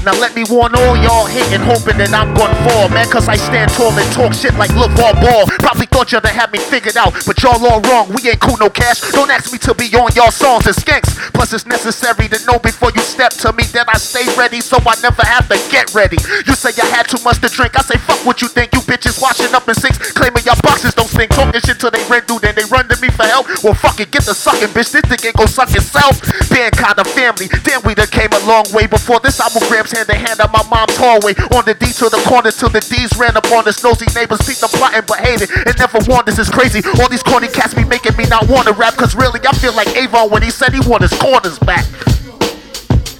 Now 0.01 0.17
let 0.17 0.33
me 0.35 0.43
warn 0.49 0.73
all 0.73 0.97
y'all 0.97 1.27
hating, 1.27 1.61
hoping 1.61 1.97
that 1.99 2.09
I'm 2.09 2.33
gonna 2.33 2.57
fall, 2.65 2.89
man. 2.89 3.05
Cause 3.11 3.27
I 3.27 3.35
stand 3.35 3.69
tall 3.75 3.91
and 3.91 4.07
talk 4.15 4.33
shit 4.33 4.55
like 4.55 4.71
LaVar 4.71 4.97
Ball. 4.97 5.13
Ball. 5.21 5.45
Probably 5.59 5.85
thought 5.85 6.11
y'all 6.11 6.25
had 6.25 6.51
me 6.51 6.57
figured 6.57 6.97
out, 6.97 7.13
but 7.27 7.37
y'all 7.43 7.59
all 7.61 7.81
wrong. 7.91 8.09
We 8.09 8.25
ain't 8.29 8.39
cool, 8.39 8.57
no 8.57 8.69
cash. 8.69 9.01
Don't 9.11 9.29
ask 9.29 9.51
me 9.51 9.59
to 9.59 9.75
be 9.75 9.91
on 9.93 10.09
y'all 10.15 10.31
songs 10.31 10.65
and 10.65 10.75
skanks. 10.75 11.11
Plus, 11.33 11.53
it's 11.53 11.65
necessary 11.65 12.27
to 12.29 12.39
know 12.45 12.57
before 12.57 12.89
you 12.95 13.01
step 13.01 13.31
to 13.45 13.53
me 13.53 13.63
that 13.75 13.89
I 13.89 13.97
stay 13.99 14.25
ready, 14.39 14.61
so 14.61 14.77
I 14.81 14.95
never 15.03 15.21
have 15.21 15.47
to 15.49 15.59
get 15.69 15.93
ready. 15.93 16.17
You 16.47 16.55
say 16.55 16.71
I 16.81 16.87
had 16.87 17.05
too 17.11 17.21
much 17.23 17.41
to 17.41 17.49
drink. 17.49 17.77
I 17.77 17.83
say, 17.83 17.99
fuck 17.99 18.25
what 18.25 18.41
you 18.41 18.47
think. 18.47 18.73
You 18.73 18.79
bitches 18.81 19.21
washing 19.21 19.53
up 19.53 19.67
in 19.67 19.75
sinks, 19.75 19.99
claiming 20.13 20.43
your 20.45 20.57
boxes 20.63 20.95
don't 20.95 21.09
stink. 21.11 21.31
Talking 21.35 21.61
shit 21.61 21.77
till 21.79 21.91
they 21.91 22.01
rent 22.09 22.25
through, 22.27 22.39
then 22.39 22.55
they 22.55 22.65
run 22.71 22.87
to 22.87 22.97
me 23.01 23.09
for 23.09 23.27
help. 23.27 23.45
Well, 23.63 23.75
fuck 23.75 23.99
it, 23.99 24.09
get 24.09 24.23
the 24.23 24.33
sucking, 24.33 24.73
bitch. 24.73 24.89
This 24.95 25.05
dick 25.05 25.25
ain't 25.25 25.35
go 25.35 25.45
suck 25.45 25.69
itself. 25.75 26.17
Band 26.49 26.73
kind 26.73 26.97
of 26.97 27.07
family. 27.13 27.51
Damn, 27.61 27.83
we 27.83 27.93
done 27.93 28.07
came 28.07 28.31
a 28.33 28.41
long 28.47 28.65
way 28.73 28.87
before 28.87 29.00
this 29.21 29.39
album 29.39 29.63
grabs 29.67 29.91
hand 29.91 30.09
in 30.09 30.15
hand 30.15 30.39
on 30.41 30.51
my 30.51 30.63
mom's 30.69 30.95
hallway. 30.97 31.33
On 31.57 31.65
the 31.65 31.73
D 31.73 31.91
to 31.93 32.09
the 32.09 32.21
corner 32.27 32.51
till 32.51 32.69
the 32.69 32.81
D's 32.81 33.17
ran 33.17 33.35
up 33.37 33.49
on 33.51 33.67
us. 33.67 33.83
Nosy 33.83 34.05
neighbors 34.13 34.39
beat 34.45 34.57
the 34.57 34.67
plotting 34.67 35.03
but 35.07 35.19
hated 35.19 35.49
and 35.51 35.77
never 35.77 35.99
warned. 36.07 36.27
This 36.27 36.39
is 36.39 36.49
crazy. 36.49 36.81
All 37.01 37.09
these 37.09 37.23
corny 37.23 37.47
cats 37.47 37.73
be 37.73 37.83
making 37.83 38.15
me 38.17 38.25
not 38.25 38.47
want 38.47 38.67
to 38.67 38.73
rap. 38.73 38.95
Cause 38.95 39.15
really, 39.15 39.39
I 39.45 39.53
feel 39.53 39.73
like 39.73 39.87
Avon 39.97 40.29
when 40.29 40.41
he 40.41 40.51
said 40.51 40.73
he 40.73 40.79
want 40.87 41.01
his 41.01 41.13
corners 41.13 41.57
back. 41.59 41.85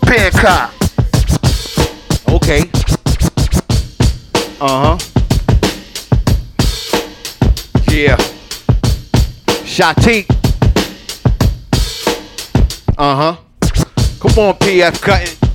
Bankai. 0.06 0.70
Okay. 2.30 2.70
Uh 4.60 4.96
huh. 4.96 5.12
Yeah. 7.92 8.18
Shatike. 9.66 10.30
Uh 12.98 13.16
huh. 13.16 13.36
Come 14.20 14.38
on, 14.38 14.54
PF 14.60 15.02
Cuttin. 15.02 15.51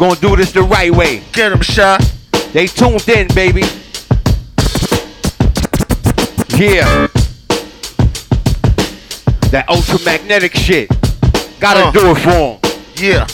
Gonna 0.00 0.18
do 0.18 0.34
this 0.34 0.50
the 0.52 0.62
right 0.62 0.90
way. 0.90 1.22
Get 1.32 1.52
him 1.52 1.60
shot. 1.60 2.00
They 2.54 2.66
tuned 2.66 3.06
in, 3.06 3.28
baby. 3.34 3.60
Yeah. 6.56 7.06
That 9.50 9.66
ultramagnetic 9.68 10.54
shit. 10.56 10.88
Gotta 11.60 11.88
Uh. 11.88 11.90
do 11.92 12.10
it 12.12 12.18
for 12.18 12.30
'em. 12.30 12.58
Yeah. 12.96 13.26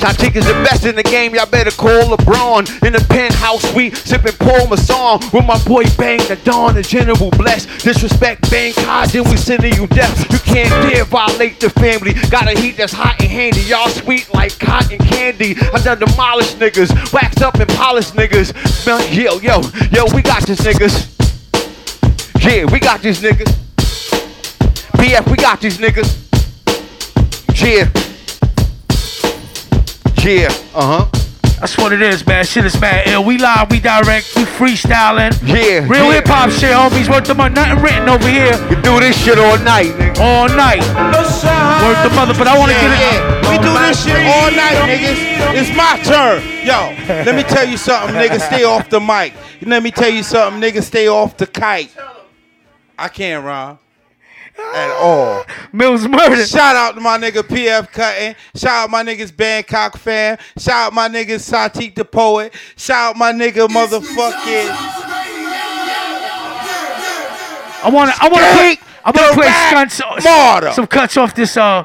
Tatik 0.00 0.34
is 0.34 0.46
the 0.46 0.54
best 0.64 0.86
in 0.86 0.96
the 0.96 1.02
game, 1.02 1.34
y'all 1.34 1.44
better 1.44 1.70
call 1.70 2.16
LeBron. 2.16 2.86
In 2.86 2.94
the 2.94 3.04
penthouse 3.10 3.60
suite, 3.70 3.94
sipping 3.94 4.32
Paul 4.38 4.66
Masson. 4.68 5.20
With 5.30 5.44
my 5.44 5.62
boy 5.64 5.84
Bang, 5.98 6.20
the 6.26 6.36
Dawn, 6.42 6.74
the 6.74 6.82
General 6.82 7.30
Bless. 7.32 7.66
Disrespect 7.82 8.40
Bankai, 8.44 9.12
then 9.12 9.28
we 9.28 9.36
sending 9.36 9.74
you 9.74 9.86
death. 9.88 10.32
You 10.32 10.38
can't 10.38 10.70
dare 10.88 11.04
violate 11.04 11.60
the 11.60 11.68
family. 11.68 12.14
Got 12.30 12.48
a 12.48 12.58
heat 12.58 12.78
that's 12.78 12.94
hot 12.94 13.20
and 13.20 13.30
handy. 13.30 13.60
Y'all 13.60 13.90
sweet 13.90 14.32
like 14.32 14.58
cotton 14.58 14.96
candy. 14.96 15.54
I 15.60 15.82
done 15.82 15.98
demolished 15.98 16.58
niggas, 16.58 17.12
waxed 17.12 17.42
up 17.42 17.56
and 17.56 17.68
polished 17.68 18.14
niggas. 18.14 18.56
Yo, 19.14 19.38
yo, 19.40 19.60
yo, 19.92 20.14
we 20.14 20.22
got 20.22 20.46
this 20.46 20.60
niggas. 20.60 21.12
Yeah, 22.42 22.64
we 22.72 22.80
got 22.80 23.02
these 23.02 23.20
niggas. 23.20 23.52
PF, 24.96 25.30
we 25.30 25.36
got 25.36 25.60
these 25.60 25.76
niggas. 25.76 26.16
Yeah. 27.62 28.09
Yeah, 30.22 30.48
uh 30.74 31.04
huh. 31.04 31.20
That's 31.60 31.76
what 31.78 31.92
it 31.92 32.02
is, 32.02 32.26
man. 32.26 32.44
Shit 32.44 32.64
is 32.66 32.78
mad 32.80 33.06
ill. 33.08 33.24
We 33.24 33.38
live, 33.38 33.70
we 33.70 33.80
direct, 33.80 34.36
we 34.36 34.44
freestyling. 34.44 35.32
Yeah. 35.42 35.88
Real 35.88 36.06
yeah. 36.06 36.12
hip 36.12 36.26
hop 36.28 36.50
shit, 36.50 36.72
homies. 36.72 37.08
Worth 37.08 37.26
the 37.26 37.34
money. 37.34 37.54
Nothing 37.54 37.82
written 37.82 38.08
over 38.08 38.28
here. 38.28 38.52
We 38.68 38.76
do 38.82 39.00
this 39.00 39.16
shit 39.22 39.38
all 39.38 39.58
night, 39.58 39.92
nigga. 39.96 40.20
All 40.20 40.48
night. 40.48 40.80
Worth 40.80 42.02
the 42.04 42.14
mother, 42.14 42.34
but 42.36 42.46
I 42.48 42.58
want 42.58 42.70
to 42.70 42.76
Yeah, 42.76 42.88
get 42.88 42.92
it. 42.92 43.44
yeah. 43.44 43.50
We 43.50 43.56
do 43.58 43.72
this 43.72 44.04
shit 44.04 44.20
all 44.28 44.50
night, 44.52 44.76
niggas. 44.88 45.20
It's 45.56 45.76
my 45.76 46.00
turn. 46.04 46.42
Yo, 46.64 47.24
let 47.24 47.34
me 47.34 47.42
tell 47.42 47.66
you 47.66 47.76
something, 47.78 48.14
nigga. 48.14 48.40
Stay 48.40 48.64
off 48.64 48.88
the 48.90 49.00
mic. 49.00 49.32
Let 49.62 49.82
me 49.82 49.90
tell 49.90 50.10
you 50.10 50.22
something, 50.22 50.60
nigga. 50.60 50.82
Stay 50.82 51.08
off 51.08 51.36
the 51.36 51.46
kite. 51.46 51.90
I 52.98 53.08
can't 53.08 53.42
rhyme 53.44 53.78
at 54.74 54.90
all. 55.00 55.44
Mills 55.72 56.06
murder. 56.06 56.44
Shout 56.46 56.76
out 56.76 56.94
to 56.94 57.00
my 57.00 57.18
nigga 57.18 57.42
PF 57.42 57.90
Cuttin. 57.92 58.34
Shout 58.54 58.84
out 58.84 58.90
my 58.90 59.02
niggas 59.02 59.32
Bankai 59.32 59.96
fam. 59.98 60.38
Shout 60.58 60.88
out 60.88 60.92
my 60.92 61.08
niggas 61.08 61.50
Shatike 61.50 61.94
the 61.94 62.04
Poet. 62.04 62.54
Shout 62.76 63.10
out 63.10 63.16
my 63.16 63.32
nigga 63.32 63.68
motherfucking. 63.68 64.70
I 67.82 67.88
want 67.90 68.14
to. 68.14 68.22
I 68.22 68.28
want 68.28 68.44
to 68.44 68.52
Skate 68.52 68.78
play. 68.80 68.86
I 69.04 69.10
want 69.10 69.16
to 69.16 69.22
the 69.28 69.34
play 69.34 69.46
rap 69.46 69.90
stunts, 69.90 70.24
martyr. 70.24 70.72
some 70.72 70.86
cuts 70.86 71.16
off 71.16 71.34
this 71.34 71.56
uh 71.56 71.84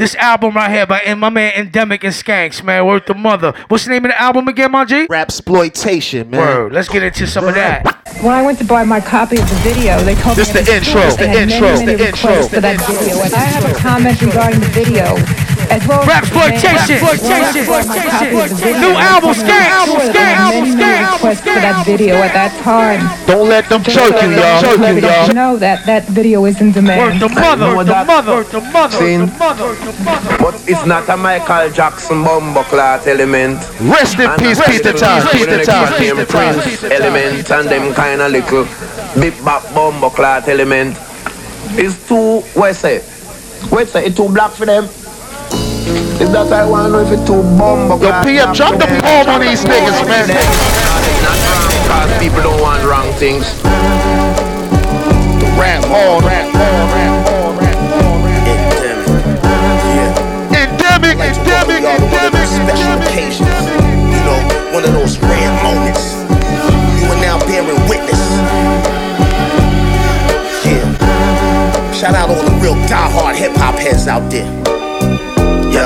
this 0.00 0.14
album 0.14 0.54
right 0.54 0.70
here 0.70 0.86
by 0.86 1.14
my 1.14 1.28
man 1.28 1.52
Endemic 1.54 2.02
and 2.04 2.14
Skanks, 2.14 2.64
man. 2.64 2.86
Worth 2.86 3.04
the 3.04 3.12
mother. 3.12 3.52
What's 3.68 3.84
the 3.84 3.90
name 3.90 4.06
of 4.06 4.12
the 4.12 4.20
album 4.20 4.48
again, 4.48 4.72
my 4.72 4.86
G? 4.86 5.06
Rap 5.10 5.28
exploitation, 5.28 6.30
man. 6.30 6.40
Word. 6.40 6.72
Let's 6.72 6.88
get 6.88 7.02
into 7.02 7.26
some 7.26 7.46
of 7.46 7.54
that. 7.54 7.84
When 8.22 8.32
I 8.32 8.40
went 8.40 8.58
to 8.60 8.64
buy 8.64 8.84
my 8.84 9.00
copy 9.00 9.36
of 9.36 9.48
the 9.48 9.56
video, 9.56 10.00
they 10.00 10.14
told 10.14 10.38
This 10.38 10.54
me 10.54 10.62
the 10.62 10.72
at 10.72 10.76
intro, 10.80 11.00
store 11.04 11.10
the 11.10 11.16
they 11.16 11.28
had 11.28 11.50
intro, 11.50 11.60
many, 11.60 11.84
many 11.84 11.98
the 11.98 12.08
intro, 12.08 12.30
requests 12.30 12.54
for 12.54 12.60
that 12.60 12.80
video. 12.80 13.22
And 13.22 13.34
I 13.34 13.44
have 13.44 13.64
a 13.70 13.74
comment 13.76 14.22
regarding 14.22 14.60
the 14.60 14.72
video, 14.72 15.04
as 15.70 15.86
well 15.86 16.02
Rap 16.04 16.24
exploitation. 16.24 16.98
When 17.00 17.14
I 17.14 17.38
went 17.38 17.54
to 17.54 17.62
buy 17.70 17.82
my 17.86 17.98
copy 18.02 18.34
of 18.34 18.48
the 18.50 18.56
video, 18.58 18.80
New 18.80 18.94
album, 18.98 19.34
told 19.34 19.38
me 19.38 19.44
Skank, 19.46 19.62
at 19.62 19.70
album, 19.70 19.96
store 19.96 20.02
that 20.02 20.10
Skank, 20.10 20.14
they 20.14 20.20
had 20.20 20.42
album, 20.42 20.60
many, 20.60 20.70
Skank, 20.70 20.78
many 20.78 21.04
album, 21.06 21.36
for 21.36 21.60
that 21.60 21.86
video 21.86 22.14
at 22.20 22.32
that 22.34 22.52
time. 22.60 23.00
Don't 23.26 23.48
let 23.48 23.64
them 23.70 23.82
Just 23.82 23.96
choke 23.96 24.22
you, 24.22 24.30
that 24.34 24.62
y'all. 24.62 24.76
Choke 24.76 24.82
you, 24.82 25.00
y'all. 25.00 25.34
know 25.34 25.56
that 25.56 25.86
that 25.86 26.04
video 26.10 26.44
is 26.44 26.60
in 26.60 26.72
demand. 26.72 27.20
Worth 27.20 27.30
the 27.30 27.40
mother. 27.40 27.76
Worth 27.76 27.86
the 27.86 28.04
mother. 28.04 28.34
Worth 28.34 28.52
the 28.52 28.60
mother. 28.60 28.98
Seen. 28.98 29.20
The 29.20 29.38
mother. 29.38 29.64
Worth 29.64 29.84
the 29.86 30.04
mother. 30.04 30.36
But 30.42 30.54
it's 30.66 30.84
not 30.86 31.08
a 31.08 31.16
Michael 31.16 31.70
Jackson 31.70 32.24
bomber 32.24 32.64
clot 32.64 33.06
element. 33.06 33.58
Rest 33.80 34.18
in 34.18 34.30
peace, 34.38 34.60
Peter 34.66 34.92
Tosh, 34.92 35.30
Peter 35.30 35.62
Tosh, 35.62 35.96
Peter 35.98 36.26
Tosh, 36.26 36.34
Prince 36.34 36.64
Peter 36.66 36.88
Tosh. 36.88 37.00
element 37.00 37.50
and 37.50 37.68
them 37.68 37.94
kind 37.94 38.20
of 38.20 38.32
little 38.32 38.66
big 39.20 39.34
bop 39.44 39.62
bomber 39.74 40.10
clot 40.10 40.48
element. 40.48 40.96
It's 41.78 41.96
too, 42.08 42.40
what 42.58 42.74
say? 42.74 42.98
What 43.70 43.88
say? 43.88 44.06
It's 44.06 44.16
too 44.16 44.28
black 44.28 44.50
for 44.52 44.66
them. 44.66 44.88
Is 46.20 46.28
that 46.36 46.52
I 46.52 46.68
want 46.68 46.86
to 46.86 46.92
know 46.92 47.00
if 47.00 47.08
it's 47.08 47.24
too 47.24 47.40
bomber 47.56 47.96
Yo, 47.96 48.12
clot? 48.12 48.26
PM, 48.26 48.52
drop 48.52 48.76
the 48.76 48.84
palm 49.00 49.28
on 49.32 49.40
these 49.40 49.64
niggas, 49.64 50.04
man. 50.04 50.28
Not 50.28 51.40
wrong, 51.48 51.72
cause 51.88 52.12
people 52.20 52.42
don't 52.44 52.60
want 52.60 52.84
wrong 52.84 53.08
things. 53.16 53.48
Rap 55.56 55.80
hard, 55.88 56.24
rap 56.24 56.52
hard, 56.52 56.84
rap 56.92 57.16
hard, 57.24 57.56
rap 57.56 57.78
hard, 57.96 58.20
Endemic, 60.52 61.16
endemic, 61.16 61.80
endemic, 61.80 62.46
special 62.48 63.00
occasions. 63.00 63.56
You 64.12 64.20
know, 64.28 64.36
one 64.76 64.84
of 64.84 64.92
those 64.92 65.16
rare 65.24 65.52
moments. 65.64 66.12
You 67.00 67.08
are 67.08 67.20
now 67.24 67.40
bearing 67.48 67.80
witness. 67.88 68.20
Yeah. 70.64 70.84
Shout 71.92 72.14
out 72.14 72.28
all 72.28 72.44
the 72.44 72.52
real 72.60 72.76
diehard 72.84 73.36
hip 73.36 73.52
hop 73.56 73.76
heads 73.76 74.06
out 74.06 74.30
there. 74.30 74.48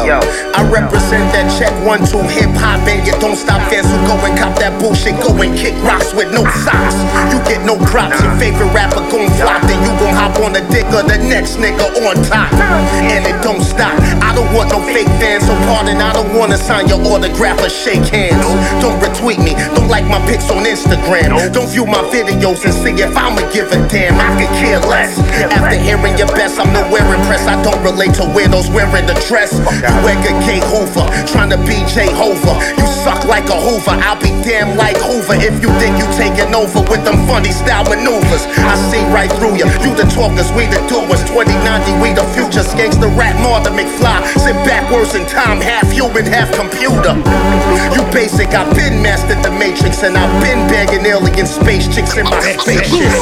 Yo, 0.02 0.18
I 0.58 0.66
represent 0.66 1.30
that 1.30 1.46
check 1.54 1.70
one 1.86 2.02
two 2.02 2.18
hip 2.34 2.50
hop 2.58 2.82
and 2.90 3.06
you 3.06 3.14
don't 3.22 3.38
stop 3.38 3.62
fans 3.70 3.86
who 3.86 3.94
go 4.10 4.18
and 4.26 4.34
cop 4.34 4.58
that 4.58 4.74
bullshit, 4.82 5.14
go 5.22 5.30
and 5.38 5.54
kick 5.54 5.78
rocks 5.86 6.10
with 6.10 6.34
no 6.34 6.42
socks. 6.66 6.98
You 7.30 7.38
get 7.46 7.62
no 7.62 7.78
props, 7.78 8.18
your 8.18 8.34
favorite 8.34 8.74
rapper 8.74 9.06
gon' 9.06 9.30
flop, 9.38 9.62
then 9.70 9.78
you 9.86 9.94
gon' 10.02 10.18
hop 10.18 10.34
on 10.42 10.50
the 10.50 10.66
dick 10.74 10.90
of 10.90 11.06
the 11.06 11.22
next 11.30 11.62
nigga 11.62 11.86
on 12.02 12.18
top. 12.26 12.50
And 13.06 13.22
it 13.22 13.38
don't 13.46 13.62
stop. 13.62 13.94
I 14.18 14.34
don't 14.34 14.50
want 14.50 14.74
no 14.74 14.82
fake 14.82 15.10
fans, 15.22 15.46
so 15.46 15.54
pardon, 15.70 16.02
I 16.02 16.10
don't 16.10 16.34
wanna 16.34 16.58
sign 16.58 16.90
your 16.90 16.98
autograph 17.06 17.62
or 17.62 17.70
shake 17.70 18.10
hands. 18.10 18.42
Don't 18.82 18.98
retweet 18.98 19.38
me, 19.38 19.54
don't 19.78 19.86
like 19.86 20.10
my 20.10 20.18
pics 20.26 20.50
on 20.50 20.66
Instagram. 20.66 21.38
Don't 21.54 21.70
view 21.70 21.86
my 21.86 22.02
videos 22.10 22.66
and 22.66 22.74
see 22.74 22.98
if 22.98 23.14
I'ma 23.14 23.46
give 23.54 23.70
a 23.70 23.78
damn. 23.86 24.18
I 24.18 24.34
could 24.42 24.50
care 24.58 24.82
less. 24.90 25.22
After 25.54 25.78
hearing 25.78 26.18
your 26.18 26.28
best, 26.34 26.58
I'm 26.58 26.72
nowhere 26.74 27.06
impressed. 27.14 27.46
I 27.46 27.62
don't 27.62 27.78
relate 27.86 28.14
to 28.18 28.26
weirdos 28.34 28.74
wearing 28.74 29.06
the 29.06 29.14
dress. 29.30 29.54
You 29.84 30.08
Edgar 30.08 30.36
K. 30.40 30.64
Hoover, 30.72 31.04
trying 31.28 31.50
to 31.50 31.60
be 31.68 31.84
Jehovah. 31.84 32.56
You 32.80 32.86
suck 33.04 33.24
like 33.28 33.48
a 33.52 33.58
Hoover, 33.58 33.92
I'll 34.00 34.16
be 34.16 34.32
damn 34.40 34.76
like 34.76 34.96
Hoover 34.96 35.36
if 35.36 35.60
you 35.60 35.68
think 35.76 36.00
you 36.00 36.08
taking 36.16 36.54
over 36.54 36.80
with 36.88 37.04
them 37.04 37.20
funny 37.28 37.52
style 37.52 37.84
maneuvers. 37.84 38.48
I 38.64 38.76
see 38.88 39.04
right 39.12 39.28
through 39.36 39.60
you. 39.60 39.68
You 39.84 39.92
the 39.92 40.08
talkers, 40.08 40.48
we 40.56 40.64
the 40.72 40.80
doers. 40.88 41.20
2090, 41.28 42.00
we 42.00 42.16
the 42.16 42.24
future. 42.32 42.64
Skanks 42.64 42.96
the 42.96 43.08
rat, 43.12 43.36
Martha 43.44 43.68
McFly. 43.68 44.24
Sit 44.40 44.56
backwards 44.64 45.14
in 45.14 45.26
time, 45.26 45.60
half 45.60 45.84
human, 45.90 46.24
half 46.24 46.48
computer. 46.56 47.16
You 47.92 48.00
basic, 48.08 48.56
I've 48.56 48.72
been 48.72 49.02
mastered 49.04 49.42
the 49.44 49.52
matrix, 49.52 50.02
and 50.02 50.16
I've 50.16 50.32
been 50.40 50.64
bagging 50.72 51.04
alien 51.04 51.46
space 51.46 51.88
chicks 51.92 52.16
in 52.16 52.24
my 52.24 52.40
spaceship. 52.56 53.12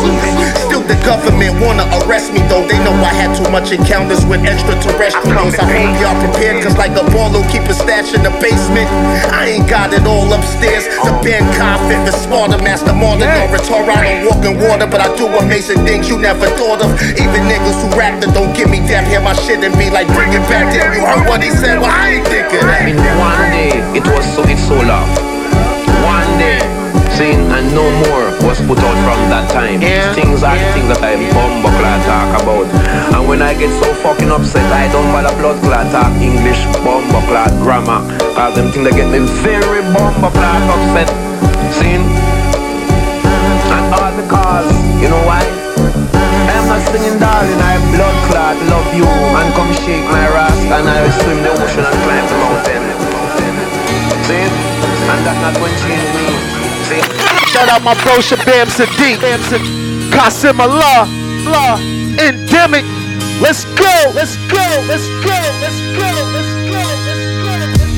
Still, 0.66 0.84
the 0.86 0.98
government 1.02 1.58
wanna 1.58 1.86
arrest 2.02 2.32
me, 2.32 2.40
though. 2.46 2.66
They 2.66 2.78
know 2.84 2.94
I 3.02 3.10
had 3.14 3.34
too 3.34 3.50
much 3.50 3.72
encounters 3.72 4.24
with 4.26 4.44
extraterrestrials. 4.46 5.58
I 5.58 5.66
hope 5.66 5.94
y'all 5.98 6.18
prepared, 6.22 6.51
cause 6.60 6.76
like 6.76 6.92
a 6.92 7.04
baller, 7.14 7.40
keep 7.48 7.64
a 7.70 7.74
stash 7.74 8.12
in 8.12 8.22
the 8.22 8.34
basement. 8.42 8.90
I 9.32 9.56
ain't 9.56 9.68
got 9.70 9.94
it 9.94 10.04
all 10.04 10.28
upstairs. 10.32 10.84
The 10.84 11.14
oh. 11.14 11.22
band 11.22 11.46
confident, 11.56 12.04
the 12.04 12.12
smarter, 12.12 12.58
master 12.60 12.92
martyr, 12.92 13.30
no 13.30 13.48
retard. 13.48 13.88
I 13.88 14.20
don't 14.20 14.28
walk 14.28 14.42
in 14.44 14.58
water, 14.58 14.86
but 14.90 15.00
I 15.00 15.08
do 15.16 15.30
amazing 15.30 15.84
things 15.86 16.08
you 16.08 16.18
never 16.18 16.46
thought 16.58 16.82
of. 16.82 16.90
Even 17.16 17.46
niggas 17.48 17.78
who 17.80 17.88
rap 17.96 18.20
that 18.20 18.34
don't 18.34 18.52
give 18.52 18.68
me 18.68 18.80
that, 18.90 19.06
hear 19.06 19.22
my 19.22 19.32
shit 19.32 19.62
and 19.62 19.76
be 19.78 19.88
like, 19.88 20.08
bring 20.12 20.32
it 20.32 20.44
back. 20.50 20.72
Damn, 20.74 20.92
you 20.92 21.04
heard 21.06 21.28
what 21.28 21.42
he 21.42 21.50
said? 21.50 21.78
Well, 21.78 21.92
I 21.92 22.18
ain't 22.18 22.26
thinking 22.26 22.66
that. 22.66 22.88
In 22.88 22.98
one 23.16 23.46
day, 23.54 23.78
it 23.96 24.04
was 24.10 24.26
so 24.34 24.42
it's 24.44 24.66
so 24.66 24.76
long. 24.76 25.08
One 26.02 26.30
day, 26.38 26.71
seen 27.16 27.40
and 27.52 27.66
no 27.74 27.84
more 28.08 28.24
was 28.46 28.60
put 28.64 28.80
out 28.80 28.98
from 29.04 29.20
that 29.28 29.50
time. 29.52 29.80
These 29.80 30.08
things 30.16 30.40
are 30.40 30.56
the 30.56 30.68
things 30.72 30.88
that 30.88 31.02
I 31.04 31.20
bumbuckler 31.32 31.96
talk 32.08 32.32
about. 32.40 32.68
And 33.12 33.28
when 33.28 33.42
I 33.42 33.52
get 33.52 33.70
so 33.82 33.92
fucking 34.00 34.30
upset, 34.32 34.64
I 34.72 34.88
don't 34.92 35.08
bother 35.12 35.34
blood 35.36 35.58
clot 35.60 35.88
talk 35.92 36.12
English 36.20 36.64
bumbuckler 36.80 37.48
grammar. 37.60 38.00
Cause 38.32 38.56
them 38.56 38.72
things 38.72 38.88
that 38.88 38.96
get 38.96 39.08
me 39.12 39.20
very 39.44 39.82
bumbuckler 39.92 40.56
upset. 40.72 41.08
Seen? 41.76 42.00
And 43.72 43.84
all 43.92 44.12
the 44.16 44.24
because, 44.24 44.72
you 45.00 45.08
know 45.12 45.22
why? 45.28 45.42
I'm 46.52 46.66
not 46.68 46.82
singing 46.88 47.18
darling, 47.20 47.60
I 47.60 47.76
blood 47.92 48.16
clot, 48.28 48.56
love 48.70 48.88
you 48.94 49.04
And 49.04 49.50
come 49.54 49.72
shake 49.84 50.04
my 50.08 50.26
rasta 50.32 50.74
and 50.80 50.88
I 50.88 51.08
swim 51.10 51.38
the 51.44 51.50
ocean 51.50 51.84
and 51.84 51.98
climb 52.04 52.26
the 52.28 52.36
mountain 52.40 52.84
See? 54.26 54.46
And 55.12 55.20
that's 55.26 55.40
not 55.42 55.54
going 55.60 55.72
to 55.72 55.80
change 55.82 56.08
me 56.16 56.31
See? 56.92 57.00
Shout 57.48 57.68
out 57.70 57.82
my 57.82 57.94
bro 58.02 58.20
Shabam 58.20 58.68
Sadiq, 58.68 59.20
Qasim 60.12 60.58
Allah, 60.60 61.08
Allah, 61.46 61.80
Endemic. 62.20 62.84
Let's 63.40 63.64
go, 63.64 63.94
let's 64.14 64.36
go, 64.52 64.64
let's 64.88 65.06
go, 65.24 65.36
let's 65.62 65.78
go, 65.96 66.08
let's 66.32 66.50
go, 66.68 66.82
let's 66.84 67.08
go. 67.08 67.92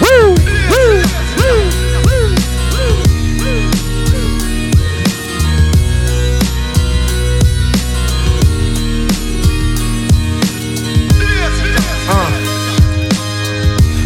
Woo, 0.00 0.34
woo, 0.70 1.02
woo, 1.38 1.87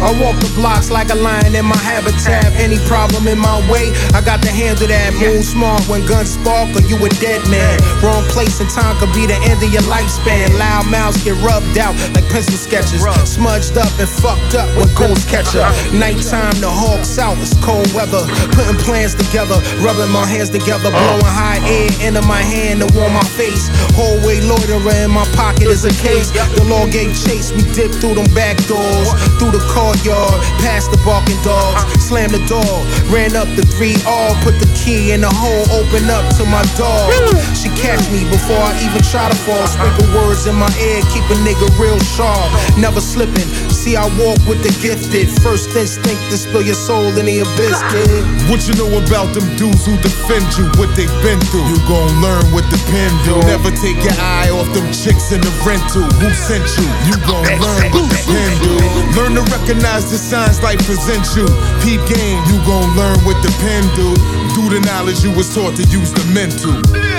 I 0.03 0.11
walk 0.19 0.35
the 0.43 0.51
blocks 0.59 0.91
like 0.91 1.09
a 1.09 1.15
lion 1.15 1.55
in 1.55 1.63
my 1.63 1.79
habitat. 1.79 2.51
Any 2.59 2.75
problem 2.91 3.27
in 3.27 3.39
my 3.39 3.55
way, 3.71 3.95
I 4.11 4.19
got 4.19 4.43
to 4.43 4.51
handle 4.51 4.87
that. 4.87 5.15
Move 5.15 5.47
smart 5.47 5.79
when 5.87 6.05
guns 6.05 6.35
spark 6.35 6.75
or 6.75 6.83
you 6.83 6.99
a 6.99 7.09
dead 7.23 7.39
man. 7.47 7.79
Wrong 8.03 8.23
place 8.27 8.59
and 8.59 8.67
time 8.69 8.99
could 8.99 9.15
be 9.15 9.23
the 9.23 9.39
end 9.47 9.63
of 9.63 9.71
your 9.71 9.83
lifespan. 9.87 10.59
Loud 10.59 10.91
mouths 10.91 11.23
get 11.23 11.39
rubbed 11.39 11.79
out 11.79 11.95
like 12.11 12.27
pencil 12.27 12.59
sketches. 12.59 12.99
Smudged 13.23 13.79
up 13.79 13.91
and 13.95 14.09
fucked 14.09 14.59
up 14.59 14.67
when 14.75 14.91
ghosts 14.91 15.23
catch 15.23 15.55
her. 15.55 15.63
Uh-huh. 15.63 15.95
Nighttime, 15.95 16.59
the 16.59 16.67
hawks 16.67 17.15
out, 17.17 17.39
it's 17.39 17.55
cold 17.63 17.87
weather. 17.95 18.27
Putting 18.51 18.75
plans 18.83 19.15
together, 19.15 19.55
rubbing 19.79 20.11
my 20.11 20.27
hands 20.27 20.51
together, 20.51 20.91
uh. 20.91 20.99
blowing 20.99 21.31
high 21.31 21.63
air 21.63 21.87
into 22.03 22.21
my 22.27 22.43
hand 22.43 22.83
to 22.83 22.87
warm 22.91 23.15
my 23.15 23.23
face. 23.39 23.71
Hallway 23.95 24.43
loiterer 24.43 25.07
in 25.07 25.11
my 25.15 25.23
pocket 25.31 25.71
is 25.71 25.87
a 25.87 25.95
case. 26.03 26.35
The 26.59 26.67
law 26.67 26.83
gave 26.91 27.15
chase, 27.15 27.55
we 27.55 27.63
dip 27.71 27.95
through 28.03 28.19
them 28.19 28.27
back 28.35 28.59
doors, 28.67 29.07
through 29.39 29.55
the 29.55 29.63
courtyard, 29.93 30.41
past 30.61 30.91
the 30.91 30.97
barking 31.05 31.37
dogs, 31.43 31.81
slammed 32.01 32.33
the 32.33 32.41
door, 32.49 32.81
ran 33.13 33.35
up 33.35 33.47
the 33.55 33.61
three 33.61 33.95
R, 34.07 34.33
put 34.41 34.57
the 34.57 34.69
key 34.73 35.11
in 35.13 35.21
the 35.21 35.29
hole, 35.29 35.65
open 35.69 36.09
up 36.09 36.25
to 36.37 36.43
my 36.49 36.63
dog. 36.77 37.13
She 37.53 37.69
catch 37.77 38.01
me 38.09 38.25
before 38.29 38.57
I 38.57 38.73
even 38.81 39.01
try 39.05 39.29
to 39.29 39.37
fall. 39.45 39.65
Sprinkle 39.67 40.09
words 40.13 40.45
in 40.47 40.55
my 40.55 40.71
ear, 40.81 41.01
keep 41.13 41.25
a 41.29 41.37
nigga 41.45 41.69
real 41.77 41.99
sharp, 42.17 42.49
never 42.77 43.01
slipping. 43.01 43.47
See, 43.69 43.95
I 43.95 44.07
walk 44.17 44.39
with 44.47 44.63
the 44.63 44.73
gifted. 44.81 45.29
First 45.43 45.75
instinct 45.75 46.21
to 46.31 46.37
spill 46.37 46.63
your 46.63 46.77
soul 46.77 47.13
in 47.17 47.25
the 47.25 47.39
abyss, 47.43 47.77
kid. 47.91 48.23
What 48.49 48.65
you 48.67 48.73
know 48.79 48.89
about 48.97 49.33
them 49.35 49.45
dudes 49.55 49.85
who 49.85 49.97
defend 49.99 50.45
you, 50.57 50.65
what 50.79 50.95
they 50.95 51.05
been 51.21 51.39
through? 51.51 51.67
You 51.67 51.77
gon' 51.85 52.21
learn 52.23 52.43
what 52.55 52.65
the 52.71 52.79
pen 52.89 53.11
do. 53.27 53.37
Never 53.45 53.71
take 53.71 53.99
your 54.01 54.15
eye 54.17 54.49
off 54.49 54.71
them 54.73 54.87
chicks 54.95 55.31
in 55.31 55.41
the 55.41 55.53
rental. 55.67 56.07
Who 56.23 56.29
sent 56.33 56.65
you? 56.79 56.87
You 57.07 57.15
gon' 57.27 57.45
learn 57.59 57.91
what 57.91 58.07
the 58.07 58.19
pen 58.23 58.51
do. 58.63 58.75
Learn 59.19 59.35
to 59.35 59.43
recognize 59.51 59.82
the 59.83 60.17
signs 60.17 60.63
life 60.63 60.79
presents 60.85 61.35
you. 61.35 61.45
Peep 61.83 61.99
game, 62.07 62.39
you 62.47 62.57
gon' 62.65 62.95
learn 62.95 63.19
what 63.25 63.35
the 63.43 63.51
pen 63.59 63.83
do. 63.95 64.15
Do 64.55 64.69
the 64.69 64.79
knowledge 64.85 65.23
you 65.23 65.31
was 65.31 65.53
taught 65.53 65.75
to 65.75 65.83
use 65.83 66.11
the 66.13 66.23
mental. 66.33 67.12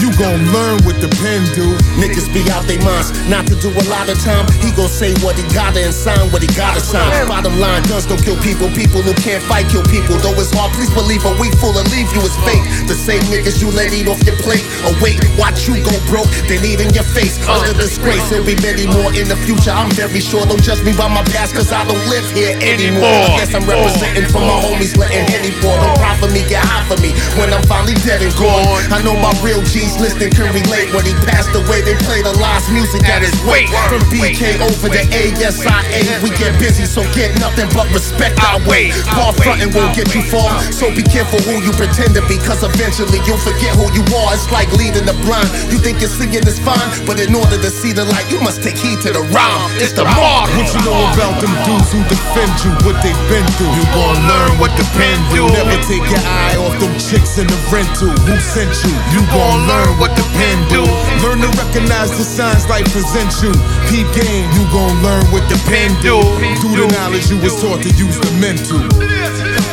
You 0.00 0.08
gon' 0.16 0.40
learn 0.48 0.80
what 0.88 0.96
the 0.96 1.12
pen 1.20 1.44
do. 1.52 1.76
Niggas 2.00 2.32
be 2.32 2.40
out 2.48 2.64
they 2.64 2.80
minds, 2.80 3.12
not 3.28 3.44
to 3.52 3.54
do 3.60 3.68
a 3.68 3.84
lot 3.92 4.08
of 4.08 4.16
time. 4.24 4.48
He 4.64 4.72
gon' 4.72 4.88
say 4.88 5.12
what 5.20 5.36
he 5.36 5.44
gotta 5.52 5.84
and 5.84 5.92
sign 5.92 6.32
what 6.32 6.40
he 6.40 6.48
gotta 6.56 6.80
sign. 6.80 7.28
Bottom 7.28 7.60
line, 7.60 7.84
guns 7.84 8.08
don't 8.08 8.16
kill 8.24 8.40
people. 8.40 8.72
People 8.72 9.04
who 9.04 9.12
can't 9.20 9.44
fight 9.44 9.68
kill 9.68 9.84
people. 9.92 10.16
Though 10.24 10.32
it's 10.40 10.56
hard, 10.56 10.72
please 10.72 10.88
believe 10.96 11.20
a 11.28 11.36
week 11.36 11.52
full 11.60 11.76
of 11.76 11.84
leave 11.92 12.08
you 12.16 12.24
is 12.24 12.32
fake. 12.48 12.64
The 12.88 12.96
same 12.96 13.20
niggas 13.28 13.60
you 13.60 13.68
let 13.76 13.92
eat 13.92 14.08
off 14.08 14.24
your 14.24 14.40
plate. 14.40 14.64
Wait, 15.04 15.20
watch 15.36 15.68
you 15.68 15.76
go 15.84 15.92
broke. 16.08 16.32
They 16.48 16.56
need 16.64 16.80
in 16.80 16.96
your 16.96 17.04
face. 17.04 17.36
Under 17.44 17.76
disgrace, 17.76 18.24
there'll 18.32 18.48
be 18.48 18.56
many 18.64 18.88
more 18.88 19.12
in 19.12 19.28
the 19.28 19.36
future. 19.44 19.68
I'm 19.68 19.92
very 19.92 20.24
sure. 20.24 20.48
Don't 20.48 20.64
judge 20.64 20.80
me 20.80 20.96
by 20.96 21.12
my 21.12 21.24
past, 21.28 21.52
cause 21.52 21.76
I 21.76 21.84
don't 21.84 22.00
live 22.08 22.24
here 22.32 22.56
anymore. 22.64 23.36
I 23.36 23.44
guess 23.44 23.52
I'm 23.52 23.68
representing 23.68 24.24
for 24.32 24.40
my 24.40 24.64
homies, 24.64 24.96
letting 24.96 25.28
Henny 25.28 25.52
pour. 25.60 25.76
Don't 25.76 25.92
cry 26.00 26.16
for 26.16 26.32
me, 26.32 26.40
get 26.48 26.64
high 26.64 26.88
for 26.88 26.96
me. 27.04 27.12
When 27.36 27.52
I'm 27.52 27.64
finally 27.68 28.00
dead 28.00 28.24
and 28.24 28.32
gone, 28.40 28.64
I 28.88 29.04
know 29.04 29.12
my 29.20 29.36
real 29.44 29.60
G's 29.60 29.89
listening 29.98 30.30
can 30.30 30.52
relate. 30.54 30.92
When 30.94 31.06
he 31.06 31.14
passed 31.26 31.50
away, 31.56 31.82
they 31.82 31.96
play 32.06 32.22
the 32.22 32.36
last 32.38 32.70
music 32.70 33.02
at 33.08 33.22
his 33.24 33.34
weight. 33.48 33.70
From 33.88 34.02
BK 34.12 34.60
over 34.60 34.88
to 34.92 35.02
ASIA, 35.10 36.22
we 36.22 36.30
get 36.36 36.54
busy, 36.60 36.84
so 36.84 37.02
get 37.16 37.32
nothing 37.40 37.66
but 37.74 37.88
respect 37.90 38.38
our 38.44 38.60
way. 38.68 38.92
Bar 39.16 39.32
frontin' 39.34 39.72
won't 39.72 39.96
get 39.96 40.12
you 40.14 40.22
far, 40.22 40.60
so 40.70 40.92
be 40.92 41.02
careful 41.02 41.40
who 41.48 41.58
you 41.64 41.72
pretend 41.74 42.14
to 42.14 42.22
be, 42.28 42.36
cause 42.38 42.62
eventually 42.62 43.18
you'll 43.24 43.40
forget 43.40 43.74
who 43.74 43.88
you 43.96 44.04
are. 44.22 44.30
It's 44.36 44.50
like 44.52 44.70
leading 44.76 45.08
the 45.08 45.16
blind. 45.24 45.48
You 45.72 45.80
think 45.80 45.98
you're 46.04 46.12
seeing 46.12 46.44
is 46.44 46.60
fine, 46.60 46.88
but 47.06 47.18
in 47.18 47.34
order 47.34 47.56
to 47.56 47.70
see 47.70 47.92
the 47.92 48.04
light, 48.04 48.28
you 48.30 48.40
must 48.44 48.62
take 48.62 48.76
heed 48.76 49.00
to 49.06 49.10
the 49.14 49.24
rhyme. 49.32 49.70
It's 49.80 49.96
the 49.96 50.04
mark. 50.04 50.52
What 50.54 50.68
you 50.68 50.80
know 50.84 51.00
about 51.14 51.40
them 51.40 51.54
dudes 51.64 51.90
who 51.94 52.02
defend 52.10 52.52
you, 52.60 52.70
what 52.84 53.00
they've 53.00 53.24
been 53.32 53.46
through? 53.56 53.72
You 53.72 53.84
gon' 53.96 54.20
learn 54.28 54.52
what 54.60 54.72
the 54.76 54.84
pen 54.98 55.16
do. 55.32 55.48
Never 55.48 55.78
take 55.88 56.04
your 56.10 56.22
eye 56.22 56.58
off 56.60 56.76
them 56.78 56.92
chicks 57.00 57.38
in 57.38 57.46
the 57.48 57.58
rental. 57.72 58.12
Who 58.28 58.34
sent 58.38 58.74
you? 58.84 58.92
You 59.14 59.20
gon' 59.32 59.66
learn 59.66 59.79
what 60.00 60.12
the 60.16 60.24
pen 60.36 60.58
do. 60.68 60.82
Learn 61.24 61.40
to 61.40 61.50
recognize 61.56 62.10
the 62.16 62.24
signs 62.24 62.68
life 62.68 62.88
presents 62.92 63.42
you. 63.42 63.52
Peep 63.88 64.08
game, 64.16 64.48
you 64.56 64.64
gon' 64.72 64.96
learn 65.02 65.24
what 65.32 65.44
the 65.48 65.56
pen 65.68 65.92
do. 66.02 66.20
Do 66.60 66.68
the 66.76 66.86
knowledge 66.96 67.30
you 67.30 67.38
was 67.40 67.60
taught 67.60 67.82
to 67.82 67.90
use 67.94 68.18
the 68.18 68.32
mental. 68.40 68.80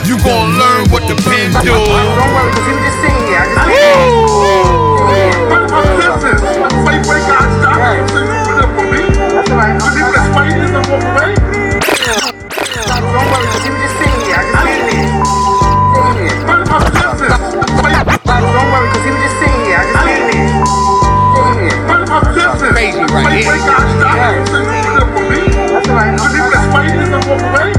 You 0.08 0.16
gon' 0.24 0.56
learn 0.56 0.88
what 0.92 1.04
the 1.08 1.16
pen 1.28 1.52
do. 1.64 1.74
Don't 1.74 1.90
worry, 1.90 2.52
cause 2.56 2.68
you 2.68 2.76
just 2.80 3.00
seen 3.04 3.18
me. 3.26 3.34
I 3.36 3.46
just. 3.48 3.58
Listen, 6.18 6.36
wait, 6.84 7.02
wait, 7.08 7.24
God, 7.28 7.48
stop. 7.62 7.78
Put 8.12 8.60
up 8.60 8.70
for 8.76 8.86
me. 8.92 9.02
That's 9.08 9.50
alright. 9.52 9.76
You 9.80 9.90
leave 9.96 10.12
this 10.12 10.28
fight 10.36 10.52
and 10.52 10.72
then 10.76 10.84
walk 10.92 11.04
away. 11.04 11.32
Don't 12.88 13.28
worry, 13.32 13.48
cause 13.48 13.66
you 13.66 13.74
just 13.78 13.96
seen 14.00 14.17
fight 27.28 27.68
and 27.68 27.77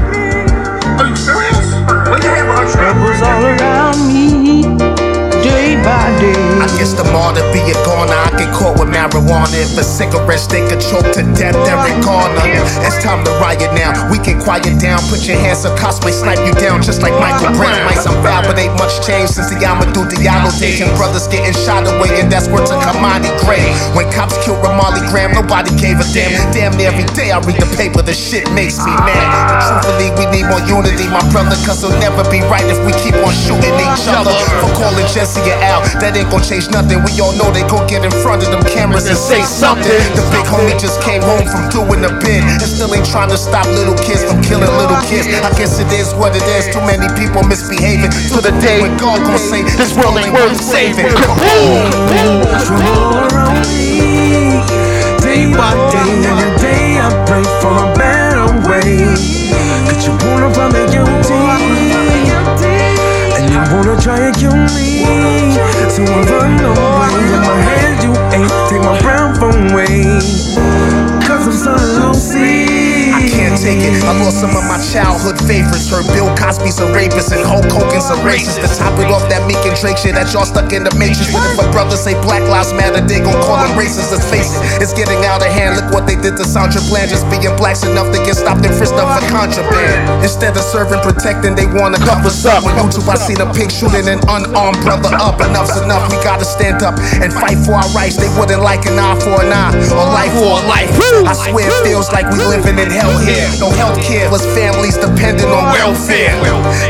day. 6.77 6.83
I 6.83 7.31
the 7.31 7.39
to 7.39 7.43
be 7.53 7.61
a 7.71 7.77
goner, 7.85 8.13
I 8.13 8.29
get 8.37 8.51
caught 8.53 8.79
with 8.79 8.89
marijuana. 8.89 9.53
If 9.55 9.77
a 9.77 9.83
cigarettes 9.83 10.47
they 10.47 10.65
could 10.67 10.81
choke 10.81 11.07
to 11.15 11.23
death 11.37 11.55
every 11.67 11.95
corner. 12.03 12.43
It's 12.83 12.97
time 13.03 13.23
to 13.25 13.31
riot 13.39 13.71
now. 13.73 13.95
We 14.11 14.19
can 14.19 14.41
quiet 14.41 14.79
down. 14.81 14.99
Put 15.07 15.25
your 15.25 15.37
hands 15.37 15.65
up, 15.65 15.77
cosplay, 15.79 16.11
snipe 16.11 16.41
you 16.45 16.53
down 16.59 16.81
just 16.81 17.01
like 17.01 17.13
Michael 17.17 17.55
Brown. 17.55 17.77
Might 17.85 18.01
some 18.01 18.17
foul, 18.21 18.43
but 18.43 18.57
ain't 18.59 18.75
much 18.75 18.99
change 19.05 19.29
since 19.31 19.49
the 19.49 19.57
Amadou 19.63 20.09
Diallo 20.09 20.51
days. 20.59 20.81
And 20.81 20.91
brothers 20.97 21.27
getting 21.27 21.53
shot 21.53 21.87
away, 21.87 22.19
and 22.19 22.31
that's 22.31 22.47
where 22.47 22.65
to 22.65 22.75
Kimani 22.83 23.31
Gray. 23.45 23.71
When 23.95 24.09
cops 24.11 24.35
killed 24.43 24.59
Ramarley 24.63 25.05
Graham, 25.09 25.31
nobody 25.31 25.71
gave 25.79 25.99
a 25.99 26.07
damn. 26.11 26.35
Damn 26.51 26.75
every 26.79 27.05
day 27.15 27.31
I 27.31 27.39
read 27.45 27.59
the 27.61 27.69
paper, 27.77 28.01
the 28.01 28.13
shit 28.13 28.49
makes 28.51 28.79
me 28.81 28.91
mad. 29.05 29.23
But 29.31 29.59
truthfully, 29.63 30.09
we 30.17 30.25
need 30.33 30.47
more 30.49 30.63
unity, 30.67 31.07
my 31.07 31.23
brother, 31.31 31.55
cause 31.63 31.83
it'll 31.83 31.95
never 32.01 32.23
be 32.27 32.41
right 32.51 32.65
if 32.67 32.79
we 32.83 32.91
keep 32.99 33.15
on 33.21 33.31
shooting 33.31 33.75
each 33.79 34.05
other. 34.11 34.33
For 34.59 34.71
calling 34.75 35.07
Jesse 35.11 35.39
and 35.45 35.61
Al, 35.63 35.81
that 36.01 36.17
ain't 36.17 36.29
gonna 36.31 36.43
change 36.43 36.58
nothing. 36.67 36.99
We 37.07 37.15
all 37.23 37.31
know 37.39 37.47
they 37.55 37.63
gon' 37.71 37.87
get 37.87 38.03
in 38.03 38.11
front 38.19 38.43
of 38.43 38.51
them 38.51 38.59
cameras 38.67 39.07
and 39.07 39.15
say 39.15 39.39
something. 39.47 39.87
The 40.19 40.25
big 40.35 40.43
homie 40.43 40.75
just 40.75 40.99
came 40.99 41.23
home 41.23 41.47
from 41.47 41.71
doing 41.71 42.03
the 42.03 42.11
bid 42.19 42.43
and 42.43 42.67
still 42.67 42.91
ain't 42.91 43.07
trying 43.07 43.31
to 43.31 43.39
stop 43.39 43.63
little 43.71 43.95
kids 43.95 44.27
from 44.27 44.43
killing 44.43 44.67
little 44.75 44.99
kids. 45.07 45.31
I 45.31 45.55
guess 45.55 45.79
it 45.79 45.87
is 45.95 46.11
what 46.19 46.35
it 46.35 46.43
is. 46.59 46.67
Too 46.75 46.83
many 46.83 47.07
people 47.15 47.47
misbehaving 47.47 48.11
to 48.35 48.43
the 48.43 48.51
day 48.59 48.83
when 48.83 48.99
God 48.99 49.23
gon' 49.23 49.39
say 49.39 49.63
this 49.79 49.95
world 49.95 50.19
ain't 50.19 50.35
worth 50.35 50.59
saving. 50.59 51.07
Day 55.23 55.47
by 55.55 55.71
day, 55.95 56.11
every 56.27 56.51
day 56.59 56.99
I 56.99 57.07
pray 57.23 57.45
for 57.63 57.71
a 57.71 57.87
better 57.95 58.51
way. 58.67 59.07
Cause 59.87 60.03
you 60.03 60.13
wanna 60.27 60.51
find 60.53 60.98
wanna 63.73 63.99
try 64.01 64.19
and 64.19 64.35
kill 64.35 64.55
me. 64.75 65.03
So 65.89 66.03
I 66.03 66.21
run 66.31 66.59
away, 66.59 67.13
in 67.33 67.41
my 67.41 67.59
head 67.61 68.03
you 68.03 68.11
ain't 68.33 68.51
take 68.69 68.81
my 68.81 68.99
brown 69.01 69.35
phone 69.35 69.71
away. 69.71 70.48
Take 73.69 73.85
it. 73.85 74.01
I 74.01 74.17
lost 74.17 74.41
some 74.41 74.57
of 74.57 74.65
my 74.65 74.81
childhood 74.81 75.37
favorites. 75.45 75.85
Heard 75.93 76.09
Bill 76.09 76.29
Cosby's 76.33 76.81
a 76.81 76.89
rapist 76.89 77.29
and 77.29 77.45
Hulk 77.45 77.69
Hogan's 77.69 78.09
a 78.09 78.17
racist. 78.25 78.65
To 78.65 78.69
top 78.73 78.97
it 78.97 79.13
off 79.13 79.21
that 79.29 79.45
Meek 79.45 79.61
and 79.69 79.77
Drake 79.77 80.01
shit 80.01 80.17
that 80.17 80.33
y'all 80.33 80.49
stuck 80.49 80.73
in 80.73 80.81
the 80.81 80.93
matrix. 80.97 81.29
What 81.29 81.45
if 81.53 81.61
a 81.61 81.67
brother 81.69 81.93
say 81.93 82.17
Black 82.25 82.41
Lives 82.49 82.73
Matter? 82.73 83.05
They 83.05 83.21
gon' 83.21 83.37
call 83.45 83.61
them 83.61 83.77
racist. 83.77 84.09
Let's 84.09 84.25
face 84.25 84.49
it, 84.57 84.81
it's 84.81 84.93
getting 84.97 85.21
out 85.29 85.45
of 85.45 85.51
hand. 85.53 85.77
Look 85.77 85.93
what 85.93 86.09
they 86.09 86.17
did 86.17 86.33
to 86.41 86.45
Sandra 86.45 86.81
Bland. 86.89 87.13
Just 87.13 87.29
being 87.29 87.45
black's 87.61 87.85
enough 87.85 88.09
to 88.09 88.19
get 88.25 88.41
stopped 88.41 88.65
and 88.65 88.73
frisked 88.73 88.97
up 88.97 89.09
for 89.13 89.23
contraband. 89.29 90.25
Instead 90.25 90.57
of 90.57 90.65
serving, 90.65 91.01
protecting, 91.05 91.53
they 91.53 91.69
wanna 91.69 92.01
cover 92.01 92.33
us 92.33 92.45
up. 92.49 92.65
On 92.65 92.73
YouTube, 92.73 93.05
I 93.05 93.17
see 93.21 93.37
the 93.37 93.45
pig 93.53 93.69
shooting 93.69 94.09
an 94.09 94.19
unarmed 94.25 94.81
brother 94.81 95.13
up. 95.21 95.37
Enough's 95.45 95.77
enough. 95.77 96.09
We 96.09 96.17
gotta 96.25 96.45
stand 96.45 96.81
up 96.81 96.97
and 97.21 97.29
fight 97.29 97.61
for 97.61 97.77
our 97.77 97.89
rights. 97.93 98.17
They 98.17 98.31
wouldn't 98.33 98.65
like 98.65 98.89
an 98.89 98.97
eye 98.97 99.19
for 99.21 99.45
an 99.45 99.53
eye 99.53 99.73
or 99.93 100.05
life 100.09 100.33
for 100.33 100.57
a 100.57 100.61
life. 100.65 100.89
I 101.29 101.33
swear 101.37 101.69
it 101.69 101.77
feels 101.85 102.09
like 102.09 102.25
we 102.33 102.41
living 102.49 102.79
in 102.81 102.89
hell 102.89 103.13
here. 103.21 103.58
No 103.59 103.69
health 103.71 103.99
care, 104.01 104.31
was 104.31 104.45
families 104.55 104.95
dependent 104.95 105.49
on 105.51 105.65
welfare. 105.75 106.31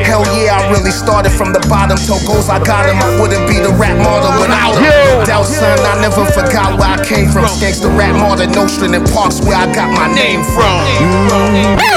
Hell 0.06 0.22
yeah, 0.38 0.54
I 0.62 0.70
really 0.72 0.91
started 0.91 1.32
from 1.32 1.52
the 1.52 1.60
bottom. 1.68 1.98
Told 2.06 2.22
goals 2.28 2.48
I 2.48 2.64
got 2.64 2.86
him, 2.86 2.98
I 3.02 3.20
wouldn't 3.20 3.48
be 3.50 3.58
the 3.58 3.74
rap 3.74 3.98
model 3.98 4.30
without 4.40 4.78
him. 4.78 5.26
Doubt 5.26 5.46
son, 5.50 5.80
I 5.82 6.00
never 6.00 6.26
forgot 6.30 6.78
where 6.78 6.90
I 6.94 7.04
came 7.04 7.30
from. 7.30 7.46
Skanks 7.46 7.82
the 7.82 7.90
rap 7.90 8.14
model, 8.16 8.46
Nostrand 8.54 8.94
and 8.94 9.06
Parks, 9.10 9.41
where 9.41 9.58
I 9.58 9.66
got 9.74 9.90
my 9.90 10.14
name 10.14 10.44
from. 10.54 11.90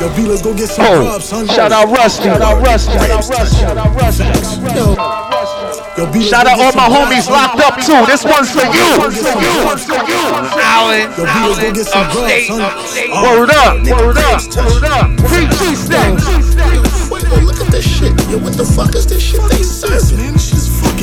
Yo, 0.00 0.08
B, 0.16 0.26
let's 0.26 0.42
go 0.42 0.52
get 0.54 0.68
some 0.68 0.84
Oh, 0.88 1.02
grub, 1.04 1.22
son. 1.22 1.46
shout 1.46 1.70
out 1.72 1.88
Rusty. 1.88 2.24
Shout 2.24 2.42
out 2.42 2.60
Rusty. 2.66 2.92
Shout 2.92 3.10
out 3.10 3.28
Rusty. 3.30 3.56
Shout 3.56 3.76
out 3.78 3.94
Rusty. 3.94 4.24
Yo. 5.96 6.10
Shout 6.20 6.46
out 6.46 6.58
all 6.58 6.72
my 6.74 6.90
homies 6.90 7.30
locked 7.30 7.60
up 7.60 7.78
too. 7.78 8.04
This 8.10 8.24
one's 8.24 8.50
for 8.50 8.66
you. 8.66 8.98
For 8.98 9.14
you. 9.14 9.22
For 9.22 10.02
you. 10.10 10.22
Allen, 10.58 11.06
Allen, 11.22 11.70
upstate, 11.70 12.50
upstate. 12.50 13.10
Word 13.10 13.50
up, 13.50 13.78
word 13.86 14.18
up, 14.18 14.42
word 14.58 14.84
up. 14.90 15.06
Free 15.30 15.46
cheese 15.58 15.86
snacks. 15.86 16.26
Yo, 16.26 17.40
look 17.46 17.60
at 17.60 17.70
this 17.70 17.86
shit. 17.86 18.10
Yo, 18.28 18.38
what 18.38 18.56
the 18.56 18.64
fuck 18.64 18.94
is 18.96 19.06
this 19.06 19.22
shit 19.22 19.40
they 19.48 19.62
serving? 19.62 20.34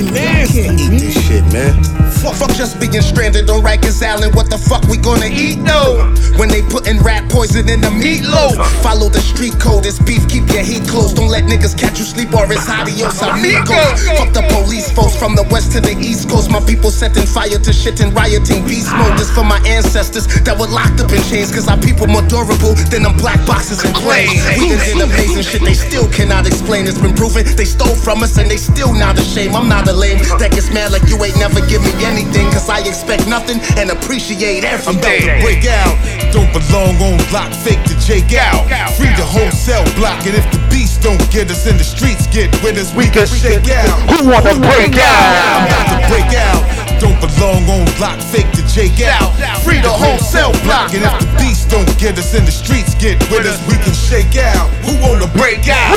Fucking 0.01 0.13
nasty. 0.13 0.61
I 0.61 0.65
can't 0.65 0.81
eat 0.81 0.99
this 0.99 1.27
shit, 1.27 1.45
man. 1.53 2.01
Fuck, 2.21 2.35
fuck 2.35 2.51
just 2.53 2.79
being 2.79 3.01
stranded 3.01 3.49
on 3.49 3.61
Rikers 3.61 4.01
Island. 4.01 4.35
What 4.35 4.49
the 4.49 4.57
fuck 4.57 4.83
we 4.85 4.97
gonna 4.97 5.29
eat 5.29 5.57
though? 5.65 6.05
When 6.37 6.49
they 6.49 6.61
putting 6.61 7.01
rat 7.01 7.29
poison 7.29 7.69
in 7.69 7.81
the 7.81 7.89
meatloaf. 7.89 8.57
Follow 8.81 9.09
the 9.09 9.21
street 9.21 9.57
code. 9.59 9.85
It's 9.85 9.97
beef. 9.97 10.27
Keep 10.29 10.49
your 10.53 10.63
heat 10.63 10.87
close. 10.87 11.13
Don't 11.13 11.29
let 11.29 11.45
niggas 11.45 11.77
catch 11.77 11.97
you 11.99 12.05
sleep 12.05 12.33
or 12.33 12.45
it's 12.51 12.69
adios 12.69 13.21
amigos. 13.21 14.05
Fuck 14.17 14.33
the 14.33 14.45
police 14.49 14.91
folks 14.91 15.15
from 15.15 15.35
the 15.35 15.45
west 15.49 15.71
to 15.73 15.81
the 15.81 15.97
east 15.97 16.29
coast. 16.29 16.49
My 16.51 16.61
people 16.61 16.91
setting 16.91 17.25
fire 17.25 17.57
to 17.57 17.73
shit 17.73 17.99
and 18.01 18.13
rioting 18.13 18.65
beast 18.65 18.93
mode. 18.93 19.17
This 19.17 19.31
for 19.33 19.43
my 19.43 19.59
ancestors 19.65 20.27
that 20.45 20.57
were 20.57 20.69
locked 20.69 21.01
up 21.01 21.11
in 21.11 21.21
chains. 21.25 21.49
Cause 21.49 21.67
our 21.67 21.77
people 21.77 22.07
more 22.07 22.25
durable 22.29 22.73
than 22.93 23.03
them 23.03 23.17
black 23.17 23.41
boxes 23.45 23.83
and 23.83 23.93
planes. 23.95 24.45
We 24.57 24.69
did 24.77 25.01
amazing 25.01 25.43
shit 25.43 25.61
they 25.61 25.77
still 25.77 26.09
cannot 26.09 26.45
explain. 26.45 26.85
It's 26.85 27.01
been 27.01 27.15
proven 27.15 27.45
they 27.57 27.65
stole 27.65 27.95
from 27.95 28.21
us 28.21 28.37
and 28.37 28.49
they 28.49 28.57
still 28.57 28.93
not 28.93 29.17
ashamed. 29.17 29.55
I'm 29.55 29.67
not 29.67 29.87
a 29.87 29.90
lame 29.93 30.19
that 30.39 30.51
gets 30.51 30.71
mad 30.73 30.91
like 30.91 31.07
you 31.09 31.17
ain't 31.23 31.37
never 31.37 31.59
give 31.67 31.81
me 31.81 31.93
anything. 32.05 32.47
Cause 32.51 32.69
I 32.69 32.79
expect 32.81 33.27
nothing 33.27 33.59
and 33.77 33.91
appreciate 33.91 34.63
I'm 34.63 34.97
about 34.97 35.19
to 35.19 35.39
break 35.43 35.65
out. 35.67 35.95
Don't 36.31 36.51
belong 36.53 36.95
on 37.03 37.19
block, 37.29 37.51
fake 37.51 37.83
to 37.91 37.95
Jake 37.99 38.33
out. 38.33 38.67
Free 38.95 39.11
the 39.19 39.25
whole 39.25 39.51
cell 39.51 39.83
block, 39.95 40.25
and 40.25 40.35
if 40.35 40.45
the 40.51 40.61
beast 40.71 41.01
don't 41.01 41.21
get 41.31 41.51
us 41.51 41.67
in 41.67 41.77
the 41.77 41.83
streets, 41.83 42.27
get 42.27 42.51
with 42.63 42.77
us, 42.77 42.93
we 42.95 43.07
can 43.07 43.27
shake 43.27 43.69
out. 43.69 43.99
Who 44.07 44.29
wanna 44.29 44.55
break 44.57 44.95
out? 44.95 45.27
I'm 45.43 45.67
about 45.67 45.87
to 45.93 45.99
break 46.07 46.31
out. 46.37 46.61
Don't 47.01 47.17
belong 47.19 47.65
on 47.67 47.85
block, 47.97 48.21
fake 48.21 48.51
to 48.53 48.63
Jake 48.71 49.03
out. 49.03 49.35
Free 49.67 49.81
the 49.81 49.91
whole 49.91 50.17
cell 50.17 50.55
block, 50.63 50.95
and 50.95 51.03
if 51.03 51.11
the 51.19 51.27
beats 51.43 51.67
don't 51.67 51.85
get 51.99 52.17
us 52.17 52.33
in 52.33 52.45
the 52.45 52.55
streets, 52.55 52.95
get 52.95 53.19
with 53.27 53.43
us, 53.43 53.59
we 53.67 53.75
can 53.75 53.91
shake 53.91 54.39
out. 54.39 54.71
Who 54.87 54.95
wanna 55.03 55.27
break 55.35 55.67
out? 55.67 55.91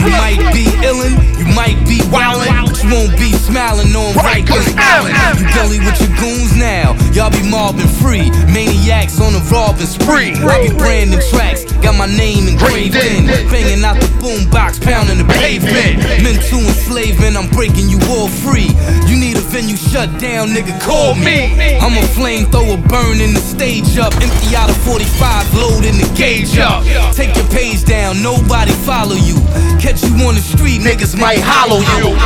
You 0.00 0.16
might 0.16 0.40
be 0.48 0.64
illin', 0.80 1.20
you 1.36 1.44
might 1.52 1.76
be 1.84 2.00
wildin', 2.08 2.72
but 2.72 2.80
you 2.82 2.88
won't 2.88 3.12
be 3.20 3.36
smiling 3.36 3.92
on 3.92 4.16
Rikers 4.16 4.72
Island. 4.80 5.12
You 5.38 5.44
gully 5.52 5.78
with 5.84 6.00
your 6.00 6.08
goons 6.16 6.56
now, 6.56 6.96
y'all 7.12 7.30
be 7.30 7.44
mobbing 7.44 7.92
free. 8.00 8.32
Maniacs 8.48 9.20
on 9.20 9.36
a 9.36 9.42
robbing 9.52 9.84
spree. 9.84 10.32
I 10.40 10.68
be 10.68 10.74
branding 10.74 11.20
tracks, 11.28 11.68
got 11.84 12.00
my 12.00 12.08
name 12.08 12.48
engraved 12.48 12.96
in. 12.96 13.28
Banging 13.52 13.84
out 13.84 14.00
the 14.00 14.08
boombox, 14.24 14.80
pounding 14.80 15.20
the 15.20 15.28
pavement. 15.36 16.00
Mental 16.24 16.64
enslavement, 16.64 17.36
I'm 17.36 17.50
breaking 17.52 17.92
you 17.92 18.00
all 18.08 18.28
free. 18.28 18.72
You 19.04 19.20
need 19.20 19.36
a 19.36 19.44
venue 19.52 19.76
shut 19.76 20.08
down, 20.18 20.56
nigga, 20.56 20.72
call 20.80 21.14
me. 21.14 21.52
I'm 21.76 21.92
a 21.92 22.05
flamethrower 22.14 22.78
burning 22.88 23.34
the 23.34 23.40
stage 23.40 23.98
up. 23.98 24.12
Empty 24.20 24.56
out 24.56 24.70
a 24.70 24.74
45, 24.86 25.54
loading 25.54 25.98
the 25.98 26.08
gauge 26.14 26.58
up. 26.58 26.84
Take 27.14 27.34
your 27.36 27.46
page 27.48 27.84
down, 27.84 28.22
nobody 28.22 28.72
follow 28.84 29.16
you. 29.16 29.36
Catch 29.80 30.02
you 30.04 30.14
on 30.26 30.34
the 30.34 30.44
street, 30.44 30.80
niggas 30.82 31.18
might 31.18 31.40
hollow 31.40 31.80
you. 31.98 32.16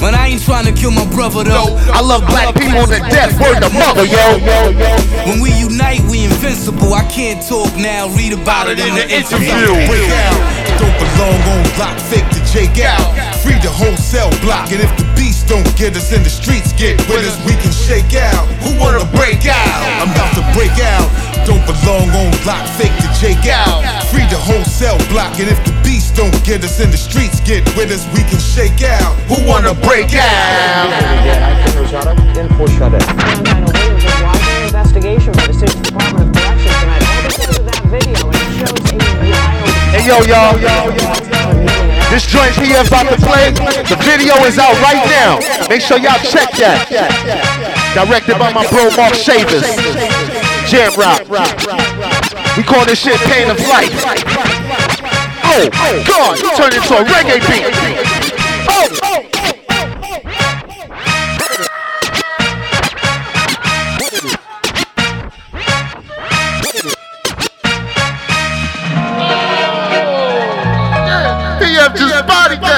But 0.00 0.14
I 0.14 0.28
ain't 0.32 0.42
trying 0.42 0.64
to 0.64 0.72
kill 0.72 0.92
my 0.92 1.04
brother 1.12 1.44
though. 1.44 1.76
I 1.92 2.00
love 2.00 2.24
black 2.26 2.56
people 2.56 2.88
to 2.88 2.98
death, 3.12 3.36
word 3.36 3.60
the 3.60 3.68
mother, 3.68 4.08
yo. 4.08 4.40
When 5.28 5.40
we 5.44 5.52
unite, 5.52 6.00
we 6.08 6.24
invincible. 6.24 6.94
I 6.94 7.04
can't 7.12 7.44
talk 7.44 7.68
now, 7.76 8.08
read 8.16 8.32
about 8.32 8.68
it 8.68 8.80
in 8.80 8.94
the 8.96 9.04
interview. 9.04 9.68
Don't 10.80 10.96
belong 10.96 11.40
on 11.52 11.62
block, 11.76 12.00
fake 12.08 12.39
Jake 12.50 12.82
out. 12.82 13.14
Free 13.46 13.54
the 13.62 13.70
whole 13.70 13.94
cell 13.94 14.26
block, 14.42 14.74
and 14.74 14.82
if 14.82 14.90
the 14.98 15.06
beats 15.14 15.46
don't 15.46 15.62
get 15.78 15.94
us 15.94 16.10
in 16.10 16.26
the 16.26 16.28
streets, 16.28 16.74
get 16.74 16.98
with 17.06 17.22
us, 17.22 17.38
we 17.46 17.54
can 17.54 17.70
shake 17.70 18.18
out. 18.18 18.42
Who 18.66 18.74
wanna 18.74 19.06
break 19.14 19.46
out? 19.46 19.78
I'm 20.02 20.10
about 20.10 20.34
to 20.34 20.42
break 20.50 20.74
out. 20.82 21.06
Don't 21.46 21.62
belong 21.62 22.10
on 22.10 22.34
block, 22.42 22.66
fake 22.74 22.90
the 22.98 23.06
Jake 23.22 23.46
out. 23.46 23.86
Free 24.10 24.26
the 24.26 24.34
whole 24.34 24.66
cell 24.66 24.98
block, 25.14 25.38
and 25.38 25.46
if 25.46 25.62
the 25.62 25.70
beats 25.86 26.10
don't 26.10 26.34
get 26.42 26.66
us 26.66 26.82
in 26.82 26.90
the 26.90 26.98
streets, 26.98 27.38
get 27.46 27.62
with 27.78 27.94
us, 27.94 28.02
we 28.18 28.26
can 28.26 28.42
shake 28.42 28.82
out. 28.82 29.14
Who 29.30 29.46
wanna 29.46 29.74
break 29.86 30.10
out? 30.18 30.90
investigation 34.66 35.32
by 35.38 35.46
the 35.46 35.54
city's 35.54 35.82
Department 35.86 36.26
of 36.26 36.34
Corrections 36.34 36.74
tonight. 36.82 37.02
All 37.06 37.22
shows 37.30 37.58
a 37.58 37.62
wild. 38.26 38.50
Hey 39.94 40.02
yo, 40.06 40.18
y'all, 40.26 41.89
This 42.10 42.26
joint 42.26 42.50
PF 42.58 42.88
about 42.88 43.06
to 43.08 43.16
play. 43.22 43.54
The 43.86 43.96
video 44.02 44.34
is 44.42 44.58
out 44.58 44.74
right 44.82 44.98
now. 45.06 45.38
Make 45.68 45.80
sure 45.80 45.96
y'all 45.96 46.18
check 46.26 46.50
that. 46.58 46.90
Directed 47.94 48.36
by 48.36 48.52
my 48.52 48.66
bro 48.66 48.90
Mark 48.98 49.14
Shavers. 49.14 49.62
Jam 50.66 50.90
Rock. 50.98 51.22
We 52.56 52.62
call 52.66 52.84
this 52.84 52.98
shit 52.98 53.14
Pain 53.30 53.48
of 53.48 53.58
Life. 53.62 53.94
Oh, 55.46 55.70
God, 56.06 56.34
turn 56.58 56.74
into 56.74 56.94
a 56.98 57.04
reggae 57.06 57.38
beat. 57.46 57.70
Oh, 58.68 58.90
PF 59.02 59.29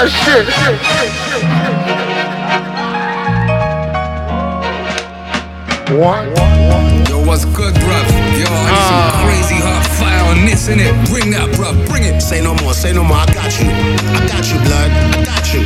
that 0.02 0.10
shit. 0.10 0.46
One. 5.96 6.28
Yo, 7.08 7.24
what's 7.24 7.44
good, 7.44 7.74
bruv? 7.74 8.21
Yo, 8.42 8.50
I 8.50 8.74
need 8.74 8.86
some 8.90 9.06
crazy 9.22 9.58
hot 9.62 9.86
fire 9.94 10.24
on 10.34 10.42
this, 10.42 10.66
innit? 10.66 10.90
Bring 11.06 11.30
that, 11.30 11.54
bruv. 11.54 11.78
Bring 11.86 12.02
it. 12.02 12.18
Say 12.18 12.42
no 12.42 12.58
more, 12.58 12.74
say 12.74 12.92
no 12.92 13.04
more. 13.06 13.22
I 13.22 13.26
got 13.30 13.54
you. 13.54 13.70
I 13.70 14.20
got 14.26 14.42
you, 14.50 14.58
blood. 14.66 14.90
I 14.90 15.22
got 15.22 15.46
you. 15.54 15.62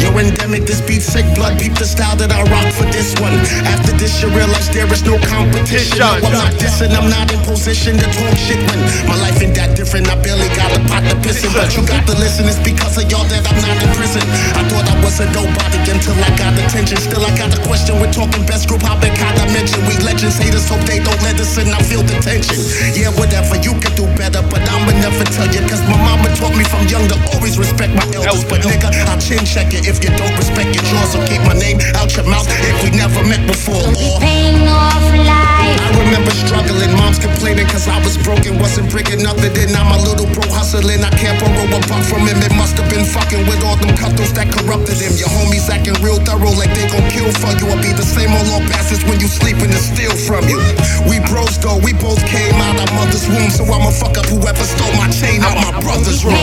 Yo, 0.00 0.12
endemic, 0.16 0.64
this 0.64 0.80
beat 0.80 1.04
sick 1.04 1.24
blood. 1.36 1.60
Peep 1.60 1.76
the 1.76 1.84
style 1.84 2.16
that 2.16 2.32
I 2.32 2.44
rock 2.48 2.68
for 2.72 2.88
this 2.92 3.12
one. 3.20 3.32
After 3.68 3.92
this, 3.96 4.20
you 4.20 4.28
realize 4.32 4.68
there 4.72 4.88
is 4.88 5.04
no 5.04 5.20
competition. 5.20 6.00
No, 6.00 6.16
I'm 6.16 6.32
not 6.32 6.52
dissing, 6.60 6.92
I'm 6.92 7.08
not 7.08 7.28
in 7.32 7.40
position 7.44 7.96
to 8.00 8.06
talk 8.12 8.36
shit 8.36 8.60
when 8.68 8.80
my 9.08 9.16
life 9.20 9.40
ain't 9.40 9.56
that 9.56 9.76
different. 9.76 10.08
I 10.12 10.16
barely 10.20 10.48
got 10.56 10.72
a 10.76 10.80
pot 10.88 11.04
to 11.08 11.16
piss 11.24 11.44
in, 11.44 11.52
but 11.56 11.72
you 11.72 11.84
got 11.88 12.04
to 12.08 12.16
listen. 12.20 12.44
It's 12.48 12.60
because 12.60 13.00
of 13.00 13.08
y'all 13.08 13.24
that 13.32 13.44
I'm 13.48 13.60
not 13.64 13.76
in 13.80 13.88
prison. 13.96 14.24
I 14.56 14.64
thought 14.68 14.88
I 14.88 14.96
was 15.00 15.20
a 15.24 15.26
nobody 15.32 15.80
until 15.88 16.16
I 16.20 16.30
got 16.36 16.52
attention. 16.56 17.00
Still, 17.00 17.24
I 17.24 17.32
got 17.36 17.48
the 17.48 17.60
question. 17.64 17.96
We're 17.96 18.12
talking 18.12 18.44
best 18.44 18.68
group 18.68 18.84
hopping 18.84 19.16
kind 19.16 19.40
of 19.40 19.48
mention. 19.56 19.80
We 19.88 19.96
legends, 20.04 20.36
haters 20.36 20.68
hope 20.68 20.84
they 20.84 21.00
don't 21.00 21.20
let 21.24 21.40
us 21.40 21.56
in. 21.56 21.72
I 21.72 21.80
feel 21.80 21.97
the 22.02 22.16
tension. 22.22 22.60
Yeah, 22.94 23.10
whatever, 23.14 23.56
you 23.62 23.74
can 23.80 23.92
do 23.94 24.06
better, 24.14 24.42
but 24.46 24.62
I'ma 24.68 24.92
never 25.00 25.24
tell 25.34 25.48
you. 25.48 25.62
Cause 25.66 25.82
my 25.88 25.98
mama 25.98 26.28
taught 26.36 26.54
me 26.54 26.64
from 26.64 26.86
young 26.86 27.06
to 27.08 27.16
always 27.34 27.58
respect 27.58 27.94
my 27.94 28.06
elders. 28.14 28.44
But 28.44 28.62
nigga, 28.62 28.90
I'll 29.08 29.20
chin 29.20 29.42
check 29.44 29.74
it 29.74 29.88
if 29.88 30.02
you 30.04 30.10
don't 30.16 30.34
respect 30.36 30.74
your 30.74 30.84
jaws. 30.90 31.12
So 31.14 31.18
keep 31.26 31.42
my 31.42 31.54
name 31.54 31.80
out 31.98 32.14
your 32.14 32.26
mouth 32.28 32.46
if 32.48 32.76
we 32.84 32.90
never 32.94 33.22
met 33.24 33.42
before. 33.46 33.82
she's 33.96 34.18
paying 34.18 34.66
off 34.68 35.00
for 35.10 35.18
life 35.18 35.48
I 35.68 35.90
remember 36.04 36.32
struggling, 36.32 36.92
moms 36.96 37.18
complaining 37.18 37.66
cause 37.68 37.88
I 37.88 37.98
was 38.04 38.16
broken, 38.20 38.58
wasn't 38.58 38.90
breaking 38.90 39.22
nothing 39.22 39.52
in. 39.56 39.72
Now 39.72 39.84
my 39.84 39.98
little 40.00 40.28
bro 40.32 40.44
hustling, 40.48 41.02
I 41.04 41.10
can't 41.16 41.36
borrow 41.40 41.64
a 41.64 41.80
buck 41.88 42.04
from 42.04 42.24
him. 42.24 42.38
It 42.40 42.54
must 42.56 42.76
have 42.80 42.88
been 42.88 43.04
fucking 43.04 43.44
with 43.48 43.60
all 43.64 43.76
them 43.76 43.92
cutthroats 43.96 44.32
that 44.36 44.48
corrupted 44.52 45.00
him. 45.00 45.12
Your 45.16 45.28
homies 45.28 45.68
acting 45.68 45.96
real 46.04 46.20
thorough 46.22 46.54
like 46.56 46.72
they 46.72 46.86
gon' 46.88 47.04
kill 47.12 47.30
for 47.40 47.52
you. 47.56 47.68
I'll 47.68 47.80
be 47.82 47.92
the 47.92 48.06
same 48.06 48.32
old 48.32 48.46
little 48.48 48.64
bastards 48.68 49.04
when 49.04 49.20
you 49.20 49.28
sleeping 49.28 49.72
and 49.72 49.84
steal 49.84 50.14
from 50.28 50.44
you. 50.48 50.60
We 51.08 51.20
bros 51.28 51.58
though, 51.60 51.80
we 51.88 51.96
both 52.04 52.20
came 52.28 52.52
out 52.60 52.76
our 52.76 52.92
mother's 53.00 53.24
womb, 53.32 53.48
so 53.48 53.64
I'ma 53.64 53.88
fuck 53.88 54.20
up 54.20 54.28
whoever 54.28 54.60
stole 54.60 54.92
my 55.00 55.08
chain 55.08 55.40
out 55.40 55.56
my 55.56 55.72
brother's 55.80 56.20
room. 56.20 56.36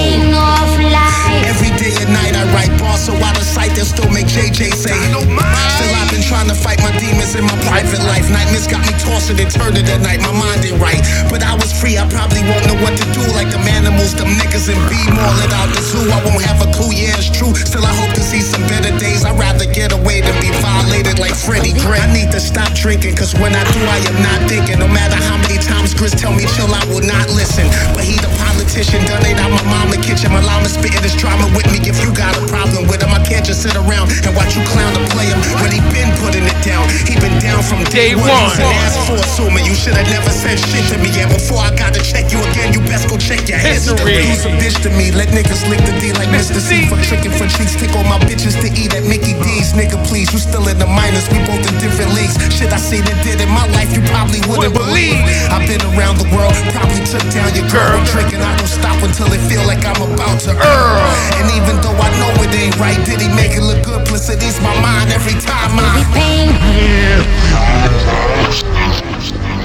Every 1.45 1.69
day 1.77 1.93
and 2.01 2.09
night 2.09 2.33
I 2.33 2.49
write 2.49 2.73
bars 2.81 3.05
so 3.05 3.13
out 3.21 3.37
of 3.37 3.45
sight 3.45 3.77
they'll 3.77 3.85
still 3.85 4.09
make 4.09 4.25
JJ 4.25 4.73
say. 4.73 4.97
Still 4.97 5.93
I've 6.01 6.09
been 6.09 6.25
trying 6.25 6.49
to 6.49 6.57
fight 6.57 6.81
my 6.81 6.89
demons 6.97 7.37
in 7.37 7.45
my 7.45 7.53
private 7.69 8.01
life. 8.09 8.25
Nightmares 8.33 8.65
got 8.65 8.81
me 8.89 8.93
tossing 8.97 9.37
and 9.37 9.51
turning 9.53 9.85
at 9.85 10.01
night. 10.01 10.17
My 10.25 10.33
mind 10.33 10.65
ain't 10.65 10.81
right, 10.81 11.05
but 11.29 11.45
I 11.45 11.53
was 11.53 11.69
free. 11.69 12.01
I 12.01 12.09
probably 12.09 12.41
won't 12.49 12.65
know 12.65 12.81
what 12.81 12.97
to 12.97 13.05
do 13.13 13.21
like 13.37 13.53
them 13.53 13.69
animals, 13.69 14.17
them 14.17 14.33
niggas 14.41 14.65
and 14.65 14.81
be 14.89 14.97
more 15.13 15.29
let 15.37 15.53
out 15.53 15.69
the 15.69 15.81
zoo. 15.85 16.09
I 16.09 16.25
won't 16.25 16.41
have 16.41 16.57
a 16.65 16.69
clue. 16.73 16.89
Yeah, 16.89 17.21
it's 17.21 17.29
true. 17.29 17.53
Still 17.53 17.85
I 17.85 17.93
hope 17.93 18.17
to 18.17 18.23
see 18.25 18.41
some 18.41 18.65
better 18.65 18.89
days. 18.97 19.21
I'd 19.21 19.37
rather 19.37 19.69
get 19.69 19.93
away 19.93 20.25
than 20.25 20.33
be 20.41 20.49
violated 20.57 21.21
like 21.21 21.37
Freddie 21.37 21.77
Gray. 21.85 22.01
I 22.01 22.09
need 22.09 22.33
to 22.33 22.41
stop 22.41 22.73
drinking, 22.73 23.13
cause 23.13 23.37
when 23.37 23.53
I 23.53 23.61
do, 23.69 23.81
I 23.85 23.99
am 24.09 24.17
not 24.25 24.39
thinking. 24.49 24.81
No 24.81 24.89
matter 24.89 25.19
how 25.29 25.34
many 25.41 25.57
times 25.59 25.93
Chris 25.93 26.13
tell 26.15 26.33
me 26.33 26.45
chill, 26.55 26.69
I 26.69 26.83
will 26.87 27.03
not 27.03 27.27
listen. 27.33 27.67
But 27.95 28.03
he 28.03 28.15
the 28.19 28.31
politician, 28.39 29.03
done 29.05 29.25
it 29.25 29.39
out 29.39 29.51
my 29.51 29.63
mama 29.67 29.97
kitchen. 30.01 30.31
My 30.31 30.41
llama 30.41 30.69
spitting 30.69 31.01
this 31.01 31.15
drama 31.15 31.47
with 31.55 31.67
me. 31.71 31.79
If 31.83 32.01
you 32.03 32.11
got 32.13 32.35
a 32.37 32.43
problem 32.47 32.87
with 32.87 33.03
him, 33.03 33.11
I 33.11 33.21
can't 33.23 33.45
just 33.45 33.61
sit 33.61 33.75
around 33.75 34.11
and 34.25 34.31
watch 34.35 34.55
you 34.55 34.63
clown 34.69 34.93
to 34.95 35.03
play 35.11 35.27
him. 35.27 35.39
When 35.61 35.71
he 35.71 35.81
been 35.91 36.11
putting 36.21 36.45
it 36.45 36.59
down, 36.63 36.87
he 37.07 37.15
been 37.19 37.35
down 37.41 37.61
from 37.63 37.83
day, 37.91 38.11
Day 38.11 38.15
one. 38.15 38.29
one. 38.29 38.59
You 38.59 38.65
an 38.65 38.75
ass 38.85 38.95
for 39.07 39.17
assuming 39.19 39.65
you 39.65 39.75
should 39.75 39.95
have 39.95 40.09
never 40.11 40.31
said 40.31 40.59
shit 40.59 40.85
to 40.93 40.97
me. 40.99 41.11
And 41.19 41.29
before 41.31 41.59
I 41.59 41.71
gotta 41.75 42.01
check 42.01 42.31
you 42.31 42.39
again, 42.53 42.73
you 42.73 42.81
best 42.85 43.09
go 43.09 43.17
check 43.17 43.47
your 43.47 43.59
history. 43.59 44.21
History. 44.21 44.31
Use 44.31 44.45
a 44.45 44.53
bitch 44.61 44.77
to 44.83 44.89
me, 44.95 45.11
let 45.11 45.29
niggas 45.29 45.67
lick 45.69 45.81
the 45.85 45.93
D 45.99 46.13
like 46.13 46.29
Mr. 46.29 46.59
C. 46.61 46.85
For 46.87 46.97
tricking 47.01 47.33
for 47.33 47.47
take 47.49 47.93
all 47.95 48.05
my 48.05 48.19
bitches 48.23 48.55
to 48.61 48.67
eat 48.77 48.93
at 48.93 49.03
Mickey 49.03 49.33
D's. 49.41 49.73
Nigga, 49.73 49.97
please, 50.05 50.31
you 50.31 50.39
still 50.39 50.67
in 50.67 50.77
the 50.77 50.87
minors, 50.87 51.27
we 51.29 51.39
both 51.45 51.63
in 51.65 51.75
different 51.79 52.13
leagues. 52.13 52.37
Shit 52.53 52.71
I 52.71 52.77
seen 52.77 53.03
and 53.05 53.19
did 53.23 53.41
in 53.41 53.49
my 53.49 53.65
life, 53.73 53.91
you 53.95 54.01
probably 54.13 54.39
wouldn't 54.47 54.73
believe. 54.73 55.24
I've 55.51 55.65
been 55.67 55.81
around 55.95 56.17
the 56.17 56.29
world, 56.35 56.53
probably 56.71 57.01
took 57.05 57.23
down 57.33 57.53
your 57.55 57.67
girl. 57.69 57.97
Drinking, 58.11 58.41
I 58.41 58.55
don't 58.57 58.67
stop 58.67 59.01
until 59.03 59.31
it 59.33 59.41
feel 59.49 59.65
like 59.65 59.85
I'm 59.85 60.01
about 60.01 60.39
to 60.47 60.53
earn. 60.53 61.01
And 61.39 61.47
even 61.57 61.81
though 61.81 61.97
I 61.97 62.09
know 62.19 62.31
it 62.43 62.53
ain't 62.55 62.77
right, 62.77 62.99
did 63.05 63.21
he 63.21 63.29
make 63.33 63.57
it 63.57 63.61
look 63.61 63.83
good? 63.83 64.05
Plus 64.05 64.29
it 64.29 64.43
ease 64.43 64.59
my 64.61 64.73
mind 64.81 65.11
every 65.11 65.37
time 65.41 65.75
I. 65.79 66.01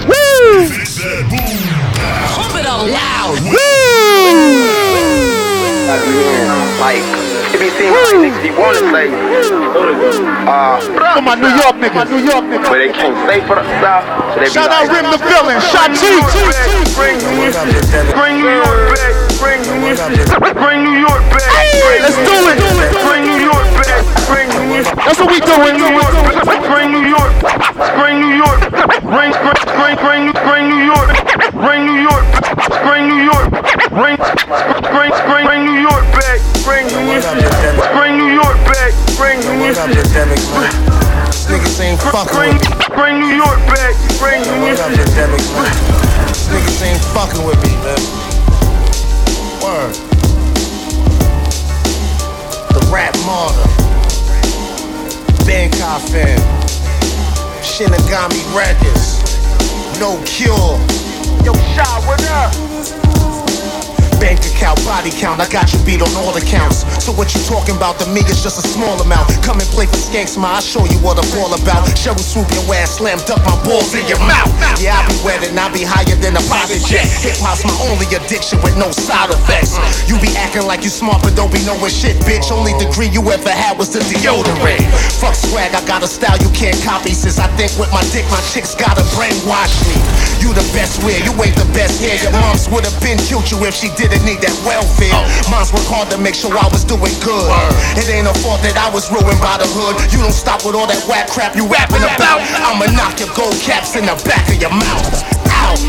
Woo! 0.09 0.69
Pump 2.35 2.55
it 2.57 2.66
up 2.66 2.82
loud. 2.89 3.39
Woo! 3.45 3.61
Like, 6.81 7.30
if 7.52 7.60
you 7.60 7.70
see 7.74 7.90
my 7.90 8.14
niggas, 8.22 8.44
you 8.47 8.55
wanna 8.56 8.78
say, 8.94 9.06
uh, 10.47 10.81
For 11.14 11.22
my 11.22 11.35
New 11.35 11.51
York 11.51 11.77
niggas, 11.82 12.09
New 12.10 12.22
York 12.22 12.44
niggas. 12.47 12.68
but 12.70 12.78
they 12.78 12.93
can't 12.93 13.16
say 13.28 13.40
for 13.47 13.56
the 13.56 13.64
South, 13.82 14.05
so 14.35 14.40
they 14.40 14.48
Shout 14.48 14.70
out 14.70 14.86
Rim 14.89 15.10
the 15.10 15.18
Villain, 15.18 15.59
Shatike. 15.59 16.31
Niggas 41.81 41.93
ain't 41.93 42.01
fucking 42.02 42.36
Bring 42.36 42.52
with 42.52 42.69
me. 42.69 42.94
bring 42.94 43.20
New 43.20 43.35
York 43.36 43.59
back. 43.65 43.94
Bring 44.19 44.43
New 44.43 44.66
York. 44.66 44.77
Niggas 46.52 46.82
ain't 46.85 47.01
fucking 47.16 47.43
with 47.47 47.57
me, 47.65 47.73
man. 47.81 47.97
Word. 49.65 49.94
The 52.69 52.86
rap 52.93 53.16
martyr. 53.24 53.65
Bankai 55.48 56.01
Fam. 56.11 56.40
Shinigami 57.62 58.44
Records. 58.55 59.24
No 59.98 60.20
cure. 60.27 60.77
Yo, 61.47 61.55
shot, 61.74 62.05
what 62.05 62.23
up? 62.31 62.69
Bank 64.31 64.47
account, 64.47 64.78
body 64.86 65.11
count, 65.11 65.43
I 65.43 65.51
got 65.51 65.74
you 65.74 65.82
beat 65.82 65.98
on 65.98 66.15
all 66.15 66.31
accounts. 66.39 66.86
So 67.02 67.11
what 67.11 67.35
you 67.35 67.43
talking 67.51 67.74
about 67.74 67.98
to 67.98 68.07
me 68.15 68.23
is 68.31 68.47
just 68.47 68.62
a 68.62 68.66
small 68.70 68.94
amount. 69.02 69.27
Come 69.43 69.59
and 69.59 69.66
play 69.74 69.90
for 69.90 69.98
skanks, 69.98 70.39
ma, 70.39 70.55
I'll 70.55 70.62
show 70.62 70.86
you 70.86 71.02
what 71.02 71.19
I'm 71.19 71.27
all 71.35 71.51
about. 71.51 71.82
Shovel 71.98 72.23
swoop 72.23 72.47
your 72.55 72.62
ass, 72.70 73.02
slam 73.02 73.19
dunk 73.27 73.43
my 73.43 73.59
balls 73.66 73.90
in 73.90 74.07
your 74.07 74.23
mouth. 74.31 74.47
Yeah, 74.78 74.94
I 74.94 75.02
be 75.11 75.19
wet 75.27 75.43
and 75.43 75.59
I 75.59 75.66
be 75.74 75.82
higher 75.82 76.15
than 76.23 76.39
a 76.39 76.44
private 76.47 76.78
jet. 76.86 77.11
Hip 77.27 77.43
hop's 77.43 77.66
my 77.66 77.74
only 77.90 78.07
addiction 78.15 78.62
with 78.62 78.78
no 78.78 78.94
side 78.94 79.35
effects. 79.35 79.74
You 80.07 80.15
be 80.23 80.31
acting 80.39 80.62
like 80.62 80.86
you 80.86 80.94
smart, 80.94 81.27
but 81.27 81.35
don't 81.35 81.51
be 81.51 81.59
knowing 81.66 81.90
shit, 81.90 82.15
bitch. 82.23 82.55
Only 82.55 82.78
degree 82.78 83.11
you 83.11 83.27
ever 83.35 83.51
had 83.51 83.82
was 83.82 83.90
the 83.90 83.98
deodorant. 84.15 84.86
Fuck 85.19 85.35
swag, 85.35 85.74
I 85.74 85.82
got 85.90 86.07
a 86.07 86.11
style 86.11 86.39
you 86.39 86.55
can't 86.55 86.78
copy. 86.86 87.19
Since 87.19 87.43
I 87.43 87.51
think 87.59 87.74
with 87.82 87.90
my 87.90 88.07
dick, 88.15 88.31
my 88.31 88.39
chicks 88.55 88.78
gotta 88.78 89.02
brainwash 89.11 89.74
me. 89.90 89.98
You 90.41 90.57
the 90.57 90.65
best 90.73 91.05
wear, 91.05 91.21
you 91.21 91.31
ain't 91.45 91.55
the 91.55 91.69
best 91.77 92.01
here. 92.01 92.17
Your 92.17 92.33
moms 92.33 92.67
would 92.73 92.85
have 92.89 92.97
been 93.05 93.21
killed 93.29 93.47
you 93.53 93.61
if 93.69 93.77
she 93.77 93.93
didn't 93.95 94.25
need 94.25 94.41
that 94.41 94.57
welfare. 94.65 95.12
Oh. 95.12 95.53
Moms 95.53 95.71
work 95.73 95.85
hard 95.87 96.09
to 96.11 96.19
make 96.19 96.35
sure 96.35 96.51
I 96.57 96.67
was 96.73 96.83
doing 96.83 97.12
good. 97.21 97.47
It 98.01 98.09
ain't 98.09 98.27
a 98.27 98.35
fault 98.41 98.65
that 98.65 98.81
I 98.81 98.89
was 98.89 99.12
ruined 99.12 99.39
by 99.39 99.61
the 99.61 99.69
hood. 99.69 100.01
You 100.11 100.25
don't 100.25 100.35
stop 100.35 100.65
with 100.65 100.75
all 100.75 100.89
that 100.89 101.05
whack 101.05 101.29
crap 101.29 101.55
you 101.55 101.69
rapping 101.69 102.03
about. 102.03 102.41
I'ma 102.65 102.89
knock 102.97 103.21
your 103.21 103.29
gold 103.37 103.55
caps 103.61 103.95
in 103.95 104.09
the 104.09 104.17
back 104.25 104.49
of 104.49 104.57
your 104.57 104.73
mouth. 104.73 105.23
Ouch. 105.53 105.85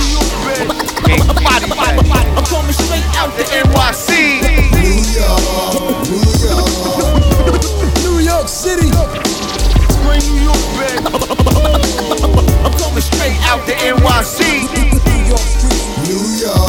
I'm 1.11 2.45
coming 2.45 2.75
straight 2.75 3.07
out 3.15 3.31
the 3.39 3.43
NYC. 3.55 4.43
New 4.75 4.99
York, 5.15 6.11
New 6.11 6.27
York, 6.43 6.67
New 8.03 8.19
York 8.19 8.47
City. 8.47 8.91
Bring 10.03 10.21
New 10.27 10.43
York 10.43 10.63
back. 10.75 12.40
I'm 12.63 12.73
coming 12.77 13.01
straight 13.01 13.37
out 13.49 13.65
the 13.65 13.73
NYC. 13.73 14.39
New 14.71 15.21
York, 15.27 15.47
New 16.07 16.23
York 16.45 16.60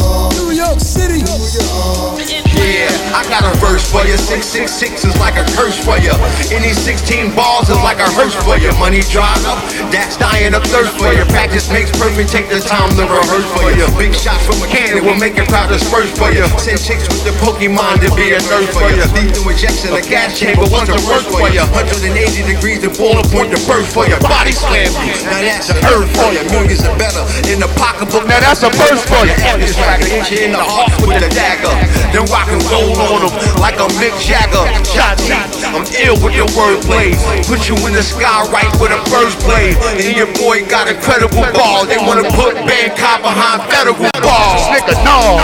City. 1.03 2.53
Yeah, 2.63 2.95
I 3.11 3.27
got 3.27 3.43
a 3.43 3.51
verse 3.59 3.83
for 3.83 4.07
you. 4.07 4.15
666 4.15 5.03
is 5.03 5.17
like 5.19 5.35
a 5.35 5.43
curse 5.59 5.75
for 5.83 5.99
you. 5.99 6.15
Any 6.55 6.71
16 6.71 7.35
balls 7.35 7.67
is 7.67 7.81
like 7.83 7.99
a 7.99 8.07
hearse 8.15 8.39
for 8.47 8.55
you. 8.55 8.71
Money 8.79 9.03
drying 9.11 9.43
up, 9.51 9.59
that's 9.91 10.15
dying 10.15 10.55
of 10.55 10.63
thirst 10.71 10.95
for 10.95 11.11
you. 11.11 11.27
Practice 11.35 11.67
makes 11.75 11.91
perfect, 11.99 12.31
take 12.31 12.47
the 12.47 12.63
time 12.63 12.95
to 12.95 13.03
rehearse 13.03 13.51
for 13.59 13.75
you. 13.75 13.83
Big 13.99 14.15
shots 14.15 14.47
from 14.47 14.63
a 14.63 14.69
cannon 14.71 15.03
will 15.03 15.19
make 15.19 15.35
a 15.43 15.45
crowd 15.51 15.75
disperse 15.75 16.15
for 16.15 16.31
you. 16.31 16.47
Send 16.63 16.79
chicks 16.79 17.11
with 17.11 17.27
the 17.27 17.35
Pokemon 17.43 17.99
to 18.07 18.09
be 18.15 18.31
a 18.31 18.41
nurse 18.47 18.71
for 18.71 18.87
you. 18.95 19.03
Lethal 19.11 19.51
injection, 19.51 19.91
a 19.99 20.01
gas 20.01 20.39
chamber, 20.39 20.63
what's 20.71 20.87
the 20.87 21.03
worst 21.03 21.27
for 21.35 21.51
you? 21.51 21.67
180 21.67 22.15
degrees, 22.47 22.79
the 22.79 22.95
bullet 22.95 23.27
point 23.35 23.51
to 23.51 23.59
burst 23.67 23.91
for 23.91 24.07
you. 24.07 24.15
Body 24.23 24.55
slam 24.55 24.87
you, 25.03 25.19
now 25.27 25.43
that's 25.43 25.67
a 25.67 25.77
earth 25.91 26.09
for 26.15 26.31
you. 26.31 26.47
Millions 26.55 26.87
are 26.87 26.95
better 26.95 27.27
in 27.51 27.59
the 27.59 27.69
pocketbook, 27.75 28.31
now 28.31 28.39
that's 28.39 28.63
a 28.63 28.71
burst 28.79 29.11
for 29.11 29.27
you. 29.27 29.35
This 29.59 29.75
tracker 29.75 30.07
hit 30.07 30.31
you 30.31 30.47
in 30.47 30.55
the 30.55 30.63
heart 30.63 30.92
with 31.01 31.23
the 31.23 31.31
dagger. 31.33 31.73
Then 32.13 32.29
rock 32.29 32.49
and 32.53 32.61
roll 32.69 32.93
on 32.99 33.25
them 33.25 33.33
like 33.63 33.79
a 33.81 33.89
Mick 33.97 34.13
Jagger. 34.21 34.65
Shot 34.85 35.17
me, 35.25 35.39
I'm 35.73 35.87
ill 36.05 36.19
with 36.21 36.35
the 36.37 36.47
wordplay. 36.53 37.17
Put 37.49 37.69
you 37.69 37.77
in 37.87 37.93
the 37.95 38.03
sky 38.03 38.45
right 38.51 38.69
with 38.81 38.93
a 38.93 39.01
first 39.09 39.39
play. 39.41 39.73
And 39.97 40.17
your 40.17 40.29
boy 40.37 40.67
got 40.69 40.89
incredible 40.89 41.47
ball. 41.57 41.87
They 41.87 41.99
wanna 41.99 42.29
put 42.37 42.57
Bankai 42.69 43.23
behind 43.23 43.63
federal 43.71 43.97
balls. 44.21 44.63
Nigga, 44.75 44.95
no. 45.07 45.41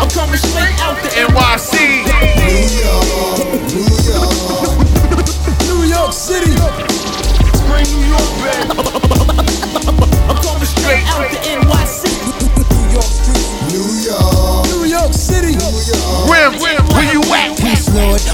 I'm 0.00 0.08
coming 0.10 0.40
straight 0.40 0.78
out 0.80 0.96
the 1.02 1.10
NYC. 1.14 1.91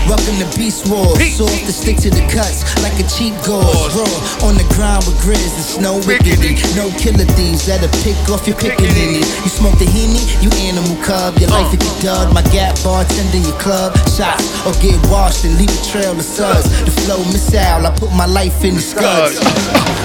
Welcome 0.08 0.40
to 0.40 0.48
Beast 0.56 0.88
Wars. 0.88 1.20
Soft 1.36 1.68
to 1.68 1.72
stick 1.72 2.00
to 2.00 2.08
the 2.08 2.24
cuts 2.32 2.64
like 2.80 2.96
a 2.96 3.04
cheap 3.12 3.36
gauze. 3.44 3.92
Raw 3.92 4.48
on 4.48 4.56
the 4.56 4.64
ground 4.72 5.04
with 5.04 5.20
grizz 5.20 5.52
and 5.52 5.68
snow 5.68 6.00
wickedy. 6.08 6.56
No 6.72 6.88
killer 6.96 7.28
thieves 7.36 7.68
that'll 7.68 7.92
pick 8.00 8.16
off 8.32 8.48
your 8.48 8.56
pickaninny. 8.56 9.20
You 9.20 9.50
smoke 9.52 9.76
the 9.76 9.84
henny, 9.84 10.24
you 10.40 10.48
animal 10.64 10.96
cub. 11.04 11.36
Your 11.36 11.52
life 11.52 11.68
at 11.76 11.84
the 11.84 11.92
dud. 12.00 12.32
My 12.32 12.40
gap 12.48 12.80
bartender, 12.80 13.36
your 13.36 13.52
club. 13.60 13.92
Shots 14.08 14.48
or 14.64 14.72
get 14.80 14.96
washed 15.12 15.44
and 15.44 15.52
leave 15.60 15.68
a 15.68 15.80
trail 15.84 16.16
of 16.16 16.24
suds. 16.24 16.72
The 16.88 16.92
flow 17.04 17.20
missile, 17.28 17.84
I 17.84 17.92
put 17.92 18.08
my 18.16 18.24
life 18.24 18.64
in 18.64 18.80
the 18.80 18.84
scuds. 18.84 19.36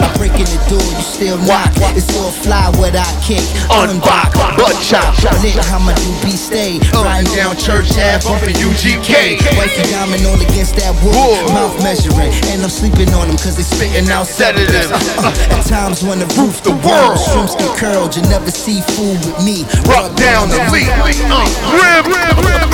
I 0.04 0.12
break 0.20 0.36
in 0.36 0.52
the 0.52 0.60
door, 0.68 0.84
you 0.84 1.00
still 1.00 1.40
knock. 1.48 1.72
It's 1.96 2.12
all 2.20 2.36
fly 2.44 2.68
what 2.76 2.92
I 2.92 3.08
kick. 3.24 3.48
Unblock, 3.72 4.36
butt 4.60 4.76
chop. 4.84 5.16
Lit 5.40 5.56
how 5.72 5.80
my 5.80 5.96
doobie 5.96 6.36
stay. 6.36 6.84
Riding 6.92 7.32
down 7.32 7.56
Church 7.56 7.96
Ave, 7.96 8.28
bumping 8.28 8.60
UGK. 8.60 9.40
Wifey 9.56 9.93
diamond 9.94 10.26
all 10.26 10.42
against 10.42 10.74
that 10.82 10.90
wood. 11.06 11.14
Mouth 11.54 11.78
measuring. 11.86 12.34
And 12.50 12.66
I'm 12.66 12.74
sleeping 12.74 13.14
on 13.14 13.30
them 13.30 13.38
cause 13.38 13.54
they 13.54 13.62
spitting 13.62 14.10
out 14.10 14.26
sedatives. 14.26 14.90
Uh, 14.90 15.30
at 15.54 15.62
times 15.70 16.02
when 16.02 16.18
the 16.18 16.26
roof 16.34 16.66
the 16.66 16.74
world. 16.82 17.22
Shrimps 17.22 17.54
get 17.54 17.70
curled, 17.78 18.18
you 18.18 18.26
never 18.26 18.50
see 18.50 18.82
food 18.98 19.22
with 19.22 19.38
me. 19.46 19.70
Rub 19.86 20.10
down 20.18 20.50
the 20.50 20.58
leak. 20.74 20.90
Uh, 20.98 21.46
Rim, 21.78 22.10
rim, 22.10 22.38
rim. 22.42 22.68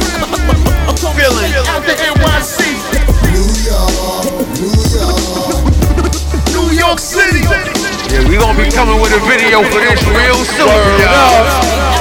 I'm 0.87 0.95
coming 0.95 1.27
out 1.67 1.83
the 1.83 1.95
NYC. 1.99 2.57
New 3.35 3.51
York, 3.67 4.23
New 4.63 4.79
York, 4.95 5.59
New 6.55 6.67
York 6.71 6.99
City. 7.03 7.43
Yeah, 7.43 8.23
we 8.31 8.39
gonna 8.39 8.55
be 8.55 8.71
coming 8.71 8.95
with 9.03 9.11
a 9.11 9.21
video 9.27 9.59
for 9.67 9.83
this 9.83 9.99
real 10.07 10.39
soon, 10.55 10.87
y'all. 11.03 11.99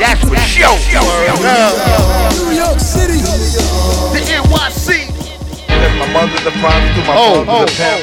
That's 0.00 0.24
for 0.24 0.36
sure. 0.40 0.80
New 4.50 4.56
York 4.56 4.72
NYC. 4.74 5.06
My 6.00 6.08
mother's 6.12 6.42
the 6.44 6.52
promise 6.60 6.92
to 6.96 7.02
my 7.04 7.14
Oh, 7.16 7.44
father's 7.44 7.54
oh, 7.54 7.64
a 7.64 7.76
pimp. 7.76 8.00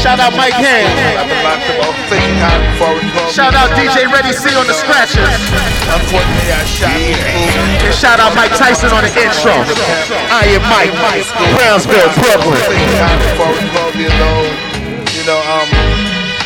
Shout 0.00 0.18
out 0.18 0.32
Mike 0.34 0.54
Hand. 0.56 0.88
I've 1.18 1.28
been 1.28 1.42
locked 1.44 1.66
up 1.68 1.76
about 1.76 1.94
six 2.08 2.22
times 2.40 2.62
before 2.72 2.94
it 2.96 3.04
was 3.10 3.34
Shout 3.34 3.54
out 3.54 3.68
DJ 3.76 4.06
Ready 4.10 4.32
C 4.32 4.54
on 4.56 4.66
the 4.66 4.72
scratches. 4.74 5.28
Unfortunately, 5.90 6.50
I 6.50 6.62
shot 6.64 6.94
me. 6.96 7.12
And 7.20 7.94
shout 7.94 8.18
out 8.18 8.32
Mike 8.34 8.54
Tyson 8.56 8.90
on 8.94 9.02
the 9.04 9.12
intro. 9.12 9.52
I 10.32 10.46
am 10.56 10.62
Mike, 10.72 10.94
Brownsville, 11.58 12.10
Brooklyn. 12.18 12.58
Six 12.64 12.80
times 12.96 13.22
before 13.28 13.50
I 13.50 13.54
was 13.60 13.66
12 13.92 14.08
years 14.08 14.18
old. 14.24 14.50
You 15.14 15.22
know, 15.28 15.40
um, 15.52 15.68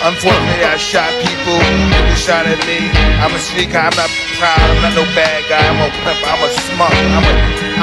unfortunately, 0.09 0.65
I 0.67 0.77
shot 0.81 1.09
people. 1.23 1.57
People 1.95 2.17
shot 2.19 2.45
at 2.49 2.59
me. 2.67 2.91
I'm 3.23 3.31
a 3.33 3.39
sneaker. 3.39 3.79
I'm 3.79 3.95
not 3.95 4.11
proud. 4.39 4.59
I'm 4.61 4.81
not 4.83 4.95
no 4.95 5.05
bad 5.15 5.45
guy. 5.49 5.63
I'm 5.63 5.79
a 5.79 5.89
pimp. 6.03 6.21
I'm 6.27 6.41
a 6.43 6.51
smart. 6.71 6.95
I'm 7.15 7.25
a, 7.25 7.35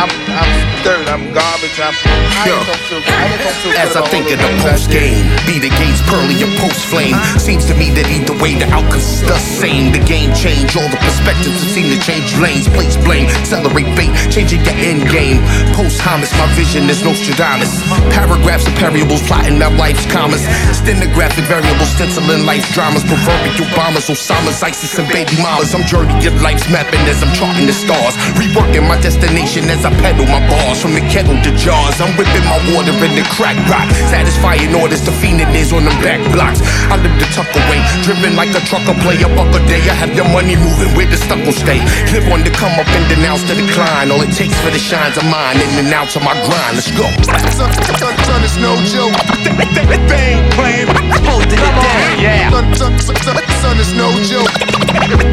I'm, 0.02 0.11
I'm 0.36 0.52
dirt. 0.84 1.06
I'm 1.07 1.23
garbage. 1.32 1.78
I'm. 1.80 1.95
I 2.41 2.48
don't 2.48 2.84
feel. 2.88 3.03
I 3.06 3.80
As 3.80 3.95
I 3.95 4.03
think 4.10 4.32
of 4.32 4.40
the 4.40 4.52
post 4.64 4.90
game, 4.91 5.28
be 5.48 5.60
the 5.60 5.72
gates 5.80 6.02
pearly 6.07 6.36
or 6.41 6.52
post 6.60 6.82
flame. 6.88 7.15
Seems 7.38 7.65
to 7.69 7.76
me 7.76 7.91
that 7.95 8.07
either 8.10 8.36
way 8.41 8.56
the 8.56 8.68
outcome's 8.72 9.22
the 9.23 9.38
same. 9.38 9.91
The 9.91 10.03
game 10.03 10.34
change, 10.34 10.76
all 10.76 10.88
the 10.90 10.99
perspectives 10.99 11.61
have 11.61 11.72
seem 11.72 11.88
to 11.94 11.99
change 12.02 12.34
lanes. 12.40 12.68
Place 12.72 12.98
blame, 12.99 13.30
accelerate 13.30 13.90
fate, 13.95 14.11
changing 14.32 14.64
your 14.65 14.78
end 14.82 15.06
game. 15.11 15.40
Post 15.76 15.99
homice, 16.02 16.32
my 16.40 16.48
vision 16.56 16.90
is 16.90 17.03
Nostradamus. 17.03 17.72
Paragraphs 18.15 18.65
and 18.68 18.76
variables 18.78 19.22
plotting 19.28 19.61
out 19.61 19.76
life's 19.78 20.06
commas. 20.10 20.44
Stenographic 20.76 21.45
variables 21.45 21.91
stenciling 21.95 22.45
life's 22.45 22.69
dramas. 22.73 23.03
Proverbial 23.06 23.68
bombers, 23.76 24.07
Osama's, 24.10 24.61
ISIS, 24.64 24.98
and 24.98 25.07
baby 25.11 25.36
mamas. 25.40 25.73
I'm 25.76 25.86
journeying 25.86 26.40
life's 26.41 26.68
mapping 26.68 27.01
as 27.05 27.22
I'm 27.22 27.31
charting 27.38 27.69
the 27.69 27.73
stars. 27.73 28.18
Reworking 28.35 28.85
my 28.89 28.99
destination 28.99 29.69
as 29.69 29.85
I 29.85 29.93
pedal 30.01 30.26
my 30.26 30.41
bars 30.49 30.81
from 30.81 30.93
the 30.97 31.05
kettle 31.07 31.38
to 31.38 31.51
jars. 31.55 32.01
I'm 32.01 32.11
whipping 32.18 32.45
my 32.49 32.59
water 32.73 32.93
in 33.05 33.13
the 33.15 33.26
crack 33.30 33.55
rock. 33.69 33.88
Satisfying 34.09 34.73
orders 34.76 35.05
to 35.05 35.11
fiending 35.22 35.53
is 35.53 35.72
on 35.72 35.85
them 35.85 35.95
back 36.01 36.19
blocks. 36.34 36.59
I 36.89 36.97
live 36.97 37.13
the 37.22 37.30
tuck 37.31 37.47
away, 37.53 37.80
driven 38.03 38.35
like 38.35 38.51
a 38.57 38.61
trucker. 38.65 38.97
Play 39.05 39.22
a 39.22 39.30
buck 39.38 39.53
a 39.53 39.61
day. 39.69 39.81
I 39.88 39.95
have 39.95 40.13
your 40.18 40.27
money 40.34 40.57
moving 40.57 40.91
where 40.97 41.07
the 41.07 41.18
stuck 41.18 41.39
will 41.45 41.55
stay. 41.55 41.80
Live 42.11 42.27
on 42.34 42.43
to 42.43 42.51
come 42.51 42.73
up 42.76 42.89
and 42.89 43.05
denounce 43.07 43.45
the 43.45 43.55
decline. 43.55 44.11
All 44.11 44.22
it 44.22 44.34
takes 44.34 44.57
for 44.65 44.73
the 44.73 44.81
shines 44.81 45.15
of 45.15 45.26
mine 45.30 45.61
in 45.61 45.69
and 45.85 45.93
out 45.93 46.09
of 46.11 46.23
my 46.26 46.34
grind. 46.49 46.73
Let's 46.76 46.89
go. 46.91 47.05
Son, 47.53 47.69
son, 48.01 48.15
son, 48.26 48.39
it's 48.41 48.57
no 48.57 48.73
joke. 48.89 49.13
They 49.45 50.35
ain't 50.35 50.49
playing. 50.57 50.89
Holding 51.22 51.61
it 51.61 51.76
down. 51.85 52.19
Yeah. 52.19 52.49
Son, 52.49 52.65
son, 52.76 52.93
son, 52.99 53.15
son, 53.22 53.38
son, 53.61 53.76
it's 53.77 53.93
no 53.93 54.09
joke. 54.26 54.49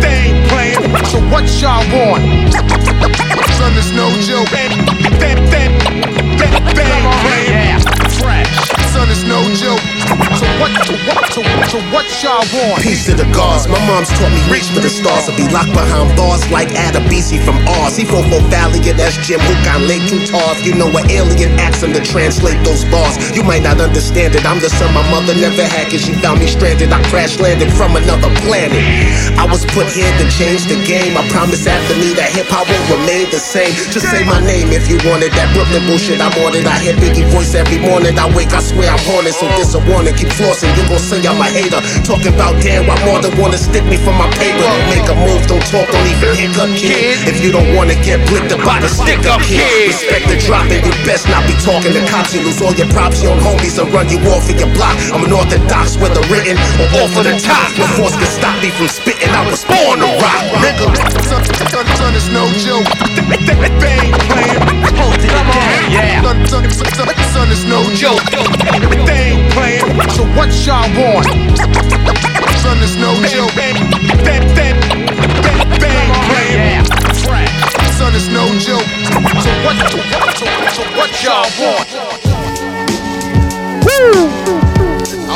They 0.03 0.31
ain't 0.31 0.49
playing. 0.49 0.98
So 1.07 1.21
what 1.31 1.45
y'all 1.61 1.85
want? 1.93 2.23
Son, 3.55 3.73
it's 3.77 3.91
no 3.93 4.11
joke. 4.23 4.49
They, 4.51 4.69
they, 5.19 5.35
they, 5.51 5.69
they 6.75 6.91
ain't 6.93 7.15
playing. 7.23 7.53
Yeah. 7.53 7.79
Fresh. 8.21 8.78
Son, 8.99 9.07
it's 9.15 9.23
no 9.23 9.39
joke. 9.55 9.79
So 10.35 10.47
what? 10.59 10.75
So 10.83 10.95
what? 11.07 11.23
So, 11.31 11.41
so 11.71 11.79
what 11.95 12.07
y'all 12.19 12.43
want? 12.51 12.83
Peace 12.83 13.07
to 13.07 13.15
the 13.15 13.31
gods. 13.31 13.71
My 13.71 13.79
mom's 13.87 14.11
taught 14.19 14.35
me 14.35 14.43
reach 14.51 14.67
for 14.75 14.83
the 14.83 14.91
stars. 14.91 15.31
I'll 15.31 15.39
be 15.39 15.47
locked 15.55 15.71
behind 15.71 16.11
bars 16.19 16.43
like 16.51 16.75
Adebisi 16.75 17.39
from 17.39 17.63
Oz. 17.79 17.95
He 17.95 18.03
from 18.03 18.27
Valley 18.51 18.83
and 18.91 18.99
that's 18.99 19.15
Jim 19.23 19.39
Hook 19.39 19.63
on 19.71 19.87
Lake 19.87 20.03
Utah. 20.11 20.59
You 20.67 20.75
know 20.75 20.91
an 20.91 21.07
alien, 21.15 21.55
ask 21.63 21.87
him 21.87 21.95
to 21.95 22.03
translate 22.03 22.59
those 22.67 22.83
bars. 22.91 23.15
You 23.39 23.47
might 23.47 23.63
not 23.63 23.79
understand 23.79 24.35
it. 24.35 24.43
I'm 24.43 24.59
the 24.59 24.67
son 24.67 24.91
my 24.91 25.07
mother 25.15 25.39
never 25.39 25.63
had 25.63 25.87
cause 25.95 26.03
she 26.03 26.19
found 26.19 26.43
me 26.43 26.51
stranded. 26.51 26.91
I 26.91 26.99
crash 27.07 27.39
landed 27.39 27.71
from 27.71 27.95
another 27.95 28.35
planet. 28.43 28.83
I 29.39 29.47
was 29.47 29.63
put 29.79 29.87
here 29.95 30.11
to 30.11 30.27
change 30.35 30.67
the 30.67 30.83
game. 30.83 31.15
I 31.15 31.23
promise 31.31 31.71
after 31.71 31.95
me 32.03 32.19
that 32.19 32.35
hip 32.35 32.51
hop 32.51 32.67
won't 32.67 32.99
remain 32.99 33.31
the 33.31 33.39
same. 33.39 33.71
Just 33.95 34.11
say 34.11 34.27
my 34.27 34.43
name 34.43 34.75
if 34.75 34.91
you 34.91 34.99
wanted. 35.07 35.31
That 35.39 35.55
Brooklyn 35.55 35.87
bullshit, 35.87 36.19
I'm 36.19 36.35
on 36.43 36.59
it. 36.59 36.67
I 36.67 36.83
hear 36.83 36.99
Biggie 36.99 37.31
voice 37.31 37.55
every 37.55 37.79
morning. 37.79 38.19
I 38.19 38.27
wake, 38.35 38.51
I 38.51 38.59
swear 38.59 38.88
I'm 38.89 38.99
haunted. 39.05 39.37
So 39.37 39.47
this 39.55 39.77
a 39.77 39.81
warning. 39.85 40.17
Keep 40.17 40.33
flossing. 40.33 40.73
You 40.75 40.85
gon' 40.89 40.99
say 40.99 41.21
I'm 41.23 41.39
a 41.39 41.47
hater. 41.47 41.81
Talking 42.03 42.33
about 42.33 42.57
damn, 42.65 42.89
why 42.89 42.97
more 43.05 43.21
than 43.21 43.37
wanna 43.37 43.61
stick 43.61 43.85
me 43.85 44.01
for 44.01 44.13
my 44.17 44.27
paper. 44.41 44.67
Make 44.89 45.07
a 45.07 45.17
move, 45.17 45.45
don't 45.47 45.63
talk, 45.69 45.87
don't 45.93 46.09
even 46.09 46.33
hiccup, 46.35 46.73
kid. 46.75 47.21
If 47.29 47.45
you 47.45 47.53
don't 47.53 47.77
wanna 47.77 47.95
get 48.01 48.25
blicked 48.29 48.53
about 48.53 48.81
the 48.81 48.89
stick 48.89 49.23
up, 49.29 49.45
kid. 49.45 49.93
Respect 49.93 50.27
the 50.29 50.37
drop 50.41 50.67
and 50.73 50.81
you 50.81 50.93
best 51.05 51.29
not 51.29 51.45
be 51.45 51.55
talking 51.61 51.93
to 51.93 52.03
cops. 52.09 52.33
You 52.33 52.41
lose 52.43 52.61
all 52.65 52.75
your 52.75 52.89
props, 52.91 53.23
your 53.23 53.37
homies 53.37 53.77
will 53.77 53.93
run 53.93 54.09
you 54.09 54.19
off 54.33 54.49
of 54.49 54.57
your 54.57 54.73
block. 54.73 54.97
I'm 55.13 55.25
an 55.25 55.33
orthodox, 55.33 56.01
whether 56.01 56.25
written 56.33 56.57
or 56.81 56.89
off 57.05 57.13
of 57.13 57.25
the 57.29 57.37
top. 57.37 57.69
No 57.77 57.85
force 58.01 58.17
can 58.17 58.31
stop 58.33 58.57
me 58.65 58.71
from 58.73 58.89
spitting. 58.89 59.31
I 59.31 59.45
was 59.45 59.65
born 59.69 60.01
to 60.01 60.09
rock, 60.19 60.45
nigga. 60.65 60.89
Son, 61.29 61.45
son, 61.45 61.87
son, 62.01 62.13
it's 62.17 62.29
no 62.33 62.49
joke. 62.65 62.89
They, 63.29 63.55
they, 63.55 63.69
they 63.79 63.93
ain't 64.09 64.19
playing. 64.25 64.63
Holding 64.97 65.25
it 65.25 65.47
down. 65.53 65.68
Yeah. 65.89 66.23
Son, 66.23 66.37
son, 66.47 66.71
son, 66.71 66.87
son, 66.93 67.49
son, 67.49 67.69
no 67.69 67.81
joke. 67.97 68.21
They 69.09 69.33
ain't 69.33 69.53
playing. 69.53 69.85
So 70.13 70.25
what 70.37 70.53
y'all 70.65 70.85
want? 70.93 71.25
Son, 72.61 72.77
is 72.85 72.97
no 72.97 73.17
joke. 73.25 73.53
They, 73.57 73.73
they, 74.21 74.41
they, 74.53 74.73
they, 74.77 75.55
they 75.81 75.93
ain't 75.97 76.21
playing. 76.29 76.61
Yeah. 76.61 76.85
Fresh. 77.25 77.53
Son, 77.97 78.13
it's 78.15 78.29
no 78.29 78.45
joke. 78.61 78.85
So 79.41 79.51
what? 79.65 79.77
So 79.89 79.99
what? 80.13 80.37
So, 80.37 80.47
so 80.77 80.83
what 80.97 81.11
y'all 81.25 81.49
want? 81.57 81.89
Woo! 83.89 84.29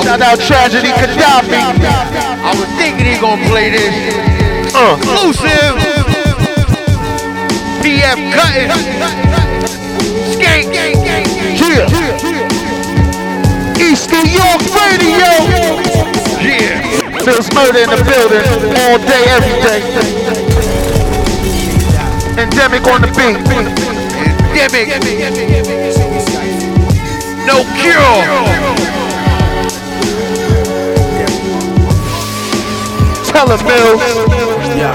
Shout 0.05 0.21
out 0.21 0.39
Tragedy 0.41 0.89
Khadafi. 0.89 1.61
I 2.45 2.53
was 2.59 2.69
thinking 2.77 3.07
he 3.07 3.19
gonna 3.21 3.49
play 3.49 3.71
this. 3.71 3.95
Uh, 4.75 4.97
exclusive. 4.99 5.77
PF 7.83 8.19
Cuttin. 8.33 9.42
Yeah. 11.73 11.89
East 13.81 14.11
New 14.13 14.29
York 14.29 14.61
Radio. 14.77 15.31
Yeah. 16.45 16.85
Phil's 17.25 17.49
murder 17.55 17.79
in 17.79 17.89
the 17.89 17.97
building. 18.05 18.45
All 18.77 18.99
day, 18.99 19.25
every 19.33 19.57
day. 19.65 19.81
Endemic 22.37 22.85
on 22.89 23.01
the 23.01 23.09
beat. 23.17 23.41
Endemic. 24.53 24.89
No 27.47 27.65
cure. 27.81 28.21
Tell 33.33 33.49
him, 33.49 33.65
Mills. 33.67 34.03
Yeah. 34.77 34.93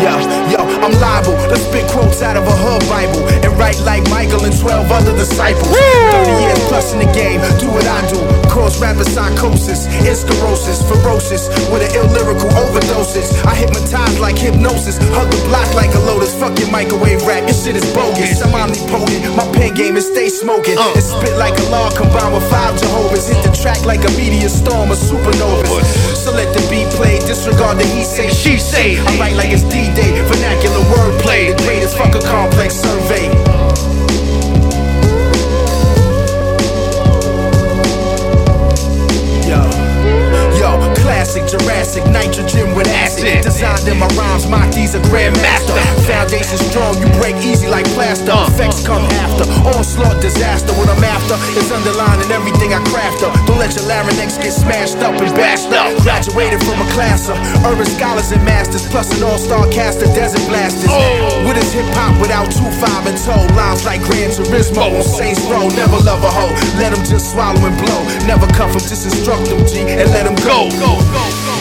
Yo, 0.00 0.12
yo, 0.50 0.73
I'm 0.84 0.92
liable 1.00 1.32
to 1.48 1.56
spit 1.56 1.90
quotes 1.90 2.20
out 2.20 2.36
of 2.36 2.46
a 2.46 2.50
hood 2.50 2.86
Bible 2.90 3.26
and 3.26 3.58
write 3.58 3.80
like 3.80 4.04
Michael 4.10 4.44
and 4.44 4.52
12 4.52 4.92
other 4.92 5.12
disciples. 5.16 5.72
30 5.72 6.30
years 6.44 6.58
plus 6.68 6.92
in 6.92 6.98
the 6.98 7.10
game, 7.14 7.40
do 7.58 7.70
what 7.72 7.86
I 7.86 8.06
do. 8.12 8.33
Cause 8.74 8.82
rapper 8.82 9.04
psychosis, 9.06 9.86
sclerosis, 10.18 10.82
ferocious, 10.82 11.46
with 11.70 11.86
an 11.86 11.94
ill 11.94 12.10
lyrical 12.10 12.50
overdoses. 12.58 13.30
I 13.46 13.54
hypnotize 13.54 14.18
like 14.18 14.36
hypnosis, 14.36 14.98
hug 15.14 15.30
the 15.30 15.38
block 15.46 15.72
like 15.74 15.94
a 15.94 16.00
lotus. 16.00 16.34
Fuck 16.34 16.58
your 16.58 16.70
microwave 16.70 17.22
rap, 17.22 17.46
your 17.46 17.54
shit 17.54 17.76
is 17.76 17.86
bogus. 17.94 18.42
I'm 18.42 18.50
omnipotent, 18.50 19.36
my 19.36 19.46
pen 19.54 19.74
game 19.74 19.96
is 19.96 20.10
stay 20.10 20.28
smoking. 20.28 20.76
Uh. 20.76 20.90
And 20.90 21.04
spit 21.04 21.38
like 21.38 21.54
a 21.54 21.66
log 21.70 21.94
combined 21.94 22.34
with 22.34 22.50
five 22.50 22.74
Jehovah's. 22.80 23.28
Hit 23.28 23.38
the 23.46 23.54
track 23.54 23.84
like 23.86 24.02
a 24.02 24.10
meteor 24.18 24.48
storm 24.48 24.90
of 24.90 24.98
supernova. 24.98 25.84
So 26.18 26.32
let 26.32 26.50
the 26.50 26.62
beat 26.66 26.90
play, 26.98 27.20
disregard 27.20 27.78
the 27.78 27.86
he 27.94 28.02
say, 28.02 28.26
she 28.26 28.58
say. 28.58 28.98
I 28.98 29.18
write 29.22 29.36
like 29.36 29.54
it's 29.54 29.62
D-Day, 29.62 30.18
vernacular 30.26 30.82
wordplay. 30.90 31.54
The 31.54 31.62
greatest 31.62 31.94
fucker 31.94 32.22
complex 32.26 32.74
survey. 32.74 33.53
Classic 41.24 41.48
Jurassic 41.48 42.04
nitrogen 42.12 42.76
with 42.76 42.86
acid. 42.88 43.40
Designed 43.40 43.88
in 43.88 43.96
my 43.96 44.08
rhymes, 44.12 44.44
these 44.76 44.92
a 44.94 45.00
grandmaster. 45.08 45.72
Foundation 46.04 46.58
strong, 46.68 47.00
you 47.00 47.08
break 47.16 47.36
easy 47.40 47.66
like 47.66 47.88
plaster. 47.96 48.36
Effects 48.52 48.84
come 48.84 49.00
after. 49.24 49.48
Onslaught 49.64 50.20
disaster. 50.20 50.76
What 50.76 50.92
I'm 50.92 51.00
after 51.00 51.40
is 51.56 51.72
underlining 51.72 52.28
everything 52.28 52.76
I 52.76 52.84
craft 52.92 53.24
up. 53.24 53.32
Don't 53.48 53.56
let 53.56 53.72
your 53.72 53.88
larynx 53.88 54.36
get 54.36 54.52
smashed 54.52 55.00
up 55.00 55.16
and 55.16 55.32
bashed 55.32 55.72
up. 55.72 55.96
Graduated 56.04 56.60
from 56.60 56.76
a 56.84 56.88
class 56.92 57.32
of 57.32 57.40
urban 57.64 57.88
scholars 57.88 58.30
and 58.30 58.44
masters, 58.44 58.84
plus 58.92 59.08
an 59.16 59.24
all-star 59.24 59.64
cast 59.72 60.04
of 60.04 60.12
desert 60.12 60.44
blasters. 60.44 60.92
Oh. 60.92 61.48
What 61.48 61.56
is 61.56 61.72
hip 61.72 61.88
hop 61.96 62.20
without 62.20 62.52
two 62.52 62.68
five 62.76 63.08
and 63.08 63.16
toe? 63.16 63.48
Lines 63.56 63.84
like 63.88 64.04
Gran 64.04 64.28
Turismo 64.28 64.92
on 64.92 65.02
Saints 65.02 65.40
Row. 65.48 65.72
Never 65.72 65.96
love 66.04 66.20
a 66.20 66.28
hoe. 66.28 66.52
Let 66.76 66.92
them 66.92 67.00
just 67.08 67.32
swallow 67.32 67.64
and 67.64 67.76
blow. 67.80 68.04
Never 68.28 68.44
cuff 68.52 68.76
them, 68.76 68.84
just 68.84 69.08
instruct 69.08 69.48
them, 69.48 69.64
G, 69.64 69.88
and 69.88 70.10
let 70.12 70.28
them 70.28 70.36
go 70.44 70.68
go. 71.14 71.53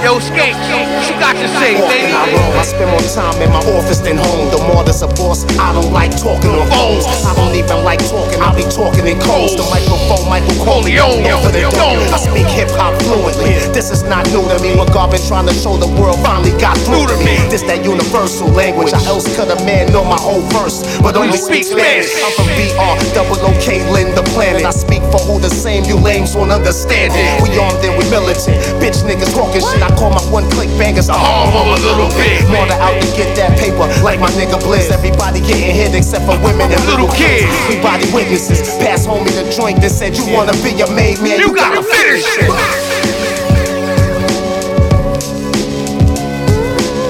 Yo, 0.00 0.16
Skate, 0.16 0.56
what 0.56 1.04
you 1.04 1.16
got 1.20 1.36
to 1.36 1.44
say, 1.60 1.76
baby? 1.76 2.08
I 2.08 2.24
roam, 2.32 2.56
I 2.56 2.64
spend 2.64 2.88
more 2.88 3.04
time 3.12 3.36
in 3.44 3.52
my 3.52 3.60
office 3.76 4.00
than 4.00 4.16
home. 4.16 4.48
The 4.48 4.56
more 4.72 4.80
there's 4.80 5.04
a 5.04 5.08
boss, 5.12 5.44
I 5.60 5.76
don't 5.76 5.92
like 5.92 6.16
talking 6.16 6.56
on 6.56 6.64
phones. 6.72 7.04
I 7.28 7.36
don't 7.36 7.52
even 7.52 7.84
like 7.84 8.00
talking, 8.08 8.40
I'll 8.40 8.56
be 8.56 8.64
talking 8.64 9.04
in 9.04 9.20
codes. 9.20 9.60
The 9.60 9.66
microphone, 9.68 10.24
Michael 10.24 10.56
Corleone, 10.64 11.28
over 11.28 11.52
the 11.52 11.68
dome. 11.76 12.00
I 12.08 12.16
speak 12.16 12.48
hip 12.48 12.72
hop 12.80 12.96
fluently. 13.04 13.60
This 13.76 13.92
is 13.92 14.00
not 14.00 14.24
new 14.32 14.40
to 14.48 14.56
me. 14.64 14.72
What 14.72 14.88
God 14.88 15.12
been 15.12 15.20
trying 15.28 15.44
to 15.52 15.52
show 15.52 15.76
the 15.76 15.92
world 16.00 16.16
finally 16.24 16.56
got 16.56 16.80
through 16.88 17.04
to 17.12 17.16
me. 17.20 17.36
This 17.52 17.60
that 17.68 17.84
universal 17.84 18.48
language. 18.48 18.96
I 18.96 19.04
else 19.04 19.28
could 19.36 19.52
a 19.52 19.60
man 19.68 19.92
know 19.92 20.00
my 20.00 20.16
whole 20.16 20.40
verse, 20.56 20.80
but 21.04 21.12
only 21.12 21.36
speak 21.36 21.68
Spanish. 21.68 22.08
I'm 22.24 22.32
from 22.40 22.48
BR, 22.56 22.96
double 23.12 23.36
OK, 23.44 23.84
Lynn 23.92 24.16
the 24.16 24.24
planet. 24.32 24.64
I 24.64 24.72
speak 24.72 25.04
for 25.12 25.20
who 25.28 25.36
the 25.36 25.52
same 25.52 25.84
you 25.84 26.00
lames 26.00 26.32
won't 26.32 26.56
understand 26.56 27.12
it. 27.12 27.28
We 27.44 27.52
armed 27.60 27.84
and 27.84 28.00
we 28.00 28.08
militant. 28.08 28.56
Bitch 28.80 29.04
niggas 29.04 29.36
talking 29.36 29.60
shit. 29.60 29.84
I 29.84 29.89
call 29.94 30.10
my 30.10 30.22
one 30.32 30.48
click 30.50 30.70
bangers 30.80 31.06
the 31.06 31.16
harm 31.16 31.52
a 31.52 31.78
little 31.84 32.08
bit. 32.16 32.42
More 32.48 32.66
to 32.66 32.76
out 32.80 32.96
to 32.96 33.08
get 33.16 33.36
that 33.36 33.58
paper. 33.58 33.86
like 34.02 34.20
my 34.20 34.30
nigga 34.38 34.56
Blizz. 34.62 34.90
Everybody 34.90 35.40
getting 35.40 35.74
hit 35.74 35.94
except 35.94 36.24
for 36.24 36.36
women 36.40 36.72
and 36.72 36.82
little 36.86 37.10
kids. 37.12 37.46
We 37.68 37.76
body 37.82 38.08
witnesses. 38.12 38.64
Pass 38.80 39.06
homie 39.06 39.32
the 39.36 39.44
joint 39.52 39.80
that 39.82 39.90
said 39.90 40.16
you 40.16 40.24
wanna 40.32 40.56
be 40.64 40.72
a 40.80 40.88
maid 40.90 41.20
man. 41.20 41.38
You, 41.38 41.54
gotta 41.54 41.82
finish 41.82 42.24
it. 42.40 42.50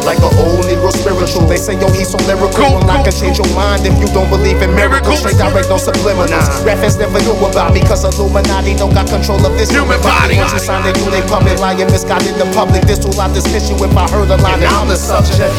Like 0.05 0.19
an 0.19 0.32
old 0.43 0.49
Negro 0.81 0.97
spiritual. 0.97 1.44
They 1.44 1.61
say, 1.61 1.77
yo, 1.77 1.93
he's 1.93 2.09
so 2.09 2.16
lyrical. 2.24 2.65
I'm 2.65 2.89
not 2.89 3.05
gonna 3.05 3.12
change 3.12 3.36
your 3.36 3.52
mind 3.55 3.85
if 3.85 3.93
you 4.01 4.09
don't 4.16 4.31
believe 4.31 4.62
in 4.62 4.74
miracles. 4.74 5.20
Straight 5.20 5.36
direct, 5.36 5.69
no 5.69 5.77
subliminals. 5.77 6.65
Rappers 6.65 6.97
never 6.97 7.20
knew 7.20 7.36
about 7.44 7.74
me, 7.74 7.81
cause 7.81 8.02
Illuminati 8.05 8.74
don't 8.77 8.94
got 8.94 9.07
control 9.07 9.44
of 9.44 9.59
this 9.59 9.70
human 9.70 10.01
body. 10.01 10.39
Once 10.39 10.52
you 10.52 10.59
sign 10.59 10.82
they 10.82 10.93
do 10.93 11.05
they 11.11 11.20
public 11.28 11.61
lying, 11.61 11.85
misguided 11.93 12.35
the 12.36 12.51
public. 12.57 12.81
This 12.89 13.05
will 13.05 13.12
not 13.12 13.35
dismiss 13.35 13.69
you 13.69 13.77
if 13.77 13.94
I 13.94 14.09
heard 14.09 14.31
a 14.31 14.36
line 14.40 14.62
and 14.65 14.73
I'm 14.73 14.89
the 14.89 14.97
subject. 14.97 15.52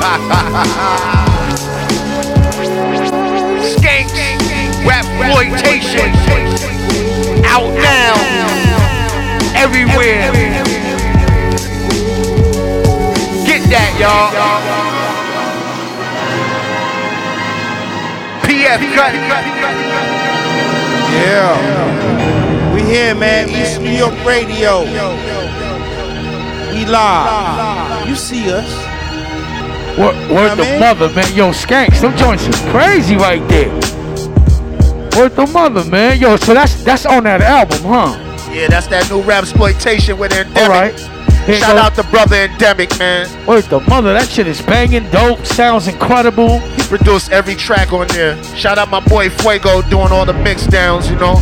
Skank, 3.76 4.08
rap 4.88 5.04
exploitation, 5.04 6.08
out 7.44 7.68
now, 7.76 8.16
everywhere. 9.54 10.73
Y'all. 13.98 14.30
PF 18.42 18.94
cut. 18.94 19.14
Yeah. 21.14 22.74
We 22.74 22.82
here, 22.82 23.14
man. 23.14 23.48
East 23.48 23.80
New 23.80 23.90
York 23.90 24.14
Radio. 24.24 24.82
We 26.72 26.84
live. 26.86 28.08
You 28.08 28.16
see 28.16 28.50
us. 28.50 28.70
Word, 29.96 30.16
word 30.30 30.56
the 30.56 30.78
mother, 30.80 31.08
man. 31.14 31.32
Yo, 31.34 31.50
skanks, 31.50 32.00
them 32.00 32.16
joints 32.16 32.46
is 32.48 32.60
crazy 32.72 33.16
right 33.16 33.46
there. 33.48 33.72
Word 35.16 35.36
the 35.36 35.48
mother, 35.52 35.84
man. 35.84 36.18
Yo, 36.18 36.36
so 36.36 36.52
that's 36.52 36.82
that's 36.82 37.06
on 37.06 37.22
that 37.24 37.40
album, 37.40 37.78
huh? 37.82 38.23
Yeah, 38.54 38.68
that's 38.68 38.86
that 38.86 39.10
new 39.10 39.20
rap 39.22 39.42
exploitation 39.42 40.16
with 40.16 40.32
Endemic. 40.32 40.62
All 40.62 40.68
right. 40.68 40.94
Here 41.44 41.56
Shout 41.56 41.76
out 41.76 41.94
to 41.96 42.04
brother 42.04 42.36
Endemic, 42.36 42.96
man. 42.98 43.26
Word 43.46 43.64
the 43.64 43.80
mother, 43.80 44.14
that 44.14 44.28
shit 44.28 44.46
is 44.46 44.62
banging, 44.62 45.10
dope, 45.10 45.44
sounds 45.44 45.88
incredible. 45.88 46.60
He 46.60 46.82
produced 46.84 47.32
every 47.32 47.54
track 47.54 47.92
on 47.92 48.06
there. 48.08 48.42
Shout 48.56 48.78
out 48.78 48.88
my 48.88 49.00
boy 49.00 49.28
Fuego 49.28 49.82
doing 49.90 50.08
all 50.12 50.24
the 50.24 50.32
mix 50.32 50.66
downs, 50.66 51.10
you 51.10 51.16
know. 51.16 51.34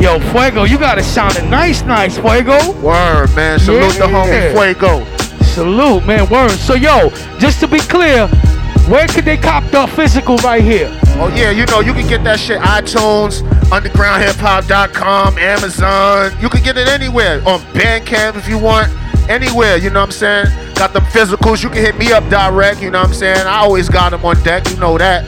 Yo, 0.00 0.18
Fuego, 0.32 0.64
you 0.64 0.78
got 0.78 0.98
it 0.98 1.04
sounding 1.04 1.48
nice, 1.48 1.82
nice, 1.82 2.18
Fuego. 2.18 2.58
Word, 2.80 3.28
man. 3.36 3.58
Salute 3.60 3.94
the 3.94 4.06
homie 4.06 4.28
Yeah. 4.28 4.52
Fuego. 4.52 5.04
Salute, 5.44 6.04
man. 6.06 6.28
Word. 6.28 6.50
So, 6.50 6.74
yo, 6.74 7.10
just 7.38 7.60
to 7.60 7.68
be 7.68 7.78
clear, 7.78 8.28
where 8.88 9.06
could 9.08 9.24
they 9.24 9.36
cop 9.36 9.64
the 9.70 9.86
physical 9.88 10.36
right 10.38 10.62
here? 10.62 10.88
Oh 11.18 11.32
yeah, 11.34 11.50
you 11.50 11.66
know 11.66 11.80
you 11.80 11.92
can 11.92 12.06
get 12.06 12.22
that 12.24 12.38
shit 12.38 12.60
iTunes, 12.60 13.42
undergroundhiphop.com, 13.70 15.38
Amazon. 15.38 16.40
You 16.40 16.48
can 16.48 16.62
get 16.62 16.76
it 16.76 16.88
anywhere 16.88 17.38
on 17.46 17.60
Bandcamp 17.74 18.36
if 18.36 18.48
you 18.48 18.58
want. 18.58 18.92
Anywhere, 19.28 19.76
you 19.76 19.90
know 19.90 20.00
what 20.00 20.06
I'm 20.06 20.12
saying? 20.12 20.74
Got 20.74 20.92
them 20.92 21.02
physicals. 21.04 21.62
You 21.62 21.68
can 21.68 21.84
hit 21.84 21.98
me 21.98 22.12
up 22.12 22.28
direct. 22.28 22.80
You 22.80 22.90
know 22.90 23.00
what 23.00 23.08
I'm 23.08 23.14
saying? 23.14 23.46
I 23.46 23.58
always 23.58 23.88
got 23.88 24.10
them 24.10 24.24
on 24.24 24.40
deck. 24.42 24.68
You 24.70 24.76
know 24.76 24.96
that. 24.98 25.24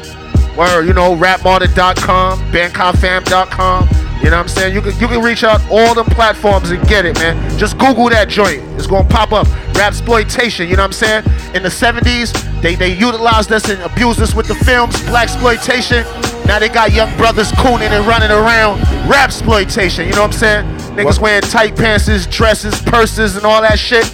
Where 0.56 0.84
you 0.84 0.92
know 0.92 1.16
rapmarket.com, 1.16 2.38
bandcompfam.com. 2.52 3.88
You 4.18 4.30
know 4.30 4.36
what 4.36 4.42
I'm 4.42 4.48
saying? 4.48 4.74
You 4.74 4.82
can 4.82 4.98
you 5.00 5.08
can 5.08 5.22
reach 5.22 5.44
out 5.44 5.60
all 5.70 5.94
them 5.94 6.06
platforms 6.06 6.70
and 6.70 6.86
get 6.88 7.06
it, 7.06 7.16
man. 7.18 7.58
Just 7.58 7.78
Google 7.78 8.08
that 8.10 8.28
joint. 8.28 8.62
It's 8.76 8.86
gonna 8.86 9.08
pop 9.08 9.32
up. 9.32 9.46
Rap 9.74 9.92
exploitation. 9.92 10.68
You 10.68 10.76
know 10.76 10.82
what 10.82 11.00
I'm 11.00 11.24
saying? 11.24 11.24
In 11.54 11.62
the 11.62 11.68
70s, 11.68 12.34
they 12.62 12.74
they 12.74 12.94
utilized 12.94 13.52
us 13.52 13.68
and 13.68 13.80
abused 13.82 14.20
us 14.20 14.34
with 14.34 14.48
the 14.48 14.54
films, 14.54 15.00
black 15.02 15.24
exploitation. 15.24 16.04
Now 16.46 16.58
they 16.58 16.68
got 16.68 16.92
young 16.92 17.14
brothers 17.16 17.52
cooning 17.52 17.90
and 17.90 18.06
running 18.06 18.30
around. 18.30 18.80
Rap 19.08 19.26
exploitation. 19.28 20.06
You 20.06 20.12
know 20.12 20.22
what 20.22 20.34
I'm 20.34 20.38
saying? 20.38 20.78
Niggas 20.96 21.20
wearing 21.20 21.42
tight 21.42 21.76
pants, 21.76 22.26
dresses, 22.26 22.80
purses, 22.82 23.36
and 23.36 23.44
all 23.44 23.60
that 23.60 23.78
shit. 23.78 24.04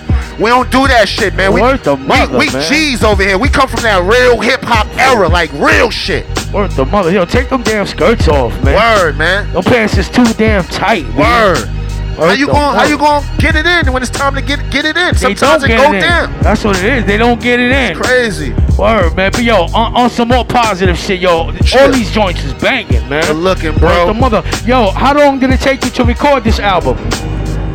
We 0.40 0.50
don't 0.50 0.70
do 0.70 0.86
that 0.88 1.08
shit, 1.08 1.34
man. 1.34 1.52
We, 1.52 1.60
the 1.60 1.94
we, 1.94 2.06
mother, 2.06 2.38
we 2.38 2.50
man. 2.50 2.68
G's 2.68 3.04
over 3.04 3.22
here. 3.22 3.38
We 3.38 3.48
come 3.48 3.68
from 3.68 3.82
that 3.82 4.02
real 4.02 4.40
hip 4.40 4.62
hop 4.62 4.88
era, 4.98 5.28
like 5.28 5.52
real 5.52 5.90
shit. 5.90 6.26
Word 6.52 6.72
the 6.72 6.84
mother. 6.84 7.12
Yo, 7.12 7.24
take 7.24 7.48
them 7.48 7.62
damn 7.62 7.86
skirts 7.86 8.26
off, 8.26 8.52
man. 8.64 8.74
Word, 8.74 9.16
man. 9.16 9.52
Them 9.52 9.62
pants 9.62 9.96
is 9.96 10.10
too 10.10 10.24
damn 10.34 10.64
tight, 10.64 11.06
man. 11.14 11.54
Word. 11.54 11.84
How 12.16 12.32
you 12.32 12.47
going? 12.47 12.57
How 12.57 12.85
you 12.85 12.97
going 12.97 13.23
to 13.23 13.36
get 13.39 13.57
it 13.57 13.66
in 13.66 13.93
when 13.93 14.03
it's 14.03 14.11
time 14.11 14.35
to 14.35 14.43
get 14.43 14.70
get 14.70 14.85
it 14.85 14.97
in? 14.97 15.15
They 15.15 15.35
Sometimes 15.35 15.65
it 15.65 15.69
go 15.69 15.93
it 15.93 16.01
down. 16.01 16.32
That's 16.43 16.62
what 16.62 16.78
it 16.78 16.85
is. 16.85 17.05
They 17.05 17.16
don't 17.16 17.41
get 17.41 17.59
it 17.59 17.73
in. 17.73 17.97
It's 17.97 18.01
Crazy. 18.01 18.53
Word, 18.78 19.16
man. 19.16 19.32
But 19.32 19.43
yo, 19.43 19.65
on, 19.74 19.95
on 19.97 20.11
some 20.11 20.28
more 20.28 20.45
positive 20.45 20.97
shit, 20.97 21.20
yo, 21.20 21.31
all 21.31 21.93
these 21.93 22.11
joints 22.11 22.45
is 22.45 22.55
banging, 22.55 23.09
man. 23.09 23.24
Good 23.24 23.36
looking, 23.36 23.74
bro. 23.74 24.07
the 24.07 24.15
mother. 24.15 24.43
Yo, 24.65 24.91
how 24.91 25.16
long 25.16 25.39
did 25.41 25.51
it 25.51 25.61
take 25.61 25.85
you 25.85 25.91
to 25.91 26.05
record 26.05 26.45
this 26.45 26.59
album? 26.59 26.97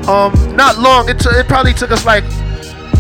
Um, 0.08 0.34
not 0.56 0.78
long. 0.78 1.10
It, 1.10 1.20
t- 1.20 1.30
it 1.32 1.48
probably 1.48 1.74
took 1.74 1.92
us 1.92 2.06
like 2.06 2.24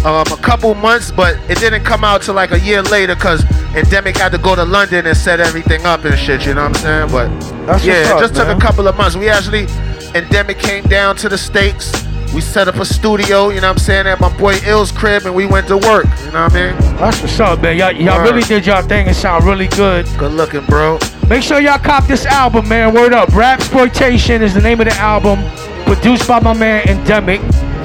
um, 0.05 0.27
a 0.31 0.37
couple 0.41 0.73
months, 0.75 1.11
but 1.11 1.37
it 1.49 1.57
didn't 1.59 1.83
come 1.83 2.03
out 2.03 2.21
till 2.21 2.35
like 2.35 2.51
a 2.51 2.59
year 2.59 2.81
later 2.83 3.15
because 3.15 3.43
Endemic 3.75 4.17
had 4.17 4.31
to 4.31 4.37
go 4.37 4.55
to 4.55 4.63
London 4.63 5.07
and 5.07 5.17
set 5.17 5.39
everything 5.39 5.85
up 5.85 6.05
and 6.05 6.17
shit. 6.17 6.45
You 6.45 6.53
know 6.53 6.67
what 6.67 6.77
I'm 6.85 7.09
saying? 7.09 7.11
But 7.11 7.65
That's 7.65 7.85
yeah, 7.85 8.01
it 8.01 8.07
up, 8.07 8.19
just 8.19 8.35
took 8.35 8.47
a 8.47 8.59
couple 8.59 8.87
of 8.87 8.95
months. 8.95 9.15
We 9.15 9.29
actually 9.29 9.67
Endemic 10.15 10.57
came 10.57 10.83
down 10.85 11.15
to 11.17 11.29
the 11.29 11.37
states. 11.37 11.91
We 12.33 12.41
set 12.41 12.67
up 12.67 12.75
a 12.75 12.85
studio, 12.85 13.49
you 13.49 13.61
know 13.61 13.67
what 13.67 13.73
I'm 13.73 13.77
saying, 13.79 14.05
at 14.07 14.19
my 14.19 14.35
boy 14.37 14.55
Ill's 14.65 14.91
crib, 14.91 15.25
and 15.25 15.33
we 15.33 15.45
went 15.45 15.67
to 15.67 15.77
work. 15.77 16.05
You 16.25 16.31
know 16.31 16.43
what 16.43 16.53
I 16.53 16.71
mean? 16.71 16.95
That's 16.97 17.21
what's 17.21 17.39
up, 17.39 17.61
man. 17.61 17.77
Y'all, 17.77 17.91
y'all 17.91 18.21
really 18.21 18.43
did 18.43 18.65
y'all 18.67 18.83
thing. 18.83 19.07
It 19.07 19.15
sound 19.15 19.45
really 19.45 19.67
good. 19.67 20.05
Good 20.17 20.33
looking, 20.33 20.65
bro. 20.65 20.99
Make 21.27 21.43
sure 21.43 21.59
y'all 21.59 21.79
cop 21.79 22.05
this 22.05 22.25
album, 22.25 22.67
man. 22.67 22.93
Word 22.93 23.13
up. 23.13 23.29
Rap 23.29 23.59
Exploitation 23.59 24.41
is 24.41 24.53
the 24.53 24.61
name 24.61 24.79
of 24.79 24.87
the 24.87 24.95
album. 24.95 25.39
Produced 25.85 26.27
by 26.27 26.39
my 26.39 26.53
man 26.53 26.87
Endemic. 26.87 27.41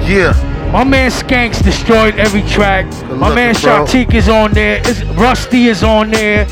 Yeah. 0.07 0.33
My 0.71 0.83
man 0.83 1.09
Skanks 1.09 1.63
destroyed 1.63 2.15
every 2.15 2.43
track. 2.43 2.85
my 3.09 3.29
looking, 3.29 3.35
man. 3.35 3.55
Shatike 3.55 4.13
is 4.13 4.29
on 4.29 4.51
there. 4.51 4.81
It's, 4.83 5.03
Rusty 5.03 5.67
is 5.67 5.83
on 5.83 6.11
there. 6.11 6.47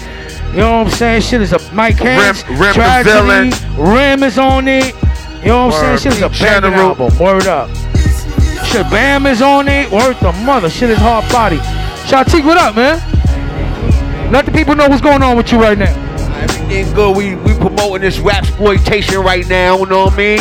You 0.51 0.59
know 0.59 0.79
what 0.79 0.87
I'm 0.87 0.93
saying? 0.93 1.21
Shit 1.21 1.41
is 1.41 1.51
a 1.51 1.73
Mike 1.73 1.97
Hanks. 1.97 2.47
Rim 2.49 2.73
Tragedy. 2.73 3.55
Rim 3.75 4.23
is 4.23 4.37
on 4.37 4.67
it. 4.67 4.95
You 5.43 5.49
know 5.49 5.67
what 5.67 5.75
I'm 5.75 5.97
saying? 5.97 6.13
Shit 6.13 6.13
is 6.13 6.21
a 6.21 6.29
banging 6.43 6.73
album. 6.73 7.17
Word 7.19 7.47
up. 7.47 7.69
Shit, 8.65 8.89
Bam 8.89 9.25
is 9.25 9.41
on 9.41 9.67
it. 9.67 9.91
Word 9.91 10.15
the 10.21 10.31
mother. 10.45 10.69
Shit 10.69 10.89
is 10.89 10.97
hard 10.97 11.29
body. 11.31 11.57
Shatike, 12.07 12.45
what 12.45 12.57
up, 12.57 12.75
man? 12.75 13.01
Let 14.31 14.45
the 14.45 14.53
people 14.53 14.73
know 14.73 14.87
what's 14.87 15.01
going 15.01 15.21
on 15.21 15.35
with 15.35 15.51
you 15.51 15.61
right 15.61 15.77
now. 15.77 15.93
Everything 16.41 16.93
good. 16.93 17.17
We 17.17 17.35
we 17.35 17.53
promoting 17.55 18.01
this 18.01 18.19
rap 18.19 18.43
exploitation 18.43 19.19
right 19.19 19.45
now. 19.49 19.79
You 19.79 19.85
know 19.87 20.05
what 20.05 20.13
I 20.13 20.17
mean? 20.17 20.39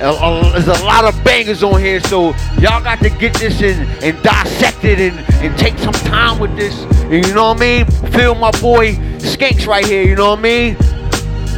Uh, 0.00 0.16
uh, 0.20 0.52
there's 0.52 0.80
a 0.80 0.84
lot 0.84 1.04
of 1.04 1.22
bangers 1.22 1.62
on 1.62 1.78
here, 1.80 2.00
so 2.00 2.34
y'all 2.58 2.82
got 2.82 2.98
to 3.00 3.10
get 3.10 3.34
this 3.34 3.62
and, 3.62 3.86
and 4.02 4.20
dissect 4.22 4.82
it 4.82 4.98
and, 4.98 5.18
and 5.44 5.56
take 5.56 5.78
some 5.78 5.92
time 5.92 6.40
with 6.40 6.56
this. 6.56 6.74
You 7.04 7.34
know 7.34 7.52
what 7.52 7.62
I 7.62 7.84
mean? 7.84 7.86
Feel 8.12 8.34
my 8.34 8.50
boy 8.50 8.94
Skanks 9.18 9.66
right 9.66 9.84
here. 9.86 10.02
You 10.02 10.16
know 10.16 10.30
what 10.30 10.40
I 10.40 10.42
mean? 10.42 10.74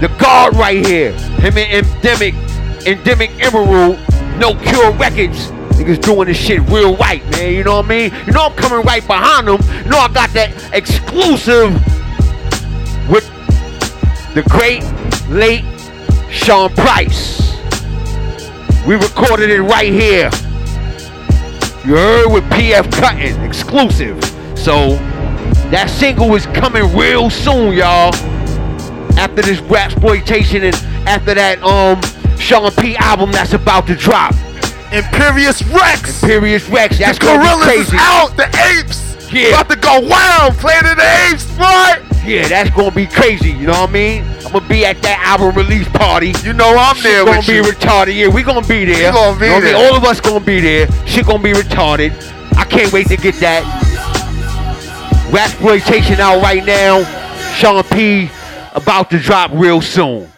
The 0.00 0.14
guard 0.20 0.56
right 0.56 0.84
here. 0.84 1.12
Him 1.40 1.56
and 1.56 1.86
Endemic, 1.86 2.34
Endemic 2.86 3.30
Emerald, 3.44 3.98
No 4.38 4.54
Cure 4.54 4.92
Records. 4.92 5.50
Niggas 5.72 6.00
doing 6.02 6.28
this 6.28 6.36
shit 6.36 6.60
real 6.68 6.96
right, 6.96 7.24
man. 7.30 7.54
You 7.54 7.64
know 7.64 7.76
what 7.76 7.86
I 7.86 7.88
mean? 7.88 8.14
You 8.26 8.32
know 8.32 8.46
I'm 8.46 8.56
coming 8.56 8.84
right 8.84 9.06
behind 9.06 9.48
them. 9.48 9.60
You 9.84 9.90
know 9.90 9.98
I 9.98 10.08
got 10.12 10.30
that 10.30 10.70
exclusive 10.72 11.72
with 13.08 13.26
the 14.34 14.42
great 14.48 14.82
late 15.28 15.64
Sean 16.30 16.72
Price. 16.74 17.56
We 18.86 18.96
recorded 18.96 19.50
it 19.50 19.62
right 19.62 19.92
here. 19.92 20.30
You 21.84 21.96
heard 21.96 22.32
with 22.32 22.44
PF 22.44 22.92
Cuttin, 22.92 23.42
exclusive. 23.42 24.22
So 24.56 24.96
that 25.70 25.88
single 25.88 26.34
is 26.34 26.46
coming 26.46 26.96
real 26.96 27.30
soon, 27.30 27.74
y'all. 27.74 28.12
After 29.18 29.42
this 29.42 29.60
rap 29.60 29.92
exploitation 29.92 30.64
and 30.64 30.74
after 31.06 31.34
that 31.34 31.62
um 31.62 32.00
Sean 32.38 32.70
P 32.72 32.96
album 32.96 33.30
that's 33.32 33.52
about 33.52 33.86
to 33.86 33.94
drop. 33.94 34.34
Imperius 34.90 35.62
Rex. 35.72 36.20
Imperius 36.22 36.70
Rex. 36.70 36.98
That's 36.98 37.18
the 37.18 37.24
gorillas 37.26 37.88
is 37.88 37.94
out. 37.94 38.36
The 38.36 38.46
apes. 38.76 39.32
Yeah. 39.32 39.48
About 39.60 39.70
to 39.70 39.76
go 39.76 40.00
wild. 40.00 40.54
Planet 40.58 40.92
of 40.92 40.96
the 40.98 41.28
Apes. 41.30 41.46
What? 41.56 42.02
Yeah, 42.22 42.46
that's 42.48 42.68
gonna 42.70 42.90
be 42.90 43.06
crazy. 43.06 43.50
You 43.50 43.66
know 43.68 43.80
what 43.80 43.88
I 43.88 43.92
mean? 43.92 44.24
I'm 44.44 44.52
gonna 44.52 44.68
be 44.68 44.84
at 44.84 45.00
that 45.02 45.18
album 45.24 45.56
release 45.56 45.88
party. 45.88 46.34
You 46.44 46.52
know 46.52 46.76
I'm 46.76 46.96
Shit 46.96 47.04
there 47.04 47.24
gonna 47.24 47.38
with 47.38 47.46
be 47.46 47.54
you. 47.54 47.62
retarded. 47.62 48.14
Yeah, 48.14 48.28
we 48.28 48.42
gonna 48.42 48.60
be 48.66 48.84
there. 48.84 49.10
We 49.10 49.16
gonna 49.16 49.38
be 49.40 49.46
You 49.46 49.50
know 49.52 49.56
I 49.56 49.60
mean? 49.60 49.72
there. 49.72 49.76
All 49.90 49.96
of 49.96 50.04
us 50.04 50.20
gonna 50.20 50.44
be 50.44 50.60
there. 50.60 50.86
Shit 51.06 51.24
gonna 51.26 51.42
be 51.42 51.52
retarded. 51.52 52.12
I 52.58 52.64
can't 52.64 52.92
wait 52.92 53.06
to 53.08 53.16
get 53.16 53.36
that 53.36 53.64
rap 55.32 55.48
exploitation 55.48 56.20
out 56.20 56.42
right 56.42 56.64
now. 56.64 57.02
Sean 57.54 57.82
P 57.84 58.28
about 58.74 59.10
to 59.10 59.18
drop 59.18 59.50
real 59.52 59.80
soon. 59.80 60.30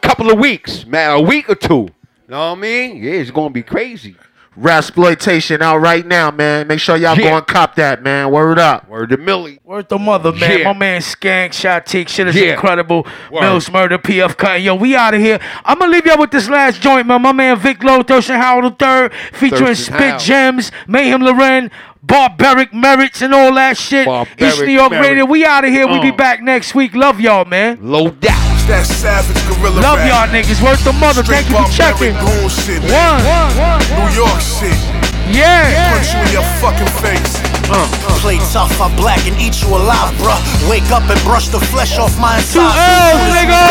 Couple 0.00 0.30
of 0.30 0.38
weeks, 0.38 0.84
man, 0.86 1.16
a 1.16 1.20
week 1.20 1.48
or 1.48 1.54
two. 1.54 1.74
You 1.74 2.28
know 2.28 2.50
what 2.50 2.58
I 2.58 2.60
mean? 2.60 3.02
Yeah, 3.02 3.12
it's 3.12 3.30
gonna 3.30 3.50
be 3.50 3.62
crazy. 3.62 4.16
Rasploitation 4.60 5.60
out 5.62 5.78
right 5.78 6.06
now, 6.06 6.30
man. 6.30 6.66
Make 6.66 6.78
sure 6.80 6.96
y'all 6.96 7.16
Yeah. 7.18 7.30
go 7.30 7.36
and 7.38 7.46
cop 7.46 7.74
that, 7.76 8.02
man. 8.02 8.30
Word 8.30 8.58
up. 8.58 8.88
Word 8.88 9.08
to 9.10 9.16
Millie. 9.16 9.58
Word 9.64 9.88
the 9.88 9.98
mother, 9.98 10.30
man. 10.32 10.58
Yeah. 10.58 10.64
My 10.72 10.78
man 10.78 11.00
Skank, 11.00 11.50
Shatike, 11.50 12.08
shit 12.08 12.28
is 12.28 12.36
Yeah. 12.36 12.52
incredible. 12.52 13.06
Word. 13.30 13.40
Mills 13.40 13.70
Murder, 13.70 13.96
PF 13.98 14.36
Cut. 14.36 14.60
Yo, 14.60 14.74
we 14.74 14.94
out 14.94 15.14
of 15.14 15.20
here. 15.20 15.38
I'm 15.64 15.78
gonna 15.78 15.90
leave 15.90 16.04
y'all 16.06 16.18
with 16.18 16.30
this 16.32 16.48
last 16.50 16.80
joint, 16.82 17.06
man. 17.06 17.22
My 17.22 17.32
man 17.32 17.56
Vic 17.56 17.82
Lowe, 17.82 18.02
Thurston 18.02 18.36
Howard 18.40 18.64
III, 18.80 19.08
featuring 19.32 19.66
Thurston 19.66 19.94
Spit 19.94 20.00
Howard. 20.08 20.20
Gems, 20.20 20.72
Meyhem 20.86 21.22
Lauren, 21.22 21.70
Barbaric 22.02 22.74
Merits, 22.74 23.22
and 23.22 23.32
all 23.34 23.54
that 23.54 23.76
shit. 23.78 24.06
East 24.38 24.60
New 24.60 24.66
York 24.72 24.90
Merit. 24.90 25.08
Radio. 25.08 25.24
We 25.24 25.44
out 25.46 25.64
of 25.64 25.70
here. 25.70 25.86
We'll 25.86 26.02
be 26.02 26.10
Uh. 26.10 26.16
back 26.16 26.42
next 26.42 26.74
week. 26.74 26.94
Love 26.94 27.20
y'all, 27.20 27.44
man. 27.46 27.78
Low 27.80 28.10
down. 28.10 28.51
That 28.70 28.86
savage 28.86 29.36
gorilla 29.50 29.82
Love 29.82 29.98
rap. 29.98 30.06
y'all 30.06 30.28
niggas. 30.30 30.62
Worth 30.62 30.84
the 30.86 30.92
mother. 30.94 31.24
Straight 31.26 31.44
Thank 31.44 31.50
you 31.50 31.66
for 31.66 31.72
checking. 31.74 32.14
goon 32.14 32.46
shit, 32.48 32.78
One. 32.88 33.18
man. 33.26 33.82
New 33.98 34.06
York 34.14 34.38
shit. 34.38 34.78
Yeah. 35.28 35.66
Punch 35.92 36.14
you 36.14 36.20
in 36.22 36.30
your 36.40 36.46
fucking 36.62 36.86
face. 37.02 37.42
Uh, 37.68 37.86
play 38.22 38.38
tough, 38.54 38.70
I 38.80 38.86
black 38.96 39.26
and 39.26 39.34
eat 39.40 39.60
you 39.62 39.68
alive, 39.74 40.14
bruh. 40.20 40.38
Wake 40.70 40.86
up 40.94 41.02
and 41.10 41.18
brush 41.26 41.48
the 41.48 41.58
flesh 41.58 41.98
off 41.98 42.14
my 42.20 42.38
Two 42.52 42.60
inside. 42.62 43.18
L's, 43.18 43.34
nigga. 43.34 43.62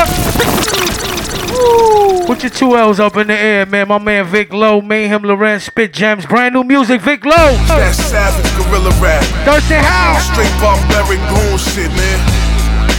Put 2.27 2.43
your 2.43 2.49
two 2.51 2.75
L's 2.77 2.99
up 2.99 3.15
in 3.17 3.27
the 3.27 3.37
air, 3.37 3.65
man. 3.65 3.87
My 3.89 3.97
man 3.99 4.25
Vic 4.25 4.51
Lowe, 4.53 4.81
Meyhem 4.81 5.23
Lauren, 5.23 5.59
Spit 5.59 5.93
Gemz. 5.93 6.27
Brand 6.27 6.53
new 6.55 6.63
music, 6.63 7.01
Vic 7.01 7.23
Lowe. 7.25 7.55
That 7.67 7.93
savage 7.95 8.49
gorilla 8.57 8.91
rap. 9.01 9.23
Thurston 9.45 9.83
House. 9.83 10.25
Straight 10.31 10.51
barbaric 10.59 11.19
goon 11.29 11.57
shit, 11.57 11.91
man. 11.95 12.19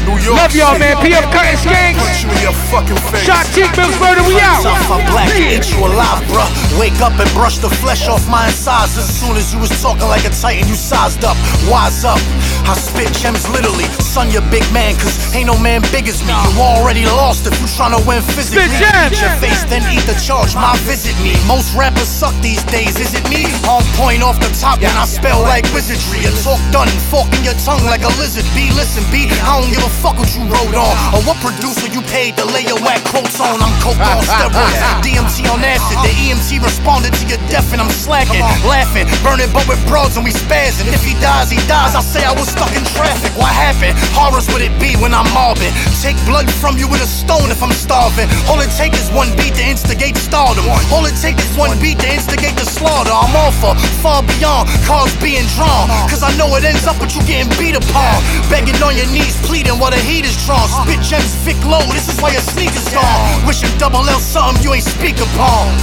New 0.07 0.19
York 0.19 0.37
Love 0.39 0.55
y'all, 0.57 0.79
man. 0.79 0.97
PF 0.99 1.27
Cuttin 1.31 1.55
Skanks. 1.55 1.99
Punch 2.03 2.25
you 2.27 2.31
in 2.35 2.41
your 2.43 2.57
fucking 2.71 2.99
face. 3.11 3.23
Shatike, 3.23 3.71
Mills 3.79 3.95
Murder, 4.03 4.25
we 4.27 4.35
out. 4.43 4.63
Tough, 4.67 4.91
I 4.91 4.99
black 5.07 5.31
and 5.31 5.47
eat 5.55 5.71
you 5.71 5.79
alive, 5.79 6.23
bruh. 6.27 6.51
Wake 6.79 6.99
up 6.99 7.15
and 7.21 7.31
brush 7.35 7.59
the 7.59 7.71
flesh 7.71 8.09
off 8.09 8.27
my 8.29 8.47
insides. 8.51 8.99
As 8.99 9.07
soon 9.07 9.37
as 9.37 9.55
you 9.55 9.61
was 9.61 9.71
talking 9.79 10.09
like 10.11 10.25
a 10.27 10.33
titan, 10.35 10.67
you 10.67 10.75
sized 10.75 11.23
up. 11.25 11.39
Wise 11.71 12.05
up. 12.05 12.19
I 12.67 12.75
spit 12.75 13.11
gems 13.15 13.47
literally. 13.51 13.87
Son, 14.03 14.31
you 14.31 14.41
big 14.51 14.63
man, 14.73 14.95
cause 14.95 15.15
ain't 15.35 15.47
no 15.47 15.59
man 15.59 15.83
big 15.91 16.07
as 16.07 16.23
me. 16.23 16.35
You 16.35 16.63
already 16.63 17.05
lost 17.07 17.47
if 17.47 17.55
you 17.59 17.67
tryna 17.67 17.99
win 18.07 18.23
physically. 18.23 18.67
Spit 18.71 18.83
gems. 18.83 19.15
Eat 19.15 19.23
your 19.23 19.35
face, 19.43 19.63
then 19.67 19.83
eat 19.91 20.03
the 20.07 20.15
charge. 20.19 20.55
My 20.55 20.75
visit 20.87 21.15
me. 21.23 21.35
Most 21.47 21.75
rappers 21.75 22.11
suck 22.11 22.35
these 22.43 22.63
days, 22.71 22.99
is 22.99 23.15
it 23.15 23.25
me? 23.31 23.47
On 23.67 23.83
point 23.99 24.23
off 24.23 24.39
the 24.39 24.51
top 24.59 24.79
when 24.83 24.95
I 24.95 25.07
spell 25.07 25.43
like 25.43 25.67
wizardry. 25.75 26.23
And 26.27 26.35
talk 26.43 26.61
done, 26.71 26.91
forking 27.11 27.43
your 27.43 27.59
tongue 27.63 27.83
like 27.87 28.03
a 28.03 28.13
lizard. 28.19 28.47
B, 28.55 28.71
listen, 28.75 29.03
B, 29.11 29.31
I 29.43 29.59
don't 29.59 29.71
give 29.71 29.83
a 29.83 29.92
fuck 30.01 30.17
what 30.17 30.31
you 30.33 30.45
wrote 30.49 30.75
on. 30.75 30.95
Or 31.13 31.21
what 31.29 31.37
producer 31.45 31.89
you 31.93 32.01
paid 32.09 32.37
to 32.41 32.45
lay 32.49 32.65
your 32.65 32.81
whack 32.81 33.05
quotes 33.13 33.37
on. 33.41 33.61
I'm 33.61 33.75
coke 33.85 34.01
on 34.01 34.23
steroids. 34.31 34.81
DMT 35.05 35.45
on 35.53 35.61
acid. 35.61 35.99
The 36.01 36.13
EMT 36.13 36.63
responded 36.65 37.13
to 37.21 37.25
your 37.29 37.41
death 37.53 37.73
and 37.73 37.81
I'm 37.81 37.91
slacking. 37.93 38.41
Laughing, 38.65 39.05
burning 39.21 39.51
but 39.53 39.67
with 39.69 39.81
broads 39.87 40.17
and 40.17 40.25
we 40.25 40.33
spazzing. 40.33 40.89
If 40.89 41.05
he 41.05 41.15
dies, 41.21 41.51
he 41.51 41.61
dies. 41.69 41.95
I 41.95 42.01
say 42.01 42.25
I 42.25 42.33
was 42.33 42.49
stuck 42.49 42.73
in 42.73 42.85
traffic. 42.97 43.33
What 43.37 43.53
happened? 43.53 43.99
Horrors 44.17 44.49
would 44.53 44.63
it 44.63 44.73
be 44.81 44.97
when 44.97 45.13
I'm 45.13 45.29
mobbing? 45.37 45.73
Take 46.01 46.17
blood 46.25 46.49
from 46.63 46.79
you 46.79 46.89
with 46.89 47.03
a 47.03 47.11
stone 47.11 47.51
if 47.51 47.63
I'm 47.63 47.75
starving. 47.75 48.29
All 48.49 48.61
it 48.61 48.71
take 48.79 48.95
is 48.95 49.11
one 49.13 49.29
beat 49.37 49.55
to 49.61 49.65
instigate 49.65 50.17
stardom. 50.17 50.65
All 50.95 51.05
it 51.07 51.17
take 51.21 51.39
is 51.39 51.51
one 51.59 51.75
beat 51.83 51.99
to 52.01 52.09
instigate 52.09 52.55
the 52.57 52.67
slaughter. 52.67 53.13
I'm 53.13 53.35
all 53.37 53.53
for 53.59 53.75
far 54.01 54.23
beyond 54.23 54.71
cars 54.87 55.13
being 55.21 55.47
drawn. 55.59 55.91
Cause 56.09 56.23
I 56.23 56.31
know 56.39 56.49
it 56.57 56.65
ends 56.65 56.87
up 56.87 56.99
with 57.01 57.15
you 57.15 57.23
getting 57.27 57.51
beat 57.59 57.75
upon. 57.77 58.23
Begging 58.49 58.79
on 58.83 58.95
your 58.97 59.09
knees, 59.11 59.35
pleading 59.47 59.79
while 59.83 59.91
the 59.91 59.99
heat 59.99 60.25
is 60.25 60.39
drawn. 60.47 60.69
Spit 60.69 61.03
gems, 61.03 61.35
Vic 61.43 61.59
low, 61.67 61.83
this 61.91 62.07
is 62.07 62.15
why 62.23 62.31
your 62.31 62.41
sneakers 62.41 62.89
gone. 62.95 63.47
Wishing 63.47 63.77
double 63.79 64.07
L 64.09 64.21
something 64.21 64.63
you 64.63 64.73
ain't 64.75 64.85
speak 64.85 65.19
upon. 65.19 65.75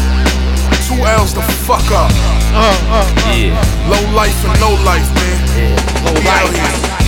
Two 0.88 1.04
L's 1.04 1.34
the 1.34 1.44
fuck 1.68 1.84
up. 1.92 2.10
Uh, 2.56 2.64
uh, 2.64 3.04
uh, 3.04 3.36
yeah. 3.36 3.60
Low 3.92 4.16
life 4.16 4.40
and 4.48 4.56
no 4.64 4.72
life, 4.88 5.10
man. 5.16 5.38
Low 5.56 5.76
life. 5.76 5.79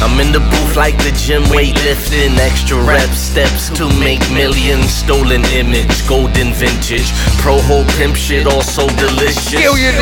I'm 0.01 0.19
in 0.19 0.33
the 0.33 0.41
booth 0.41 0.75
like 0.75 0.97
the 1.05 1.13
gym 1.13 1.43
weightlifting, 1.53 2.33
extra 2.41 2.75
rep 2.81 3.13
steps 3.13 3.69
to 3.77 3.85
make 4.01 4.19
millions. 4.33 4.89
Stolen 4.89 5.45
image, 5.53 5.93
golden 6.09 6.53
vintage, 6.57 7.13
pro 7.37 7.61
whole 7.61 7.85
pimp 8.01 8.17
shit, 8.17 8.47
also 8.47 8.89
delicious. 8.97 9.61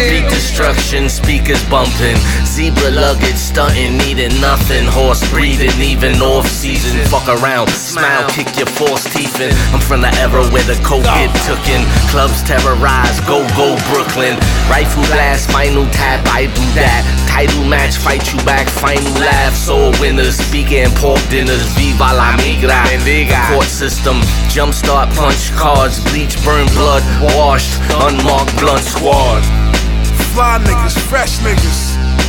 Beat 0.09 0.29
destruction, 0.31 1.09
speakers 1.09 1.61
bumping, 1.67 2.15
zebra 2.47 2.91
luggage 2.91 3.35
stunting, 3.35 3.97
needing 3.97 4.39
nothing. 4.39 4.87
Horse 4.87 5.21
breathing, 5.29 5.75
even 5.83 6.15
off 6.23 6.47
season. 6.47 6.95
Fuck 7.11 7.27
around, 7.27 7.67
smile, 7.69 8.23
kick 8.29 8.55
your 8.55 8.71
false 8.71 9.03
teeth 9.11 9.35
in. 9.41 9.51
I'm 9.75 9.83
from 9.83 9.99
the 9.99 10.15
era 10.23 10.47
where 10.47 10.63
the 10.63 10.79
coke 10.81 11.03
get 11.03 11.29
tooken, 11.43 11.83
clubs 12.07 12.41
terrorize, 12.47 13.19
go 13.27 13.43
go 13.59 13.75
Brooklyn. 13.91 14.39
Rifle 14.71 15.03
blast, 15.11 15.51
final 15.51 15.83
tap, 15.91 16.23
I 16.31 16.47
do 16.47 16.65
that. 16.79 17.28
Title 17.29 17.63
match, 17.63 17.97
fight 17.97 18.33
you 18.33 18.39
back, 18.43 18.67
final 18.67 19.13
laugh. 19.13 19.55
Soul 19.55 19.93
winners, 20.01 20.35
speaking 20.35 20.89
pork 20.95 21.21
dinners, 21.29 21.63
viva 21.77 22.11
la 22.11 22.35
migra. 22.37 22.83
Court 23.53 23.65
system, 23.65 24.17
jumpstart 24.49 25.15
punch 25.15 25.51
cards, 25.53 26.03
bleach, 26.11 26.35
burn 26.43 26.65
blood, 26.73 27.03
washed, 27.21 27.79
unmarked 28.01 28.57
blunt 28.59 28.83
squad. 28.83 29.43
Fly 30.33 30.59
niggas, 30.65 30.97
fresh 31.07 31.37
niggas. 31.39 32.28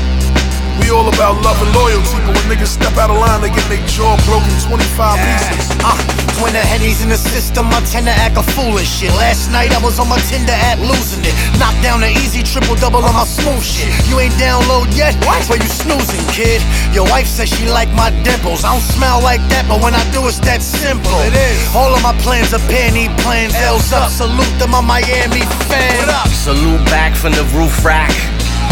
We 0.79 0.91
all 0.95 1.09
about 1.09 1.43
love 1.43 1.59
and 1.59 1.73
loyalty, 1.75 2.19
but 2.23 2.39
when 2.39 2.47
niggas 2.53 2.71
step 2.71 2.95
out 2.97 3.11
of 3.11 3.19
line, 3.19 3.41
they 3.43 3.51
get 3.51 3.67
their 3.67 3.83
jaw 3.87 4.15
broken 4.29 4.53
25 4.63 5.19
pieces. 5.19 5.67
Uh, 5.83 5.97
when 6.41 6.53
the 6.53 6.61
henny's 6.65 7.03
in 7.03 7.09
the 7.09 7.21
system, 7.21 7.69
I 7.69 7.81
tend 7.85 8.07
to 8.07 8.15
act 8.15 8.37
a 8.39 8.45
foolish 8.57 8.89
shit. 8.89 9.13
Last 9.21 9.53
night 9.53 9.73
I 9.77 9.81
was 9.83 10.01
on 10.01 10.09
my 10.09 10.19
Tinder 10.31 10.57
app 10.57 10.79
losing 10.81 11.21
it. 11.25 11.35
Knocked 11.61 11.83
down 11.83 12.01
the 12.01 12.09
easy 12.09 12.43
triple 12.43 12.77
double 12.77 13.05
on 13.05 13.13
my 13.13 13.25
smooth 13.25 13.63
shit. 13.63 13.93
You 14.09 14.21
ain't 14.21 14.35
download 14.41 14.89
yet? 14.97 15.13
What? 15.29 15.45
Where 15.49 15.61
you 15.61 15.69
snoozing, 15.69 16.25
kid? 16.33 16.63
Your 16.97 17.05
wife 17.13 17.27
says 17.27 17.49
she 17.49 17.69
like 17.69 17.93
my 17.93 18.09
dimples. 18.25 18.65
I 18.65 18.73
don't 18.73 18.89
smell 18.97 19.21
like 19.21 19.43
that, 19.53 19.69
but 19.69 19.83
when 19.83 19.95
I 19.95 20.03
do, 20.13 20.25
it's 20.29 20.41
that 20.49 20.63
simple. 20.63 21.21
It 21.29 21.37
is. 21.37 21.61
All 21.77 21.93
of 21.93 22.03
my 22.03 22.17
plans 22.25 22.55
are 22.55 22.65
penny 22.73 23.13
plans. 23.21 23.55
L's 23.55 23.93
up. 23.93 24.09
Salute 24.11 24.55
them, 24.59 24.71
my 24.73 24.81
Miami 24.81 25.45
fan. 25.69 26.09
Salute 26.33 26.85
back 26.87 27.15
from 27.15 27.33
the 27.33 27.45
roof 27.53 27.85
rack. 27.85 28.13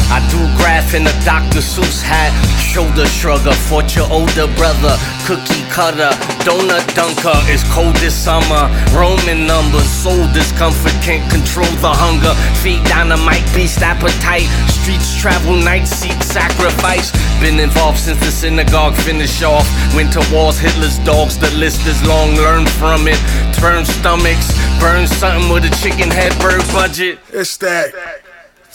I 0.08 0.24
do 0.32 0.40
graph 0.56 0.94
in 0.94 1.04
a 1.06 1.12
Dr. 1.24 1.60
Seuss 1.60 2.00
hat. 2.00 2.32
Shoulder 2.56 3.04
shrugger, 3.04 3.52
for 3.68 3.84
your 3.92 4.08
older 4.08 4.48
brother. 4.56 4.96
Cookie 5.28 5.64
cutter, 5.68 6.12
donut 6.48 6.84
dunker. 6.96 7.36
It's 7.52 7.64
cold 7.72 7.94
this 7.96 8.16
summer. 8.16 8.72
Roman 8.96 9.46
numbers, 9.46 9.84
soul 9.84 10.24
discomfort. 10.32 10.96
Can't 11.04 11.24
control 11.30 11.68
the 11.84 11.92
hunger. 11.92 12.32
Feet 12.64 12.80
dynamite, 12.88 13.44
beast 13.52 13.82
appetite. 13.84 14.48
Streets 14.80 15.12
travel, 15.20 15.56
night 15.60 15.84
seek 15.84 16.16
sacrifice. 16.22 17.12
Been 17.40 17.60
involved 17.60 17.98
since 17.98 18.18
the 18.20 18.32
synagogue 18.32 18.94
finished 18.94 19.42
off. 19.42 19.68
Went 19.94 20.12
to 20.14 20.24
wars, 20.32 20.58
Hitler's 20.58 20.98
dogs. 21.04 21.36
The 21.36 21.50
list 21.56 21.86
is 21.86 22.00
long. 22.08 22.34
Learn 22.36 22.64
from 22.80 23.08
it. 23.08 23.20
Turn 23.52 23.84
stomachs. 23.84 24.56
Burn 24.80 25.06
something 25.06 25.52
with 25.52 25.64
a 25.68 25.72
chicken 25.82 26.10
head 26.10 26.32
bird 26.40 26.64
budget. 26.72 27.18
It's 27.32 27.56
that 27.58 27.92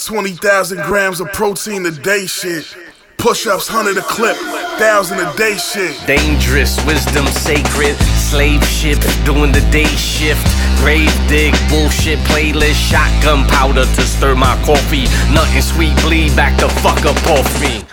20,000 0.05 0.79
grams 0.83 1.21
of 1.21 1.31
protein 1.31 1.85
a 1.85 1.91
day 1.91 2.25
shit. 2.25 2.75
Push 3.17 3.47
ups, 3.47 3.69
100 3.71 3.97
a 3.97 4.01
clip, 4.01 4.35
1,000 4.35 5.19
a 5.19 5.33
day 5.37 5.55
shit. 5.55 5.95
Dangerous, 6.05 6.75
wisdom 6.85 7.25
sacred. 7.27 7.95
Slave 8.19 8.63
ship, 8.65 8.99
doing 9.23 9.53
the 9.53 9.61
day 9.71 9.87
shift. 9.95 10.43
Grave 10.79 11.13
dig, 11.29 11.53
bullshit 11.69 12.19
playlist. 12.27 12.75
Shotgun 12.91 13.47
powder 13.47 13.85
to 13.85 14.01
stir 14.01 14.35
my 14.35 14.61
coffee. 14.65 15.05
Nothing 15.33 15.61
sweet, 15.61 15.95
bleed 16.01 16.35
back 16.35 16.59
the 16.59 16.67
fuck 16.81 17.05
up 17.05 17.15
off 17.27 17.61
me. 17.61 17.85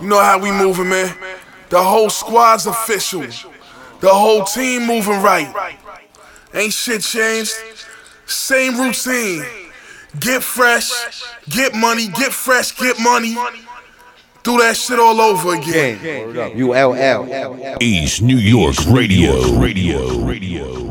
You 0.00 0.08
know 0.08 0.20
how 0.20 0.38
we 0.40 0.50
moving, 0.50 0.88
man. 0.88 1.14
The 1.68 1.82
whole 1.82 2.10
squad's 2.10 2.66
official. 2.66 3.24
The 4.00 4.08
whole 4.08 4.44
team 4.44 4.86
moving 4.86 5.22
right. 5.22 5.78
Ain't 6.54 6.72
shit 6.72 7.02
changed. 7.02 7.54
Same 8.26 8.80
routine. 8.80 9.44
Get 10.18 10.42
fresh, 10.42 10.90
get 11.48 11.74
money, 11.74 12.08
get 12.08 12.32
fresh, 12.32 12.72
get 12.72 12.98
money. 12.98 13.36
Do 14.42 14.56
that 14.58 14.76
shit 14.76 14.98
all 14.98 15.20
over 15.20 15.54
again. 15.54 15.98
ULL. 16.58 17.76
East 17.80 18.22
New 18.22 18.38
York 18.38 18.76
Radio. 18.86 19.58
Radio. 19.58 20.18
Radio. 20.20 20.87